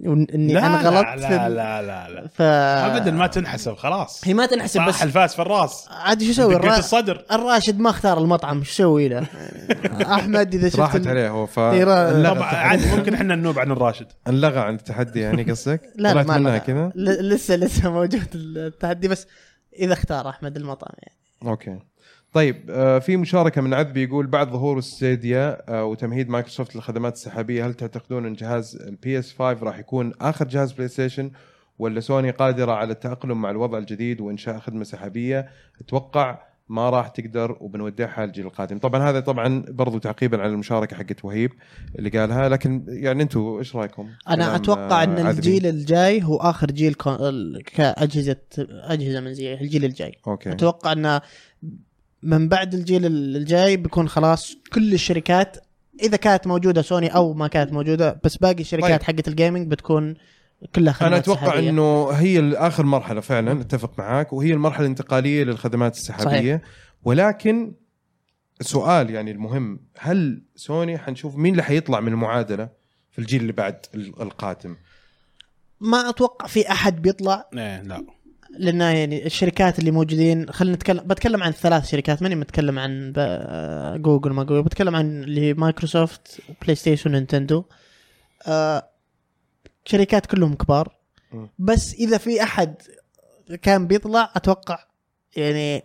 واني 0.00 0.52
لا 0.54 0.66
أنا 0.66 0.76
غلطت 0.88 1.20
لا 1.22 1.28
في 1.28 1.34
لا 1.34 1.48
لا 1.48 1.82
لا, 1.82 2.08
لا. 2.10 2.28
ف 2.28 2.42
ابدا 2.42 3.10
ما 3.10 3.26
تنحسب 3.26 3.74
خلاص 3.74 4.20
هي 4.28 4.34
ما 4.34 4.46
تنحسب 4.46 4.80
صح 4.80 4.88
بس 4.88 5.02
الفاس 5.02 5.34
في 5.34 5.42
الراس 5.42 5.88
عاد 5.90 6.22
شو 6.22 6.30
أسوي 6.30 6.56
الرا... 6.56 6.78
الصدر 6.78 7.24
الراشد 7.32 7.78
ما 7.78 7.90
اختار 7.90 8.18
المطعم 8.18 8.62
شو 8.64 8.70
أسوي 8.70 9.08
له 9.08 9.26
أحمد 10.02 10.54
إذا 10.54 10.68
شفت 10.68 10.78
راحت 10.80 11.06
عليه 11.06 11.28
هو 11.30 11.46
ف 11.46 11.58
طبعا. 11.60 12.42
عادي 12.42 12.96
ممكن 12.96 13.14
إحنا 13.14 13.34
ننوب 13.34 13.58
عن 13.58 13.70
الراشد 13.70 14.06
انلغى 14.28 14.60
عن 14.60 14.74
التحدي 14.74 15.20
يعني 15.20 15.42
قصدك؟ 15.42 15.80
لا 15.96 16.14
ما 16.22 16.38
منها. 16.38 16.58
كذا؟ 16.58 16.92
ل- 16.94 17.28
لسه 17.28 17.56
لسه 17.56 17.90
موجود 17.90 18.22
التحدي 18.34 19.08
بس 19.08 19.26
إذا 19.78 19.92
اختار 19.92 20.28
أحمد 20.28 20.56
المطعم 20.56 20.92
يعني 21.02 21.18
أوكي 21.50 21.78
طيب 22.34 22.70
آه 22.70 22.98
في 22.98 23.16
مشاركة 23.16 23.60
من 23.60 23.74
عذبي 23.74 24.02
يقول 24.02 24.26
بعد 24.26 24.48
ظهور 24.50 24.80
Stadia 24.80 25.62
آه 25.68 25.84
وتمهيد 25.84 26.28
مايكروسوفت 26.28 26.76
للخدمات 26.76 27.12
السحابية 27.12 27.66
هل 27.66 27.74
تعتقدون 27.74 28.26
إن 28.26 28.34
جهاز 28.34 28.76
ال 28.76 29.18
PS 29.18 29.32
5 29.32 29.64
راح 29.64 29.78
يكون 29.78 30.12
آخر 30.20 30.48
جهاز 30.48 30.72
بلاي 30.72 30.88
ستيشن 30.88 31.30
ولا 31.78 32.00
سوني 32.00 32.30
قادرة 32.30 32.72
على 32.72 32.92
التأقلم 32.92 33.42
مع 33.42 33.50
الوضع 33.50 33.78
الجديد 33.78 34.20
وإنشاء 34.20 34.58
خدمة 34.58 34.84
سحابية؟ 34.84 35.48
أتوقع 35.80 36.38
ما 36.68 36.90
راح 36.90 37.08
تقدر 37.08 37.56
وبنودعها 37.60 38.24
الجيل 38.24 38.46
القادم 38.46 38.78
طبعا 38.78 39.10
هذا 39.10 39.20
طبعا 39.20 39.64
برضو 39.68 39.98
تعقيبا 39.98 40.42
على 40.42 40.52
المشاركة 40.52 40.96
حقت 40.96 41.24
وهيب 41.24 41.52
اللي 41.98 42.10
قالها 42.10 42.48
لكن 42.48 42.84
يعني 42.88 43.22
أنتم 43.22 43.56
إيش 43.58 43.76
رأيكم 43.76 44.08
أنا 44.28 44.56
أتوقع 44.56 45.02
آه، 45.02 45.04
ان 45.04 45.10
عذبي. 45.18 45.30
الجيل 45.30 45.66
الجاي 45.66 46.22
هو 46.22 46.36
آخر 46.36 46.66
جيل 46.66 46.94
كاجهزه 47.74 48.36
أجهزة 48.68 49.20
منزليه 49.20 49.60
الجيل 49.60 49.84
الجاي. 49.84 50.12
أوكي. 50.26 50.52
أتوقع 50.52 50.92
إن 50.92 51.20
من 52.24 52.48
بعد 52.48 52.74
الجيل 52.74 53.06
الجاي 53.06 53.76
بيكون 53.76 54.08
خلاص 54.08 54.56
كل 54.72 54.94
الشركات 54.94 55.56
إذا 56.02 56.16
كانت 56.16 56.46
موجودة 56.46 56.82
سوني 56.82 57.08
أو 57.14 57.32
ما 57.34 57.48
كانت 57.48 57.72
موجودة 57.72 58.20
بس 58.24 58.36
باقي 58.36 58.60
الشركات 58.60 58.90
طيب. 58.90 59.02
حقت 59.02 59.28
ال 59.28 59.34
gaming 59.34 59.70
بتكون 59.70 60.14
كلها 60.74 60.92
خدمات 60.92 61.12
أنا 61.12 61.20
أتوقع 61.20 61.46
سحابية. 61.46 61.70
إنه 61.70 62.10
هي 62.10 62.52
اخر 62.56 62.84
مرحلة 62.86 63.20
فعلا 63.20 63.60
أتفق 63.60 63.98
معاك 63.98 64.32
وهي 64.32 64.52
المرحلة 64.52 64.80
الانتقالية 64.86 65.44
للخدمات 65.44 65.96
السحابية 65.96 66.56
صحيح. 66.56 66.60
ولكن 67.04 67.74
السؤال 68.60 69.10
يعني 69.10 69.30
المهم 69.30 69.80
هل 69.98 70.42
سوني 70.56 70.98
حنشوف 70.98 71.36
مين 71.36 71.52
اللي 71.52 71.62
حيطلع 71.62 72.00
من 72.00 72.12
المعادلة 72.12 72.68
في 73.10 73.18
الجيل 73.18 73.40
اللي 73.40 73.52
بعد 73.52 73.86
ال- 73.94 74.22
القادم 74.22 74.76
ما 75.80 76.08
أتوقع 76.08 76.46
في 76.46 76.70
أحد 76.70 77.02
بيطلع 77.02 77.48
إيه 77.54 77.82
لا 77.82 78.04
لأن 78.58 78.80
يعني 78.80 79.26
الشركات 79.26 79.78
اللي 79.78 79.90
موجودين 79.90 80.50
خلينا 80.50 80.76
نتكلم 80.76 81.04
بتكلم 81.06 81.42
عن 81.42 81.52
ثلاث 81.52 81.90
شركات 81.90 82.22
ماني 82.22 82.34
متكلم 82.34 82.78
عن 82.78 83.12
جوجل 84.02 84.30
ما 84.30 84.42
جوجل 84.44 84.62
بتكلم 84.62 84.96
عن 84.96 85.22
اللي 85.22 85.40
هي 85.40 85.54
مايكروسوفت 85.54 86.40
بلاي 86.62 86.74
ستيشن 86.74 87.12
نينتندو 87.12 87.64
آه 88.46 88.90
شركات 89.84 90.26
كلهم 90.26 90.54
كبار. 90.54 90.96
بس 91.58 91.94
إذا 91.94 92.18
في 92.18 92.42
أحد 92.42 92.74
كان 93.62 93.86
بيطلع 93.86 94.32
أتوقع 94.36 94.78
يعني 95.36 95.82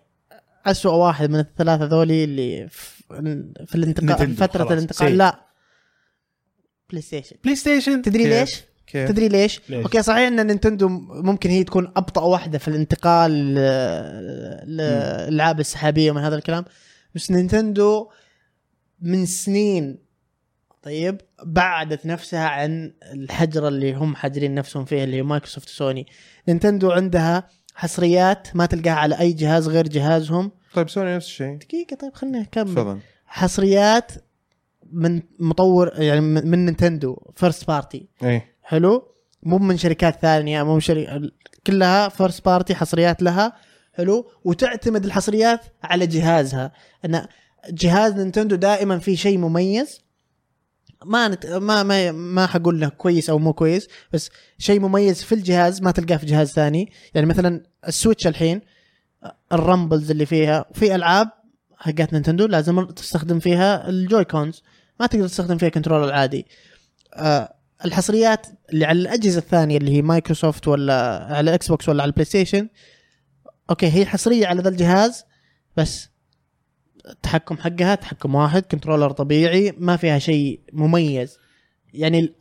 أسوأ 0.66 0.92
واحد 0.92 1.30
من 1.30 1.40
الثلاثة 1.40 1.86
ذولي 1.86 2.24
اللي 2.24 2.70
في 3.66 3.76
الانتقال 3.76 4.36
فترة 4.36 4.74
الانتقال. 4.74 5.18
لا 5.18 5.46
بلاي 6.90 7.02
ستيشن 7.02 7.36
بلاي 7.44 7.56
ستيشن 7.56 8.02
تدري؟ 8.02 8.28
ليش؟ 8.28 8.62
كيف؟ 8.90 9.10
تدري 9.10 9.28
ليش؟ 9.28 9.62
ليش؟ 9.70 9.84
أوكي 9.84 10.02
صحيح 10.02 10.28
إن 10.28 10.48
نينتندو 10.48 10.90
ممكن 11.10 11.50
هي 11.50 11.64
تكون 11.64 11.92
أبطأ 11.96 12.22
واحدة 12.22 12.58
في 12.58 12.68
الانتقال 12.68 13.32
للألعاب 14.68 15.60
السحابية 15.60 16.12
ومن 16.12 16.22
هذا 16.22 16.36
الكلام. 16.36 16.66
بس 17.16 17.32
نينتندو 17.32 18.10
من 19.02 19.26
سنين 19.26 19.98
طيب 20.82 21.22
بعدت 21.44 22.06
نفسها 22.06 22.48
عن 22.48 22.94
الحجر 23.14 23.68
اللي 23.68 23.94
هم 23.94 24.16
حاجرين 24.16 24.56
نفسهم 24.56 24.86
فيه 24.86 25.04
اللي 25.04 25.18
هي 25.18 25.24
مايكروسوفت 25.24 25.70
وسوني. 25.70 26.08
نينتندو 26.48 26.92
عندها 26.92 27.48
حصريات 27.76 28.48
ما 28.56 28.66
تلقاها 28.66 28.94
على 28.94 29.20
أي 29.20 29.34
جهاز 29.34 29.68
غير 29.68 29.88
جهازهم. 29.88 30.52
طيب 30.74 30.90
سوني 30.90 31.16
نفس 31.16 31.26
الشيء. 31.26 31.58
دقيقة 31.58 31.96
طيب 31.96 32.14
خليني 32.14 32.42
اكمل 32.42 32.74
تفضل. 32.76 33.00
حصريات 33.26 34.12
من 34.92 35.22
مطور 35.40 35.92
يعني 35.98 36.22
من 36.22 36.66
نينتندو 36.66 37.18
first 37.36 37.68
party 37.68 38.08
اي 38.24 38.42
حلو؟ 38.70 39.16
مو 39.44 39.58
من 39.58 39.78
شركات 39.78 40.22
ثانية 40.22 40.64
مو 40.64 40.74
من 40.74 40.80
شركة 40.80 41.32
كلها 41.68 42.10
first 42.10 42.46
party 42.46 42.76
حصريات 42.76 43.22
لها 43.22 43.54
حلو؟ 43.94 44.32
وتعتمد 44.44 45.06
الحصريات 45.06 45.62
على 45.84 46.08
جهازها. 46.08 46.72
أن 47.06 47.28
جهاز 47.70 48.14
نينتندو 48.14 48.56
دائما 48.56 49.00
في 49.00 49.16
شيء 49.16 49.38
مميز. 49.38 50.02
ما 51.06 51.28
نت... 51.28 51.46
ما 51.46 51.84
ما 51.84 52.12
ما 52.12 52.46
حقول 52.46 52.80
له 52.80 52.90
كويس 52.90 53.30
أو 53.30 53.40
مو 53.40 53.54
كويس 53.54 53.88
بس 54.14 54.30
شيء 54.58 54.80
مميز 54.80 55.24
في 55.24 55.36
الجهاز 55.36 55.82
ما 55.82 55.92
تلقاه 55.92 56.18
في 56.18 56.26
جهاز 56.26 56.52
ثاني. 56.52 56.92
يعني 57.14 57.28
مثلا 57.28 57.64
ال 57.88 57.94
Switch 57.94 58.28
الحين 58.28 58.62
ال 59.54 59.61
rumbles 59.61 60.12
اللي 60.12 60.26
فيها 60.26 60.66
في 60.74 60.96
ألعاب 60.96 61.30
حقت 61.78 62.14
نينتندو 62.14 62.46
لازم 62.46 62.86
تستخدم 62.86 63.40
فيها 63.40 63.90
ال 63.90 64.26
Joy-Cons. 64.26 64.64
ما 65.00 65.06
تقدر 65.08 65.28
تستخدم 65.28 65.58
فيها 65.58 65.70
control 65.70 66.04
العادي. 66.04 66.46
آه 67.14 67.59
الحصريات 67.86 68.48
اللي 68.74 68.86
على 68.86 69.00
الأجهزة 69.00 69.40
الثانية 69.40 69.78
اللي 69.78 69.92
هي 69.92 70.02
مايكروسوفت 70.02 70.68
ولا 70.68 71.28
على 71.30 71.40
ال 71.40 71.68
Xbox 71.68 71.90
ولا 71.90 72.04
على 72.04 72.10
البلاي 72.10 72.26
ستيشن 72.26 72.70
أوكي 73.70 73.88
هي 73.88 74.06
حصرية 74.06 74.48
على 74.48 74.62
ذا 74.62 74.70
الجهاز 74.70 75.24
بس 75.78 76.10
التحكم 77.10 77.58
حقها 77.58 77.96
تحكم 77.96 78.36
واحد 78.36 78.64
controller 78.64 79.12
طبيعي 79.12 79.74
ما 79.78 79.98
فيها 79.98 80.20
شيء 80.20 80.60
مميز. 80.74 81.38
يعني 81.94 82.34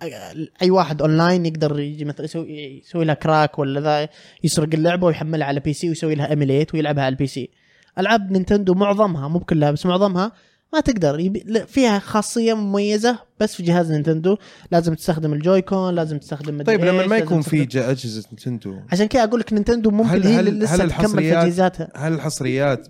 أي 0.63 0.71
واحد 0.71 1.03
اونلاين 1.03 1.47
يقدر 1.47 1.81
يجي 1.81 2.05
مثلا 2.05 2.25
يسوي 2.25 2.79
يسوي 2.79 3.05
لها 3.05 3.15
crack 3.15 3.59
ولا 3.59 3.81
ذا 3.81 4.09
يسرق 4.45 4.69
اللعبة 4.75 5.07
ويحملها 5.07 5.47
على 5.47 5.61
PC 5.61 5.89
ويسوي 5.89 6.15
لها 6.15 6.31
emulate 6.31 6.75
ويلعبها 6.75 7.05
على 7.05 7.13
ال 7.13 7.27
PC 7.27 7.51
ألعاب 7.99 8.33
نينتندو 8.33 8.75
معظمها 8.75 9.29
مو 9.29 9.39
بكلها 9.39 9.71
بس 9.71 9.87
معظمها 9.87 10.33
ما 10.73 10.81
تقدر. 10.81 11.21
يبي 11.21 11.43
لا، 11.47 11.65
فيها 11.65 11.99
خاصية 11.99 12.55
مميزة 12.55 13.19
بس 13.41 13.55
في 13.55 13.63
جهاز 13.63 13.93
نينتندو. 13.93 14.37
لازم 14.73 14.95
تستخدم 14.95 15.33
ال 15.33 15.40
Joy-Con 15.40 15.95
لازم 15.95 16.19
تستخدم 16.19 16.55
مدري 16.55 16.65
طيب 16.77 16.81
لما 16.85 16.93
ما 17.07 17.15
لازم 17.15 17.25
يكون 17.25 17.41
في 17.43 17.63
أجهزة 17.63 18.25
نتندو 18.33 18.75
عشان 18.93 19.07
كذا 19.07 19.25
أقول 19.25 19.41
لك 19.41 19.53
نينتندو 19.53 19.91
ممكن 19.91 20.09
هل- 20.11 20.27
هي 20.27 20.35
هل- 20.41 20.59
لسه 20.59 20.75
هل 20.75 20.79
تكمل 20.79 20.91
الحصريات- 20.91 21.35
تجهيزاتها 21.43 21.89
هل 21.97 22.13
الحصريات 22.13 22.89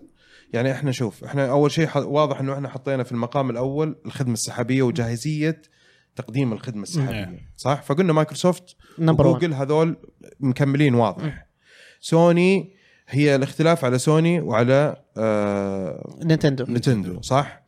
يعني 0.52 0.72
إحنا 0.72 0.92
شوف 0.92 1.24
إحنا 1.24 1.50
أول 1.50 1.70
شيء 1.70 1.86
ح- 1.86 1.96
واضح 1.96 2.40
إنه 2.40 2.54
إحنا 2.54 2.68
حطينا 2.68 3.02
في 3.02 3.12
المقام 3.12 3.50
الأول 3.50 3.96
الخدمة 4.06 4.32
السحابية 4.32 4.82
وجاهزية 4.82 5.62
تقديم 6.16 6.52
الخدمة 6.52 6.82
السحابية 6.82 7.20
نعم. 7.24 7.36
صح؟ 7.56 7.82
فقلنا 7.82 8.12
مايكروسوفت 8.12 8.76
number 8.98 9.26
1 9.26 9.36
وجوجل 9.36 9.54
هذول 9.54 9.96
مكملين 10.40 10.94
واضح. 10.94 11.46
سوني 12.00 12.74
هي 13.08 13.34
الاختلاف 13.36 13.84
على 13.84 13.98
سوني 13.98 14.40
وعلى 14.40 14.96
آه 15.16 16.16
نينتندو. 16.24 16.64
نتندو 16.68 17.20
صح؟ 17.22 17.67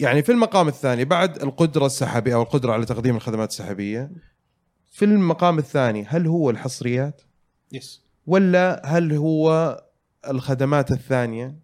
يعني 0.00 0.22
في 0.22 0.32
المقام 0.32 0.68
الثاني 0.68 1.04
بعد 1.04 1.42
القدرة 1.42 1.86
السحابية 1.86 2.34
أو 2.34 2.42
القدرة 2.42 2.72
على 2.72 2.84
تقديم 2.84 3.16
الخدمات 3.16 3.50
السحابية 3.50 4.10
في 4.90 5.04
المقام 5.04 5.58
الثاني 5.58 6.04
هل 6.08 6.26
هو 6.26 6.50
الحصريات؟ 6.50 7.22
yes 7.72 8.02
ولا 8.26 8.82
هل 8.84 9.12
هو 9.12 9.76
الخدمات 10.28 10.90
الثانية 10.92 11.54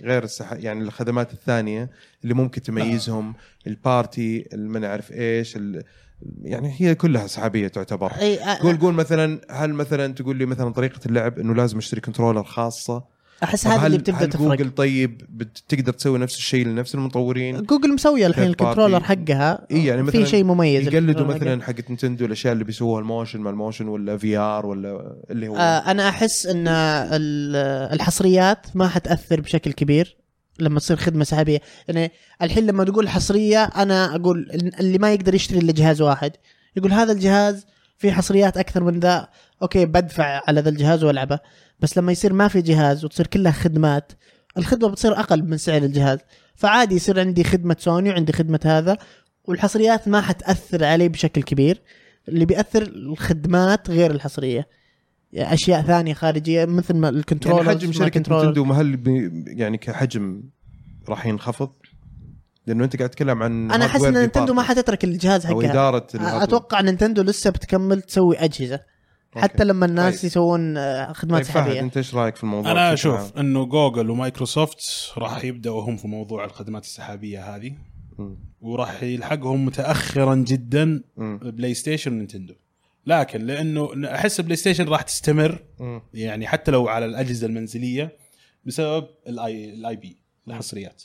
غير 0.00 0.24
السح... 0.24 0.52
يعني 0.52 0.82
الخدمات 0.82 1.32
الثانية 1.32 1.90
اللي 2.22 2.34
ممكن 2.34 2.62
تميزهم؟ 2.62 3.34
ال 3.66 3.80
party 3.80 4.48
ما 4.52 4.78
نعرف 4.78 5.12
إيش 5.12 5.56
ال... 5.56 5.84
يعني 6.42 6.74
هي 6.78 6.94
كلها 6.94 7.26
سحابية 7.26 7.68
تعتبر. 7.68 8.12
أي 8.12 8.38
أ- 8.38 8.62
قول 8.62 8.76
قول 8.76 8.94
مثلا 8.94 9.40
هل 9.50 9.72
مثلا 9.72 10.14
تقول 10.14 10.36
لي 10.36 10.46
مثلا 10.46 10.72
طريقة 10.72 11.00
اللعب 11.06 11.38
إنه 11.38 11.54
لازم 11.54 11.78
أشتري 11.78 12.00
controller 12.00 12.42
خاصة؟ 12.42 13.04
أحس 13.42 13.66
هذا 13.66 13.86
اللي 13.86 13.98
بتبدأ 13.98 14.24
هل 14.24 14.30
تفرق. 14.30 14.48
جوجل 14.48 14.70
طيب 14.70 15.22
بتقدر 15.28 15.92
تسوي 15.92 16.18
نفس 16.18 16.36
الشيء 16.36 16.66
لنفس 16.66 16.94
المطورين؟ 16.94 17.62
جوجل 17.62 17.94
مسويه 17.94 18.26
الحين 18.26 18.44
ال 18.44 18.49
controller. 18.49 19.00
حقها. 19.02 19.66
إيه 19.70 19.86
يعني 19.88 20.02
مثلاً 20.02 20.24
في 20.24 20.30
شيء 20.30 20.44
مميز 20.44 20.86
يقلدوا. 20.88 21.26
مثلا 21.26 21.62
حقت 21.62 21.90
نتندو 21.90 22.24
الأشياء 22.24 22.52
اللي 22.52 22.64
بيسووها 22.64 23.00
ال 23.00 23.06
motion 23.06 23.40
ما 23.40 23.50
ال 23.50 23.55
motion 23.55 23.88
ولا 23.88 24.16
VR 24.16 24.66
ولا 24.66 25.16
اللي 25.30 25.48
هو 25.48 25.56
آه 25.56 25.90
أنا 25.90 26.08
أحس 26.08 26.46
إن 26.46 26.68
ال- 26.68 27.92
الحصريات 27.94 28.66
ما 28.74 28.88
حتأثر 28.88 29.40
بشكل 29.40 29.72
كبير 29.72 30.16
لما 30.58 30.80
تصير 30.80 30.96
خدمة 30.96 31.24
سحابية. 31.24 31.60
يعني 31.88 32.12
الحين 32.42 32.66
لما 32.66 32.84
تقول 32.84 33.08
حصرية 33.08 33.64
أنا 33.64 34.14
أقول 34.14 34.50
اللي 34.80 34.98
ما 34.98 35.12
يقدر 35.14 35.34
يشتري 35.34 35.58
إلا 35.58 35.72
جهاز 35.72 36.02
واحد. 36.02 36.32
يقول 36.76 36.92
هذا 36.92 37.12
الجهاز 37.12 37.66
فيه 37.98 38.12
حصريات 38.12 38.56
أكثر 38.56 38.84
من 38.84 39.00
ذا. 39.00 39.28
okay 39.62 39.86
بدفع 39.86 40.42
على 40.48 40.60
ذا 40.60 40.68
الجهاز 40.68 41.04
وألعبه. 41.04 41.38
بس 41.80 41.98
لما 41.98 42.12
يصير 42.12 42.32
ما 42.32 42.48
في 42.48 42.62
جهاز 42.62 43.04
وتصير 43.04 43.26
كلها 43.26 43.52
خدمات 43.52 44.12
الخدمة 44.58 44.88
بتصير 44.88 45.12
أقل 45.12 45.42
من 45.42 45.56
سعر 45.56 45.82
الجهاز. 45.82 46.18
فعادي 46.54 46.94
يصير 46.94 47.20
عندي 47.20 47.44
خدمة 47.44 47.76
سوني 47.78 48.10
وعندي 48.10 48.32
خدمة 48.32 48.60
هذا 48.64 48.98
والحصريات 49.44 50.08
ما 50.08 50.20
حتأثر 50.20 50.84
علي 50.84 51.08
بشكل 51.08 51.42
كبير. 51.42 51.82
اللي 52.28 52.44
بيأثر 52.44 52.82
الخدمات 52.82 53.90
غير 53.90 54.10
الحصرية. 54.10 54.68
أشياء 55.36 55.82
ثانية 55.82 56.14
خارجية 56.14 56.64
مثل 56.64 56.94
ما 56.96 57.08
ال 57.08 57.14
control 57.14 57.58
يعني 57.58 57.70
حجم 57.70 57.92
شركة 57.92 58.20
نتندو 58.20 58.64
هل 58.64 59.00
يعني 59.46 59.78
كحجم 59.78 60.42
راح 61.08 61.26
ينخفض؟ 61.26 61.72
لأنه 62.66 62.84
أنت 62.84 62.96
قاعد 62.96 63.10
تتكلم 63.10 63.42
عن 63.42 63.70
أنا 63.70 63.84
أحس 63.84 64.04
إن 64.04 64.18
نينتندو 64.18 64.54
ما 64.54 64.62
حتترك 64.62 65.04
الجهاز 65.04 65.46
أو 65.46 65.60
حقها. 65.60 65.70
إدارة 65.70 66.06
ال 66.14 66.17
hardware. 66.17 66.42
أتوقع 66.42 66.80
نينتندو 66.80 67.22
لسه 67.22 67.50
بتكمل 67.50 68.02
تسوي 68.02 68.36
أجهزة. 68.38 68.80
حتى. 69.42 69.64
لما 69.64 69.86
الناس 69.86 70.16
طيب. 70.16 70.24
يسوون 70.24 70.76
آه، 70.76 71.12
خدمات 71.12 71.42
طيب 71.42 71.52
سحابيه 71.52 71.80
أنت 71.80 71.96
إيش 71.96 72.14
رأيك 72.14 72.36
في 72.36 72.42
الموضوع؟ 72.42 72.72
أنا؟ 72.72 72.92
أشوف 72.92 73.38
إنه 73.38 73.64
جوجل 73.64 74.10
ومايكروسوفت 74.10 75.12
راح 75.18 75.44
يبدأوا 75.44 75.82
هم 75.82 75.96
في 75.96 76.08
موضوع 76.08 76.44
الخدمات 76.44 76.84
السحابية 76.84 77.56
هذه. 77.56 77.72
وراح 78.60 79.02
يلحقهم 79.02 79.64
متاخرا 79.64 80.34
جدا. 80.34 81.02
بلاي 81.16 81.74
ستيشن 81.74 82.12
ونينتندو 82.12 82.54
لكن 83.06 83.40
لأنه 83.46 83.90
أحس 84.14 84.40
بلاي 84.40 84.56
ستيشن 84.56 84.88
راح 84.88 85.02
تستمر 85.02 85.58
مم. 85.80 86.02
يعني 86.14 86.46
حتى 86.46 86.70
لو 86.70 86.88
على 86.88 87.04
الأجهزة 87.04 87.46
المنزلية 87.46 88.16
بسبب 88.64 89.06
ال 89.28 89.74
I 89.74 89.85
ال 89.85 89.96
IP 89.96 90.16
الحصريات. 90.48 91.02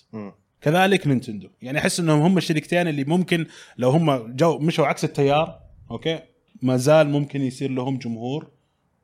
كذلك 0.62 1.08
نينتندو 1.08 1.50
يعني 1.62 1.80
أحس 1.80 2.00
إنهم 2.00 2.22
هم 2.22 2.38
الشركتين 2.38 2.88
اللي 2.88 3.04
ممكن 3.04 3.46
لو 3.78 3.90
هم 3.90 4.36
جو 4.36 4.58
مشوا 4.60 4.86
عكس 4.86 5.04
التيار 5.04 5.60
okay 5.92 6.20
ما 6.62 6.78
زال 6.78 7.10
ممكن 7.10 7.42
يصير 7.42 7.72
لهم 7.72 7.98
جمهور 7.98 8.48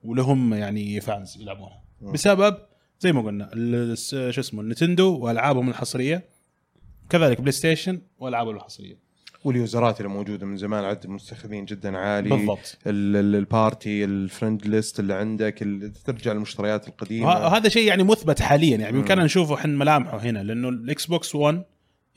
ولهم 0.04 0.54
يعني 0.54 1.02
fans 1.02 1.38
يلعبونها. 1.42 1.82
بسبب 2.02 2.58
زي 3.00 3.12
ما 3.12 3.22
قلنا 3.22 3.50
شو 4.32 4.42
اسمه 4.42 4.64
نينتندو 4.64 5.18
وألعابهم 5.18 5.70
الحصرية. 5.70 6.24
كذلك 7.10 7.42
بلاي 7.42 7.52
ستيشن 7.52 8.02
وألعابهم 8.20 8.56
الحصرية. 8.56 9.06
واليوزرات 9.44 10.02
اللي 10.02 10.10
موجودة 10.12 10.46
من 10.46 10.58
زمان 10.58 10.84
عدد 10.84 11.04
المستخدمين 11.06 11.66
جدا 11.66 11.98
عالي. 11.98 12.30
بالضبط. 12.30 12.78
ال- 12.88 13.16
ال- 13.16 13.36
ال 13.36 13.47
party 13.47 14.04
ال 14.06 14.14
friend 14.14 14.68
list 14.68 15.00
اللي 15.00 15.14
عندك 15.14 15.62
اللي 15.62 15.90
ترجع 15.90 16.32
للمشتريات 16.34 16.88
القديمة. 16.88 17.28
وهذا 17.28 17.70
شيء 17.70 17.88
يعني 17.88 18.04
مثبت 18.04 18.42
حاليا. 18.42 18.78
يعني 18.78 18.92
بامكاننا 18.98 19.24
نشوفه 19.24 19.56
حن 19.58 19.70
ملامحه 19.70 20.18
هنا 20.18 20.44
لأنه 20.44 20.70
الإكس 20.70 21.06
بوكس 21.06 21.36
1 21.36 21.64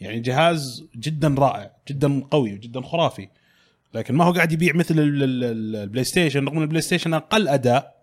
يعني 0.00 0.20
جهاز 0.20 0.84
جدا 0.96 1.34
رائع 1.38 1.70
جدا 1.88 2.20
قوي 2.30 2.52
وجدا 2.54 2.80
خرافي. 2.80 3.28
لكن 3.94 4.14
ما 4.14 4.24
هو 4.24 4.32
قاعد 4.32 4.52
يبيع 4.52 4.72
مثل 4.74 4.98
ال- 4.98 5.22
ال- 5.22 5.44
ال- 5.44 5.76
البلاي 5.76 6.04
ستيشن 6.04 6.44
رغم 6.44 6.56
إن 6.56 6.62
البلاي 6.62 6.80
ستيشن 6.82 7.14
أقل 7.14 7.48
أداء 7.48 8.02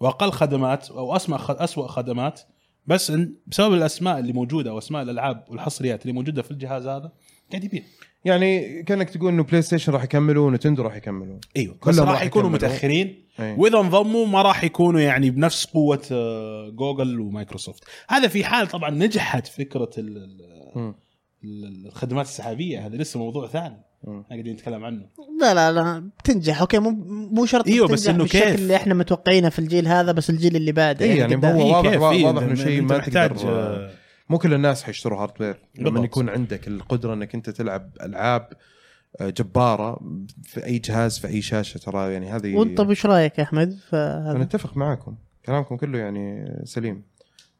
وأقل 0.00 0.30
خدمات 0.32 0.90
أو 0.90 1.16
اسمع 1.16 1.36
خ- 1.36 1.50
اسوء 1.50 1.86
خدمات 1.86 2.40
بس 2.86 3.12
بسبب 3.46 3.74
الأسماء 3.74 4.18
اللي 4.18 4.32
موجودة 4.32 4.74
واسماء 4.74 5.02
الألعاب 5.02 5.44
والحصريات 5.48 6.02
اللي 6.02 6.12
موجودة 6.12 6.42
في 6.42 6.50
الجهاز 6.50 6.86
هذا 6.86 7.12
قاعد 7.50 7.64
يبيع 7.64 7.82
يعني 8.24 8.82
كأنك 8.82 9.10
تقول 9.10 9.32
إنه 9.32 9.42
بلاي 9.42 9.62
ستيشن 9.62 9.92
راح 9.92 10.04
يكملوا 10.04 10.46
ونتندو 10.46 10.82
راح 10.82 10.96
يكملوا 10.96 11.38
أيوه 11.56 11.76
بس 11.86 11.98
راح 11.98 12.08
راح 12.08 12.22
يكونوا. 12.22 12.50
متأخرين 12.50 13.24
أي. 13.40 13.54
وإذا 13.58 13.80
انضموا 13.80 14.26
ما 14.26 14.42
راح 14.42 14.64
يكونوا 14.64 15.00
يعني 15.00 15.30
بنفس 15.30 15.64
قوة 15.66 16.02
آه، 16.12 16.68
جوجل 16.68 17.20
ومايكروسوفت 17.20 17.84
هذا 18.08 18.28
في 18.28 18.44
حال 18.44 18.66
طبعا 18.68 18.90
نجحت 18.90 19.46
فكرة 19.46 19.90
الخدمات 21.44 22.26
السحابية 22.26 22.86
هذا 22.86 22.96
لسه 22.96 23.18
موضوع 23.20 23.46
ثاني. 23.48 23.82
إحنا 24.08 24.24
قاعدين 24.30 24.52
نتكلم 24.54 24.84
عنه 24.84 25.06
لا 25.40 25.54
لا 25.54 25.72
لا 25.72 26.10
بتنجح 26.18 26.60
okay 26.60 26.78
مو 26.78 26.90
مو 27.32 27.46
شرط 27.46 27.66
أيوة، 27.68 27.88
بس 27.88 28.02
تنجح 28.04 28.14
إنه 28.14 28.24
بالشكل 28.24 28.40
كيف؟ 28.44 28.54
اللي 28.54 28.76
إحنا 28.76 28.94
متوقعينه 28.94 29.48
في 29.48 29.58
الجيل 29.58 29.88
هذا 29.88 30.12
بس 30.12 30.30
الجيل 30.30 30.56
اللي 30.56 30.72
بعده 30.72 31.06
إيه، 31.06 31.18
يعني 31.18 31.34
قدام. 31.34 31.52
هو 31.56 31.60
إيه، 31.66 31.72
واضح- 31.74 31.90
كيف؟ 31.90 32.00
واضح 32.02 32.12
إيه، 32.42 32.48
إنه 32.48 32.54
أنت- 32.54 32.58
شيء 32.58 32.82
ما 32.82 32.98
تقدر- 32.98 33.36
آه، 33.48 33.90
مو 34.28 34.38
كل 34.38 34.54
الناس 34.54 34.82
حيشتروا 34.82 35.22
hardware 35.22 35.56
لما. 35.78 36.04
يكون 36.04 36.28
عندك 36.28 36.68
القدرة 36.68 37.14
إنك 37.14 37.34
أنت 37.34 37.50
تلعب 37.50 37.90
ألعاب 38.02 38.48
آه، 39.20 39.30
جبارة 39.30 40.00
في 40.44 40.64
أي 40.64 40.78
جهاز 40.78 41.18
في 41.18 41.28
أي 41.28 41.42
شاشة 41.42 41.78
ترى 41.78 42.12
يعني 42.12 42.30
هذه 42.30 42.56
وأنت 42.56 42.78
طب 42.78 42.90
إيش 42.90 43.06
رأيك 43.06 43.38
يا 43.38 43.42
احمد؟ 43.44 43.78
أنا 43.92 44.42
أتفق 44.42 44.76
معاكم 44.76 45.16
كلامكم 45.46 45.76
كله 45.76 45.98
يعني 45.98 46.52
سليم 46.64 47.02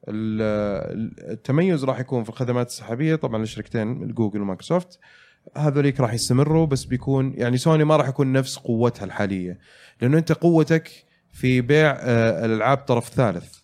ال- 0.09 1.31
التميز 1.31 1.85
راح 1.85 2.01
يكون 2.01 2.23
في 2.25 2.31
الخدمات 2.31 2.67
السحابية 2.67 3.15
طبعا 3.17 3.43
الشركتين 3.43 4.09
جوجل 4.09 4.41
ومايكروسوفت 4.41 4.99
هذوليك 5.57 6.01
راح 6.01 6.13
يستمروا 6.13 6.67
بس 6.67 6.85
بيكون 6.85 7.33
يعني 7.37 7.57
سوني 7.57 7.85
ما 7.85 7.97
راح 7.97 8.09
يكون 8.09 8.33
نفس 8.33 8.57
قوتها 8.57 9.05
الحالية 9.05 9.59
لأنه 10.01 10.19
أنت 10.19 10.33
قوتك 10.33 11.05
في 11.33 11.61
بيع 11.61 11.91
آه، 12.01 12.45
الألعاب 12.47 12.79
طرف 12.79 13.09
ثالث 13.09 13.55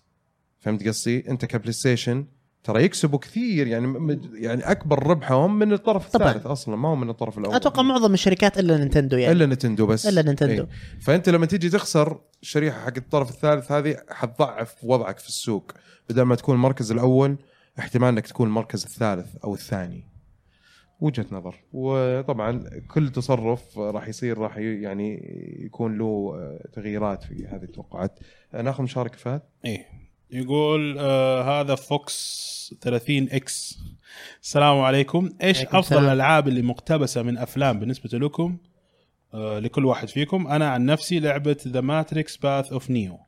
فهمت 0.60 0.88
قصدي؟ 0.88 1.30
أنت 1.30 1.44
كبلاي 1.44 1.72
ستيشن 1.72 2.26
ترى 2.64 2.84
يكسبوا 2.84 3.18
كثير 3.18 3.66
يعني 3.66 4.20
يعني 4.34 4.62
أكبر 4.70 5.06
ربحهم 5.06 5.58
من 5.58 5.72
الطرف 5.72 6.10
طبعاً. 6.10 6.28
الثالث 6.28 6.46
أصلا 6.46 6.76
ما 6.76 6.88
هو 6.88 6.96
من 6.96 7.10
الطرف 7.10 7.38
الأول 7.38 7.54
أتوقع 7.54 7.82
معظم 7.82 8.14
الشركات 8.14 8.58
إلا 8.58 8.76
نينتندو 8.76 9.16
يعني 9.16 9.32
إلا 9.32 9.46
نتندو 9.46 9.86
بس 9.86 10.06
إلا 10.06 10.22
نينتندو. 10.22 10.62
إيه. 10.62 10.68
فأنت 11.00 11.28
لما 11.28 11.46
تيجي 11.46 11.68
تخسر 11.68 12.20
الشريحه 12.42 12.80
حق 12.80 12.96
الطرف 12.96 13.30
الثالث 13.30 13.72
هذه 13.72 13.96
حتضعف 14.10 14.74
وضعك 14.82 15.18
في 15.18 15.28
السوق 15.28 15.72
بدل 16.10 16.22
ما 16.22 16.34
تكون 16.34 16.54
المركز 16.54 16.92
الأول 16.92 17.36
احتمال 17.78 18.08
إنك 18.08 18.26
تكون 18.26 18.48
المركز 18.48 18.84
الثالث 18.84 19.36
أو 19.44 19.54
الثاني 19.54 20.04
وجهة 21.00 21.26
نظر. 21.32 21.54
وطبعا 21.72 22.64
كل 22.88 23.10
تصرف 23.10 23.78
راح 23.78 24.08
يصير 24.08 24.38
راح 24.38 24.56
يعني 24.56 25.22
يكون 25.64 25.98
له 25.98 26.32
آه، 26.36 26.68
تغييرات 26.72 27.22
في 27.22 27.46
هذه 27.46 27.62
التوقعات. 27.62 28.18
آه، 28.54 28.62
ناخذ 28.62 28.82
مشاركة 28.82 29.16
فهد. 29.16 29.42
إيه. 29.64 29.86
يقول 30.30 30.96
آه 30.98 31.60
هذا 31.60 31.74
Fox 31.74 32.74
30 32.80 33.28
X. 33.32 33.78
السلام 34.42 34.80
عليكم. 34.80 35.30
إيش 35.42 35.58
عليكم 35.58 35.78
أفضل. 35.78 36.04
الألعاب 36.04 36.48
اللي 36.48 36.62
مقتبسة 36.62 37.22
من 37.22 37.38
أفلام 37.38 37.80
بالنسبة 37.80 38.18
لكم؟ 38.18 38.56
آه 39.34 39.58
لكل 39.58 39.84
واحد 39.84 40.08
فيكم. 40.08 40.46
أنا 40.46 40.68
عن 40.68 40.86
نفسي 40.86 41.20
لعبة 41.20 41.56
The 41.68 41.80
Matrix 41.80 42.36
Path 42.36 42.72
of 42.72 42.90
Neo 42.90 43.18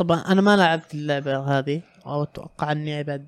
طبعا 0.00 0.18
أنا 0.20 0.40
ما 0.40 0.56
لعبت 0.56 0.94
اللعبة 0.94 1.38
هذه 1.38 1.82
أو 2.06 2.22
أتوقع 2.22 2.72
إني 2.72 3.02
بعد 3.02 3.26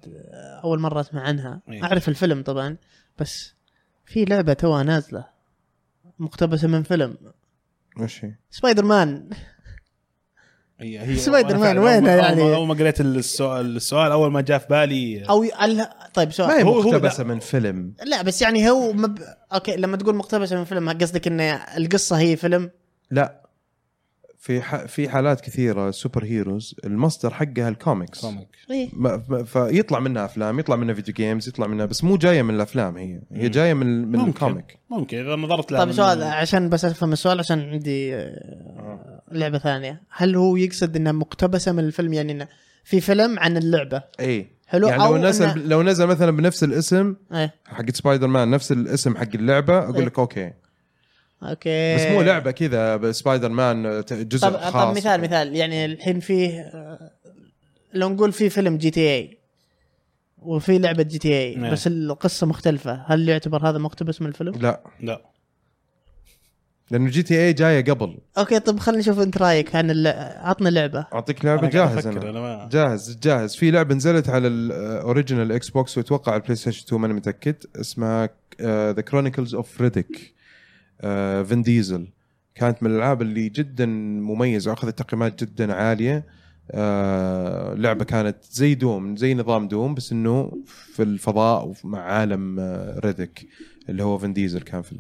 أول 0.65 0.81
مرة 0.81 1.01
أسمع 1.01 1.20
عنها. 1.23 1.61
إيه. 1.69 1.85
أعرف 1.85 2.09
الفيلم 2.09 2.43
طبعا 2.43 2.77
بس 3.19 3.55
في 4.05 4.24
لعبة 4.24 4.53
توها 4.53 4.82
نازلة 4.82 5.24
مقتبسة 6.19 6.69
من 6.69 6.82
فيلم. 6.82 7.16
وش 8.01 8.24
هي؟ 8.24 8.35
سبايدر 8.51 8.85
مان. 8.85 9.31
هي 10.81 11.01
هي 11.01 11.16
سبايدر 11.16 11.59
مان 11.59 12.03
ما- 12.03 12.15
يعني؟ 12.16 12.55
أول 12.55 12.66
ما- 12.66 12.74
قريت 12.74 13.01
السؤال 13.01 13.77
السؤال 13.77 14.12
أول 14.12 14.31
ما 14.32 14.40
جاء 14.40 14.59
في 14.59 14.66
بالي. 14.70 15.24
أو 15.28 15.43
ال... 15.44 15.86
طيب 16.15 16.32
سؤال. 16.32 16.49
ما 16.49 16.59
هي 16.59 16.65
مقتبسة 16.65 17.24
من 17.24 17.39
فيلم. 17.39 17.94
لا 18.05 18.23
بس 18.23 18.43
يعني 18.43 18.70
هو 18.70 18.93
مب... 18.93 19.19
okay 19.55 19.76
لما 19.77 19.97
تقول 19.97 20.15
مقتبسة 20.15 20.57
من 20.57 20.65
فيلم 20.65 20.90
قصدك 20.90 21.27
إن 21.27 21.40
القصة 21.77 22.19
هي 22.19 22.36
فيلم؟ 22.36 22.70
لا. 23.11 23.41
في 24.44 24.62
ح... 24.62 24.77
في 24.77 25.09
حالات 25.09 25.40
كثيرة 25.40 25.90
super 25.90 26.24
heroes 26.24 26.74
المصدر 26.85 27.35
حقها 27.35 27.69
ال 27.68 27.76
comics 27.76 28.20
comic 28.20 28.48
إيه. 28.70 28.89
ما- 28.93 29.23
ما- 29.28 29.44
فيطلع 29.44 30.01
منها 30.01 30.24
أفلام 30.24 30.59
يطلع 30.59 30.77
منها 30.77 30.94
video 30.94 31.14
games 31.14 31.48
يطلع 31.48 31.66
منها 31.66 31.86
بس 31.86 32.05
مو 32.05 32.16
جاية 32.16 32.43
من 32.43 32.55
الأفلام 32.55 32.97
هي. 32.97 33.20
هي 33.32 33.48
جاية 33.48 33.74
من 33.74 33.86
من 34.12 34.19
ممكن. 34.19 34.28
ال 34.30 34.39
comic 34.39 34.78
ممكن 34.90 35.19
إذا 35.19 35.36
نظرت 35.36 35.73
لها 35.73 35.81
طيب 35.81 35.89
من- 35.89 35.94
سؤال 35.94 36.23
عشان 36.23 36.69
بس 36.69 36.85
أفهم 36.85 37.12
السؤال 37.12 37.39
عشان 37.39 37.60
عندي 37.60 38.14
آه، 38.16 39.23
لعبة 39.32 39.59
ثانية. 39.59 40.02
هل 40.10 40.36
هو 40.36 40.56
يقصد 40.56 40.97
إنها 40.97 41.12
مقتبسة 41.12 41.73
من 41.73 41.85
الفيلم؟ 41.85 42.12
يعني 42.12 42.32
إنه 42.32 42.48
في 42.85 43.01
فيلم 43.01 43.39
عن 43.39 43.56
اللعبة. 43.56 44.02
اي 44.20 44.47
حلو. 44.66 44.89
يعني 44.89 45.02
لو 45.05 45.16
نزل 45.16 45.51
إنه- 45.52 45.56
لو 45.56 45.82
نزل 45.82 46.06
مثلا 46.06 46.31
بنفس 46.31 46.64
الاسم 46.64 47.14
إيه. 47.35 47.55
حق 47.66 47.90
سبايدر 47.90 48.27
مان 48.27 48.51
نفس 48.51 48.73
الاسم 48.73 49.16
حق 49.16 49.28
اللعبة 49.35 49.78
أقول 49.78 49.97
إيه. 49.97 50.05
لك 50.05 50.19
okay. 50.18 50.52
okay. 51.43 51.94
بس 51.94 52.01
مو 52.06 52.23
لعبة 52.23 52.51
كذا 52.51 53.12
سبايدر 53.12 53.48
مان 53.48 54.02
جزء 54.10 54.48
طب, 54.48 54.56
خاص. 54.56 54.73
طب 54.90 54.97
مثال 54.97 55.20
مثال. 55.20 55.56
يعني 55.56 55.85
الحين 55.85 56.20
فيه 56.20 56.73
لو 57.94 58.09
نقول 58.09 58.32
في 58.32 58.51
فيلم 58.51 58.78
GTA 58.78 59.39
وفي 60.39 60.78
لعبة 60.78 61.02
GTA 61.02 61.55
نعم. 61.55 61.73
بس 61.73 61.86
القصة 61.86 62.47
مختلفة. 62.47 63.05
هل 63.06 63.28
يعتبر 63.28 63.69
هذا 63.69 63.78
مقتبس 63.78 64.23
من 64.23 64.28
الفيلم؟ 64.28 64.55
لا. 64.55 64.81
لا. 65.01 65.23
لأنه 66.90 67.10
GTA 67.10 67.52
جاية 67.52 67.85
قبل. 67.85 68.19
okay 68.39 68.60
طب 68.60 68.78
خلينا 68.78 69.01
نشوف 69.01 69.19
أنت 69.20 69.39
رأيك. 69.39 69.77
عن. 69.77 70.06
عطنا 70.36 70.69
لعبة. 70.69 71.06
أعطيك 71.12 71.44
لعبة 71.44 71.60
أنا 71.62 71.70
جاهز 71.70 72.06
أنا. 72.06 72.32
ما- 72.40 72.69
جاهز 72.73 73.19
جاهز. 73.23 73.55
في 73.56 73.70
لعبة 73.70 73.94
نزلت 73.94 74.28
على 74.28 74.48
ال 74.48 75.52
original 75.52 75.70
Xbox 75.70 75.98
واتوقع 75.98 76.32
على 76.32 76.40
ال 76.40 76.56
PlayStation 76.56 76.84
2 76.86 77.01
ماني 77.01 77.14
متأكد. 77.14 77.56
اسمها 77.81 78.28
The 78.93 79.01
Chronicles 79.01 79.55
of 79.55 79.80
Riddick 79.80 80.34
Vin 81.44 81.62
Diesel. 81.62 82.09
كانت 82.54 82.82
من 82.82 82.90
الألعاب 82.90 83.22
اللي 83.22 83.48
جدا 83.48 83.86
مميزة 83.86 84.70
واخذت 84.70 84.98
تقييمات 84.98 85.44
جدا 85.44 85.74
عالية. 85.74 86.26
آه 86.70 87.74
لعبة 87.74 88.04
كانت 88.04 88.36
زي 88.50 88.74
Doom 88.74 89.16
زي 89.16 89.34
نظام 89.34 89.68
Doom 89.68 89.94
بس 89.94 90.12
إنه 90.12 90.58
في 90.66 91.02
الفضاء 91.02 91.72
مع 91.84 92.00
عالم 92.00 92.60
آه 92.60 92.98
Riddick 92.98 93.48
اللي 93.88 94.02
هو 94.02 94.18
Vin 94.18 94.32
Diesel. 94.32 94.60
كان 94.60 94.82
في. 94.82 94.96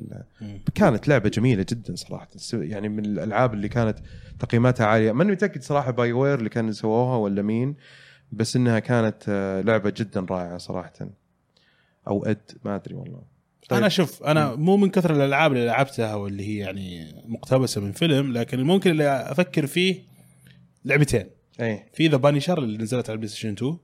كانت 0.74 1.08
لعبة 1.08 1.28
جميلة 1.28 1.66
جدا 1.70 1.94
صراحة. 1.94 2.28
يعني 2.52 2.88
من 2.88 3.04
الألعاب 3.04 3.54
اللي 3.54 3.68
كانت 3.68 3.98
تقييماتها 4.38 4.86
عالية. 4.86 5.12
ماني 5.12 5.32
متأكد 5.32 5.62
صراحة 5.62 5.90
BioWare 5.90 6.38
اللي 6.38 6.48
كانوا 6.50 6.72
سووها 6.72 7.16
ولا 7.16 7.42
مين 7.42 7.74
بس 8.32 8.56
إنها 8.56 8.78
كانت 8.78 9.22
آه، 9.28 9.60
لعبة 9.60 9.92
جدا 9.96 10.26
رائعة 10.30 10.58
صراحة. 10.58 10.92
أو 12.08 12.24
إد 12.24 12.50
ما 12.64 12.74
أدري 12.74 12.94
والله. 12.94 13.31
طيب. 13.68 13.78
أنا 13.78 13.88
شوف 13.88 14.22
أنا 14.22 14.54
مو 14.54 14.76
من 14.76 14.90
كثر 14.90 15.14
الألعاب 15.16 15.52
اللي 15.52 15.66
لعبتها 15.66 16.14
واللي 16.14 16.46
هي 16.48 16.56
يعني 16.56 17.14
مقتبسة 17.26 17.80
من 17.80 17.92
فيلم 17.92 18.32
لكن 18.32 18.62
ممكن 18.62 18.90
اللي 18.90 19.08
أفكر 19.30 19.66
فيه 19.66 20.02
لعبتين. 20.84 21.26
أي. 21.60 21.84
في 21.94 22.08
The 22.08 22.16
Punisher 22.16 22.58
اللي 22.58 22.78
نزلت 22.78 23.10
على 23.10 23.14
ال 23.14 23.28
PlayStation 23.28 23.52
2 23.52 23.76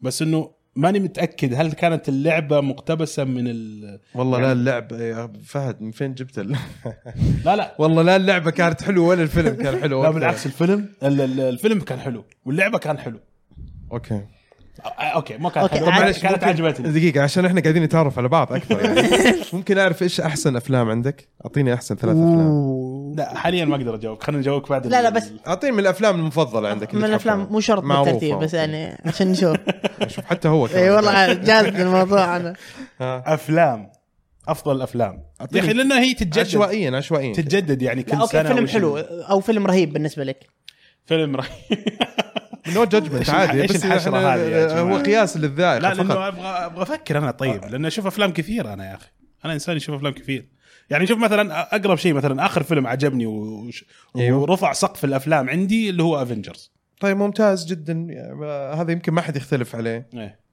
بس 0.00 0.22
إنه 0.22 0.50
ماني 0.76 1.00
متأكد 1.00 1.54
هل 1.54 1.72
كانت 1.72 2.08
اللعبة 2.08 2.60
مقتبسة 2.60 3.24
من 3.24 3.48
ال... 3.48 3.98
والله 4.14 4.40
يعني- 4.40 4.46
لا 4.46 4.52
اللعب 4.78 4.92
يا 4.92 5.32
فهد 5.44 5.82
من 5.82 5.90
فين 5.90 6.14
جبت 6.14 6.38
ال... 6.38 6.56
لا 7.46 7.56
لا. 7.56 7.74
والله 7.78 8.02
لا 8.02 8.16
اللعبة 8.16 8.50
كانت 8.50 8.82
حلوة 8.82 9.06
ولا 9.08 9.22
الفيلم 9.22 9.54
كان 9.62 9.80
حلو؟ 9.80 10.02
لا. 10.04 10.10
بالعكس 10.10 10.46
الفيلم 10.46 10.88
ال- 11.02 11.20
ال- 11.20 11.40
الفيلم 11.40 11.80
كان 11.80 12.00
حلو 12.00 12.24
واللعبة 12.44 12.78
كان 12.78 12.98
حلو. 12.98 13.20
okay. 13.92 14.20
okay 14.98 15.36
ما 15.38 15.50
كان 15.50 15.62
okay، 15.62 15.74
حلو 15.76 15.86
عاد- 15.90 16.02
معلش 16.02 16.18
كانت 16.18 16.44
عجبتني. 16.44 16.88
دقيقة 16.92 17.22
عشان 17.22 17.44
إحنا 17.46 17.60
قاعدين 17.60 17.82
نتعرف 17.82 18.18
على 18.18 18.28
بعض 18.28 18.52
أكثر 18.52 18.80
يعني. 18.84 19.08
ممكن 19.52 19.78
أعرف 19.78 20.02
إيش 20.02 20.20
أحسن 20.20 20.56
أفلام 20.56 20.90
عندك؟ 20.90 21.28
أعطيني 21.44 21.74
أحسن 21.74 21.94
ثلاث 21.96 22.16
أفلام. 22.16 23.14
لا 23.16 23.34
حاليا 23.38 23.64
ما 23.64 23.76
أقدر 23.76 23.94
أجاوب. 23.94 24.22
خلينا 24.22 24.40
نجاوبك 24.40 24.68
بعد 24.70 24.86
لا، 24.86 25.02
لا، 25.02 25.10
بس- 25.10 25.32
أعطيني 25.46 25.72
من 25.72 25.78
الأفلام 25.80 26.14
المفضلة 26.20 26.68
عندك 26.68 26.94
من 26.94 27.04
الأفلام. 27.04 27.46
مو 27.50 27.60
شرط. 27.60 27.82
بالترتيب 27.82 28.38
بس 28.38 28.54
يعني 28.54 28.98
عشان 29.06 29.28
نشوف. 29.28 29.56
شوف 30.14 30.24
حتى 30.24 30.48
هو. 30.48 30.66
اي 30.66 30.90
والله 30.90 31.32
جاز 31.32 31.64
الموضوع 31.64 32.36
أنا. 32.36 32.54
أفلام. 33.00 33.90
أفضل 34.48 34.76
الأفلام. 34.76 35.22
يا 35.52 35.60
أخي 35.60 35.72
لأنها 35.72 36.00
هي 36.00 36.14
تتجدد. 36.14 36.38
عشوائيا 36.38 36.96
عشوائيا. 36.96 37.32
تتجدد 37.34 37.82
يعني 37.82 38.02
كل 38.02 38.12
لا 38.12 38.20
okay 38.22 38.32
سنة 38.32 38.54
فيلم 38.54 38.66
حلو 38.68 38.98
أو 38.98 39.40
فيلم 39.40 39.66
رهيب 39.66 39.92
بالنسبة 39.92 40.24
لك. 40.24 40.46
فيلم 41.06 41.36
رهيب. 41.36 41.50
no 42.68 42.84
judgment 42.84 43.30
عادي 43.30 43.52
الح- 43.52 43.62
إيش 43.62 43.72
بس 43.72 43.84
الحشرة 43.84 44.10
إحنا- 44.10 44.14
هذه؟ 44.14 44.80
هو 44.80 44.96
قياس 44.96 45.36
للذائقه 45.36 45.78
لا 45.78 45.94
لأنه 45.94 46.12
أبغى 46.28 46.42
أبغى 46.66 46.82
أفكر 46.82 47.18
أنا 47.18 47.30
طيب 47.30 47.64
لأن 47.64 47.86
أشوف 47.86 48.06
أفلام 48.06 48.32
كثير 48.32 48.72
أنا 48.72 48.90
يا 48.90 48.94
أخي. 48.94 49.08
أنا 49.44 49.52
إنسان 49.52 49.76
يشوف 49.76 49.94
أفلام 49.94 50.12
كثير. 50.12 50.48
يعني 50.90 51.06
شوف 51.06 51.18
مثلا 51.18 51.74
أقرب 51.76 51.96
شيء 51.98 52.12
مثلا 52.14 52.46
آخر 52.46 52.62
فيلم 52.62 52.86
عجبني 52.86 53.26
وش 53.26 53.84
أيوه. 54.16 54.38
ورفع 54.38 54.72
سقف 54.72 55.04
الأفلام 55.04 55.50
عندي 55.50 55.90
اللي 55.90 56.02
هو 56.02 56.22
Avengers 56.22 56.72
طيب 57.00 57.16
ممتاز 57.16 57.66
جدا. 57.66 57.92
يعني 57.92 58.44
هذا 58.80 58.92
يمكن 58.92 59.12
ما 59.12 59.20
حد 59.22 59.36
يختلف 59.36 59.76
عليه. 59.76 60.08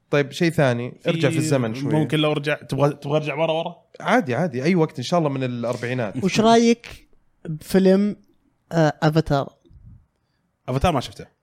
طيب 0.10 0.31
شيء 0.31 0.49
ثاني 0.52 0.94
ارجع 1.07 1.30
في 1.30 1.38
الزمن 1.38 1.76
شوي. 1.76 1.94
ممكن 1.94 2.19
لو 2.19 2.34
رجع 2.34 2.56
تبغى 2.56 2.90
تبغى 2.90 3.18
أرجع 3.18 3.36
ورا 3.36 3.52
ورا؟ 3.52 3.76
عادي 3.99 4.36
عادي 4.36 4.64
أي 4.64 4.76
وقت 4.76 4.98
إن 4.98 5.03
شاء 5.03 5.18
الله 5.19 5.30
من 5.30 5.44
الأربعينات. 5.44 6.23
وش 6.23 6.40
رأيك 6.40 7.07
بفيلم 7.45 8.15
آه 8.72 8.94
Avatar 9.03 9.53
Avatar 10.69 10.91
ما 10.94 10.99
شفته. 10.99 11.38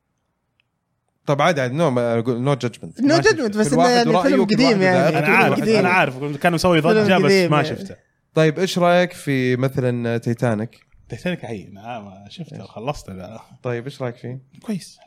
طيب 1.26 1.42
عادي 1.42 1.60
عادي 1.60 1.74
no 1.74 1.90
no 1.90 2.54
judgment 2.54 3.00
no 3.00 3.18
judgment 3.18 3.56
بس 3.56 3.72
إنه 3.72 3.88
يعني 3.88 4.22
فيلم 4.22 4.44
قديم 4.44 4.82
يعني. 4.82 5.18
أنا 5.18 5.28
عارف 5.28 5.60
قديم. 5.60 5.78
أنا 5.78 5.88
عارف. 5.88 6.36
كان 6.36 6.52
مسوي 6.52 6.80
ضجة 6.80 7.18
بس 7.18 7.32
ما 7.32 7.62
يعني. 7.62 7.64
شفته. 7.64 7.96
طيب 8.34 8.58
إيش 8.58 8.78
رأيك 8.78 9.12
في 9.12 9.56
مثلا 9.56 10.18
Titanic 10.18 10.86
Titanic 11.08 11.44
نعم 11.72 12.04
ما 12.04 12.24
شفته 12.28 12.64
خلصته 12.64 13.12
لا. 13.12 13.40
طيب 13.62 13.84
إيش 13.84 14.02
رأيك 14.02 14.16
فيه؟ 14.16 14.40
كويس. 14.62 14.98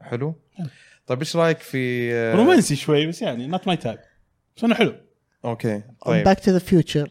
حلو. 0.00 0.34
طيب 1.06 1.18
إيش 1.18 1.36
رأيك 1.36 1.58
في 1.58 2.12
آه، 2.14 2.34
رومانسي 2.34 2.76
شوي 2.76 3.06
بس 3.06 3.22
يعني 3.22 3.46
not 3.46 3.66
my 3.66 3.76
type 3.76 3.98
بس 4.56 4.64
إنه 4.64 4.74
حلو. 4.74 4.94
okay 5.44 5.82
طيب. 6.06 6.24
Back 6.24 6.40
to 6.40 6.50
the 6.50 6.58
Future 6.58 7.10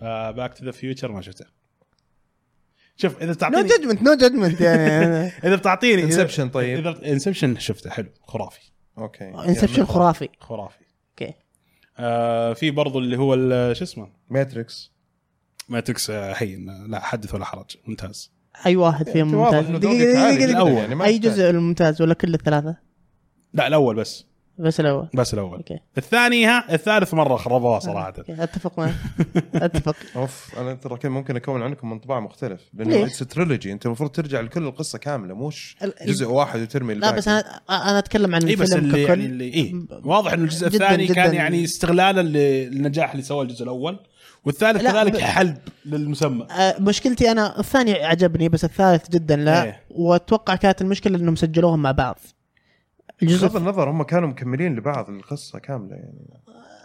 Back 0.00 0.54
to 0.54 0.64
the 0.64 0.70
Future 0.70 1.12
ما 1.12 1.20
شفته. 1.20 1.46
شوف 2.96 3.16
إذا 3.16 3.26
no 3.26 3.32
بتعطيني 3.34 3.68
judgment 3.68 4.02
no 4.02 4.14
judgment 4.14 4.60
يعني 4.60 5.26
إذا 5.46 5.56
بتعطيني 5.56 6.02
Inception 6.02 6.48
طيب. 6.48 6.86
إذا 6.86 7.12
Inception 7.12 7.58
شفته 7.58 7.90
حلو 7.90 8.08
خرافي. 8.22 8.60
okay. 8.98 9.24
Inception 9.24 9.74
يعني 9.74 9.86
خرافي. 9.86 10.28
خرافي. 10.40 10.84
okay. 11.10 11.34
آه 11.98 12.52
في 12.52 12.70
برضو 12.70 12.98
اللي 12.98 13.16
هو 13.18 13.34
ال- 13.34 13.76
شو 13.76 13.84
اسمه؟ 13.84 14.08
Matrix 14.30 14.92
Matrix 15.68 16.10
آه، 16.10 16.32
هين 16.36 16.90
لا 16.90 17.00
حدث 17.00 17.34
ولا 17.34 17.44
حرج 17.44 17.76
ممتاز. 17.86 18.32
أي 18.66 18.76
واحد 18.76 19.08
فيهم 19.08 19.34
واضح 19.34 19.56
ممتاز. 19.68 19.76
دقيقة 19.76 20.34
دقيقة 20.34 20.68
يعني 20.68 21.04
أي. 21.04 21.18
جزء 21.18 21.50
الممتاز 21.50 22.02
ولا 22.02 22.14
كل 22.14 22.34
الثلاثة؟ 22.34 22.76
لا 23.52 23.66
الأول 23.66 23.96
بس. 23.96 24.26
بس 24.58 24.80
الأول. 24.80 25.08
بس 25.14 25.34
الأول. 25.34 25.56
okay. 25.56 25.78
الثاني 25.98 26.46
ها 26.46 26.74
الثالث 26.74 27.14
مرة 27.14 27.36
خربوها 27.36 27.78
صراحة. 27.78 28.14
okay، 28.18 28.42
أتفق 28.42 28.78
معك. 28.78 28.94
أتفق. 29.54 29.96
أوف 30.16 30.50
أنا 30.58 30.74
ترى 30.74 30.96
كان 30.98 31.12
ممكن 31.12 31.36
أكون 31.36 31.62
عنكم 31.62 31.92
انطباع 31.92 32.20
مختلف. 32.20 32.60
لأنه؟ 32.74 33.04
it's 33.06 33.18
trilogy 33.18 33.72
أنت 33.72 33.86
المفروض 33.86 34.10
ترجع 34.10 34.40
لكل 34.40 34.62
القصة 34.62 34.98
كاملة 34.98 35.34
مش 35.46 35.76
جزء 36.06 36.26
واحد 36.26 36.60
وترمي 36.60 36.94
لا 36.94 36.96
الباقي. 36.96 37.16
بس 37.16 37.28
أنا 37.28 37.40
أنا 37.70 37.98
أتكلم 37.98 38.34
عن 38.34 38.42
إي 38.42 38.56
بس 38.56 38.72
الفيلم 38.72 38.84
اللي 38.94 39.04
ككل. 39.04 39.10
يعني 39.10 39.26
اللي 39.26 39.44
إيه 39.44 39.74
واضح 40.04 40.32
إنه 40.32 40.44
الجزء 40.44 40.68
جداً 40.68 40.84
الثاني 40.86 41.06
كان 41.06 41.26
جداً. 41.26 41.36
يعني 41.36 41.64
استغلالا 41.64 42.20
للنجاح 42.22 43.10
اللي 43.10 43.22
سواه 43.22 43.42
الجزء 43.42 43.62
الأول. 43.62 43.98
والثالث 44.44 44.82
لا، 44.82 44.92
كذلك 44.92 45.12
ب- 45.12 45.18
حلب 45.18 45.56
للمسمى. 45.86 46.46
آه، 46.50 46.74
مشكلتي 46.80 47.30
أنا 47.30 47.58
الثاني 47.60 47.92
عجبني 48.04 48.48
بس 48.48 48.64
الثالث 48.64 49.10
جدا 49.10 49.36
لا. 49.36 49.62
إيه. 49.64 49.80
وأتوقع 49.90 50.54
كانت 50.56 50.82
المشكلة 50.82 51.18
إنهم 51.18 51.36
سجلوهم 51.36 51.82
مع 51.82 51.90
بعض. 51.92 52.18
الجزء 53.22 53.46
بغض 53.46 53.56
النظر 53.56 53.90
هم 53.90 54.02
كانوا 54.02 54.28
مكملين 54.28 54.76
لبعض 54.76 55.10
القصة 55.10 55.58
كاملة 55.58 55.94
يعني. 55.96 56.28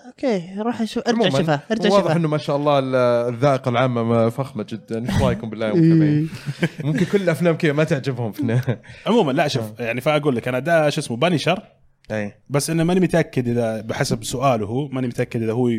okay 0.07 0.53
روح 0.61 0.81
أشوف 0.81 1.03
ارجع 1.07 1.29
شوفها 1.29 1.61
ارجع 1.71 1.89
واضح 1.89 2.01
شوفها. 2.01 2.15
إنه 2.15 2.27
ما 2.27 2.37
شاء 2.37 2.55
الله 2.55 2.79
ال- 2.79 2.95
الذائقة 3.33 3.69
العامة 3.69 4.03
ما 4.03 4.29
فخمة 4.29 4.65
جدا. 4.69 5.09
إيش 5.11 5.21
رأيكم 5.21 5.49
بالله؟ 5.49 5.73
ممكن 6.83 7.05
كل 7.05 7.21
الأفلام 7.21 7.55
كذا 7.55 7.73
ما 7.73 7.83
تعجبهم. 7.83 8.31
في 8.31 8.59
عموما 9.07 9.31
لا 9.31 9.47
شوف 9.47 9.79
يعني 9.79 10.01
فأقول 10.01 10.35
لك 10.35 10.47
أنا 10.47 10.59
ده 10.59 10.89
شو 10.89 11.01
اسمه 11.01 11.17
Punisher 11.17 11.63
أي. 12.11 12.33
بس 12.49 12.69
إنه 12.69 12.83
ماني 12.83 12.99
متأكد 12.99 13.47
إذا 13.47 13.81
بحسب 13.81 14.23
سؤاله 14.23 14.65
هو 14.65 14.87
ماني 14.87 15.07
متأكد 15.07 15.41
إذا 15.43 15.51
هو 15.53 15.69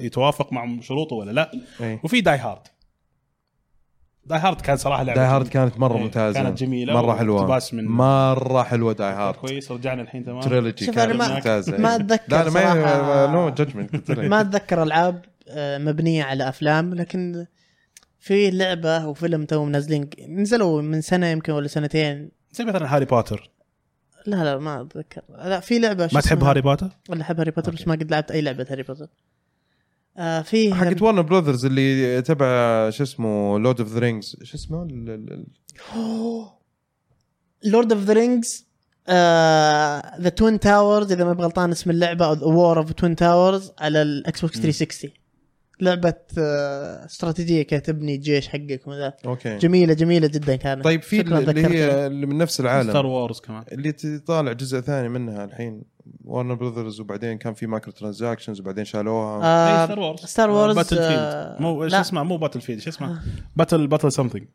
يتوافق 0.00 0.52
مع 0.52 0.80
شروطه 0.80 1.16
ولا 1.16 1.30
لا. 1.30 1.50
أي. 1.80 1.98
وفي 2.04 2.20
Die 2.20 2.38
Hard. 2.38 2.60
Die 4.28 4.38
Hard 4.38 4.60
كان 4.60 4.76
صراحة 4.76 5.02
لعبة 5.02 5.20
Die 5.20 5.26
Hard. 5.30 5.48
كانت 5.48 5.78
مرة 5.78 5.96
إيه، 5.96 6.02
ممتازة 6.02 6.42
كانت 6.42 6.58
جميلة 6.58 6.94
مرة 6.94 7.14
حلوة 7.14 7.60
من- 7.72 7.84
مرة 7.84 8.62
حلوة 8.62 8.92
Die 8.92 9.12
Hard 9.12 9.34
كويس 9.36 9.72
رجعنا 9.72 10.02
الحين 10.02 10.24
تمام 10.24 10.40
trilogy 10.40 10.86
شوف 10.86 10.94
كانت 10.94 11.12
ما- 11.16 11.34
ممتازة 11.34 11.78
ما 11.78 11.92
إيه. 11.96 11.98
لا 12.02 12.18
لا 12.28 12.44
ما 12.44 12.50
صراحة. 12.50 13.32
no 13.32 13.48
judgment 13.50 14.10
ما 14.10 14.40
أتذكر 14.40 14.82
ألعاب 14.82 15.24
آه، 15.48 15.78
مبنية 15.78 16.24
على 16.24 16.48
أفلام 16.48 16.94
لكن 16.94 17.46
في 18.18 18.50
لعبة 18.50 19.06
وفيلم 19.06 19.44
تو 19.44 19.64
منزلين 19.64 20.10
نزلوا 20.28 20.82
من 20.82 21.00
سنة 21.00 21.26
يمكن 21.26 21.52
ولا 21.52 21.68
سنتين 21.68 22.30
زي 22.52 22.64
مثلا 22.64 22.94
Harry 22.96 23.04
Potter 23.04 23.50
لا 24.26 24.44
لا 24.44 24.58
ما 24.58 24.80
أتذكر 24.80 25.22
لا 25.44 25.60
في 25.60 25.78
لعبة 25.78 26.08
ما 26.12 26.20
تحب؟ 26.20 26.44
Harry 26.44 26.60
Potter؟ 26.60 26.88
ولا 27.08 27.22
أحب 27.22 27.38
Harry 27.38 27.50
Potter 27.50 27.72
بس 27.72 27.88
ما 27.88 27.94
قد 27.94 28.10
لعبت 28.10 28.30
أي 28.30 28.40
لعبة 28.40 28.66
Harry 28.70 28.82
Potter 28.82 29.06
آه 30.18 30.42
في 30.42 30.74
حقت 30.74 31.02
Warner 31.02 31.22
Brothers 31.22 31.64
اللي 31.64 32.22
تبع 32.22 32.46
شو 32.90 33.02
اسمه 33.02 33.58
Lord 33.58 33.80
of 33.80 33.92
the 33.92 33.98
Rings 33.98 34.36
شو 34.42 34.56
اسمه؟ 34.56 34.82
ال- 34.82 35.10
ال- 35.10 35.32
ال- 35.96 36.44
Lord 37.64 37.92
of 37.92 38.02
the 38.02 38.12
Rings 38.12 38.66
The 40.20 40.28
Twin 40.28 40.60
Towers 40.60 41.12
إذا 41.12 41.24
ما 41.24 41.32
بغلطان 41.32 41.70
اسم 41.70 41.90
اللعبة 41.90 42.26
أو 42.26 42.32
The 42.32 42.44
War 42.46 42.78
of 42.78 42.92
Twin 42.92 43.16
Towers 43.16 43.72
على 43.78 44.02
ال 44.02 44.40
Xbox 44.40 44.60
360 44.60 45.10
لعبة 45.80 46.14
آه، 46.38 47.04
استراتيجية 47.06 47.62
كذا 47.62 47.80
تبني 47.80 48.16
جيش 48.16 48.48
حقك 48.48 48.80
وذا 48.86 49.14
okay. 49.26 49.56
جميلة 49.58 49.94
جميلة 49.94 50.26
جدا 50.28 50.56
كانت. 50.56 50.84
طيب 50.84 51.02
في 51.02 51.20
اللي. 51.20 51.66
هي 51.68 52.06
اللي 52.06 52.26
من 52.26 52.38
نفس 52.38 52.54
Star 52.54 52.66
العالم 52.66 53.06
Wars 53.06 53.40
كمان. 53.40 53.64
اللي 53.72 53.92
طالع 54.26 54.52
جزء 54.52 54.80
ثاني 54.80 55.08
منها 55.08 55.44
الحين. 55.44 55.82
Warner 56.24 56.54
Brothers 56.54 57.00
وبعدين 57.00 57.38
كان 57.38 57.54
في 57.54 57.66
micro 57.66 57.92
transactions 57.92 58.60
وبعدين 58.60 58.84
شالوها. 58.84 59.44
آه، 59.44 59.80
إيه، 59.80 59.86
Star 59.86 60.00
Wars 60.00 60.20
Star 60.24 60.50
Wars 60.50 60.76
Battle 60.76 60.98
آه، 60.98 61.08
field 61.52 61.62
مو 61.62 61.84
إيش. 61.84 61.94
اسمه؟ 61.94 62.22
مو 62.22 62.36
Battlefield 62.36 62.78
إيش 62.78 62.88
اسمه 62.88 63.22
Battle 63.56 63.86
Battle 63.86 64.12
something 64.12 64.48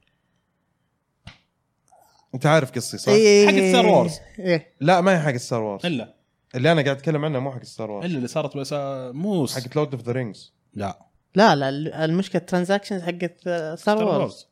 أنت 2.36 2.46
عارف 2.46 2.72
قصتي 2.72 2.98
صح؟ 2.98 3.12
إيه، 3.12 3.48
حق 3.48 3.70
Star 3.70 3.86
Wars. 3.86 4.20
إيه. 4.40 4.76
لا 4.82 5.02
ما 5.02 5.14
هي 5.14 5.20
حق 5.20 5.36
Star 5.36 5.62
Wars 5.62 5.86
إلا. 5.86 6.16
اللي 6.56 6.72
أنا 6.72 6.82
قاعد 6.82 6.96
أتكلم 6.98 7.26
عنها 7.26 7.40
مو 7.40 7.52
حق 7.52 7.64
Star 7.64 7.92
Wars 7.92 8.06
إلا 8.06 8.18
اللي 8.18 8.28
صارت 8.28 8.58
بس 8.58 8.74
آه، 8.74 9.12
مو 9.12 9.48
حق 9.48 9.76
Lord 9.76 9.94
of 9.94 10.04
the 10.04 10.12
Rings 10.12 10.54
لا. 10.74 11.08
لا 11.36 11.56
لا 11.56 11.70
المشكلة 12.06 12.42
ال 12.42 12.47
transactions 12.47 13.02
حقت 13.02 13.40
Star 13.42 13.76
Star 13.76 14.04
Wars 14.04 14.18
Wars 14.18 14.48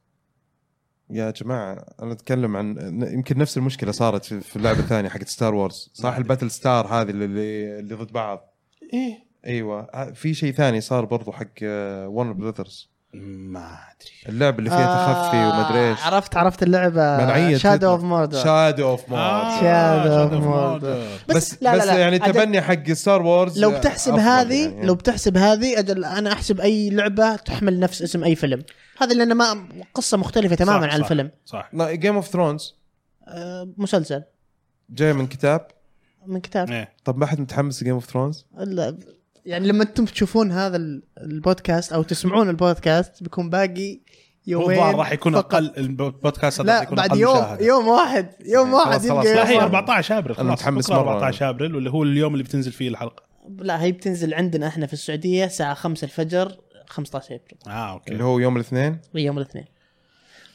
يا 1.12 1.32
جماعة 1.32 1.86
أنا 2.02 2.12
أتكلم 2.12 2.58
عن 2.58 2.76
يمكن 3.14 3.38
نفس 3.38 3.58
المشكلة 3.58 3.92
صارت 3.92 4.26
في, 4.26 4.40
في 4.42 4.56
اللعبة 4.56 4.80
الثانية 4.80 5.10
حقت 5.10 5.28
Star 5.28 5.56
Wars 5.56 5.90
صح؟ 5.94 6.16
ال 6.18 6.23
Battle 6.23 6.52
Star 6.52 6.88
هذه 6.88 7.10
اللي 7.10 7.26
اللي 7.80 7.96
ضد 7.96 8.12
بعض. 8.12 8.54
إيه. 8.94 9.32
أيوه. 9.46 10.12
في 10.14 10.34
شيء 10.34 10.54
ثاني 10.54 10.82
صار 10.82 11.06
برضو 11.06 11.32
حق 11.32 11.48
Warner 12.08 12.32
Brothers 12.34 12.92
ما 13.14 13.60
أدري. 13.60 14.12
اللعبة 14.36 14.60
اللي 14.60 14.70
فيها 14.70 15.14
تخفي 15.24 15.38
ومدري 15.38 15.90
إيش. 15.90 16.00
آه، 16.00 16.04
عرفت 16.06 16.38
عرفت 16.38 16.64
اللعبة. 16.64 17.58
Shadow 17.58 17.90
of 17.90 18.04
Mordor 18.04 18.44
Shadow 18.44 18.90
of 18.90 19.14
آه، 19.14 19.62
موردر 19.62 20.32
Shadow 20.32 20.32
of 20.32 20.40
Shadow 20.40 20.42
of 20.42 20.44
Mordor. 20.44 20.84
Mordor. 21.32 21.36
بس 21.36 21.64
لا، 21.64 21.76
لا، 21.76 21.78
بس 21.78 21.88
لا. 21.88 21.98
يعني 21.98 22.16
عجب- 22.16 22.32
تبني 22.34 22.62
حق 22.62 22.92
Star 22.92 23.22
Wars 23.22 23.60
لو 23.60 23.72
بتحسب 23.72 24.12
أفضل 24.14 24.24
هذه 24.24 24.64
يعني. 24.70 24.86
لو 24.86 24.96
بتحسب 24.96 25.38
هذه 25.38 25.80
أجل 25.80 26.06
أنا 26.06 26.34
أحسب 26.34 26.60
أي 26.62 26.90
لعبة 26.90 27.36
تحمل 27.36 27.80
نفس 27.80 28.02
اسم 28.02 28.24
أي 28.24 28.36
فيلم. 28.36 28.64
هذا 28.98 29.14
لأن 29.14 29.34
ما 29.34 29.68
قصة 29.94 30.18
مختلفة 30.18 30.56
تماما 30.56 30.88
صح، 30.88 30.94
عن 30.94 31.00
صح، 31.00 31.12
الفيلم. 31.12 31.32
صح. 31.46 31.70
Game 31.76 32.16
of 32.16 32.28
Thrones 32.28 32.76
مسلسل. 33.78 34.24
جاي 34.90 35.14
من 35.14 35.28
كتاب. 35.28 35.68
من 36.28 36.42
كتاب. 36.42 36.72
إيه. 36.72 36.94
طب 37.06 37.18
ما 37.18 37.26
حد 37.26 37.40
متحمس 37.40 37.82
ل 37.82 37.84
Game 37.84 37.94
of 37.94 38.06
Thrones 38.06 38.46
لا، 38.58 38.98
يعني 39.46 39.68
لما 39.68 39.84
أنتم 39.84 40.06
تشوفون 40.06 40.52
هذا 40.52 40.78
ال- 40.78 41.04
البودكاست 41.18 41.94
أو 41.94 42.04
تسمعون 42.04 42.50
البودكاست 42.50 43.24
بيكون 43.24 43.50
باقي 43.50 44.00
يومين 44.48 44.80
راح 44.80 45.12
يكون 45.12 45.34
فقط. 45.34 45.54
أقل 45.56 45.72
البودكاست 45.78 46.62
هذا 46.62 46.70
راح 46.74 46.78
لا 46.80 46.84
يكون 46.84 46.96
بعد 46.98 47.10
أقل 47.10 47.20
يوم 47.20 47.38
مشاهدة. 47.38 47.66
يوم 47.66 47.88
واحد. 47.88 48.30
يوم 48.46 48.74
واحد 48.74 48.92
خلاص، 48.92 49.08
خلاص، 49.10 49.26
يبقى 49.26 49.36
لا، 49.36 49.50
هي 49.50 49.54
يوم 49.54 49.62
14 49.64 50.18
آبريل 50.18 50.36
خلاص 50.36 50.52
متحمس 50.52 50.90
مرة. 50.90 50.98
14 51.00 51.50
آبريل 51.50 51.76
واللي 51.76 51.90
هو 51.90 52.04
اليوم 52.04 52.34
اللي 52.34 52.44
بتنزل 52.44 52.72
فيه 52.72 52.90
الحلقة. 52.90 53.24
لا 53.60 53.82
هي 53.82 53.92
بتنزل 53.92 54.34
عندنا 54.34 54.68
إحنا 54.68 54.86
في 54.86 54.94
السعودية 54.94 55.46
الساعة 55.46 55.74
5 55.74 56.06
الفجر. 56.06 56.58
15 56.92 57.36
أبريل. 57.36 57.58
آه 57.68 57.92
okay. 57.92 58.12
اللي 58.12 58.24
هو 58.24 58.40
يوم 58.40 58.56
الاثنين؟ 58.56 59.00
يوم 59.16 59.38
الاثنين. 59.38 59.66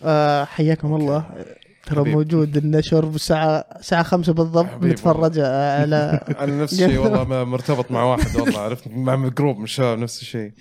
آه 0.02 0.44
حياكم 0.44 0.94
الله. 0.94 1.44
ترى. 1.86 2.10
موجود 2.10 2.56
النشر 2.56 3.04
بالساعة 3.04 3.56
الساعة 3.78 4.02
خمسة 4.02 4.32
بالضبط 4.32 4.66
حبيب 4.66 4.80
بنتفرج 4.88 5.38
على 5.38 6.20
أنا 6.40 6.62
نفس 6.62 6.72
الشيء 6.72 6.98
والله 6.98 7.44
مرتبط 7.44 7.90
مع 7.90 8.02
واحد 8.04 8.36
والله 8.36 8.60
عرفت؟ 8.60 8.88
مع 8.88 9.28
group 9.28 9.58
من 9.58 9.64
الشباب 9.64 9.98
نفس 9.98 10.22
الشيء. 10.22 10.52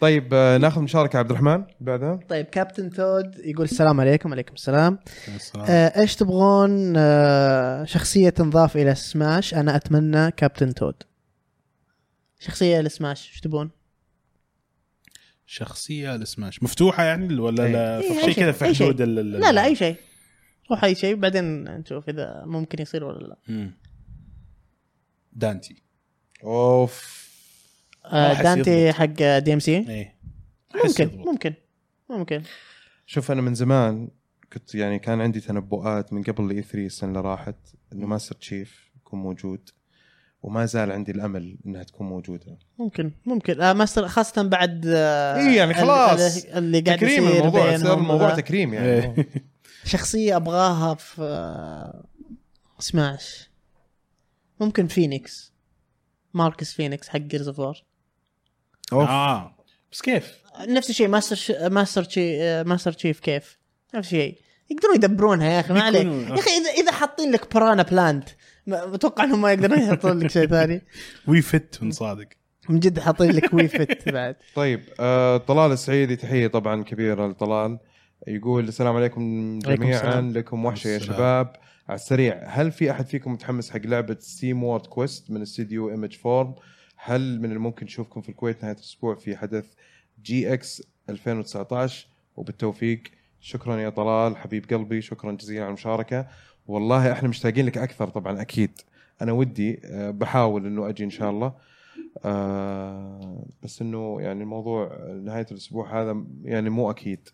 طيب 0.00 0.28
آه، 0.34 0.58
ناخذ 0.58 0.80
مشاركة 0.80 1.18
عبد 1.18 1.30
الرحمن 1.30 1.64
بعدها. 1.80 2.20
طيب 2.28 2.46
Captain 2.46 2.90
Toad 2.90 3.34
يقول 3.44 3.64
السلام 3.64 4.00
عليكم. 4.00 4.32
عليكم 4.32 4.54
السلام. 4.54 4.98
السلام. 5.36 5.66
آه 5.68 6.00
إيش 6.00 6.16
تبغون 6.16 6.94
آه 6.96 7.84
شخصية 7.84 8.28
تنضاف 8.28 8.76
إلى 8.76 8.94
سماش؟ 8.94 9.54
أنا 9.54 9.76
أتمنى 9.76 10.30
Captain 10.30 10.74
Toad. 10.74 10.94
شخصية 12.38 12.80
لسماش 12.80 13.28
إيش 13.30 13.40
تبون؟ 13.40 13.70
شخصية 15.50 16.16
لسماش 16.16 16.62
مفتوحة 16.62 17.04
يعني 17.04 17.34
ولا 17.34 17.68
لا؟ 17.68 18.00
إيه، 18.00 18.20
شيء 18.20 18.34
كذا 18.34 18.52
في. 18.52 18.74
حدود 18.74 19.02
لا 19.02 19.52
لا 19.52 19.64
أي 19.64 19.74
شيء. 19.74 19.96
روح 20.70 20.84
أي 20.84 20.94
شيء 20.94 21.14
بعدين 21.14 21.64
نشوف 21.64 22.08
إذا 22.08 22.42
ممكن 22.46 22.82
يصير 22.82 23.04
ولا 23.04 23.26
لا. 23.26 23.38
مم. 23.48 23.74
دانتي. 25.32 25.82
أوف. 26.44 27.28
آه 28.04 28.42
دانتي. 28.42 28.92
حق 28.92 29.38
DMC 29.38 29.76
إيه. 29.76 30.16
ممكن 30.84 31.04
يضبط. 31.04 31.26
ممكن 31.26 31.54
ممكن. 32.10 32.42
شوف 33.06 33.30
أنا 33.30 33.42
من 33.42 33.54
زمان 33.54 34.08
كنت 34.52 34.74
يعني 34.74 34.98
كان 34.98 35.20
عندي 35.20 35.40
تنبؤات 35.40 36.12
من 36.12 36.22
قبل 36.22 36.44
ال 36.44 36.62
E3 36.62 36.86
السنة 36.86 37.08
اللي 37.08 37.20
راحت 37.20 37.56
إنه 37.92 38.06
Master 38.06 38.34
Chief 38.34 38.90
يكون 38.96 39.20
موجود. 39.20 39.70
وما 40.42 40.66
زال 40.66 40.92
عندي 40.92 41.12
الأمل 41.12 41.56
إنها 41.66 41.82
تكون 41.82 42.06
موجودة 42.08 42.58
ممكن 42.78 43.12
ممكن 43.26 43.60
آه 43.60 43.72
ماستر 43.72 44.08
خاصة 44.08 44.42
بعد 44.42 44.84
آه 44.86 45.36
إيه 45.36 45.56
يعني 45.56 45.74
خلاص. 45.74 46.44
ال- 46.44 46.52
اللي 46.58 46.80
قاعد 46.80 46.98
تكريم 46.98 47.24
يصير 47.24 47.38
الموضوع 47.38 47.76
صار 47.76 47.98
الموضوع. 47.98 48.34
تكريم 48.34 48.74
يعني 48.74 48.88
إيه. 48.88 49.28
شخصية 49.84 50.36
أبغاها 50.36 50.94
في 50.94 51.22
آه 51.22 52.04
سماش 52.78 53.50
ممكن 54.60 54.86
Fenix 54.86 55.52
Marcus 56.34 56.72
Fenix 56.72 57.08
حق 57.08 57.16
Gears 57.18 57.48
of. 57.48 57.76
آه 58.92 59.56
بس 59.92 60.02
كيف؟ 60.02 60.40
نفس 60.68 60.90
الشيء 60.90 61.08
Master 61.08 61.36
Ch... 61.36 61.50
Master 61.50 62.02
Chie... 62.08 62.42
آه، 62.42 62.62
Master 62.62 62.92
Chief 62.92 63.20
كيف 63.20 63.58
نفس 63.94 64.06
الشيء 64.08 64.38
يقدرون 64.70 64.94
يدبرونها 64.94 65.50
يا 65.50 65.60
أخي 65.60 65.72
ما 65.72 65.82
عليك 65.82 66.06
يا 66.06 66.34
أخي 66.34 66.50
اذا 66.50 66.70
إذا 66.82 66.92
حاطين 66.92 67.32
لك 67.32 67.54
Piranha 67.54 67.82
Plant 67.82 68.28
أتوقع 68.68 69.24
إنهم 69.24 69.40
ما 69.42 69.52
يقدرون 69.52 69.78
يحطون 69.78 70.18
لك 70.18 70.30
شيء 70.30 70.46
ثاني. 70.46 70.82
Wii 71.28 71.42
Fit 71.42 71.78
من 71.82 71.90
صادق. 71.90 72.26
من 72.68 72.80
جد 72.80 72.98
حاطين 72.98 73.30
لك 73.30 73.54
Wii 73.54 73.68
Fit 73.68 74.08
بعد. 74.08 74.36
طيب 74.54 74.80
آه 75.00 75.36
طلال 75.36 75.72
السعيدي 75.72 76.16
تحية 76.16 76.46
طبعا 76.46 76.82
كبيرة 76.82 77.26
لطلال. 77.26 77.78
يقول 78.26 78.68
السلام 78.68 78.96
عليكم 78.96 79.58
جميعا 79.58 79.96
السلام. 79.96 80.32
لكم 80.32 80.64
وحشة 80.64 80.88
يا. 80.88 80.98
شباب. 80.98 81.56
على 81.88 81.96
السريع 81.96 82.42
هل 82.46 82.72
في 82.72 82.90
أحد 82.90 83.06
فيكم 83.06 83.32
متحمس 83.32 83.70
حق 83.70 83.80
لعبة 83.84 84.16
SteamWorld 84.20 84.86
Quest 84.86 85.30
من 85.30 85.42
استديو 85.42 85.90
Image & 85.90 86.16
Form 86.16 86.54
هل 86.96 87.40
من 87.40 87.52
الممكن 87.52 87.86
نشوفكم 87.86 88.20
في 88.20 88.28
الكويت 88.28 88.62
نهاية 88.62 88.76
الأسبوع 88.76 89.14
في 89.14 89.36
حدث 89.36 89.66
GX 90.22 90.82
2019 91.08 92.06
وبالتوفيق. 92.36 93.02
شكرا 93.40 93.76
يا 93.76 93.88
طلال 93.88 94.36
حبيب 94.36 94.64
قلبي 94.70 95.00
شكرا 95.00 95.32
جزيلا 95.32 95.60
على 95.60 95.68
المشاركة. 95.68 96.26
والله 96.66 97.12
إحنا 97.12 97.28
مشتاقين 97.28 97.66
لك 97.66 97.78
أكثر 97.78 98.08
طبعا 98.08 98.40
أكيد. 98.40 98.70
أنا 99.22 99.32
ودي 99.32 99.80
آه، 99.84 100.10
بحاول 100.10 100.66
إنه 100.66 100.88
أجي 100.88 101.04
إن 101.04 101.10
شاء 101.10 101.30
الله. 101.30 101.52
آه، 102.24 103.44
بس 103.62 103.82
إنه 103.82 104.16
يعني 104.20 104.42
الموضوع 104.42 104.98
نهاية 105.24 105.46
الأسبوع 105.52 106.02
هذا 106.02 106.24
يعني 106.42 106.70
مو 106.70 106.90
أكيد. 106.90 107.28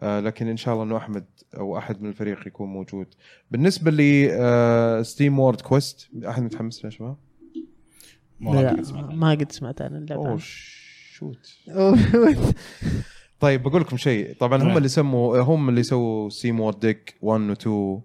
آه، 0.00 0.20
لكن 0.20 0.48
إن 0.48 0.56
شاء 0.56 0.74
الله 0.74 0.84
إنه 0.84 0.96
أحمد 0.96 1.24
أو 1.56 1.78
أحد 1.78 2.02
من 2.02 2.08
الفريق 2.08 2.46
يكون 2.46 2.68
موجود. 2.68 3.06
بالنسبة 3.50 3.90
لي 3.90 5.04
SteamWorld 5.04 5.60
Quest 5.60 6.08
أحد 6.28 6.42
متحمس 6.42 6.78
له 6.78 6.84
يا 6.84 6.90
شباب؟ 6.90 7.16
ما 8.40 8.70
قد 8.70 8.82
سمعت. 8.82 9.14
ما 9.14 9.30
قد 9.30 9.52
سمعت 9.52 9.82
عن 9.82 9.96
اللعبه 9.96 10.28
oh 10.28 10.38
shoot. 11.14 11.58
طيب 13.40 13.62
بقول 13.62 13.80
لكم 13.80 13.96
شيء. 13.96 14.34
طبعا 14.40 14.58
هم 14.58 14.62
تمام. 14.62 14.76
اللي 14.76 14.88
سموا 14.88 15.40
هم 15.40 15.68
اللي 15.68 15.82
سووا 15.82 16.30
SteamWorld 16.30 16.80
Dig 16.80 17.14
1 17.22 17.40
و 17.40 17.52
2 17.52 18.00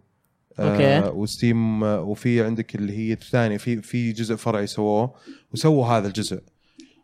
okay. 0.61 1.09
و 1.17 1.28
Steam 1.28 1.83
آه، 1.83 2.01
وفي 2.01 2.43
عندك 2.45 2.75
اللي 2.75 2.97
هي 2.97 3.13
الثانية 3.13 3.57
في 3.57 3.81
في 3.81 4.11
جزء 4.11 4.35
فرعي 4.35 4.67
سووه 4.67 5.13
وسووا 5.53 5.85
هذا 5.87 6.07
الجزء 6.07 6.41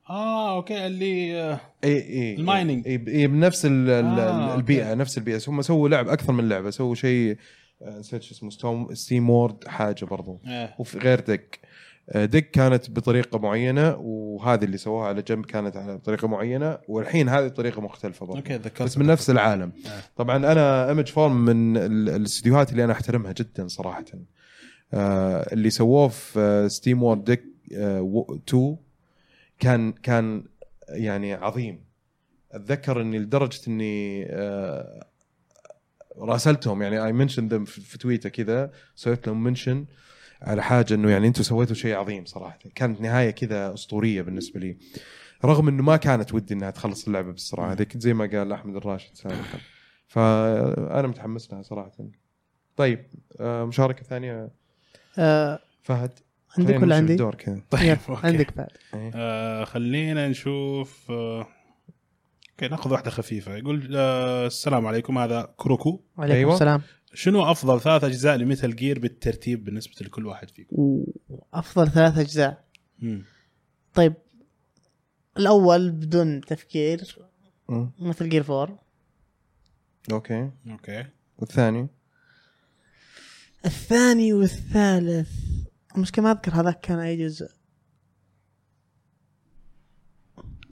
آه 0.10 0.56
okay 0.56 0.86
اللي 0.86 1.42
آه، 1.42 1.60
إيه 1.84 1.98
إيه 1.98 2.36
ال 2.36 2.42
mining. 2.42 2.88
إيه 2.88 2.94
إيه 3.08 3.28
بنفس 3.28 3.66
ال- 3.66 3.90
ال- 3.90 4.20
آه، 4.20 4.56
البيئه 4.56 4.84
okay. 4.90 5.00
نفس 5.00 5.18
البيئة 5.18 5.42
هم 5.48 5.62
سووا 5.62 5.90
لعب 5.90 6.08
أكثر 6.10 6.34
من 6.34 6.50
لعبة 6.50 6.70
سووا 6.70 6.96
شيء 6.96 7.38
آه، 7.82 8.00
نسيت 8.00 8.22
شو 8.22 8.32
اسمه 8.50 8.94
SteamWorld 8.94 9.68
حاجة 9.68 10.06
برضو 10.06 10.40
إيه. 10.48 10.76
وفي 10.80 10.98
غير 10.98 11.20
Dig 11.20 11.60
آه، 12.10 12.26
Dig 12.26 12.52
كانت 12.52 12.90
بطريقة 12.90 13.40
معينة 13.40 13.96
وهذه 13.96 14.64
اللي 14.64 14.78
سووها 14.78 15.08
على 15.08 15.22
جنب 15.22 15.46
كانت 15.46 15.78
على 15.78 15.98
طريقة 15.98 16.28
معينة 16.28 16.78
والحين 16.88 17.30
هذه 17.30 17.46
الطريقة 17.46 17.82
مختلفة 17.82 18.26
برضو. 18.26 18.38
okay 18.40 18.56
ذكرت 18.56 18.82
بس 18.84 18.98
من 18.98 19.06
نفس 19.06 19.30
العالم. 19.30 19.72
آه. 19.88 20.00
طبعا 20.16 20.38
أنا 20.38 20.90
Image & 20.90 21.08
Form 21.08 21.46
من 21.46 21.78
ال- 21.78 22.10
الاستديوهات 22.10 22.72
اللي 22.72 22.84
أنا 22.84 22.94
أحترمها 22.94 23.32
جدا 23.32 23.68
صراحة. 23.68 24.06
آه، 24.94 25.54
اللي 25.54 25.70
سووه 25.70 26.08
في 26.08 26.66
SteamWorld 26.70 27.24
Dig 27.24 27.44
2 27.72 28.78
كان 29.60 29.92
كان 29.92 30.44
يعني 30.90 31.34
عظيم. 31.34 31.86
أتذكر 32.52 33.02
إني 33.02 33.20
لدرجة 33.20 33.60
إني 33.68 34.26
آه، 34.30 35.06
راسلتهم 36.18 36.82
يعني 36.82 37.06
I 37.06 37.14
mention 37.14 37.48
them 37.48 37.66
في 37.66 37.98
تويتر 37.98 38.30
كذا 38.30 38.72
سويت 38.96 39.28
لهم 39.28 39.44
mention 39.44 39.86
على 40.42 40.64
حاجة 40.64 40.94
إنه 40.94 41.12
يعني 41.12 41.28
أنتم 41.28 41.44
سويتوا 41.44 41.76
شيء 41.76 41.96
عظيم 41.96 42.26
صراحة. 42.26 42.60
كانت 42.76 43.02
نهاية 43.02 43.32
كذا 43.32 43.74
أسطورية 43.74 44.22
بالنسبة 44.22 44.60
لي. 44.60 44.78
رغم 45.46 45.68
إنه 45.68 45.84
ما 45.84 45.98
كانت 45.98 46.34
ودي 46.34 46.54
إنها 46.54 46.72
تخلص 46.72 47.08
اللعبة 47.08 47.32
بالسرعه 47.32 47.72
هذيك 47.72 47.98
زي 47.98 48.14
ما 48.14 48.26
قال 48.26 48.52
أحمد 48.52 48.76
الراشد 48.76 49.16
سابقا. 49.16 49.60
فأنا 50.08 51.08
متحمس 51.08 51.54
لها 51.54 51.62
صراحة. 51.62 51.92
طيب 52.76 53.06
آه، 53.40 53.66
مشاركة 53.66 54.04
ثانية؟ 54.04 54.50
آه، 55.20 55.60
فهد؟ 55.84 56.20
عندك 56.58 56.82
ولا 56.82 56.96
عندي؟ 56.96 57.08
بالدور 57.08 57.36
كذا. 57.36 57.62
طيب 57.70 57.98
okay. 58.10 58.28
عندك 58.28 58.58
بعد 58.58 58.70
إيه. 58.94 59.12
آه 59.16 59.64
خلينا 59.64 60.28
نشوف 60.28 61.12
آه 61.12 61.48
okay 62.52 62.68
ناخذ 62.68 62.92
واحدة 62.92 63.12
خفيفة. 63.12 63.56
يقول 63.56 63.94
آه 63.96 64.48
السلام 64.48 64.88
عليكم 64.88 65.18
هذا 65.18 65.54
كروكو. 65.58 66.02
وعليكم 66.18 66.38
أيوة. 66.38 66.54
السلام. 66.54 66.82
شنو 67.16 67.52
أفضل 67.52 67.82
ثلاث 67.82 68.04
أجزاء 68.04 68.38
ل 68.38 68.44
Metal 68.44 68.76
Gear 68.76 69.00
بالترتيب 69.00 69.64
بالنسبة 69.64 69.94
لكل 70.02 70.26
واحد 70.26 70.50
فيكم؟ 70.50 71.04
أفضل 71.54 71.92
ثلاث 71.92 72.18
أجزاء. 72.18 72.66
مم. 73.00 73.24
طيب 73.94 74.14
الأول 75.38 75.92
بدون 75.92 76.42
تفكير 76.42 77.18
مم. 77.70 77.92
Metal 78.00 78.30
Gear 78.30 78.42
4 78.42 78.80
okay. 80.12 80.52
okay. 80.68 81.06
والثاني؟ 81.38 81.88
الثاني 83.66 84.34
والثالث. 84.34 85.32
المشكلة 85.96 86.24
ما 86.26 86.32
أذكر 86.32 86.52
هذاك 86.52 86.80
كان 86.80 87.00
أي 87.00 87.18
جزء. 87.18 87.50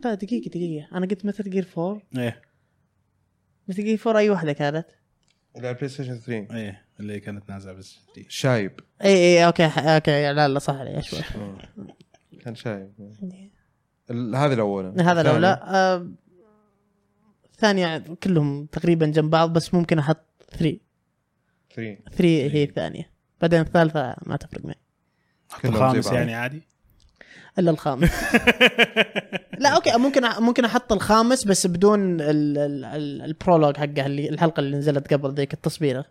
لا 0.04 0.14
دقيقة 0.14 0.50
دقيقة. 0.50 0.98
أنا 0.98 1.06
قلت 1.06 1.26
Metal 1.26 1.50
Gear 1.50 1.68
4 1.78 2.02
إيه. 2.18 2.42
Metal 3.68 3.84
Gear 3.84 4.00
4 4.08 4.20
أي 4.20 4.30
واحدة 4.30 4.54
كانت؟ 4.54 4.86
اللي 5.56 5.68
على 5.68 5.74
ال 5.76 5.90
PlayStation 5.90 6.20
3 6.20 6.56
إيه 6.56 6.86
اللي 7.00 7.20
كانت 7.20 7.50
نازلة 7.50 7.74
بس 7.74 8.00
شايب. 8.28 8.80
إيه 9.04 9.10
إيه 9.16 9.46
okay 9.46 9.68
ح- 9.68 9.80
أوكي 9.88 10.34
لا 10.34 10.48
لا 10.48 10.60
صح 10.60 10.76
علي 10.76 11.02
شوي. 11.02 11.20
كان 12.42 12.56
شايب. 12.56 12.92
ال- 14.12 14.36
هذا 14.36 14.54
الأول 14.54 15.02
هذا 15.02 15.22
الأولى. 15.22 15.48
آه، 15.64 16.08
الثانية 17.54 17.98
كلهم 17.98 18.66
تقريبا 18.66 19.06
جنب 19.06 19.30
بعض 19.30 19.54
بس 19.54 19.74
ممكن 19.74 20.00
أحط 20.00 20.26
3 20.52 20.80
3 21.76 21.98
3 22.12 22.24
هي 22.54 22.64
الثانية. 22.64 23.10
بعدين 23.42 23.60
الثالثة 23.62 24.16
ما 24.26 24.36
تفرق 24.38 24.66
معي. 24.66 24.76
الخامس. 25.66 26.12
يعني 26.12 26.34
عادي؟ 26.36 26.62
إلا 27.60 27.72
الخامس. 27.72 28.10
لا 29.60 29.70
okay 29.70 29.98
ممكن 29.98 30.22
ممكن 30.40 30.66
أحط 30.66 30.92
الخامس 30.94 31.44
بس 31.46 31.68
بدون 31.68 32.22
ال- 32.22 32.58
ال- 32.58 32.86
ال- 32.86 33.22
ال 33.22 33.28
prologue 33.28 33.78
حقه 33.78 34.06
اللي 34.06 34.30
الحلقة 34.30 34.60
اللي 34.60 34.78
نزلت 34.78 35.14
قبل 35.14 35.34
ذيك 35.34 35.54
التصويره 35.54 36.06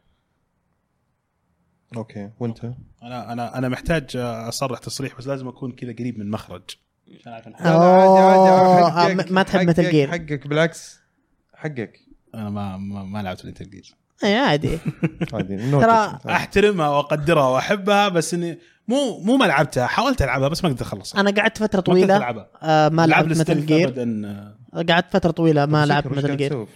okay 1.97 2.31
وأنت؟ 2.41 2.65
أنا 3.03 3.33
أنا 3.33 3.59
أنا 3.59 3.69
محتاج 3.69 4.17
أصرح 4.17 4.79
تصريح 4.79 5.19
بس 5.19 5.27
لازم 5.27 5.49
أكون 5.49 5.73
كذا 5.73 5.93
قريب 5.93 6.19
من 6.19 6.31
مخرج. 6.31 6.63
عشان 7.27 7.33
أعرف 7.33 7.49
آه، 7.61 9.33
ما 9.33 9.43
تحب 9.43 9.69
Metal 9.69 9.91
Gear. 9.91 10.11
حقك 10.11 10.47
بالعكس. 10.47 11.01
حقك. 11.55 12.01
أنا 12.35 12.51
ما 12.51 12.77
ما, 12.77 13.03
ما 13.05 13.23
لعبت 13.23 13.47
Metal 13.47 13.71
Gear. 13.71 13.95
اي 14.25 14.35
عادي. 14.39 14.79
عادي 15.33 15.71
ترى 15.71 16.19
أحترمها 16.29 16.89
وأقدرها 16.89 17.49
وأحبها 17.49 18.09
بس 18.09 18.35
إني 18.35 18.59
مو 18.89 19.19
مو 19.19 19.37
ما 19.37 19.45
لعبتها. 19.45 19.87
حاولت 19.87 20.23
ألعبها 20.23 20.49
بس 20.49 20.65
ما 20.65 20.71
قدرت 20.71 20.83
أخلصها. 20.83 21.21
أنا 21.21 21.31
قعدت 21.31 21.59
فترة 21.59 21.81
طويلة 21.81 22.47
آه 22.63 22.89
ما 22.89 23.07
لعب 23.07 23.27
لعبت 23.27 23.41
Metal 23.41 23.67
Gear 23.67 23.89
ابدا. 23.89 24.55
قعدت 24.93 25.13
فترة 25.13 25.31
طويلة 25.31 25.67
ما 25.67 25.87
لعبت 25.87 26.07
Metal 26.07 26.37
Gear؟ 26.37 26.67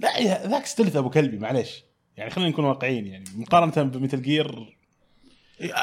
لا 0.00 0.46
ذاك 0.46 0.66
stealth 0.66 0.96
أبو 0.96 1.10
كلبي 1.10 1.38
معليش. 1.38 1.84
يعني 2.16 2.30
خلينا 2.30 2.50
نكون 2.50 2.64
واقعيين 2.64 3.06
يعني 3.06 3.24
مقارنة 3.36 3.82
ب 3.82 3.89
Metal 3.89 4.22
Gear 4.22 4.76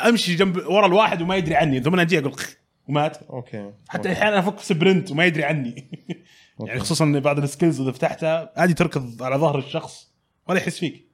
أمشي 0.08 0.36
جنب 0.36 0.58
ورا 0.68 0.88
الواحد 0.88 1.22
وما 1.22 1.36
يدري 1.36 1.56
عني. 1.56 1.80
ثم 1.84 1.94
أنا 1.94 2.02
أجي 2.02 2.20
أقول 2.20 2.34
خ- 2.34 2.54
ومات. 2.88 3.18
okay 3.30 3.72
حتى 3.90 4.12
أحيانا 4.12 4.40
أفك 4.40 4.60
sprint 4.60 5.12
وما 5.12 5.26
يدري 5.26 5.44
عني. 5.44 5.88
يعني 6.68 6.80
خصوصا 6.80 7.06
إن 7.06 7.20
بعض 7.20 7.40
ال 7.40 7.46
skills 7.46 7.82
إذا 7.82 7.92
فتحتها 7.92 8.54
عادي 8.58 8.74
تركض 8.74 9.24
على 9.24 9.36
ظهر 9.36 9.58
الشخص. 9.60 10.07
ولا 10.50 10.58
يحس 10.60 10.80
فيك. 10.80 11.08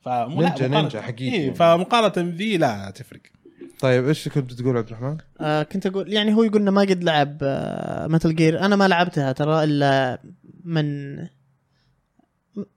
فمو 0.00 0.42
لا، 0.42 0.48
نينجا- 0.48 0.62
نينجا 0.68 1.00
حقيقي. 1.00 1.36
إيه 1.36 1.50
فمقارنة 1.54 2.32
ذي 2.36 2.56
لا 2.56 2.90
تفرق. 2.90 3.20
طيب 3.80 4.08
إيش 4.08 4.28
كنت 4.28 4.52
تقول 4.52 4.76
عبد 4.76 4.86
الرحمن؟ 4.88 5.18
آه 5.40 5.62
كنت 5.62 5.86
أقول 5.86 6.12
يعني 6.12 6.34
هو 6.34 6.42
يقول 6.42 6.60
إنه 6.62 6.70
ما 6.70 6.80
قد 6.80 7.04
لعب 7.04 7.38
آه 7.42 8.06
Metal 8.06 8.34
Gear 8.34 8.60
أنا 8.60 8.76
ما 8.76 8.88
لعبتها 8.88 9.32
ترى 9.32 9.64
إلا 9.64 10.22
من 10.64 11.16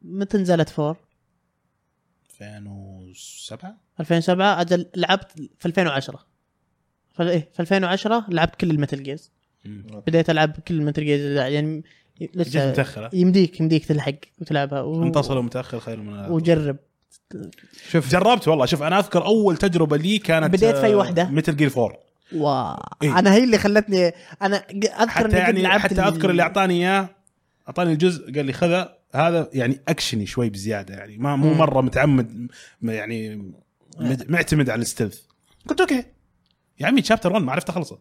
متى 0.02 0.38
نزلت 0.38 0.69
four؟ 0.70 0.98
2007 2.41 3.77
2007 3.99 4.61
أجل 4.61 4.85
لعبت 4.95 5.31
في 5.60 5.65
2010 5.65 6.26
في 7.14 7.23
إيه 7.23 7.49
في 7.53 7.60
2010 7.60 8.26
لعبت 8.30 8.56
كل 8.56 8.69
ال 8.72 8.77
Metal 8.77 9.03
Gears 9.03 9.32
بديت 10.07 10.30
ألعب 10.30 10.52
كل 10.68 10.73
ال 10.76 10.81
Metal 10.81 11.06
Gears 11.06 11.38
يعني 11.38 11.84
لسه 12.35 12.69
متاخر 12.69 13.10
يمديك 13.14 13.60
يمديك 13.60 13.85
تلحق 13.85 14.14
وتلعبها 14.41 14.81
و... 14.81 15.03
أن 15.03 15.19
تصل 15.19 15.41
متاخر 15.41 15.80
خير 15.80 15.99
من 15.99 16.26
وجرب. 16.31 16.77
شوف. 17.91 18.11
جربت 18.11 18.48
والله. 18.48 18.65
شوف 18.65 18.84
أنا 18.84 18.99
أذكر 18.99 19.26
أول 19.26 19.57
تجربة 19.57 19.98
لي 19.98 20.18
كانت 20.18 20.53
بديت 20.53 20.76
في 20.76 20.85
أي 20.85 20.95
واحدة؟ 20.95 21.23
Metal 21.30 21.56
Gear 21.56 21.72
4 21.77 21.98
و... 22.35 22.48
إيه. 23.03 23.19
أنا 23.19 23.34
هي 23.34 23.44
اللي 23.44 23.57
خلتني 23.57 24.07
أنا 24.41 24.57
أذكر 24.57 25.07
حتى 25.07 25.38
يعني 25.38 25.61
لعبت 25.61 25.81
حتى 25.81 26.02
أذكر 26.02 26.30
اللي 26.30 26.41
أعطاني 26.41 26.73
إياه 26.73 27.10
أعطاني 27.68 27.91
الجزء 27.94 28.35
قال 28.35 28.45
لي 28.45 28.53
خذه. 28.53 28.90
هذا 29.14 29.49
يعني 29.53 29.80
أكشني 29.88 30.26
شوي 30.26 30.49
بزيادة 30.49 30.94
يعني. 30.95 31.18
ما 31.18 31.35
مو. 31.35 31.53
مرة 31.53 31.81
متعمد 31.81 32.48
يعني 32.81 33.35
مد- 33.99 34.31
معتمد 34.31 34.69
على 34.69 34.81
ال 34.82 34.86
stealth 34.86 35.20
قلت 35.68 35.81
okay. 35.82 36.03
يا 36.80 36.88
عمي 36.88 37.02
chapter 37.02 37.34
1 37.34 37.44
ما 37.45 37.52
عرفت 37.52 37.69
اخلصه 37.69 37.99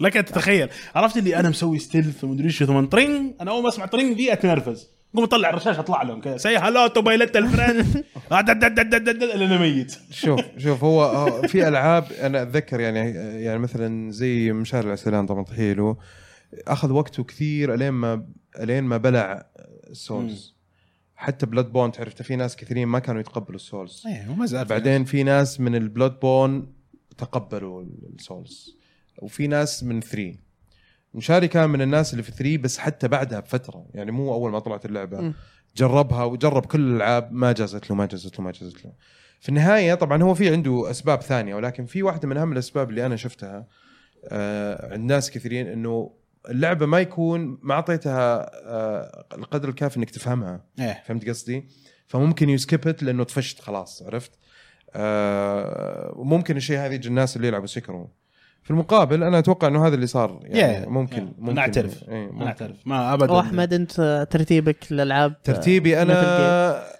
لك 0.00 0.16
أن 0.16 0.24
تتخيل. 0.24 0.68
عرفت 0.94 1.16
اللي 1.16 1.36
أنا 1.36 1.48
مسوي 1.48 1.78
stealth 1.78 2.24
ومدري 2.24 2.46
إيش 2.46 2.62
ثم 2.62 2.84
طرينج 2.84 3.34
أنا 3.40 3.50
أول 3.50 3.62
ما 3.62 3.68
أسمع 3.68 3.86
طرينج 3.86 4.16
ذي 4.16 4.32
أتنرفز. 4.32 4.88
قوم 5.14 5.24
اطلع 5.24 5.50
الرشاش 5.50 5.78
اطلع 5.78 6.02
لهم 6.02 6.20
كذا. 6.20 6.36
say 6.36 6.56
hello 6.56 6.86
to 6.86 7.02
my 7.02 7.16
little 7.16 7.48
friend 7.48 8.04
أنا 8.32 9.58
ميت. 9.58 9.98
شوف 10.10 10.40
شوف 10.64 10.84
هو 10.84 11.26
في 11.42 11.68
ألعاب 11.68 12.12
أنا 12.12 12.42
أتذكر 12.42 12.80
يعني 12.80 12.98
يعني 13.42 13.58
مثلا 13.58 14.10
زي 14.10 14.52
مشاري 14.52 14.86
العسلان 14.86 15.26
طبعا 15.26 15.44
تحيه 15.44 15.72
له 15.72 15.96
أخذ 16.68 16.92
وقته 16.92 17.24
كثير 17.24 17.74
ألين 17.74 17.90
ما 17.90 18.26
ألين 18.60 18.84
ما 18.84 18.96
بلع 18.96 19.46
Souls 19.92 20.54
حتى 21.16 21.46
Bloodborne 21.46 21.92
تعرف 21.92 22.22
في 22.22 22.36
ناس 22.36 22.56
كثيرين 22.56 22.88
ما 22.88 22.98
كانوا 22.98 23.20
يتقبلوا 23.20 23.56
ال 23.56 23.64
Souls 23.64 24.04
إيه 24.06 24.30
وما 24.30 24.46
زال 24.46 24.64
بعدين 24.64 25.04
في 25.04 25.22
ناس 25.22 25.60
من 25.60 25.74
ال 25.74 26.20
Bloodborne 26.20 26.72
تقبلوا 27.18 27.84
السولز 28.14 28.77
وفي 29.18 29.46
ناس 29.46 29.84
من 29.84 30.00
3 30.00 30.34
مشاري 31.14 31.48
كان 31.48 31.70
من 31.70 31.82
الناس 31.82 32.12
اللي 32.12 32.22
في 32.22 32.30
3 32.32 32.56
بس 32.56 32.78
حتى 32.78 33.08
بعدها 33.08 33.40
بفترة. 33.40 33.86
يعني 33.94 34.10
مو 34.10 34.34
أول 34.34 34.50
ما 34.50 34.58
طلعت 34.58 34.84
اللعبة. 34.86 35.20
مم. 35.20 35.34
جربها 35.76 36.24
وجرب 36.24 36.66
كل 36.66 36.80
الألعاب. 36.80 37.32
ما 37.32 37.52
جازت 37.52 37.90
له 37.90 37.96
ما 37.96 38.06
جازت 38.06 38.38
له 38.38 38.44
ما 38.44 38.50
جازت 38.50 38.84
له. 38.84 38.92
في 39.40 39.48
النهاية 39.48 39.94
طبعا 39.94 40.22
هو 40.22 40.34
في 40.34 40.50
عنده 40.52 40.90
أسباب 40.90 41.22
ثانية 41.22 41.54
ولكن 41.54 41.86
في 41.86 42.02
واحدة 42.02 42.28
من 42.28 42.36
أهم 42.36 42.52
الأسباب 42.52 42.90
اللي 42.90 43.06
أنا 43.06 43.16
شفتها 43.16 43.66
آه 44.24 44.92
عند 44.92 45.12
ناس 45.12 45.30
كثيرين 45.30 45.66
إنه 45.66 46.14
اللعبة 46.48 46.86
ما 46.86 47.00
يكون 47.00 47.58
ما 47.62 47.74
أعطيتها 47.74 48.50
آه 48.64 49.26
القدر 49.32 49.68
الكافي 49.68 49.96
إنك 49.96 50.10
تفهمها. 50.10 50.64
إيه. 50.80 51.02
فهمت 51.06 51.28
قصدي؟ 51.28 51.68
فممكن 52.06 52.48
يسكبت 52.48 53.02
لأنه 53.02 53.24
طفشت 53.24 53.60
خلاص 53.60 54.02
عرفت؟ 54.02 54.30
آه 54.94 56.12
وممكن 56.16 56.56
الشيء 56.56 56.78
هذا 56.78 56.94
يجي 56.94 57.08
الناس 57.08 57.36
اللي 57.36 57.48
يلعبوا 57.48 57.66
سكروا 57.66 58.06
في 58.68 58.74
المقابل 58.74 59.22
أنا 59.22 59.38
أتوقع 59.38 59.68
إنه 59.68 59.86
هذا 59.86 59.94
اللي 59.94 60.06
صار 60.06 60.40
يعني 60.42 60.84
Yeah, 60.84 60.88
ممكن 60.88 61.16
yeah. 61.16 61.40
ممكن 61.40 61.54
نعترف. 61.54 62.04
ممكن. 62.08 62.44
نعترف 62.44 62.76
ما 62.86 63.14
ابدا 63.14 63.32
واحمد 63.32 63.72
أنت 63.72 64.26
ترتيبك 64.30 64.76
للألعاب 64.92 65.42
ترتيبي 65.42 66.02
أنا 66.02 66.14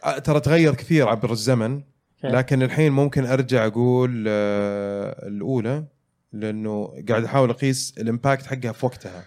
آه، 0.05 0.19
ترى 0.19 0.41
تغير 0.41 0.75
كثير 0.75 1.09
عبر 1.09 1.33
الزمن 1.33 1.83
Okay. 2.23 2.25
لكن 2.27 2.63
الحين 2.63 2.93
ممكن 2.93 3.27
أرجع 3.27 3.67
أقول 3.67 4.25
آه 4.29 5.27
الأولى 5.29 5.85
لأنه 6.33 6.93
قاعد 7.09 7.25
أحاول 7.25 7.51
أقيس 7.51 7.95
ال 7.99 8.06
impact 8.06 8.47
حقها 8.47 8.73
في 8.73 8.87
وقتها 8.87 9.25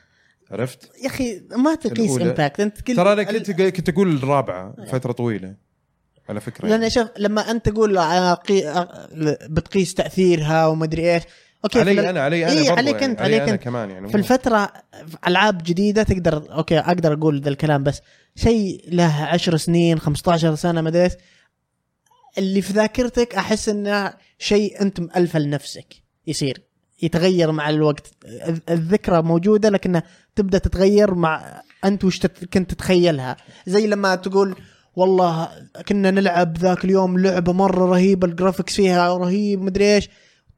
عرفت؟ 0.51 0.89
يا 1.03 1.07
أخي 1.07 1.41
ما 1.57 1.75
تقيس. 1.75 2.21
impact 2.21 2.59
أنت 2.59 2.81
كل 2.81 2.95
ترى 2.95 3.13
أنا 3.13 3.23
كنت 3.23 3.51
كنت 3.51 3.89
أقول 3.89 4.15
الرابعة 4.15 4.75
فترة 4.87 5.11
طويلة 5.11 5.55
على 6.29 6.39
فكرة 6.39 6.65
لأن 6.67 6.71
يعني. 6.79 6.89
شوف 6.89 7.07
لما 7.17 7.51
أنت 7.51 7.69
تقول 7.69 7.97
آه، 7.97 8.33
قي- 8.33 8.67
آه، 8.69 9.07
بتقيس 9.49 9.93
تأثيرها 9.93 10.67
ومدري 10.67 11.13
إيش 11.15 11.23
okay 11.65 11.79
علي 11.79 12.09
أنا 12.09 12.21
علي 12.21 12.45
أنا 12.45 12.61
إيه 12.61 12.71
عليك 12.71 12.93
يعني. 13.01 13.05
أنت 13.05 13.21
علي 13.21 13.35
عليك 13.39 13.49
أنت. 13.49 13.63
كمان 13.63 13.89
يعني 13.89 14.09
في 14.09 14.15
الفترة 14.17 14.73
ألعاب 15.27 15.63
جديدة 15.63 16.03
تقدر 16.03 16.43
okay 16.57 16.79
أقدر 16.79 17.13
أقول 17.13 17.41
ذا 17.41 17.49
الكلام 17.49 17.83
بس 17.83 18.01
شيء 18.35 18.83
له 18.87 19.23
10 19.25 19.57
سنين 19.57 19.99
15 19.99 20.55
سنة 20.55 20.81
ما 20.81 20.89
أدري 20.89 21.09
اللي 22.37 22.61
في 22.61 22.73
ذاكرتك 22.73 23.35
أحس 23.35 23.69
إنه 23.69 24.13
شيء 24.39 24.81
أنت 24.81 24.99
مألفه 24.99 25.39
لنفسك 25.39 25.95
يصير 26.27 26.61
يتغير 27.03 27.51
مع 27.51 27.69
الوقت. 27.69 28.07
الذ- 28.25 28.59
الذكرى 28.69 29.21
موجودة 29.21 29.69
لكنها 29.69 30.03
تبدأ 30.35 30.57
تتغير 30.57 31.13
مع 31.15 31.61
أنت 31.85 32.03
وش 32.05 32.19
كنت 32.25 32.71
تتخيلها. 32.73 33.37
زي 33.67 33.87
لما 33.87 34.15
تقول 34.15 34.55
والله 34.95 35.49
كنا 35.87 36.11
نلعب 36.11 36.57
ذاك 36.57 36.85
اليوم 36.85 37.17
لعبة 37.19 37.53
مرة 37.53 37.85
رهيبة 37.85 38.27
ال 38.27 38.33
graphics 38.33 38.75
فيها 38.75 39.17
رهيب 39.17 39.61
مدري 39.61 39.95
إيش. 39.95 40.09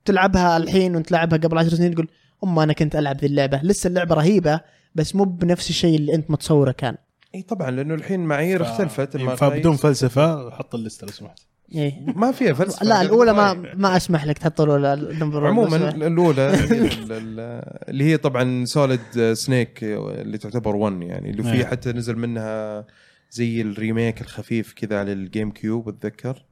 تلعبها 0.06 0.58
الحين 0.58 0.96
وانت 0.96 1.08
تلعبها 1.08 1.38
قبل 1.40 1.58
عشر 1.58 1.70
سنين 1.70 1.94
تقول 1.94 2.08
أم 2.44 2.60
أنا 2.60 2.74
كنت 2.74 2.96
ألعب 2.96 3.18
ذي 3.18 3.28
اللعبة. 3.28 3.60
لسه 3.64 3.88
اللعبة 3.88 4.16
رهيبة 4.16 4.60
بس 4.96 5.16
مو 5.16 5.24
بنفس 5.24 5.70
الشيء 5.70 5.96
اللي 5.96 6.16
أنت 6.16 6.32
متصوره 6.32 6.72
كان. 6.72 6.96
إي 7.36 7.42
طبعا 7.42 7.72
لأنه 7.72 7.94
الحين 7.94 8.20
معايير 8.20 8.62
اختلفت 8.62 9.16
إيه، 9.16 9.22
المقاييس. 9.24 9.54
فبدون 9.56 9.76
فلسفة 9.76 10.50
حط 10.52 10.76
الليستة 10.76 11.08
لو 11.08 11.14
سمحت. 11.14 11.40
إيه. 11.76 12.00
ما 12.16 12.32
فيها 12.32 12.54
فلسفة. 12.54 12.86
لا 12.86 13.02
الأولى 13.02 13.34
ما 13.34 13.54
ما 13.54 13.98
أسمح 13.98 14.26
لك 14.26 14.38
تحط 14.38 14.62
الأولى 14.62 14.94
ال 14.94 15.01
number 15.01 15.48
عموما 15.48 15.90
الأولى 15.90 16.50
ال- 16.54 17.12
ال- 17.12 17.90
اللي 17.90 18.04
هي 18.04 18.18
طبعا 18.18 18.66
Solid 18.65 19.34
Snake 19.34 19.80
اللي 19.84 20.38
تعتبر 20.38 20.76
1 20.76 21.02
يعني 21.02 21.30
اللي 21.30 21.44
فيه. 21.44 21.66
حتى 21.66 21.92
نزل 21.92 22.16
منها 22.18 22.86
زي 23.32 23.62
ال 23.61 23.70
remake 23.70 24.22
الخفيف 24.22 24.74
كذا 24.74 25.00
على 25.00 25.14
ال 25.14 25.52
GameCube 25.52 25.90
أتذكر؟ 25.90 26.46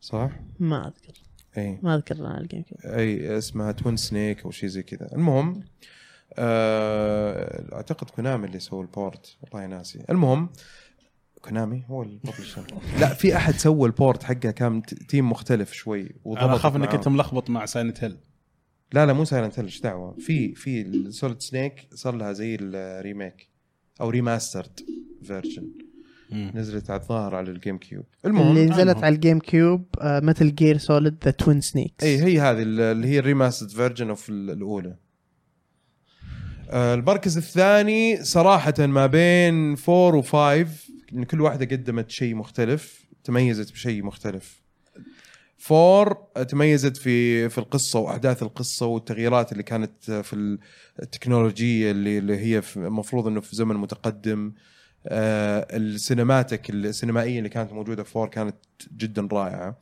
صح؟ 0.00 0.30
ما 0.58 0.86
أذكر. 0.86 1.12
إي. 1.58 1.78
ما 1.82 2.02
أنا 2.10 2.40
ال 2.40 2.44
Game 2.44 2.62
Cube 2.62 2.80
إي 2.84 3.38
اسمها 3.38 3.72
Twin 3.72 3.96
Snake 3.96 4.44
أو 4.44 4.50
شيء 4.50 4.68
زي 4.68 4.82
كذا. 4.82 5.12
المهم 5.12 5.64
آه 6.34 7.74
أعتقد 7.74 8.10
Konami 8.10 8.46
اللي 8.46 8.58
سوى 8.58 8.80
ال 8.82 8.93
port 8.93 9.36
والله 9.42 9.66
ناسي. 9.66 10.04
المهم 10.10 10.48
Konami 11.40 11.84
هو 11.88 12.02
ال 12.02 12.08
publisher 12.08 12.66
لا 13.00 13.14
في 13.14 13.36
أحد 13.36 13.54
سوى 13.54 13.86
ال 13.86 13.93
port 13.93 14.22
حقه 14.22 14.50
كان 14.50 14.82
team 14.82 15.30
مختلف 15.30 15.72
شوي 15.72 16.14
أنا 16.26 16.54
أخاف 16.54 16.76
إنك. 16.76 16.94
أنت 16.94 17.08
ملخبط 17.08 17.50
مع 17.50 17.66
Silent 17.66 18.04
Hill 18.04 18.16
لا 18.92 19.06
لا 19.06 19.12
مو 19.12 19.24
Silent 19.24 19.58
Hill 19.58 19.66
إيش 19.66 19.80
دعوة؟ 19.80 20.16
في 20.18 20.54
في 20.54 20.80
ال 20.80 20.90
Solid 20.90 21.40
Snake 21.40 21.88
صار 21.94 22.14
لها 22.14 22.32
زي 22.32 22.58
ال 22.60 22.73
remake 22.73 23.48
أو 24.00 24.10
remastered 24.10 24.80
version 25.22 25.68
نزلت 26.32 26.90
على 26.90 27.00
الظاهر 27.00 27.34
على 27.34 27.50
ال 27.50 27.78
GameCube. 27.78 28.04
اللي 28.24 28.40
المهم. 28.40 28.58
نزلت 28.58 28.80
المهم. 28.80 29.04
على 29.04 29.14
ال 29.14 29.38
GameCube 29.38 29.84
Metal 30.02 30.54
Gear 30.54 30.78
Solid 30.78 31.16
The 31.24 31.30
Twin 31.30 31.60
Snakes 31.60 32.04
اي 32.04 32.22
هي 32.22 32.40
هذه 32.40 32.62
اللي 32.62 33.08
هي 33.08 33.18
ال 33.18 33.23
remastered 33.23 33.70
version 33.70 34.08
of 34.08 34.28
الأولى. 34.28 34.96
آه، 36.70 36.94
المركز 36.94 37.36
الثاني 37.36 38.24
صراحة 38.24 38.74
ما 38.78 39.06
بين 39.06 39.76
4 39.88 40.22
و5 40.22 40.34
إن 41.12 41.24
كل 41.24 41.40
واحدة 41.40 41.76
قدمت 41.76 42.10
شيء 42.10 42.34
مختلف 42.34 43.04
تميزت 43.24 43.72
بشيء 43.72 44.02
مختلف. 44.02 44.60
4 45.70 46.44
تميزت 46.48 46.96
في 46.96 47.48
في 47.48 47.58
القصة 47.58 47.98
وأحداث 47.98 48.42
القصة 48.42 48.86
والتغييرات 48.86 49.52
اللي 49.52 49.62
كانت 49.62 50.10
في 50.10 50.58
التكنولوجية 51.02 51.90
اللي 51.90 52.18
اللي 52.18 52.36
هي 52.36 52.62
المفروض 52.76 53.26
إنه 53.26 53.40
في 53.40 53.56
زمن 53.56 53.76
متقدم. 53.76 54.46
آه، 54.46 54.52
ال 55.06 55.22
cinematic 55.22 56.70
السينمائية 56.70 57.38
اللي 57.38 57.48
كانت 57.48 57.72
موجودة 57.72 58.02
في 58.02 58.18
4 58.18 58.30
كانت 58.30 58.56
جدا 58.96 59.28
رائعة. 59.32 59.78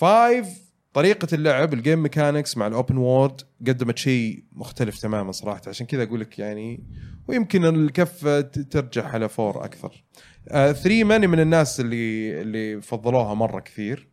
5 0.00 0.44
طريقة 0.92 1.28
اللعب 1.32 1.74
ال 1.74 1.80
game 1.80 2.02
mechanics 2.02 2.56
مع 2.56 2.66
ال 2.66 2.72
open 2.72 2.96
world 2.96 3.40
قدمت 3.66 3.98
شيء 3.98 4.44
مختلف 4.52 4.98
تماما 4.98 5.32
صراحة. 5.32 5.60
عشان 5.66 5.86
كذا 5.86 6.02
أقول 6.02 6.20
لك 6.20 6.38
يعني 6.38 6.84
ويمكن 7.28 7.64
الكفة 7.64 8.40
ت- 8.40 8.58
ترجح 8.58 9.14
على 9.14 9.28
4 9.38 9.64
أكثر. 9.64 10.04
3 10.48 11.04
ماني 11.04 11.26
من 11.26 11.40
الناس 11.40 11.80
اللي 11.80 12.40
اللي 12.42 12.80
فضلوها 12.80 13.34
مرة 13.34 13.60
كثير. 13.60 14.08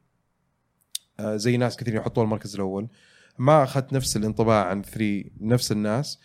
آه، 1.19 1.36
زي 1.36 1.57
ناس 1.57 1.78
كثير 1.78 1.95
يحطوها 1.95 2.26
المركز 2.26 2.56
الأول. 2.56 2.88
ما 3.38 3.64
أخذت 3.64 3.94
نفس 3.94 4.18
الانطباع 4.18 4.65
عن 4.65 4.82
3 4.82 5.23
نفس 5.41 5.72
الناس. 5.72 6.19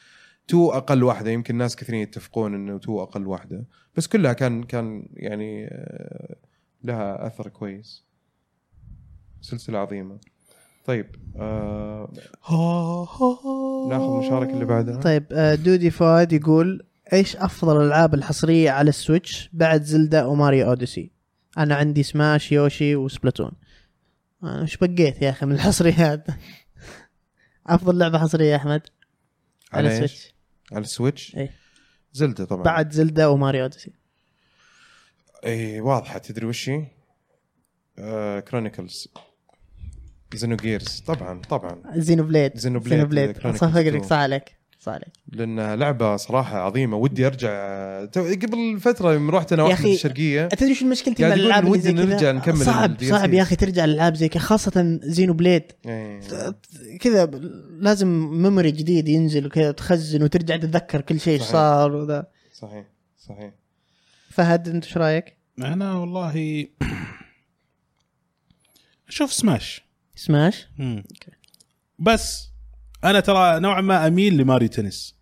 2 0.49 0.63
أقل 0.65 1.03
واحدة. 1.03 1.31
يمكن 1.31 1.57
ناس 1.57 1.77
كثيرين 1.77 2.03
يتفقون 2.03 2.55
إنه 2.55 2.77
2 2.77 2.99
أقل 2.99 3.27
واحدة 3.27 3.65
بس 3.97 4.07
كلها 4.07 4.33
كان 4.33 4.63
كان 4.63 5.09
يعني 5.15 5.67
آه، 5.67 6.37
لها 6.85 7.27
أثر 7.27 7.49
كويس. 7.49 8.05
سلسلة 9.41 9.79
عظيمة. 9.79 10.19
طيب 10.85 11.07
آه 11.37 12.13
ناخذ 13.91 14.27
مشاركة 14.27 14.51
اللي 14.51 14.65
بعدها. 14.65 15.01
طيب 15.01 15.27
آه، 15.33 15.55
دودي 15.55 15.91
فؤاد 15.91 16.33
يقول 16.33 16.87
إيش 17.13 17.37
أفضل 17.37 17.77
الألعاب 17.77 18.15
الحصرية 18.15 18.71
على 18.71 18.89
السويتش 18.89 19.51
بعد 19.53 19.83
زلدا 19.83 20.25
وماريو 20.25 20.69
أوديسي؟ 20.69 21.11
أنا 21.59 21.75
عندي 21.75 22.03
Smash 22.03 22.53
Yoshi 22.53 22.97
و 22.97 23.03
Splatoon. 23.03 23.53
أنا 24.43 24.63
وش 24.63 24.77
بقيت 24.77 25.23
يا 25.23 25.31
أخي 25.31 25.47
من 25.47 25.53
الحصريات؟ 25.53 26.27
أفضل 27.67 27.99
لعبة 27.99 28.19
حصرية 28.19 28.51
يا 28.51 28.57
أحمد 28.57 28.83
على؟ 29.73 29.89
ال 29.89 29.95
Switch. 29.95 30.36
على 30.73 30.83
ال 30.83 30.90
Switch؟ 30.90 31.37
إيه. 31.37 31.51
Zelda 32.13 32.45
طبعا. 32.45 32.63
بعد 32.63 32.93
Zelda 32.93 33.27
و 33.27 33.33
Mario 33.33 33.63
Odyssey. 33.63 33.93
اي 35.45 35.81
واضحة. 35.81 36.19
تدري 36.19 36.47
وش 36.47 36.69
هي؟ 36.69 36.87
آه 37.99 38.41
Chronicles 38.41 39.09
Xenogears 40.35 41.01
طبعا 41.01 41.43
طبعا. 41.43 41.83
Xenoblade 41.97 42.57
Xenoblade، 42.57 42.93
Xenoblade 42.93 43.57
صح 43.57 43.69
فقرك 43.69 43.87
2. 43.87 44.03
صح 44.03 44.17
عليك. 44.17 44.56
عليك 44.93 45.09
لانها 45.33 45.77
لعبة 45.77 46.17
صراحة 46.17 46.59
عظيمة. 46.59 46.97
ودي 46.97 47.27
أرجع 47.27 47.51
تو- 48.05 48.29
قبل 48.35 48.81
فترة 48.81 49.13
يوم 49.13 49.31
رحت 49.31 49.53
أنا 49.53 49.63
واحد 49.63 49.85
الشرقية 49.87 50.47
تدري 50.49 50.75
شو 50.75 50.87
مشكلتي 50.87 51.23
مع 51.29 51.35
الالعاب 51.35 51.69
ودي 51.69 51.93
نرجع 51.93 52.33
نكمل 52.33 52.57
صعب 52.65 52.97
صعب. 53.03 53.35
يا 53.35 53.43
أخي 53.43 53.57
ترجع 53.57 53.85
الالعاب 53.85 54.15
زي 54.15 54.29
كذا 54.29 54.43
خاصة 54.43 54.99
زينو 55.03 55.33
بليد. 55.33 55.63
إيه. 55.87 56.21
كذا 57.01 57.27
لازم 57.79 58.09
memory 58.43 58.71
جديد 58.71 59.09
ينزل 59.09 59.47
وكذا 59.47 59.71
تخزن 59.73 60.23
وترجع 60.23 60.57
تتذكر 60.57 61.01
كل 61.01 61.21
شيء 61.21 61.33
إيش 61.33 61.43
صحيح. 61.43 61.53
صار 61.53 61.93
وذا. 61.97 62.27
صحيح 62.53 62.85
صحيح. 63.19 63.53
فهد 64.31 64.69
أنت 64.69 64.85
إيش 64.85 64.97
رأيك؟ 64.97 65.37
أنا 65.59 65.95
والله 65.95 66.67
أشوف 69.09 69.33
Smash. 69.33 69.83
Smash؟ 70.17 70.69
بس 71.99 72.49
أنا 73.11 73.21
ترى 73.21 73.61
نوعا 73.61 73.81
ما 73.81 74.07
أميل 74.07 74.37
لماريو 74.37 74.69
تنس 74.69 75.17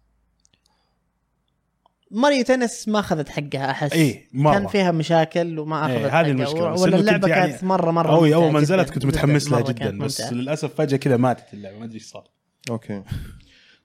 ماريو 2.11 2.45
تنس 2.45 2.89
ما 2.89 2.99
أخذت 2.99 3.29
حقها 3.29 3.71
أحس 3.71 3.93
إيه، 3.93 4.29
مرة. 4.33 4.53
كان 4.53 4.67
فيها 4.67 4.93
مشاكل 4.93 5.59
وما 5.59 5.87
إيه، 5.87 5.97
أخذت 5.97 6.05
هذه 6.05 6.11
حقها 6.11 6.31
المشكلة. 6.31 6.71
بس 6.71 6.81
ولا 6.81 6.97
اللعبه 6.97 7.19
كنت 7.19 7.29
يعني- 7.29 7.51
كانت 7.51 7.65
مرة 7.65 7.91
مرة 7.91 8.17
أوي 8.17 8.35
أول 8.35 8.53
ما 8.53 8.61
نزلت. 8.61 8.91
كنت 8.91 9.07
متحمس 9.07 9.51
لها 9.51 9.61
جدا 9.61 9.99
بس 9.99 10.21
ممتعة. 10.21 10.35
للأسف 10.35 10.75
فجأة 10.75 10.97
كذا 10.97 11.17
ماتت 11.17 11.55
اللعبة 11.55 11.79
ما 11.79 11.85
أدري 11.85 11.95
إيش 11.95 12.05
صار 12.07 12.25
أوكي 12.71 13.03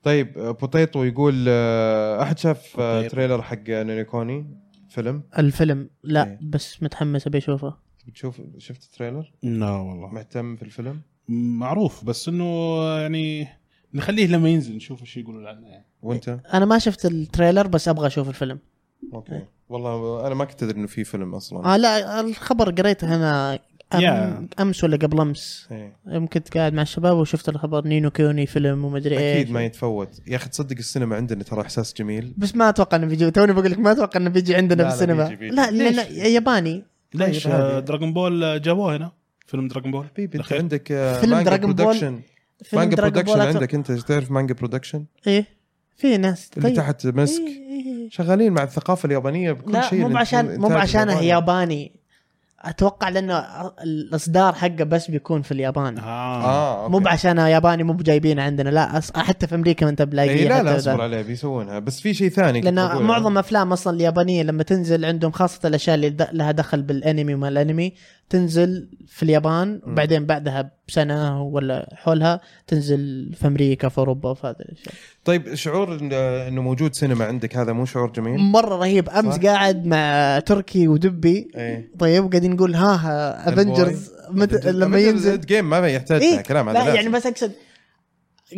طيب 0.04 0.38
آه، 0.38 0.52
بوتيتو 0.52 1.04
يقول 1.04 1.46
آه، 1.48 2.24
أحد 2.24 2.40
شاف 2.40 2.76
آه،. 2.80 3.08
trailer 3.08 3.42
حق 3.42 3.70
Ni 3.70 3.92
no 3.92 4.14
Kuni 4.14 4.58
فيلم 4.90 5.24
الفيلم 5.38 5.90
لا 6.04 6.24
إيه. 6.24 6.40
بس 6.42 6.84
متحمس 6.84 7.28
أبي 7.28 7.38
أشوفه 7.38 7.78
بتشوف 8.08 8.42
شفت 8.58 8.84
ال 8.84 8.90
trailer 8.90 9.32
لا 9.44 9.72
والله 9.72 10.08
مهتم 10.08 10.56
في 10.56 10.64
الفيلم 10.64 11.02
معروف 11.30 12.06
بس 12.06 12.28
إنه 12.28 12.78
يعني 13.00 13.48
نخليه 13.94 14.28
لما 14.28 14.50
ينزل 14.50 14.76
نشوف 14.76 15.02
إيش 15.02 15.18
يقولون 15.18 15.48
عنه 15.48 15.68
يعني. 15.68 15.86
وانت؟ 16.02 16.40
أنا 16.54 16.66
ما 16.66 16.80
شفت 16.80 17.06
ال 17.06 17.14
trailer 17.14 17.68
بس 17.68 17.88
أبغى 17.88 18.08
أشوف 18.08 18.30
الفيلم. 18.30 18.60
أوكي. 19.14 19.42
والله 19.70 20.28
أنا 20.28 20.36
ما 20.36 20.46
كنت 20.46 20.64
أدري 20.64 20.78
إنه 20.78 20.88
في 20.88 21.04
فيلم 21.04 21.36
أصلا. 21.36 21.74
آه 21.74 21.78
لا 21.78 22.20
الخبر 22.20 22.72
قريته 22.72 23.16
أنا 23.16 23.60
أم 23.94 24.00
يا. 24.02 24.48
أمس 24.60 24.84
ولا 24.84 24.98
قبل 24.98 25.22
أمس. 25.22 25.68
إيه. 25.72 25.98
يوم 26.08 26.28
كنت 26.28 26.58
قاعد 26.58 26.74
مع 26.74 26.82
الشباب 26.82 27.18
وشفت 27.18 27.50
الخبر 27.50 27.88
Ni 27.88 28.00
no 28.00 28.12
Kuni 28.12 28.46
فيلم 28.46 28.86
ومدري 28.86 29.20
إيش. 29.20 29.36
أكيد 29.38 29.52
ما 29.52 29.66
يتفوت. 29.66 30.22
يا 30.28 30.36
أخي 30.36 30.50
تصدق 30.50 30.78
السينما 30.78 31.16
عندنا 31.16 31.44
ترى 31.44 31.62
إحساس 31.62 31.94
جميل. 31.94 32.34
بس 32.38 32.56
ما 32.56 32.70
أتوقع 32.70 32.98
إنه 32.98 33.08
بيجي. 33.08 33.32
توني 33.32 33.54
بقول 33.54 33.72
لك 33.72 33.80
ما 33.80 33.92
أتوقع 33.92 34.20
إنه 34.20 34.30
بيجي 34.30 34.56
عندنا 34.56 34.82
لا، 34.82 34.90
في 34.90 34.90
لا، 34.90 34.94
السينما 34.94 35.24
بيجي- 35.24 35.36
بيجي. 35.36 35.56
لا 35.56 35.72
ليش؟ 35.72 35.98
ياباني. 36.10 36.84
ليش؟ 37.14 37.48
آه،. 37.48 37.80
دراغون 37.80 38.14
بول 38.14 38.62
جابوه 38.62 38.96
هنا. 38.96 39.12
فيلم 39.46 39.68
دراغون 39.68 39.92
بول 39.92 40.06
حبيبي 40.06 40.38
أنت. 40.38 40.54
عندك 40.54 40.92
آه، 40.92 41.22
فيلم 41.22 41.40
دراغون 41.40 41.74
بول. 41.74 42.22
Manga 42.74 42.96
Production 42.96 43.42
عندك 43.42 43.76
أنت 43.76 43.92
تعرف 43.92 44.32
مانجا 44.32 44.54
برودكشن 44.54 45.06
إيه 45.28 45.46
في 45.98 46.18
ناس 46.18 46.50
اللي 46.58 46.70
طيب. 46.70 46.78
تحت 46.78 47.08
مسك 47.08 47.42
إيه، 47.42 47.86
إيه. 47.86 48.10
شغالين 48.10 48.54
مع 48.54 48.64
الثقافة 48.64 49.08
اليابانية 49.08 49.52
بكل 49.52 49.72
لا 49.72 49.90
شيء 49.90 50.00
مو 50.02 50.08
بعشان 50.08 50.60
مو 50.60 50.68
الياباني. 50.68 51.28
ياباني 51.28 52.00
أتوقع 52.62 53.10
لأنه 53.10 53.40
الإصدار 53.84 54.54
حقه 54.54 54.84
بس 54.84 55.12
بيكون 55.12 55.42
في 55.42 55.52
اليابان 55.52 55.98
آه 55.98 56.82
أوكي. 56.84 56.92
مو 56.92 57.00
بعشانه 57.00 57.48
ياباني 57.48 57.84
مو 57.84 57.94
بجايبينه 57.94 58.44
عندنا 58.44 58.70
لا 58.70 58.98
أص... 58.98 59.12
حتى 59.12 59.48
في 59.48 59.56
أمريكا 59.56 59.86
ما 59.86 59.90
انت 59.92 60.02
بلاقيه 60.02 60.30
إيه 60.30 60.50
لا 60.50 60.64
لا. 60.64 60.78
أصبر 60.78 61.02
عليه 61.02 61.22
بيسوونها 61.22 61.80
بس 61.80 62.00
في 62.00 62.14
شيء 62.14 62.30
ثاني 62.30 62.62
لأن. 62.62 62.76
معظم 63.04 63.38
أفلام 63.38 63.72
أصلا 63.72 63.96
اليابانية 63.96 64.44
لما 64.44 64.64
تنزل 64.64 65.06
عندهم 65.06 65.32
خاصة 65.32 65.68
الأشياء 65.68 65.96
اللي 65.96 66.28
لها 66.32 66.52
دخل 66.52 66.82
بالأنمي 66.82 67.34
وما 67.34 67.48
الأنمي 67.48 67.94
تنزل 68.30 68.90
في 69.08 69.24
اليابان 69.24 69.82
وبعدين 69.88 70.26
بعدها 70.26 70.72
بسنة 70.88 71.44
ولا 71.44 71.90
حولها 71.96 72.42
تنزل 72.68 73.34
في 73.40 73.48
أمريكا 73.48 73.90
في 73.90 73.98
أوروبا 73.98 74.30
وفي 74.30 74.48
هذه 74.48 74.56
الاشياء 74.60 74.94
طيب 75.26 75.56
شعور 75.56 75.96
إنه 76.48 76.62
موجود 76.62 76.94
سينما 76.94 77.26
عندك 77.26 77.58
هذا 77.58 77.74
مو 77.74 77.86
شعور 77.86 78.12
جميل؟ 78.12 78.40
مرة 78.40 78.76
رهيب 78.76 79.10
أمس 79.10 79.36
صح؟ 79.36 79.42
قاعد 79.42 79.86
مع 79.86 80.40
تركي 80.40 80.88
ودبي 80.88 81.52
إيه 81.56 81.92
طيب 82.00 82.30
قاعدين 82.32 82.52
نقول 82.52 82.76
ها 82.76 82.96
ها 82.96 83.50
افنجرز 83.50 84.12
مت... 84.30 84.66
لما 84.66 85.00
ينزل 85.00 85.42
جيم 85.42 85.70
ما 85.70 85.88
يحتاج 85.88 86.22
إيه؟ 86.22 86.42
كلام 86.42 86.70
هذا 86.70 86.80
لا 86.80 86.84
لازم. 86.84 86.96
يعني 86.96 87.10
بس 87.10 87.26
أقصد 87.26 87.52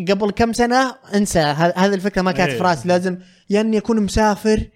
قبل 0.10 0.32
كم 0.32 0.54
سنة 0.54 0.96
انسى 1.16 1.40
هذه 1.40 1.94
الفكرة 1.94 2.22
ما 2.22 2.32
كانت 2.32 2.50
إيه. 2.52 2.58
في 2.58 2.64
رأسي 2.64 2.88
لازم 2.88 3.18
يا 3.50 3.62
إني 3.62 3.78
أكون 3.78 4.02
مسافر 4.02 4.68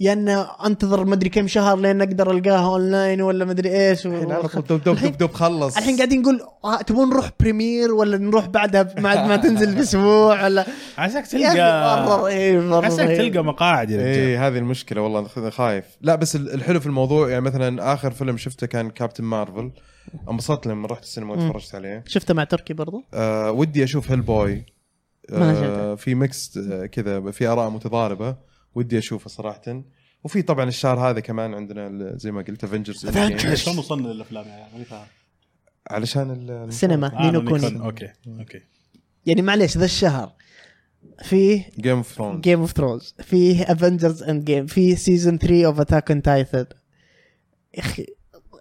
يا 0.00 0.12
اني 0.12 0.34
انتظر 0.36 1.04
مدري 1.04 1.28
كم 1.30 1.46
شهر 1.46 1.78
لين 1.78 2.00
أقدر 2.02 2.30
ألقاها 2.30 2.66
أونلاين 2.72 3.22
ولا 3.22 3.44
مدري 3.44 3.88
إيش 3.88 4.06
و... 4.06 4.08
الحين 4.08 4.32
على 4.32 4.48
طول 4.48 4.62
دب 4.62 4.84
دب 4.84 4.94
دب 4.96 5.18
دب 5.18 5.32
خلص. 5.32 5.76
الحين 5.76 5.96
قاعدين 5.96 6.22
نقول 6.22 6.40
آه، 6.64 6.82
تبون 6.82 7.08
نروح 7.10 7.30
premiere 7.40 7.92
ولا 7.94 8.18
نروح 8.18 8.46
بعدها 8.46 8.82
بعد 8.82 9.28
ما 9.28 9.36
تنزل 9.36 9.74
بأسبوع 9.74 10.44
ولا؟ 10.44 10.66
عساك 10.98 11.26
تلقى 11.26 11.48
عساك. 12.84 13.08
تلقى 13.08 13.44
مقاعد 13.44 13.90
يا 13.90 13.96
رجال. 13.96 14.06
إيه 14.08 14.46
هذه 14.48 14.58
المشكلة 14.58 15.00
والله 15.00 15.50
خايف. 15.50 15.84
لا 16.00 16.14
بس 16.14 16.36
ال- 16.36 16.54
الحلو 16.54 16.80
في 16.80 16.86
الموضوع 16.86 17.28
يعني 17.28 17.40
مثلا 17.40 17.92
آخر 17.94 18.10
فيلم 18.10 18.36
شفته 18.36 18.66
كان 18.66 18.90
كابتن 18.90 19.24
مارفل 19.24 19.70
انبسطت 20.30 20.66
لما 20.66 20.86
رحت 20.88 21.02
السينما. 21.02 21.32
وتفرجت 21.34 21.74
عليه. 21.74 22.04
شفته 22.06 22.34
مع 22.34 22.44
تركي 22.44 22.74
برضو؟ 22.74 23.02
آه 23.14 23.50
ودي 23.52 23.84
أشوف 23.84 24.10
هيل 24.10 24.20
بوي 24.20 24.64
ما 25.30 25.50
آه 25.50 25.54
شفته. 25.54 25.94
في 25.94 26.14
mix 26.14 26.58
آه 26.58 26.86
كذا 26.86 27.30
في 27.30 27.46
آراء 27.46 27.70
متضاربة. 27.70 28.48
ودي 28.74 28.98
أشوفه 28.98 29.28
صراحة. 29.30 29.82
وفي 30.24 30.42
طبعا 30.42 30.64
الشهر 30.68 30.98
هذا 31.10 31.20
كمان 31.20 31.54
عندنا 31.54 32.12
زي 32.16 32.30
ما 32.32 32.42
قلت 32.42 32.64
Avengers 32.64 33.06
Avengers. 33.06 33.54
شلون 33.54 33.78
وصلنا 33.78 34.08
للأفلام 34.08 34.46
يعني 34.48 34.72
ماني 34.72 34.84
فاهم 34.84 35.06
علشان 35.90 36.30
ال- 36.30 36.50
السينما 36.50 37.18
آه، 37.18 37.22
Ni 37.26 37.40
no 37.40 37.48
Ku. 37.48 37.60
Kuni. 37.60 37.80
أوكي 37.80 38.12
أوكي. 38.28 38.60
يعني 39.26 39.42
معليش 39.42 39.78
ذا 39.78 39.84
الشهر 39.84 40.32
فيه 41.22 41.70
Game 41.80 41.96
of 41.96 42.12
Thrones 42.12 42.40
Game 42.40 42.60
of 42.60 42.72
Thrones 42.72 43.14
فيه 43.22 43.62
Avengers 43.62 44.22
Endgame 44.22 44.66
فيه 44.66 44.94
season 44.94 45.38
3 45.38 45.66
of 45.66 45.80
Attack 45.80 46.10
on 46.10 46.22
Titan 46.22 46.66
يا 47.74 47.80
إخي 47.80 48.06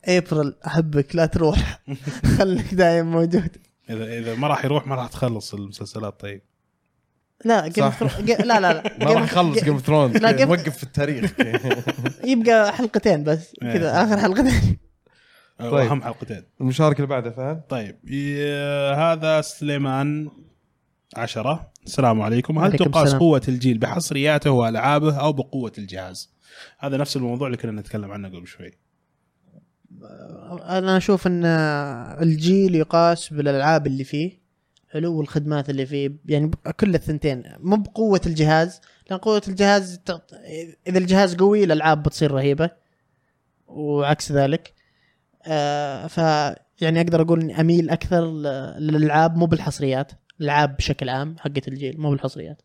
ابريل 0.06 0.56
أحبك 0.68 1.16
لا 1.16 1.26
تروح. 1.26 1.82
خليك 2.38 2.74
دايم 2.74 3.12
موجود. 3.12 3.58
اذا 3.90 4.18
إذا 4.20 4.36
ما 4.36 4.48
راح 4.48 4.66
يروح 4.66 4.88
ما 4.88 4.96
راح 4.96 5.08
تخلص 5.08 5.54
المسلسلات 5.54 6.20
طيب. 6.20 6.42
لا 7.46 7.68
Game 7.68 7.92
لا 8.40 8.60
لا 8.60 8.60
لا. 8.60 8.84
ما 9.06 9.12
راح 9.14 9.24
يخلص 9.24 9.64
Game 9.64 9.74
of 9.74 9.86
Thrones 9.86 10.26
موقف 10.26 10.78
في 10.78 10.84
التاريخ. 10.84 11.34
يبقى 12.32 12.74
حلقتين 12.74 13.24
بس 13.24 13.54
إيه. 13.64 13.74
كذا 13.74 14.04
آخر 14.04 14.18
حلقتين. 14.18 14.78
طيب. 15.60 15.74
أهم 15.74 16.02
حلقتين. 16.02 16.44
المشاركة 16.62 16.98
اللي 16.98 17.08
بعدها 17.08 17.32
فهد؟ 17.32 17.62
طيب 17.70 17.98
ي- 18.10 18.94
هذا 18.96 19.42
سليمان 19.42 20.30
عشرة. 21.16 21.72
السلام 21.86 22.22
عليكم. 22.22 22.60
هل 22.60 22.72
تقاس 22.74 23.04
السلام. 23.04 23.20
قوة 23.20 23.42
الجيل 23.48 23.78
بحصرياته 23.78 24.52
وألعابه 24.52 25.16
أو 25.20 25.34
بقوة 25.34 25.72
الجهاز؟ 25.78 26.30
هذا 26.80 26.98
نفس 26.98 27.18
الموضوع 27.18 27.48
اللي 27.48 27.58
كنا 27.58 27.82
نتكلم 27.82 28.12
عنه 28.12 28.28
قبل 28.28 28.48
شوي. 28.48 28.72
أنا 30.70 30.98
أشوف 30.98 31.28
إن 31.28 31.46
الجيل 32.22 32.76
يقاس 32.76 33.34
بالألعاب 33.34 33.88
اللي 33.88 34.04
فيه. 34.04 34.47
حلو 34.92 35.18
والخدمات 35.18 35.70
اللي 35.70 35.86
فيه 35.86 36.12
يعني 36.26 36.52
كل 36.80 36.96
الثنتين. 36.96 37.44
مو 37.60 37.76
بقوة 37.76 38.22
الجهاز 38.26 38.82
لأن 39.10 39.20
قوة 39.20 39.42
الجهاز 39.48 40.02
إذا 40.88 40.98
الجهاز 40.98 41.36
قوي 41.36 41.64
الألعاب 41.64 42.04
بتصير 42.04 42.32
رهيبة 42.32 42.70
وعكس 43.68 44.32
ذلك. 44.32 44.74
آه 45.46 46.08
ف 46.08 46.18
يعني 46.82 47.02
أقدر 47.02 47.22
أقول 47.22 47.42
إني 47.42 47.60
أميل 47.62 47.90
أكثر 47.90 48.32
للألعاب 48.80 49.38
مو 49.38 49.46
بالحصريات 49.46 50.12
الألعاب 50.40 50.78
بشكل 50.78 51.10
عام 51.10 51.36
حقت 51.40 51.68
الجيل 51.68 52.02
مو 52.02 52.10
بالحصريات. 52.10 52.62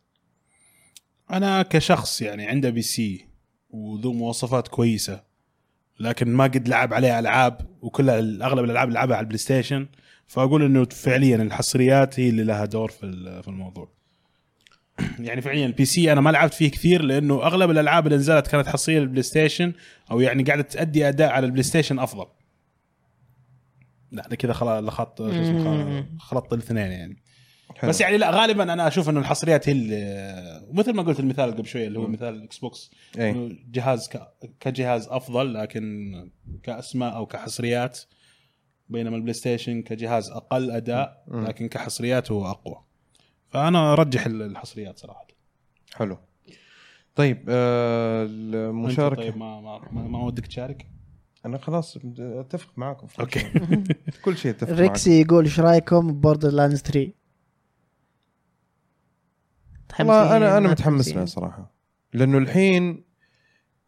أنا 1.31 1.62
كشخص 1.62 2.23
يعني 2.23 2.47
عنده 2.47 2.70
PC 2.70 3.27
وذو 3.70 4.12
مواصفات 4.12 4.69
كويسة 4.69 5.23
لكن 6.01 6.28
ما 6.28 6.44
قد 6.44 6.69
لعب 6.69 6.94
عليه 6.94 7.19
ألعاب 7.19 7.61
وكلها 7.82 8.19
أغلب 8.19 8.65
الألعاب 8.65 8.89
اللي 8.89 8.99
لعبها 8.99 9.16
على 9.16 9.24
ال 9.24 9.39
PlayStation 9.39 9.86
فأقول 10.32 10.62
إنه 10.62 10.84
فعليا 10.84 11.36
الحصريات 11.36 12.20
هي 12.20 12.28
اللي 12.28 12.44
لها 12.44 12.64
دور 12.64 12.90
في 12.90 13.06
ال- 13.06 13.42
في 13.42 13.48
الموضوع. 13.48 13.88
يعني 15.18 15.40
فعليا 15.40 15.66
ال 15.66 15.85
PC 15.85 16.12
أنا 16.12 16.20
ما 16.20 16.30
لعبت 16.30 16.54
فيه 16.54 16.70
كثير 16.70 17.02
لأنه 17.02 17.34
أغلب 17.42 17.70
الألعاب 17.70 18.06
اللي 18.06 18.18
نزلت 18.18 18.46
كانت 18.46 18.68
حصريه 18.68 18.98
لل 18.98 19.23
PlayStation 19.23 19.73
أو 20.10 20.20
يعني 20.20 20.42
قاعدة 20.42 20.62
تأدي 20.62 21.09
أداء 21.09 21.30
على 21.30 21.46
ال 21.47 21.62
PlayStation 21.62 21.98
أفضل. 21.98 22.26
لا 24.12 24.26
أنا 24.26 24.34
كذا 24.34 24.52
خلاص 24.52 24.84
لخط. 24.84 25.22
خلطت 26.18 26.52
الاثنين 26.52 26.90
يعني. 26.92 27.22
حلو. 27.76 27.88
بس 27.90 28.00
يعني 28.00 28.16
لا 28.16 28.30
غالبا 28.30 28.72
أنا 28.72 28.88
أشوف 28.88 29.09
إنه 29.09 29.20
الحصريات 29.20 29.68
هي 29.68 29.72
اللي 29.72 30.66
ومثل 30.68 30.92
ما 30.92 31.02
قلت 31.02 31.20
المثال 31.20 31.50
قبل 31.50 31.66
شوية 31.66 31.86
اللي 31.86 31.98
هو 31.98 32.06
مثال 32.06 32.34
ال 32.35 32.59
Xbox 32.59 32.90
إيه. 33.18 33.30
إنه 33.30 33.56
جهاز 33.70 34.09
ك... 34.09 34.22
كجهاز 34.60 35.09
أفضل 35.09 35.54
لكن 35.54 36.12
كأسماء 36.62 37.16
أو 37.16 37.26
كحصريات 37.26 38.00
بينما 38.93 39.16
ال 39.16 39.32
PlayStation 39.35 39.82
كجهاز 39.82 40.31
أقل 40.31 40.70
أداء. 40.70 41.24
لكن 41.28 41.69
كحصريات 41.69 42.32
هو 42.32 42.47
أقوى. 42.47 42.82
فأنا 43.48 43.93
أرجح 43.93 44.27
الحصريات 44.27 44.98
صراحة. 44.98 45.27
حلو. 45.94 46.19
طيب 47.14 47.44
آه 47.48 48.27
المشاركة. 48.31 49.23
طيب 49.23 49.36
ما 49.36 49.60
ما, 49.60 49.81
ما, 49.93 50.02
ما 50.02 50.24
ودك 50.24 50.47
تشارك؟ 50.47 50.86
أنا 51.47 51.59
خلاص 51.59 51.98
أتفق 52.19 52.73
معاكم 52.77 53.06
okay. 53.20 53.51
كل 54.24 54.36
شيء 54.36 54.51
اتفق 54.51 54.73
ريكسي 54.73 55.20
يقول 55.20 55.44
إيش 55.44 55.60
رأيكم 55.60 56.20
Borderlands 56.20 56.81
3 56.82 57.12
والله 60.01 60.36
أنا 60.36 60.59
أنا 60.59 60.70
متحمس؟ 60.70 61.09
لها 61.09 61.24
صراحة. 61.24 61.73
لأنه 62.12 62.39
الحين 62.39 63.05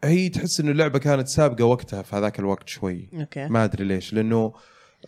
هي 0.04 0.28
تحس 0.28 0.60
إنه 0.60 0.70
اللعبة 0.70 0.98
كانت 0.98 1.28
سابقة 1.28 1.64
وقتها 1.64 2.02
في 2.02 2.16
هذاك 2.16 2.38
الوقت 2.38 2.68
شوي. 2.68 3.08
okay. 3.14 3.48
ما 3.48 3.64
أدري 3.64 3.84
ليش. 3.84 4.12
لأنه 4.12 4.52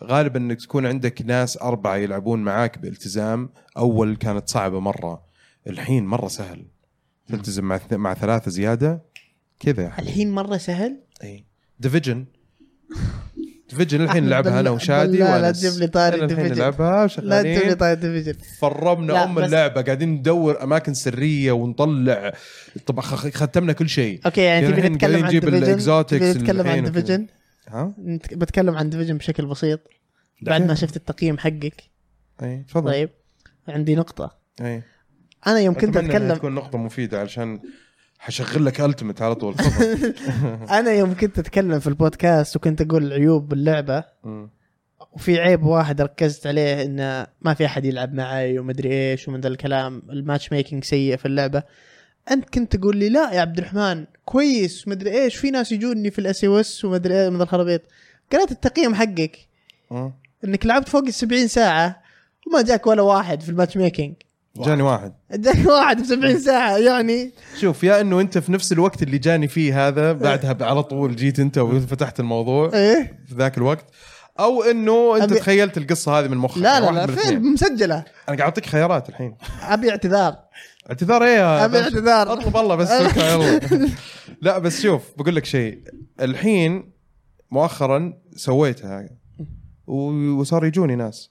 غالبا 0.05 0.39
إنك 0.39 0.61
تكون 0.61 0.87
عندك 0.87 1.23
ناس 1.23 1.59
أربعة 1.63 1.97
يلعبون 1.97 2.43
معاك 2.43 2.79
بالتزام 2.79 3.51
أول 3.77 4.17
كانت 4.17 4.49
صعبة 4.49 4.81
مرة 4.81 5.23
الحين 5.67 6.07
مرة 6.07 6.29
سهل. 6.29 6.65
تلتزم 7.29 7.65
مع 7.65 7.81
مع 7.93 8.15
ثلاثة 8.15 8.51
زيادة 8.51 9.03
كذا 9.61 9.83
يا 9.85 9.89
حبيبي 9.91 10.09
الحين 10.11 10.31
مرة 10.33 10.57
سهل؟ 10.57 11.01
إي. 11.25 11.45
Division 11.81 12.25
Division 13.71 14.01
الحين 14.03 14.25
نلعبها 14.25 14.61
أنا 14.61 14.71
وشادي 14.71 15.19
لا 15.19 15.43
وأنس. 15.43 15.61
تجيب 15.61 15.81
لي 15.81 15.87
طاري 15.87 16.27
Division. 16.27 16.55
نلعبها 16.55 17.07
لا 17.19 17.43
تجيب 17.43 17.63
لي 17.69 17.75
طاري 17.75 17.95
Division 18.01 18.35
فرمنا 18.61 19.13
لا، 19.13 19.25
أم 19.25 19.39
اللعبة. 19.39 19.81
قاعدين 19.83 20.09
ندور 20.09 20.63
أماكن 20.63 20.95
سرية 20.95 21.53
ونطلع. 21.53 22.33
خ- 23.01 23.29
ختمنا 23.29 23.73
كل 23.73 23.89
شيء. 23.89 24.21
okay 24.27 24.41
يعني 24.41 24.65
يعني 24.67 24.77
تبي 24.77 24.89
نتكلم 24.89 25.25
عن 25.25 25.31
Division 25.31 26.05
تبي 26.07 26.31
نتكلم 26.31 26.67
عن. 26.67 26.85
Division 26.85 27.27
ها؟ 27.69 27.95
بتكلم 28.33 28.75
عن 28.75 28.91
Division 28.91 29.17
بشكل 29.17 29.47
بسيط. 29.47 29.81
بعد 30.43 30.63
ما 30.63 30.75
شفت 30.75 30.97
التقييم 30.97 31.39
حقك. 31.39 31.83
أي 32.43 32.65
تفضل. 32.69 32.91
طيب 32.91 33.11
عندي 33.69 33.95
نقطة. 33.95 34.37
أي. 34.61 34.83
أنا 35.47 35.61
يوم 35.61 35.75
كنت 35.75 35.97
أتكلم 35.97 36.35
تكون 36.35 36.55
نقطة 36.55 36.79
مفيدة 36.79 37.21
علشان 37.21 37.61
حشغل 38.19 38.65
لك 38.65 38.81
التمت 38.81 39.23
على 39.23 39.35
طول. 39.35 39.55
أنا 40.79 40.93
يوم 40.93 41.15
كنت 41.15 41.39
أتكلم 41.39 41.79
في 41.79 41.87
البودكاست 41.87 42.57
وكنت 42.57 42.81
أقول 42.83 43.13
عيوب 43.13 43.49
باللعبه. 43.49 44.05
وفي 45.13 45.41
عيب 45.41 45.63
واحد 45.63 46.01
ركزت 46.01 46.47
عليه 46.47 46.83
إنه 46.83 47.27
ما 47.41 47.55
في 47.55 47.67
أحد 47.67 47.85
يلعب 47.85 48.15
معي 48.15 48.59
ومدري 48.59 48.93
إيش 48.93 49.29
ومن 49.29 49.41
ذا 49.41 49.49
الكلام. 49.49 50.03
ال 50.11 50.53
matchmaking 50.53 50.85
سيء 50.85 51.17
في 51.17 51.27
اللعبة. 51.27 51.63
أنت 52.31 52.49
كنت 52.55 52.77
تقول 52.77 52.97
لي 52.97 53.09
لا 53.09 53.33
يا 53.33 53.41
عبد 53.41 53.59
الرحمن 53.59 54.05
كويس 54.25 54.87
ومدري 54.87 55.23
إيش 55.23 55.37
في 55.37 55.51
ناس 55.51 55.73
يجوني 55.73 56.11
في 56.11 56.19
ال 56.19 56.45
SOS 56.45 56.85
ومدري 56.85 57.15
إيه 57.23 57.29
من 57.29 57.43
الخرابيط. 57.43 57.83
قرأت 58.33 58.51
التقييم 58.53 58.95
حقك. 58.95 59.39
مم. 59.91 60.13
إنك 60.45 60.67
لعبت 60.67 60.89
فوق 60.89 61.03
ال 61.07 61.15
70 61.15 61.49
ساعة 61.49 62.03
وما 62.47 62.63
جاك 62.63 62.87
ولا 62.87 63.03
واحد 63.03 63.41
في 63.41 63.49
ال 63.49 63.77
matchmaking 63.77 64.15
جاني 64.57 64.83
واحد. 64.83 65.13
جاك 65.33 65.67
واحد 65.67 65.99
في 65.99 66.05
70 66.09 66.39
ساعة 66.39 66.77
يعني. 66.79 67.31
شوف 67.61 67.85
يا 67.85 68.01
إنه 68.01 68.21
أنت 68.21 68.39
في 68.39 68.53
نفس 68.53 68.73
الوقت 68.73 69.03
اللي 69.03 69.19
جاني 69.19 69.49
فيه 69.49 69.89
هذا 69.89 70.13
بعدها 70.13 70.57
على 70.61 70.83
طول 70.83 71.17
جيت 71.17 71.39
أنت 71.41 71.59
وفتحت 71.59 72.21
الموضوع 72.21 72.71
إيه. 72.75 73.19
في 73.29 73.35
ذاك 73.35 73.59
الوقت. 73.59 73.85
أو 74.41 74.63
إنه 74.63 75.17
أنت 75.17 75.33
أبي- 75.33 75.37
تخيلت 75.37 75.79
القصة 75.79 76.19
هذه 76.19 76.29
من 76.29 76.37
مخك 76.37 76.59
لا 76.59 76.81
لا 76.81 76.91
لا 76.91 77.07
فين. 77.07 77.43
مسجلة. 77.53 77.95
أنا 77.97 78.05
قاعد 78.27 78.41
أعطيك 78.41 78.67
خيارات 78.67 79.09
الحين. 79.09 79.37
أبي 79.63 79.91
اعتذار. 79.91 80.37
اعتذار 80.89 81.25
إيه 81.25 81.37
يا 81.37 81.65
ابي؟ 81.65 81.79
اعتذار. 81.79 82.33
أطلب 82.33 82.57
الله 82.57 82.75
بس 82.75 82.91
يلا. 83.17 83.61
لا 84.43 84.59
بس 84.59 84.83
شوف 84.83 85.03
بقول 85.17 85.37
لك 85.37 85.45
شيء. 85.45 85.83
الحين 86.21 86.93
مؤخرا 87.51 88.13
سويتها. 88.37 89.09
وصار 89.87 90.65
يجوني 90.65 90.97
ناس. 90.97 91.31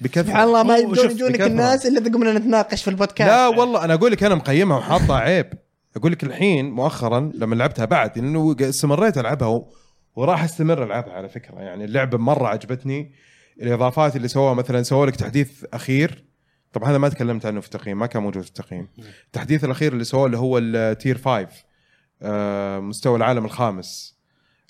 بكثرة. 0.00 0.22
سبحان 0.22 0.44
الله 0.44 0.62
ما 0.62 0.76
يجونك. 0.76 1.40
الناس 1.40 1.86
إلا 1.86 2.00
اذا 2.00 2.12
قمنا 2.12 2.32
نتناقش 2.32 2.82
في 2.82 2.90
البودكاست. 2.90 3.30
لا 3.30 3.48
والله 3.48 3.84
أنا 3.84 3.94
أقول 3.94 4.12
لك 4.12 4.24
أنا 4.24 4.34
مقيمها 4.34 4.78
وحاطها 4.78 5.16
عيب. 5.16 5.52
أقول 5.96 6.12
لك 6.12 6.24
الحين 6.24 6.70
مؤخرا 6.70 7.32
لما 7.34 7.54
لعبتها 7.54 7.84
بعد 7.84 8.18
لأنه 8.18 8.56
استمريت 8.60 9.18
ألعبها 9.18 9.48
و... 9.48 9.72
وراح 10.16 10.44
أستمر 10.44 10.84
ألعبها 10.84 11.12
على 11.12 11.28
فكرة. 11.28 11.54
يعني 11.60 11.84
اللعبة 11.84 12.18
مرة 12.18 12.48
عجبتني. 12.48 13.12
الإضافات 13.62 14.16
اللي 14.16 14.28
سووها 14.28 14.54
مثلا 14.54 14.82
سووا 14.82 15.06
لك 15.06 15.16
تحديث 15.16 15.64
أخير. 15.72 16.24
طبعا 16.72 16.90
هذا 16.90 16.98
ما 16.98 17.08
تكلمت 17.08 17.46
عنه 17.46 17.60
في 17.60 17.66
التقييم 17.66 17.98
ما 17.98 18.06
كان 18.06 18.22
موجود 18.22 18.42
في 18.42 18.48
التقييم. 18.48 18.88
التحديث 19.26 19.64
الأخير 19.64 19.92
اللي 19.92 20.04
سووه 20.04 20.26
اللي 20.26 20.38
هو 20.38 20.58
التير 20.58 21.18
5 21.18 21.48
آه، 22.22 22.80
مستوى 22.80 23.16
العالم 23.16 23.44
الخامس. 23.44 24.16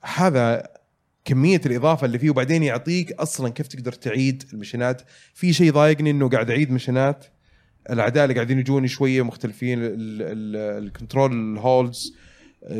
هذا 0.02 0.68
كمية 1.24 1.60
الإضافة 1.66 2.04
اللي 2.04 2.18
فيه 2.18 2.30
وبعدين 2.30 2.62
يعطيك 2.62 3.12
أصلا 3.12 3.48
كيف 3.48 3.66
تقدر 3.66 3.92
تعيد 3.92 4.44
ال 4.52 4.57
mission 4.57 4.92
ات. 4.92 5.02
في 5.34 5.52
شيء 5.52 5.72
ضايقني 5.72 6.10
إنه 6.10 6.28
قاعد 6.28 6.50
أعيد 6.50 6.70
mission 6.70 7.12
ات. 7.12 7.24
الأعداء 7.90 8.24
اللي 8.24 8.34
قاعدين 8.34 8.58
يجوني 8.58 8.88
شوية 8.88 9.22
مختلفين 9.22 9.78
ال 9.82 10.04
control 10.04 11.58
holds 11.58 12.14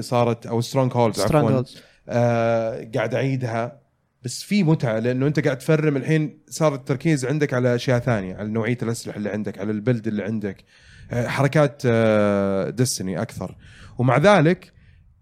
صارت 0.01 0.47
أو 0.47 0.61
strongholds 0.61 1.21
عفوا. 1.21 1.63
آه 2.09 2.91
قاعد 2.95 3.15
أعيدها. 3.15 3.82
بس 4.25 4.43
في 4.43 4.63
متعة 4.63 4.99
لأنه 4.99 5.27
أنت 5.27 5.41
قاعد 5.41 5.59
تفرم 5.59 5.97
الحين 5.97 6.39
صار 6.49 6.75
التركيز 6.75 7.25
عندك 7.27 7.55
على 7.55 7.75
أشياء 7.75 7.99
ثانية 7.99 8.35
على 8.35 8.49
نوعية 8.49 8.79
الأسلحة 8.83 9.17
اللي 9.17 9.31
عندك 9.31 9.59
على 9.59 9.71
البلد 9.71 10.07
اللي 10.07 10.23
عندك 10.23 10.65
آه 11.11 11.27
حركات 11.29 11.83
آه 11.87 12.71
Destiny 12.71 13.23
أكثر 13.23 13.57
ومع 13.99 14.17
ذلك 14.19 14.73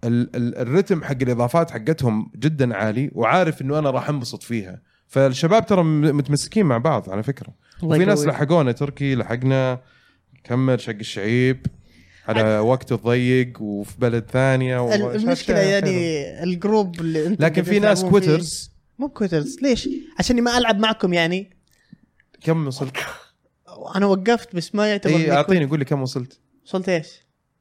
ال- 0.05 0.36
ال- 0.36 0.56
الرتم 0.59 1.02
حق 1.05 1.16
الإضافات 1.22 1.70
حقتهم 1.70 2.31
جدا 2.36 2.77
عالي 2.77 3.10
وعارف 3.14 3.62
إنه 3.62 3.78
أنا 3.78 3.90
راح 3.90 4.09
انبسط 4.09 4.43
فيها 4.43 4.81
فالشباب 5.06 5.66
ترى 5.66 5.82
متمسكين 5.82 6.66
مع 6.66 6.78
بعض 6.78 7.10
على 7.10 7.22
فكرة 7.22 7.55
وفي 7.82 8.05
ناس. 8.05 8.27
لحقونا 8.27 8.72
تركي 8.72 9.14
لحقنا 9.14 9.81
كمل 10.44 10.81
شق 10.81 10.94
الشعيب 11.01 11.66
على 12.28 12.59
وقت 12.59 12.93
ضيق 12.93 13.62
وفي 13.62 13.94
بلد 13.98 14.24
ثانية 14.32 14.94
المشكلة 15.14 15.59
يعني. 15.59 16.43
ال 16.42 16.52
group 16.52 17.01
اللي 17.01 17.27
أنت 17.27 17.40
لكن 17.43 17.62
في 17.62 17.78
ناس 17.78 18.05
quitters 18.05 18.70
مو 19.01 19.09
quitters 19.09 19.59
ليش؟ 19.62 19.89
عشان 20.18 20.43
ما 20.43 20.59
ألعب 20.59 20.78
معكم 20.78 21.12
يعني 21.12 21.51
كم 22.40 22.66
وصلت؟ 22.66 22.97
أنا 23.97 24.06
وقفت 24.06 24.56
بس 24.56 24.74
ما 24.74 24.90
يعتبر 24.90 25.16
إي 25.16 25.32
أعطيني 25.32 25.64
قول 25.64 25.78
لي 25.78 25.85
كم 25.85 26.02
وصلت؟ 26.02 26.40
وصلت 26.66 26.89
إيش؟ 26.89 27.09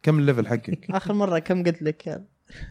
كم 0.03 0.19
ال 0.19 0.24
level 0.24 0.47
حقك؟ 0.47 0.91
آخر 0.91 1.13
مرة 1.13 1.39
كم 1.39 1.63
قلت 1.63 1.81
لك 1.81 2.07
يعني 2.07 2.25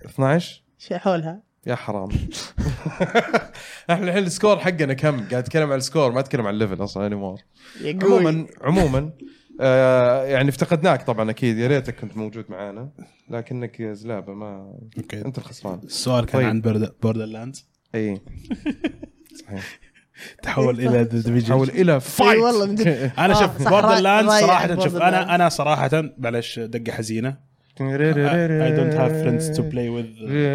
12 0.05 0.63
شيء 0.79 0.99
حولها 0.99 1.43
يا 1.67 1.75
حرام 1.75 2.09
إحنا 3.91 4.09
الحين 4.09 4.25
ال 4.25 4.30
score 4.30 4.59
حقنا 4.59 4.95
كم؟ 4.95 5.17
قاعد 5.19 5.33
أتكلم 5.35 5.67
على 5.67 5.79
ال 5.79 5.84
score 5.84 6.13
ما 6.13 6.21
أتكلم 6.21 6.47
على 6.47 6.55
ال 6.55 6.60
level 6.60 6.85
أصلا 6.85 7.07
anymore 7.07 7.41
يا 7.81 7.99
قوي. 8.03 8.13
عموما 8.13 8.47
عموما 8.61 9.13
آه 9.61 10.25
يعني 10.25 10.49
افتقدناك 10.49 11.03
طبعا 11.03 11.31
أكيد 11.31 11.59
يا 11.59 11.67
ريتك 11.67 12.01
كنت 12.01 12.17
موجود 12.17 12.45
معانا 12.49 12.91
لكنك 13.31 13.81
يا 13.81 13.93
زلابة 13.93 14.35
ما 14.35 14.79
أوكي 14.99 15.21
أنت 15.21 15.39
الخسران 15.39 15.79
السؤال 15.85 16.27
كان 16.27 16.41
طيب. 16.41 16.49
عن 16.49 16.61
Borderlands 17.03 17.69
اي 17.95 18.21
صحيح. 19.35 19.79
تحول 20.43 20.81
إلى 20.81 20.89
The 20.89 21.03
Division 21.03 21.53
حول 21.53 21.69
إلى 21.69 21.95
اي 21.95 22.01
فايت 22.01 22.39
والله 22.39 22.67
من 22.67 22.75
جد 22.75 22.89
أنا 23.19 23.35
آه، 23.35 23.41
شوف 23.41 23.69
Border 23.69 24.05
رايح 24.05 24.41
صراحة 24.41 24.81
شوف. 24.81 24.97
أنا 24.97 25.35
أنا 25.35 25.49
صراحة 25.49 26.01
بلاش 26.19 26.59
دقة 26.59 26.93
حزينة. 26.93 27.37
I 27.81 28.73
don't 28.77 28.95
have 28.95 29.13
friends 29.13 29.51
to 29.51 29.63
play 29.63 29.89
with 29.89 30.05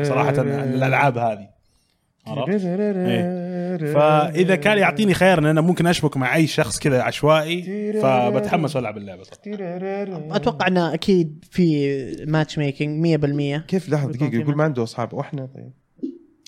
صراحة 0.04 0.42
الألعاب 0.42 1.18
هذه. 1.18 1.54
عرفت؟ 2.28 2.66
إيه. 2.66 3.94
فإذا 3.94 4.56
كان 4.56 4.78
يعطيني 4.78 5.14
خير 5.14 5.40
إن 5.40 5.46
أنا 5.46 5.62
ممكن 5.62 5.88
أشبك 5.88 6.18
مع 6.18 6.36
أي 6.36 6.48
شخص 6.48 6.80
كذا 6.80 7.02
عشوائي 7.02 7.94
فبتحمس 8.02 8.76
وألعب 8.76 8.98
اللعبة 8.98 9.24
صراحة. 9.24 9.42
أتوقع 10.36 10.68
إنه 10.68 10.94
أكيد 10.94 11.46
في 11.52 12.26
matchmaking 12.28 13.18
100% 13.62 13.66
كيف 13.68 13.90
لحظة 13.90 14.12
دقيقة؟ 14.12 14.36
يقول 14.36 14.56
ما 14.56 14.64
عنده 14.64 14.84
أصحاب. 14.84 15.14
وإحنا 15.14 15.46
طيب. 15.56 15.72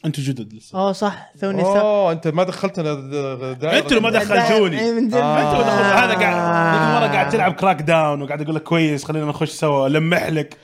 أنتم 0.05 0.23
جدد 0.23 0.53
لسه. 0.53 0.79
اوه 0.79 0.91
صح. 0.91 1.31
ثوني 1.37 1.63
أوه 1.63 2.11
أنت 2.11 2.27
ما 2.27 2.43
دخلتنا 2.43 2.93
اللي 2.93 3.99
ما 3.99 4.09
دخلتوني. 4.09 4.79
إيه، 4.79 4.95
آه. 4.95 4.97
انت 4.97 5.15
ما 5.15 5.53
دخلت 5.53 5.67
هذا 5.67 6.13
قاعد 6.13 6.73
ذيك 6.73 6.81
المره 6.81 7.13
قاعد 7.13 7.29
تلعب 7.29 7.53
Crackdown 7.53 8.21
وقاعد 8.21 8.41
أقول 8.41 8.55
لك 8.55 8.63
كويس 8.63 9.03
خلينا 9.03 9.25
نخش 9.25 9.49
سوا. 9.49 9.89
لمح 9.89 10.27
لك. 10.27 10.57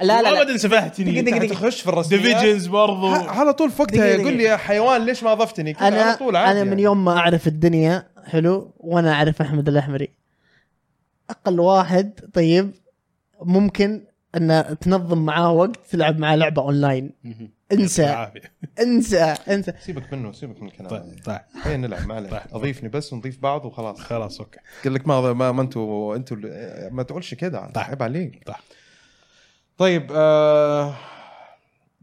لا 0.00 0.22
لا 0.22 0.42
ابدا 0.42 0.56
سفهتني 0.56 1.22
دقيقة، 1.22 1.38
دقيقة. 1.38 1.54
تخش 1.54 1.80
في 1.80 1.88
الرسميات. 1.88 2.22
Divisions 2.22 2.66
برضو. 2.66 3.14
على 3.14 3.52
طول 3.52 3.70
في 3.70 3.82
وقتها 3.82 3.96
دقيقة، 3.96 4.20
يقول 4.20 4.32
لي. 4.32 4.44
يا 4.44 4.56
حيوان 4.56 5.06
ليش 5.06 5.22
ما 5.22 5.32
أضفتني؟ 5.32 5.74
كذا 5.74 5.88
أنا 5.88 6.02
على 6.02 6.16
طول 6.16 6.36
عادي 6.36 6.50
أنا 6.52 6.64
من 6.64 6.68
يعني. 6.68 6.82
يوم 6.82 7.04
ما 7.04 7.18
أعرف 7.18 7.46
الدنيا 7.46 8.08
حلو 8.26 8.74
وأنا 8.78 9.12
أعرف 9.12 9.42
أحمد 9.42 9.68
الأحمري. 9.68 10.08
أقل 11.30 11.60
واحد 11.60 12.20
طيب 12.34 12.74
ممكن 13.42 14.04
ان 14.36 14.76
تنظم 14.80 15.24
معاه 15.24 15.52
وقت 15.52 15.76
تلعب 15.90 16.18
معاه 16.18 16.36
لعبة 16.36 16.62
اونلاين 16.62 17.10
انسى. 17.72 18.30
انسى. 18.82 19.20
انسى. 19.48 19.72
سيبك 19.80 20.12
منه 20.12 20.32
سيبك 20.32 20.62
من 20.62 20.68
الكلام 20.68 20.90
طيب. 20.90 21.24
طيب. 21.24 21.40
خلينا 21.62 21.86
نلعب 21.86 22.06
ما 22.06 22.14
عليك 22.14 22.30
طيب. 22.30 22.40
أضيفني 22.52 22.88
بس 22.88 23.12
ونضيف 23.12 23.38
بعض 23.42 23.64
وخلاص. 23.64 24.00
خلاص 24.00 24.40
أوكي. 24.40 24.58
قال 24.84 24.94
لك 24.94 25.08
ما 25.08 25.32
ما, 25.32 25.52
ما 25.52 25.62
أنتوا 25.62 26.16
أنتوا 26.16 26.36
ما 26.90 27.02
تقولش 27.02 27.34
كذا 27.34 27.70
طيب. 27.74 27.84
عيب 27.84 28.02
عليك. 28.02 28.42
طيب. 28.46 28.56
طيب 29.78 30.06
آه 30.14 30.94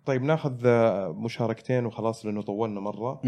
طيب 0.06 0.24
ناخذ 0.24 0.54
آه، 0.66 1.16
مشاركتين 1.18 1.86
وخلاص 1.86 2.26
لأنه 2.26 2.42
طولنا 2.42 2.80
مرة. 2.80 3.22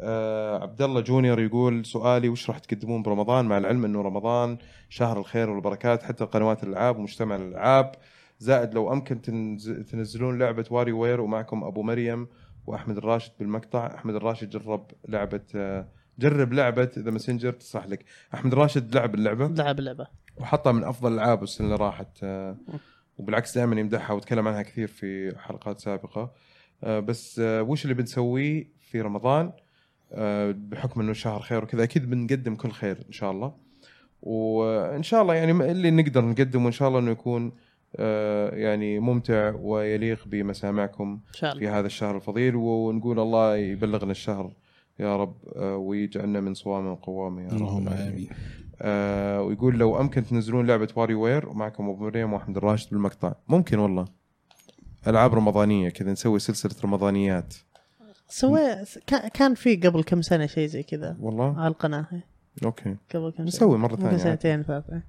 آه 0.00 0.62
عبد 0.62 0.82
الله 0.82 1.00
جونيور 1.00 1.40
يقول 1.40 1.86
سؤالي 1.86 2.28
وش 2.28 2.50
راح 2.50 2.58
تقدمون 2.58 3.02
برمضان؟ 3.02 3.44
مع 3.44 3.58
العلم 3.58 3.84
إنه 3.84 4.02
رمضان 4.02 4.58
شهر 4.88 5.18
الخير 5.18 5.50
والبركات 5.50 6.02
حتى 6.02 6.24
قنوات 6.24 6.62
الألعاب 6.62 6.98
ومجتمع 6.98 7.36
الألعاب. 7.36 7.92
زائد 8.40 8.74
لو 8.74 8.92
أمكن 8.92 9.22
تنز... 9.22 9.70
تنزلون 9.70 10.38
لعبة 10.38 10.64
WarioWare 10.70 11.20
ومعكم 11.20 11.64
أبو 11.64 11.82
مريم 11.82 12.28
وأحمد 12.66 12.96
الراشد 12.96 13.32
بالمقطع. 13.38 13.94
أحمد 13.94 14.14
الراشد 14.14 14.50
جرب 14.50 14.90
لعبة 15.08 15.84
جرب 16.18 16.52
لعبة 16.52 16.90
The 16.98 17.10
Messenger 17.10 17.52
تصلح 17.52 17.86
لك. 17.86 18.04
أحمد 18.34 18.52
الراشد 18.52 18.94
لعب 18.94 19.14
اللعبة؟ 19.14 19.46
لعب 19.46 19.78
اللعبة. 19.78 20.06
وحطها 20.36 20.72
من 20.72 20.84
أفضل 20.84 21.12
الألعاب 21.12 21.42
السنة 21.42 21.66
اللي 21.66 21.78
راحت. 21.78 22.18
آه، 22.22 22.56
وبالعكس 23.18 23.58
دائما 23.58 23.80
يمدحها 23.80 24.16
وتكلم 24.16 24.48
عنها 24.48 24.62
كثير 24.62 24.88
في 24.88 25.38
حلقات 25.38 25.80
سابقة. 25.80 26.32
آه، 26.84 27.00
بس 27.00 27.38
آه، 27.38 27.62
وش 27.62 27.84
اللي 27.84 27.94
بنسويه 27.94 28.72
في 28.80 29.00
رمضان؟ 29.00 29.52
بحكم 30.52 31.00
إنه 31.00 31.12
شهر 31.12 31.40
خير 31.40 31.64
وكذا 31.64 31.82
أكيد 31.82 32.10
بنقدم 32.10 32.54
كل 32.56 32.70
خير 32.70 33.04
إن 33.06 33.12
شاء 33.12 33.30
الله. 33.30 33.54
وإن 34.22 35.02
شاء 35.02 35.22
الله 35.22 35.34
يعني 35.34 35.70
اللي 35.70 35.90
نقدر 35.90 36.24
نقدمه 36.24 36.66
إن 36.66 36.72
شاء 36.72 36.88
الله 36.88 36.98
إنه 37.00 37.10
يكون 37.10 37.52
يعني 38.52 38.98
ممتع 38.98 39.54
ويليق 39.60 40.24
بمسامعكم 40.26 41.20
إن 41.28 41.34
شاء 41.34 41.52
الله. 41.52 41.60
في 41.60 41.68
هذا 41.68 41.86
الشهر 41.86 42.16
الفضيل. 42.16 42.56
ونقول 42.56 43.20
الله 43.20 43.56
يبلغنا 43.56 44.10
الشهر 44.10 44.52
يا 44.98 45.16
رب 45.16 45.36
آه، 45.56 45.76
ويجعلنا 45.76 46.40
من 46.40 46.54
صوامه 46.54 46.92
وقوامه 46.92 47.42
يا 47.42 47.48
رب 47.48 47.56
اللهم. 47.56 47.88
آمين. 47.88 48.28
آه 48.82 49.42
ويقول 49.42 49.78
لو 49.78 50.00
أمكن 50.00 50.24
تنزلون 50.24 50.66
لعبة 50.66 50.88
واري 50.96 51.14
وير 51.14 51.48
ومعكم 51.48 51.88
أبو 51.88 52.04
مريم 52.04 52.32
وأحمد 52.32 52.56
الراشد 52.56 52.90
بالمقطع. 52.90 53.32
ممكن 53.48 53.78
والله. 53.78 54.04
ألعاب 55.06 55.34
رمضانية 55.34 55.88
كذا 55.88 56.12
نسوي 56.12 56.38
سلسلة 56.38 56.74
رمضانيات. 56.84 57.54
سوي 58.28 58.60
كا- 59.06 59.28
كان 59.28 59.54
في 59.54 59.76
قبل 59.76 60.02
كم 60.02 60.22
سنة 60.22 60.46
شيء 60.46 60.66
زي 60.66 60.82
كذا 60.82 61.16
والله؟ 61.20 61.58
على 61.58 61.68
القناة. 61.68 62.06
أوكي. 62.64 62.96
قبل 63.14 63.30
كم 63.30 63.36
سنة. 63.36 63.46
نسوي 63.46 63.78
مرة 63.78 63.90
ممكن 63.90 64.02
ثانية. 64.02 64.16
سنتين 64.16 64.62
ثلاثة 64.62 65.02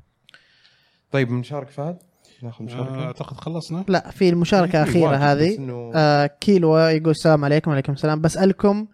طيب 1.12 1.28
بنشارك 1.28 1.68
فهد؟ 1.68 1.98
ناخذ 2.44 2.64
مشاركه 2.64 3.06
أعتقد 3.06 3.38
خلصنا. 3.38 3.86
لا 3.88 4.12
في 4.12 4.30
المشاركة 4.30 4.84
الأخيرة 4.84 5.16
هذه. 5.16 5.58
إنه- 5.58 5.96
آه 5.96 6.26
كيلوا 6.26 6.90
يقول 6.90 7.10
السلام 7.12 7.46
عليكم 7.46 7.72
وعليكم 7.72 7.94
السلام. 7.94 8.22
بسألكم 8.22 8.88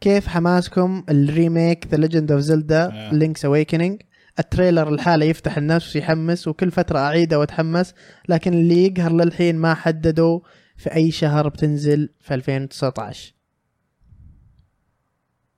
كيف 0.00 0.26
حماسكم 0.26 1.04
ال 1.08 1.19
remake 1.19 1.86
The 1.86 1.96
Legend 1.96 2.32
of 2.32 2.40
Zelda. 2.40 3.08
Link's 3.12 3.44
Awakening 3.44 4.02
ال 4.38 4.44
trailer 4.44 4.88
الحالة 4.88 5.26
يفتح 5.26 5.56
النفس 5.56 5.96
يحمس 5.96 6.48
وكل 6.48 6.70
فترة 6.70 6.98
أعيده 6.98 7.38
وأتحمس 7.38 7.94
لكن 8.28 8.52
اللي 8.54 8.86
يقهر 8.86 9.12
للحين 9.12 9.56
ما 9.56 9.74
حددوا 9.74 10.40
في 10.76 10.94
أي 10.94 11.10
شهر 11.10 11.48
بتنزل 11.48 12.08
في 12.20 12.34
2019 12.34 13.34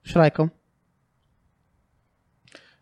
إيش 0.07 0.17
رأيكم؟ 0.17 0.49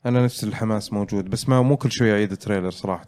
أنا 0.06 0.24
نفس 0.24 0.44
الحماس 0.44 0.92
موجود 0.92 1.30
بس 1.30 1.48
ما 1.48 1.62
مو 1.62 1.76
كل 1.76 1.92
شوي 1.92 2.12
أعيد 2.12 2.32
ال 2.32 2.37
trailer 2.37 2.70
صراحة. 2.70 3.06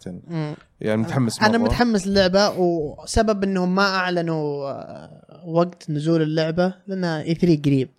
يعني 0.81 1.01
متحمس 1.01 1.41
أنا 1.41 1.57
مرة. 1.57 1.67
متحمس 1.67 2.07
للعبة 2.07 2.49
وسبب 2.49 3.43
إنهم 3.43 3.75
ما 3.75 3.83
أعلنوا 3.95 4.69
آه، 4.69 5.43
وقت 5.45 5.89
نزول 5.89 6.21
اللعبة 6.21 6.73
لانها 6.87 7.21
E3 7.21 7.61
قريب. 7.65 7.89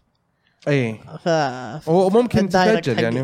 إي. 0.68 0.98
ف 1.24 1.28
وممكن 1.88 2.48
تتأجل. 2.48 2.98
يعني 3.02 3.22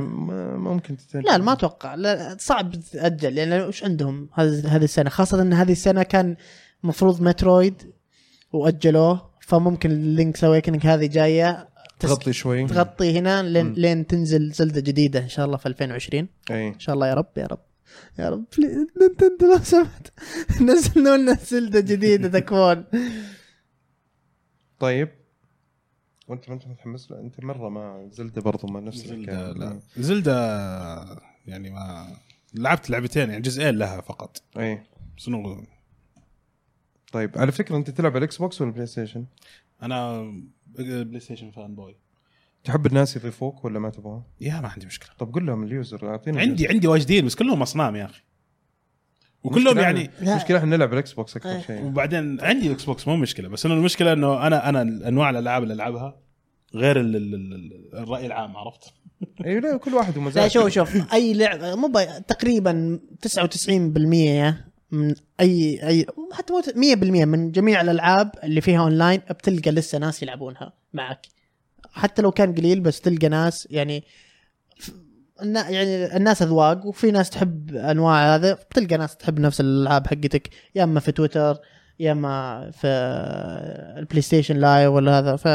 ممكن 0.58 0.96
تتأجل. 0.96 1.26
لا 1.26 1.38
ما 1.38 1.52
أتوقع. 1.52 1.94
لا 1.94 2.36
صعب 2.40 2.70
تاجل 2.92 3.38
يعني 3.38 3.62
وش 3.62 3.84
عندهم 3.84 4.28
هذه 4.34 4.84
السنة؟ 4.84 5.10
خاصة 5.10 5.42
إن 5.42 5.52
هذه 5.52 5.72
السنة 5.72 6.02
كان 6.02 6.36
مفروض 6.82 7.22
Metroid 7.22 7.92
وأجلوه 8.52 9.30
فممكن 9.40 10.14
Link's 10.14 10.44
Awakening 10.44 10.86
هذه 10.86 11.06
جاية 11.06 11.68
تغطي 12.00 12.32
شوي. 12.32 12.66
تغطي 12.66 13.18
هنا 13.18 13.42
لين. 13.42 13.72
لين 13.72 14.06
تنزل 14.06 14.52
Zelda 14.52 14.80
جديدة 14.80 15.20
إن 15.20 15.28
شاء 15.28 15.46
الله 15.46 15.56
في 15.56 15.66
2020 15.66 16.28
اي 16.50 16.68
إن 16.68 16.80
شاء 16.80 16.94
الله 16.94 17.08
يا 17.08 17.14
رب 17.14 17.30
يا 17.36 17.46
رب. 17.46 17.60
يا 18.18 18.28
رب 18.28 18.44
Nintendo 19.00 19.46
لو 19.52 19.58
سمحت. 19.58 20.12
نزلوا 20.68 21.16
لنا 21.16 21.34
Zelda 21.34 21.80
جديدة 21.80 22.40
تكفون 22.40 22.84
طيب. 24.78 25.08
وانت 26.28 26.48
ما 26.48 26.54
انت 26.54 26.66
متحمس 26.66 27.10
لا 27.10 27.20
أنت 27.20 27.44
مرة 27.44 27.68
ما 27.68 28.08
Zelda 28.12 28.42
برضو 28.42 28.66
ما 28.66 28.80
نفس 28.80 28.98
Zelda 28.98 29.14
الحكاية. 29.14 29.52
لا 29.52 29.80
Zelda 29.96 30.34
يعني 31.46 31.70
ما 31.70 32.16
لعبت 32.54 32.90
لعبتين 32.90 33.30
يعني 33.30 33.42
جزئين 33.42 33.74
لها 33.74 34.00
فقط. 34.00 34.42
اي 34.58 34.82
شنو؟ 35.16 35.64
طيب 37.12 37.38
على 37.38 37.52
فكرة 37.52 37.76
أنت 37.76 37.90
تلعب 37.90 38.10
على 38.10 38.18
ال 38.18 38.36
Xbox 38.36 38.60
ولا 38.60 38.70
ال 38.70 38.86
PlayStation؟ 38.86 39.26
أنا 39.82 40.32
PlayStation 40.78 41.50
fanboy 41.50 41.96
تحب 42.64 42.86
الناس 42.86 43.16
يضيفوك 43.16 43.64
ولا 43.64 43.78
ما 43.78 43.90
تبغى؟ 43.90 44.22
يا 44.40 44.60
ما 44.60 44.68
عندي 44.68 44.86
مشكلة 44.86 45.10
طب 45.18 45.34
قول 45.34 45.46
لهم 45.46 45.62
ال 45.62 45.72
user 45.72 46.10
اعطينا 46.10 46.40
عندي 46.40 46.68
عندي 46.68 46.86
واجدين 46.86 47.26
بس 47.26 47.34
كلهم 47.34 47.62
أصنام 47.62 47.96
يا 47.96 48.04
أخي 48.04 48.22
وكلهم 49.44 49.74
مشكلة- 49.74 49.78
يعني 49.78 50.10
لا. 50.20 50.36
مشكلة 50.36 50.58
إحنا 50.58 50.76
نلعب 50.76 50.92
ال 50.92 51.12
Xbox 51.12 51.36
أكثر 51.36 51.50
إيه. 51.50 51.60
شيء 51.60 51.84
وبعدين 51.84 52.40
عندي 52.40 52.72
Xbox 52.72 53.08
مو 53.08 53.16
مشكلة 53.16 53.48
بس 53.48 53.66
إنه 53.66 53.74
المشكلة 53.74 54.12
إنه 54.12 54.46
أنا 54.46 54.68
أنا 54.68 54.82
أنواع 54.82 55.30
الألعاب 55.30 55.62
اللي 55.62 55.74
ألعبها 55.74 56.20
غير 56.74 57.00
ال 57.00 57.16
ال 57.16 57.34
ال 57.34 57.90
الرأي 57.94 58.26
العام 58.26 58.56
عرفت؟ 58.56 58.92
اي 59.46 59.60
لا 59.60 59.76
كل 59.76 59.94
واحد 59.94 60.16
ومزاجه 60.18 60.42
لا 60.42 60.48
شوف 60.48 60.68
شوف 60.68 61.12
أي 61.12 61.34
لعبة 61.34 61.74
مو 61.74 61.92
تقريبا 62.28 63.00
99% 63.26 64.69
من 64.92 65.14
اي 65.40 65.88
اي 65.88 66.06
حتى 66.32 66.52
مو 66.52 66.60
100% 66.60 66.74
من 67.04 67.52
جميع 67.52 67.80
الألعاب 67.80 68.30
اللي 68.44 68.60
فيها 68.60 68.80
اونلاين 68.80 69.20
بتلقى 69.30 69.70
لسه 69.70 69.98
ناس 69.98 70.22
يلعبونها 70.22 70.72
معك 70.92 71.26
حتى 71.92 72.22
لو 72.22 72.30
كان 72.30 72.54
قليل 72.54 72.80
بس 72.80 73.00
تلقى 73.00 73.28
ناس 73.28 73.68
يعني 73.70 74.04
يعني 75.42 76.16
الناس 76.16 76.42
أذواق 76.42 76.86
وفي 76.86 77.10
ناس 77.10 77.30
تحب 77.30 77.74
أنواع 77.74 78.34
هذا 78.34 78.54
بتلقى 78.54 78.96
ناس 78.96 79.16
تحب 79.16 79.40
نفس 79.40 79.60
الألعاب 79.60 80.06
حقتك 80.06 80.50
يا 80.74 80.84
أما 80.84 81.00
في 81.00 81.12
تويتر 81.12 81.58
يا 82.00 82.12
أما 82.12 82.70
في 82.70 82.86
البلاي 83.98 84.22
ستيشن 84.22 84.56
live 84.56 84.90
ولا 84.90 85.18
هذا 85.18 85.36
ف 85.36 85.48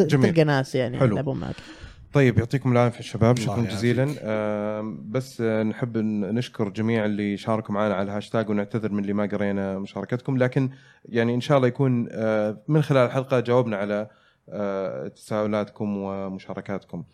جميل. 0.00 0.32
تلقى 0.32 0.44
ناس 0.44 0.74
يعني. 0.74 0.96
يلعبون 0.96 1.38
معك 1.38 1.54
طيب 2.12 2.38
يعطيكم 2.38 2.72
العافية 2.72 3.00
شباب. 3.02 3.36
شكرا. 3.38 3.62
جزيلا. 3.62 4.14
آم، 4.22 5.04
بس 5.10 5.40
آه، 5.40 5.62
نحب 5.62 5.96
نشكر 5.98 6.68
جميع 6.68 7.04
اللي 7.04 7.36
شاركوا 7.36 7.74
معنا 7.74 7.94
على 7.94 8.02
الهاشتاج 8.02 8.50
ونعتذر 8.50 8.92
من 8.92 8.98
اللي 9.02 9.12
ما 9.12 9.26
قرينا 9.26 9.78
مشاركتكم. 9.78 10.36
لكن 10.38 10.70
يعني 11.04 11.34
إن 11.34 11.40
شاء 11.40 11.56
الله 11.56 11.68
يكون 11.68 12.08
آه، 12.10 12.58
من 12.68 12.82
خلال 12.82 13.06
الحلقة 13.06 13.40
جاوبنا 13.40 13.76
على 13.76 14.08
آه، 14.48 15.08
تساؤلاتكم 15.08 15.96
ومشاركاتكم. 15.96 17.04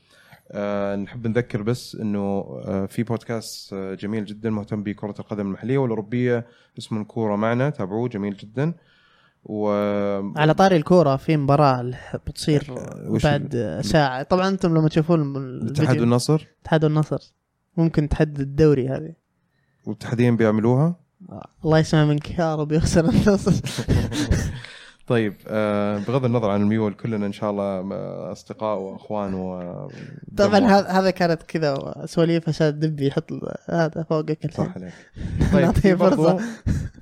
آه، 0.53 0.97
نحب 0.97 1.27
نذكر 1.27 1.62
بس 1.62 1.95
إنه 1.97 2.21
آه، 2.65 2.87
في 2.87 3.03
بودكاست 3.03 3.73
آه، 3.73 3.95
جميل 3.95 4.25
جدا 4.25 4.51
مهتم 4.51 4.83
بكرة 4.83 5.15
القدم 5.19 5.47
المحلية 5.47 5.79
والأوروبية 5.79 6.47
اسمه 6.79 7.01
الكوره 7.03 7.37
معنا. 7.37 7.71
تابعوه 7.71 8.09
جميل 8.09 8.37
جدا. 8.37 8.73
و 9.45 9.69
على 10.37 10.55
طاري 10.55 10.77
الكورة 10.77 11.16
في 11.16 11.37
مباراة 11.37 11.93
بتصير 12.27 12.66
آه، 12.71 13.11
وش 13.11 13.23
بعد 13.23 13.81
ساعة. 13.85 14.23
طبعا 14.23 14.49
أنتم 14.49 14.77
لما 14.77 14.89
تشوفون 14.89 15.37
الاتحاد 15.37 16.01
والنصر؟ 16.01 16.47
الاتحاد 16.57 16.85
والنصر. 16.85 17.33
ممكن 17.77 18.09
تحدد 18.09 18.41
الدوري 18.41 18.89
هذه. 18.89 19.12
والاتحادين 19.87 20.37
بيعملوها؟ 20.37 20.97
آه، 21.31 21.49
الله 21.65 21.79
يسمع 21.79 22.05
منك 22.05 22.39
يا 22.39 22.55
رب 22.55 22.73
يخسر 22.73 23.09
النصر. 23.09 23.53
طيب 25.06 25.35
آه 25.48 25.98
بغض 25.98 26.24
النظر 26.24 26.51
عن 26.51 26.62
الميول 26.62 26.94
كلنا 26.94 27.26
إن 27.26 27.32
شاء 27.32 27.51
الله 27.51 27.64
آه، 27.64 28.32
أصدقاء 28.32 28.78
وأخوان 28.78 29.35
و 29.35 29.89
طبعا 30.36 30.59
هذا 30.81 31.10
كانت 31.10 31.43
كذا 31.43 31.94
سواليف 32.06 32.48
عشان 32.48 32.78
دبي 32.78 33.06
يحط 33.06 33.31
هذا 33.70 34.02
فوقك 34.10 34.44
الحين. 34.44 34.64
صح 34.66 34.72
عليك. 34.76 34.93
طيب 35.52 35.62
نعطيه 35.64 35.94
فرصة. 35.94 36.40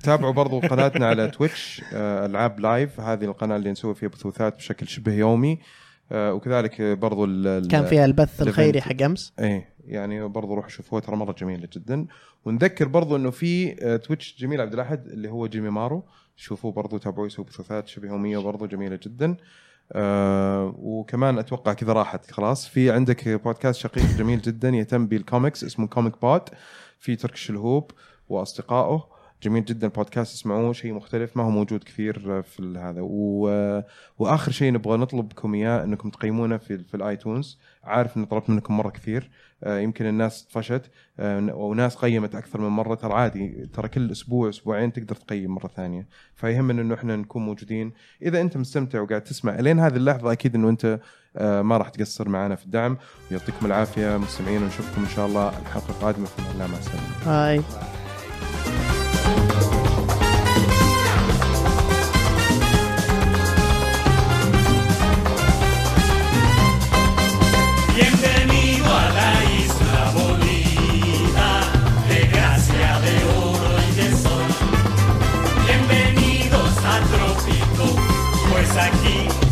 تابعوا 0.03 0.33
برضو 0.33 0.59
قناتنا 0.71 1.07
على 1.07 1.27
تويتش 1.27 1.81
آه 1.93 2.25
ألعاب 2.25 2.59
لايف 2.59 2.99
هذه 2.99 3.25
القناة 3.25 3.55
اللي 3.55 3.71
نسوي 3.71 3.95
فيها 3.95 4.09
بثوثات 4.09 4.55
بشكل 4.55 4.87
شبه 4.87 5.13
يومي. 5.13 5.59
آه 6.11 6.33
وكذلك 6.33 6.81
برضو 6.81 7.25
ال- 7.25 7.67
كان 7.67 7.85
فيها 7.85 8.05
البث. 8.05 8.41
الخيري 8.41 8.81
حق 8.81 9.01
أمس. 9.01 9.33
إيه 9.39 9.73
يعني 9.85 10.27
برضو 10.27 10.53
روحوا 10.53 10.69
شوفوها 10.69 11.01
ترى 11.01 11.15
مرة 11.15 11.31
جميله 11.39 11.67
جدا. 11.73 12.05
ونذكر 12.45 12.87
برضو 12.87 13.15
إنه 13.15 13.29
في 13.31 13.75
آه، 13.85 13.97
تويتش 13.97 14.35
جميل 14.39 14.61
عبد 14.61 14.73
الأحد 14.73 15.07
اللي 15.07 15.29
هو 15.29 15.47
جيمي 15.47 15.69
مارو. 15.69 16.03
شوفوه 16.35 16.71
برضو 16.71 16.97
تابعوه 16.97 17.27
يسوي 17.27 17.45
بثوثات 17.45 17.87
شبه 17.87 18.07
يوميه 18.07 18.37
برضو 18.37 18.65
جميلة 18.65 18.99
جدا. 19.03 19.37
آه 19.91 20.75
وكمان 20.77 21.37
أتوقع 21.39 21.73
كذا 21.73 21.93
راحت 21.93 22.31
خلاص. 22.31 22.67
في 22.67 22.91
عندك 22.91 23.29
بودكاست 23.29 23.79
شقيق 23.79 24.05
جميل 24.17 24.41
جدا 24.41 24.69
يهتم 24.69 25.07
بالكوميكس 25.07 25.63
اسمه 25.63 25.87
Comic 25.87 26.21
Pod 26.21 26.41
في 26.99 27.15
ترك 27.15 27.33
الشلهوب 27.33 27.91
وأصدقائه. 28.29 29.13
جميل 29.43 29.65
جدا 29.65 29.87
بودكاست 29.87 30.33
اسمعوه 30.33 30.73
شيء 30.73 30.93
مختلف 30.93 31.37
ما 31.37 31.43
هو 31.43 31.49
موجود 31.49 31.83
كثير 31.83 32.41
في 32.41 32.77
هذا. 32.77 33.01
و... 33.01 33.47
وآخر 34.19 34.51
شيء 34.51 34.73
نبغى 34.73 34.97
نطلبكم 34.97 35.53
إياه 35.53 35.83
إنكم 35.83 36.09
تقيمونا 36.09 36.57
في 36.57 36.77
في 36.77 36.97
الايتونز 36.97 37.59
عارف 37.83 38.17
إني 38.17 38.25
طلبت 38.25 38.49
منكم 38.49 38.77
مرة 38.77 38.89
كثير. 38.89 39.29
يمكن 39.65 40.05
الناس 40.05 40.43
طفشت 40.43 40.81
آه، 41.19 41.55
وناس 41.55 41.95
قيمت 41.95 42.35
أكثر 42.35 42.61
من 42.61 42.67
مرة. 42.67 42.95
ترى 42.95 43.13
عادي 43.13 43.69
ترى 43.73 43.87
كل 43.87 44.11
أسبوع 44.11 44.49
أسبوعين 44.49 44.93
تقدر 44.93 45.15
تقيم 45.15 45.55
مرة 45.55 45.67
ثانية. 45.67 46.07
فيهمنا 46.35 46.81
إنه 46.81 46.93
إحنا 46.95 47.15
نكون 47.15 47.45
موجودين. 47.45 47.93
إذا 48.21 48.41
أنت 48.41 48.57
مستمتع 48.57 49.01
وقاعد 49.01 49.21
تسمع 49.21 49.59
إلين 49.59 49.79
هذه 49.79 49.95
اللحظة 49.95 50.31
أكيد 50.31 50.55
إنه 50.55 50.69
أنت 50.69 50.99
آه، 51.37 51.61
ما 51.61 51.77
راح 51.77 51.89
تقصر 51.89 52.29
معنا 52.29 52.55
في 52.55 52.65
الدعم. 52.65 52.97
ويعطيكم 53.31 53.65
العافية 53.65 54.17
مستمعين 54.17 54.63
ونشوفكم 54.63 55.01
إن 55.01 55.09
شاء 55.09 55.25
الله 55.25 55.49
الحلقة 55.49 55.89
القادمة 55.89 56.25
في 56.25 56.51
الله 56.53 56.67
مع 56.67 56.77
السلامة. 56.77 57.07
هاي 57.25 57.61
acquis. 78.77 79.42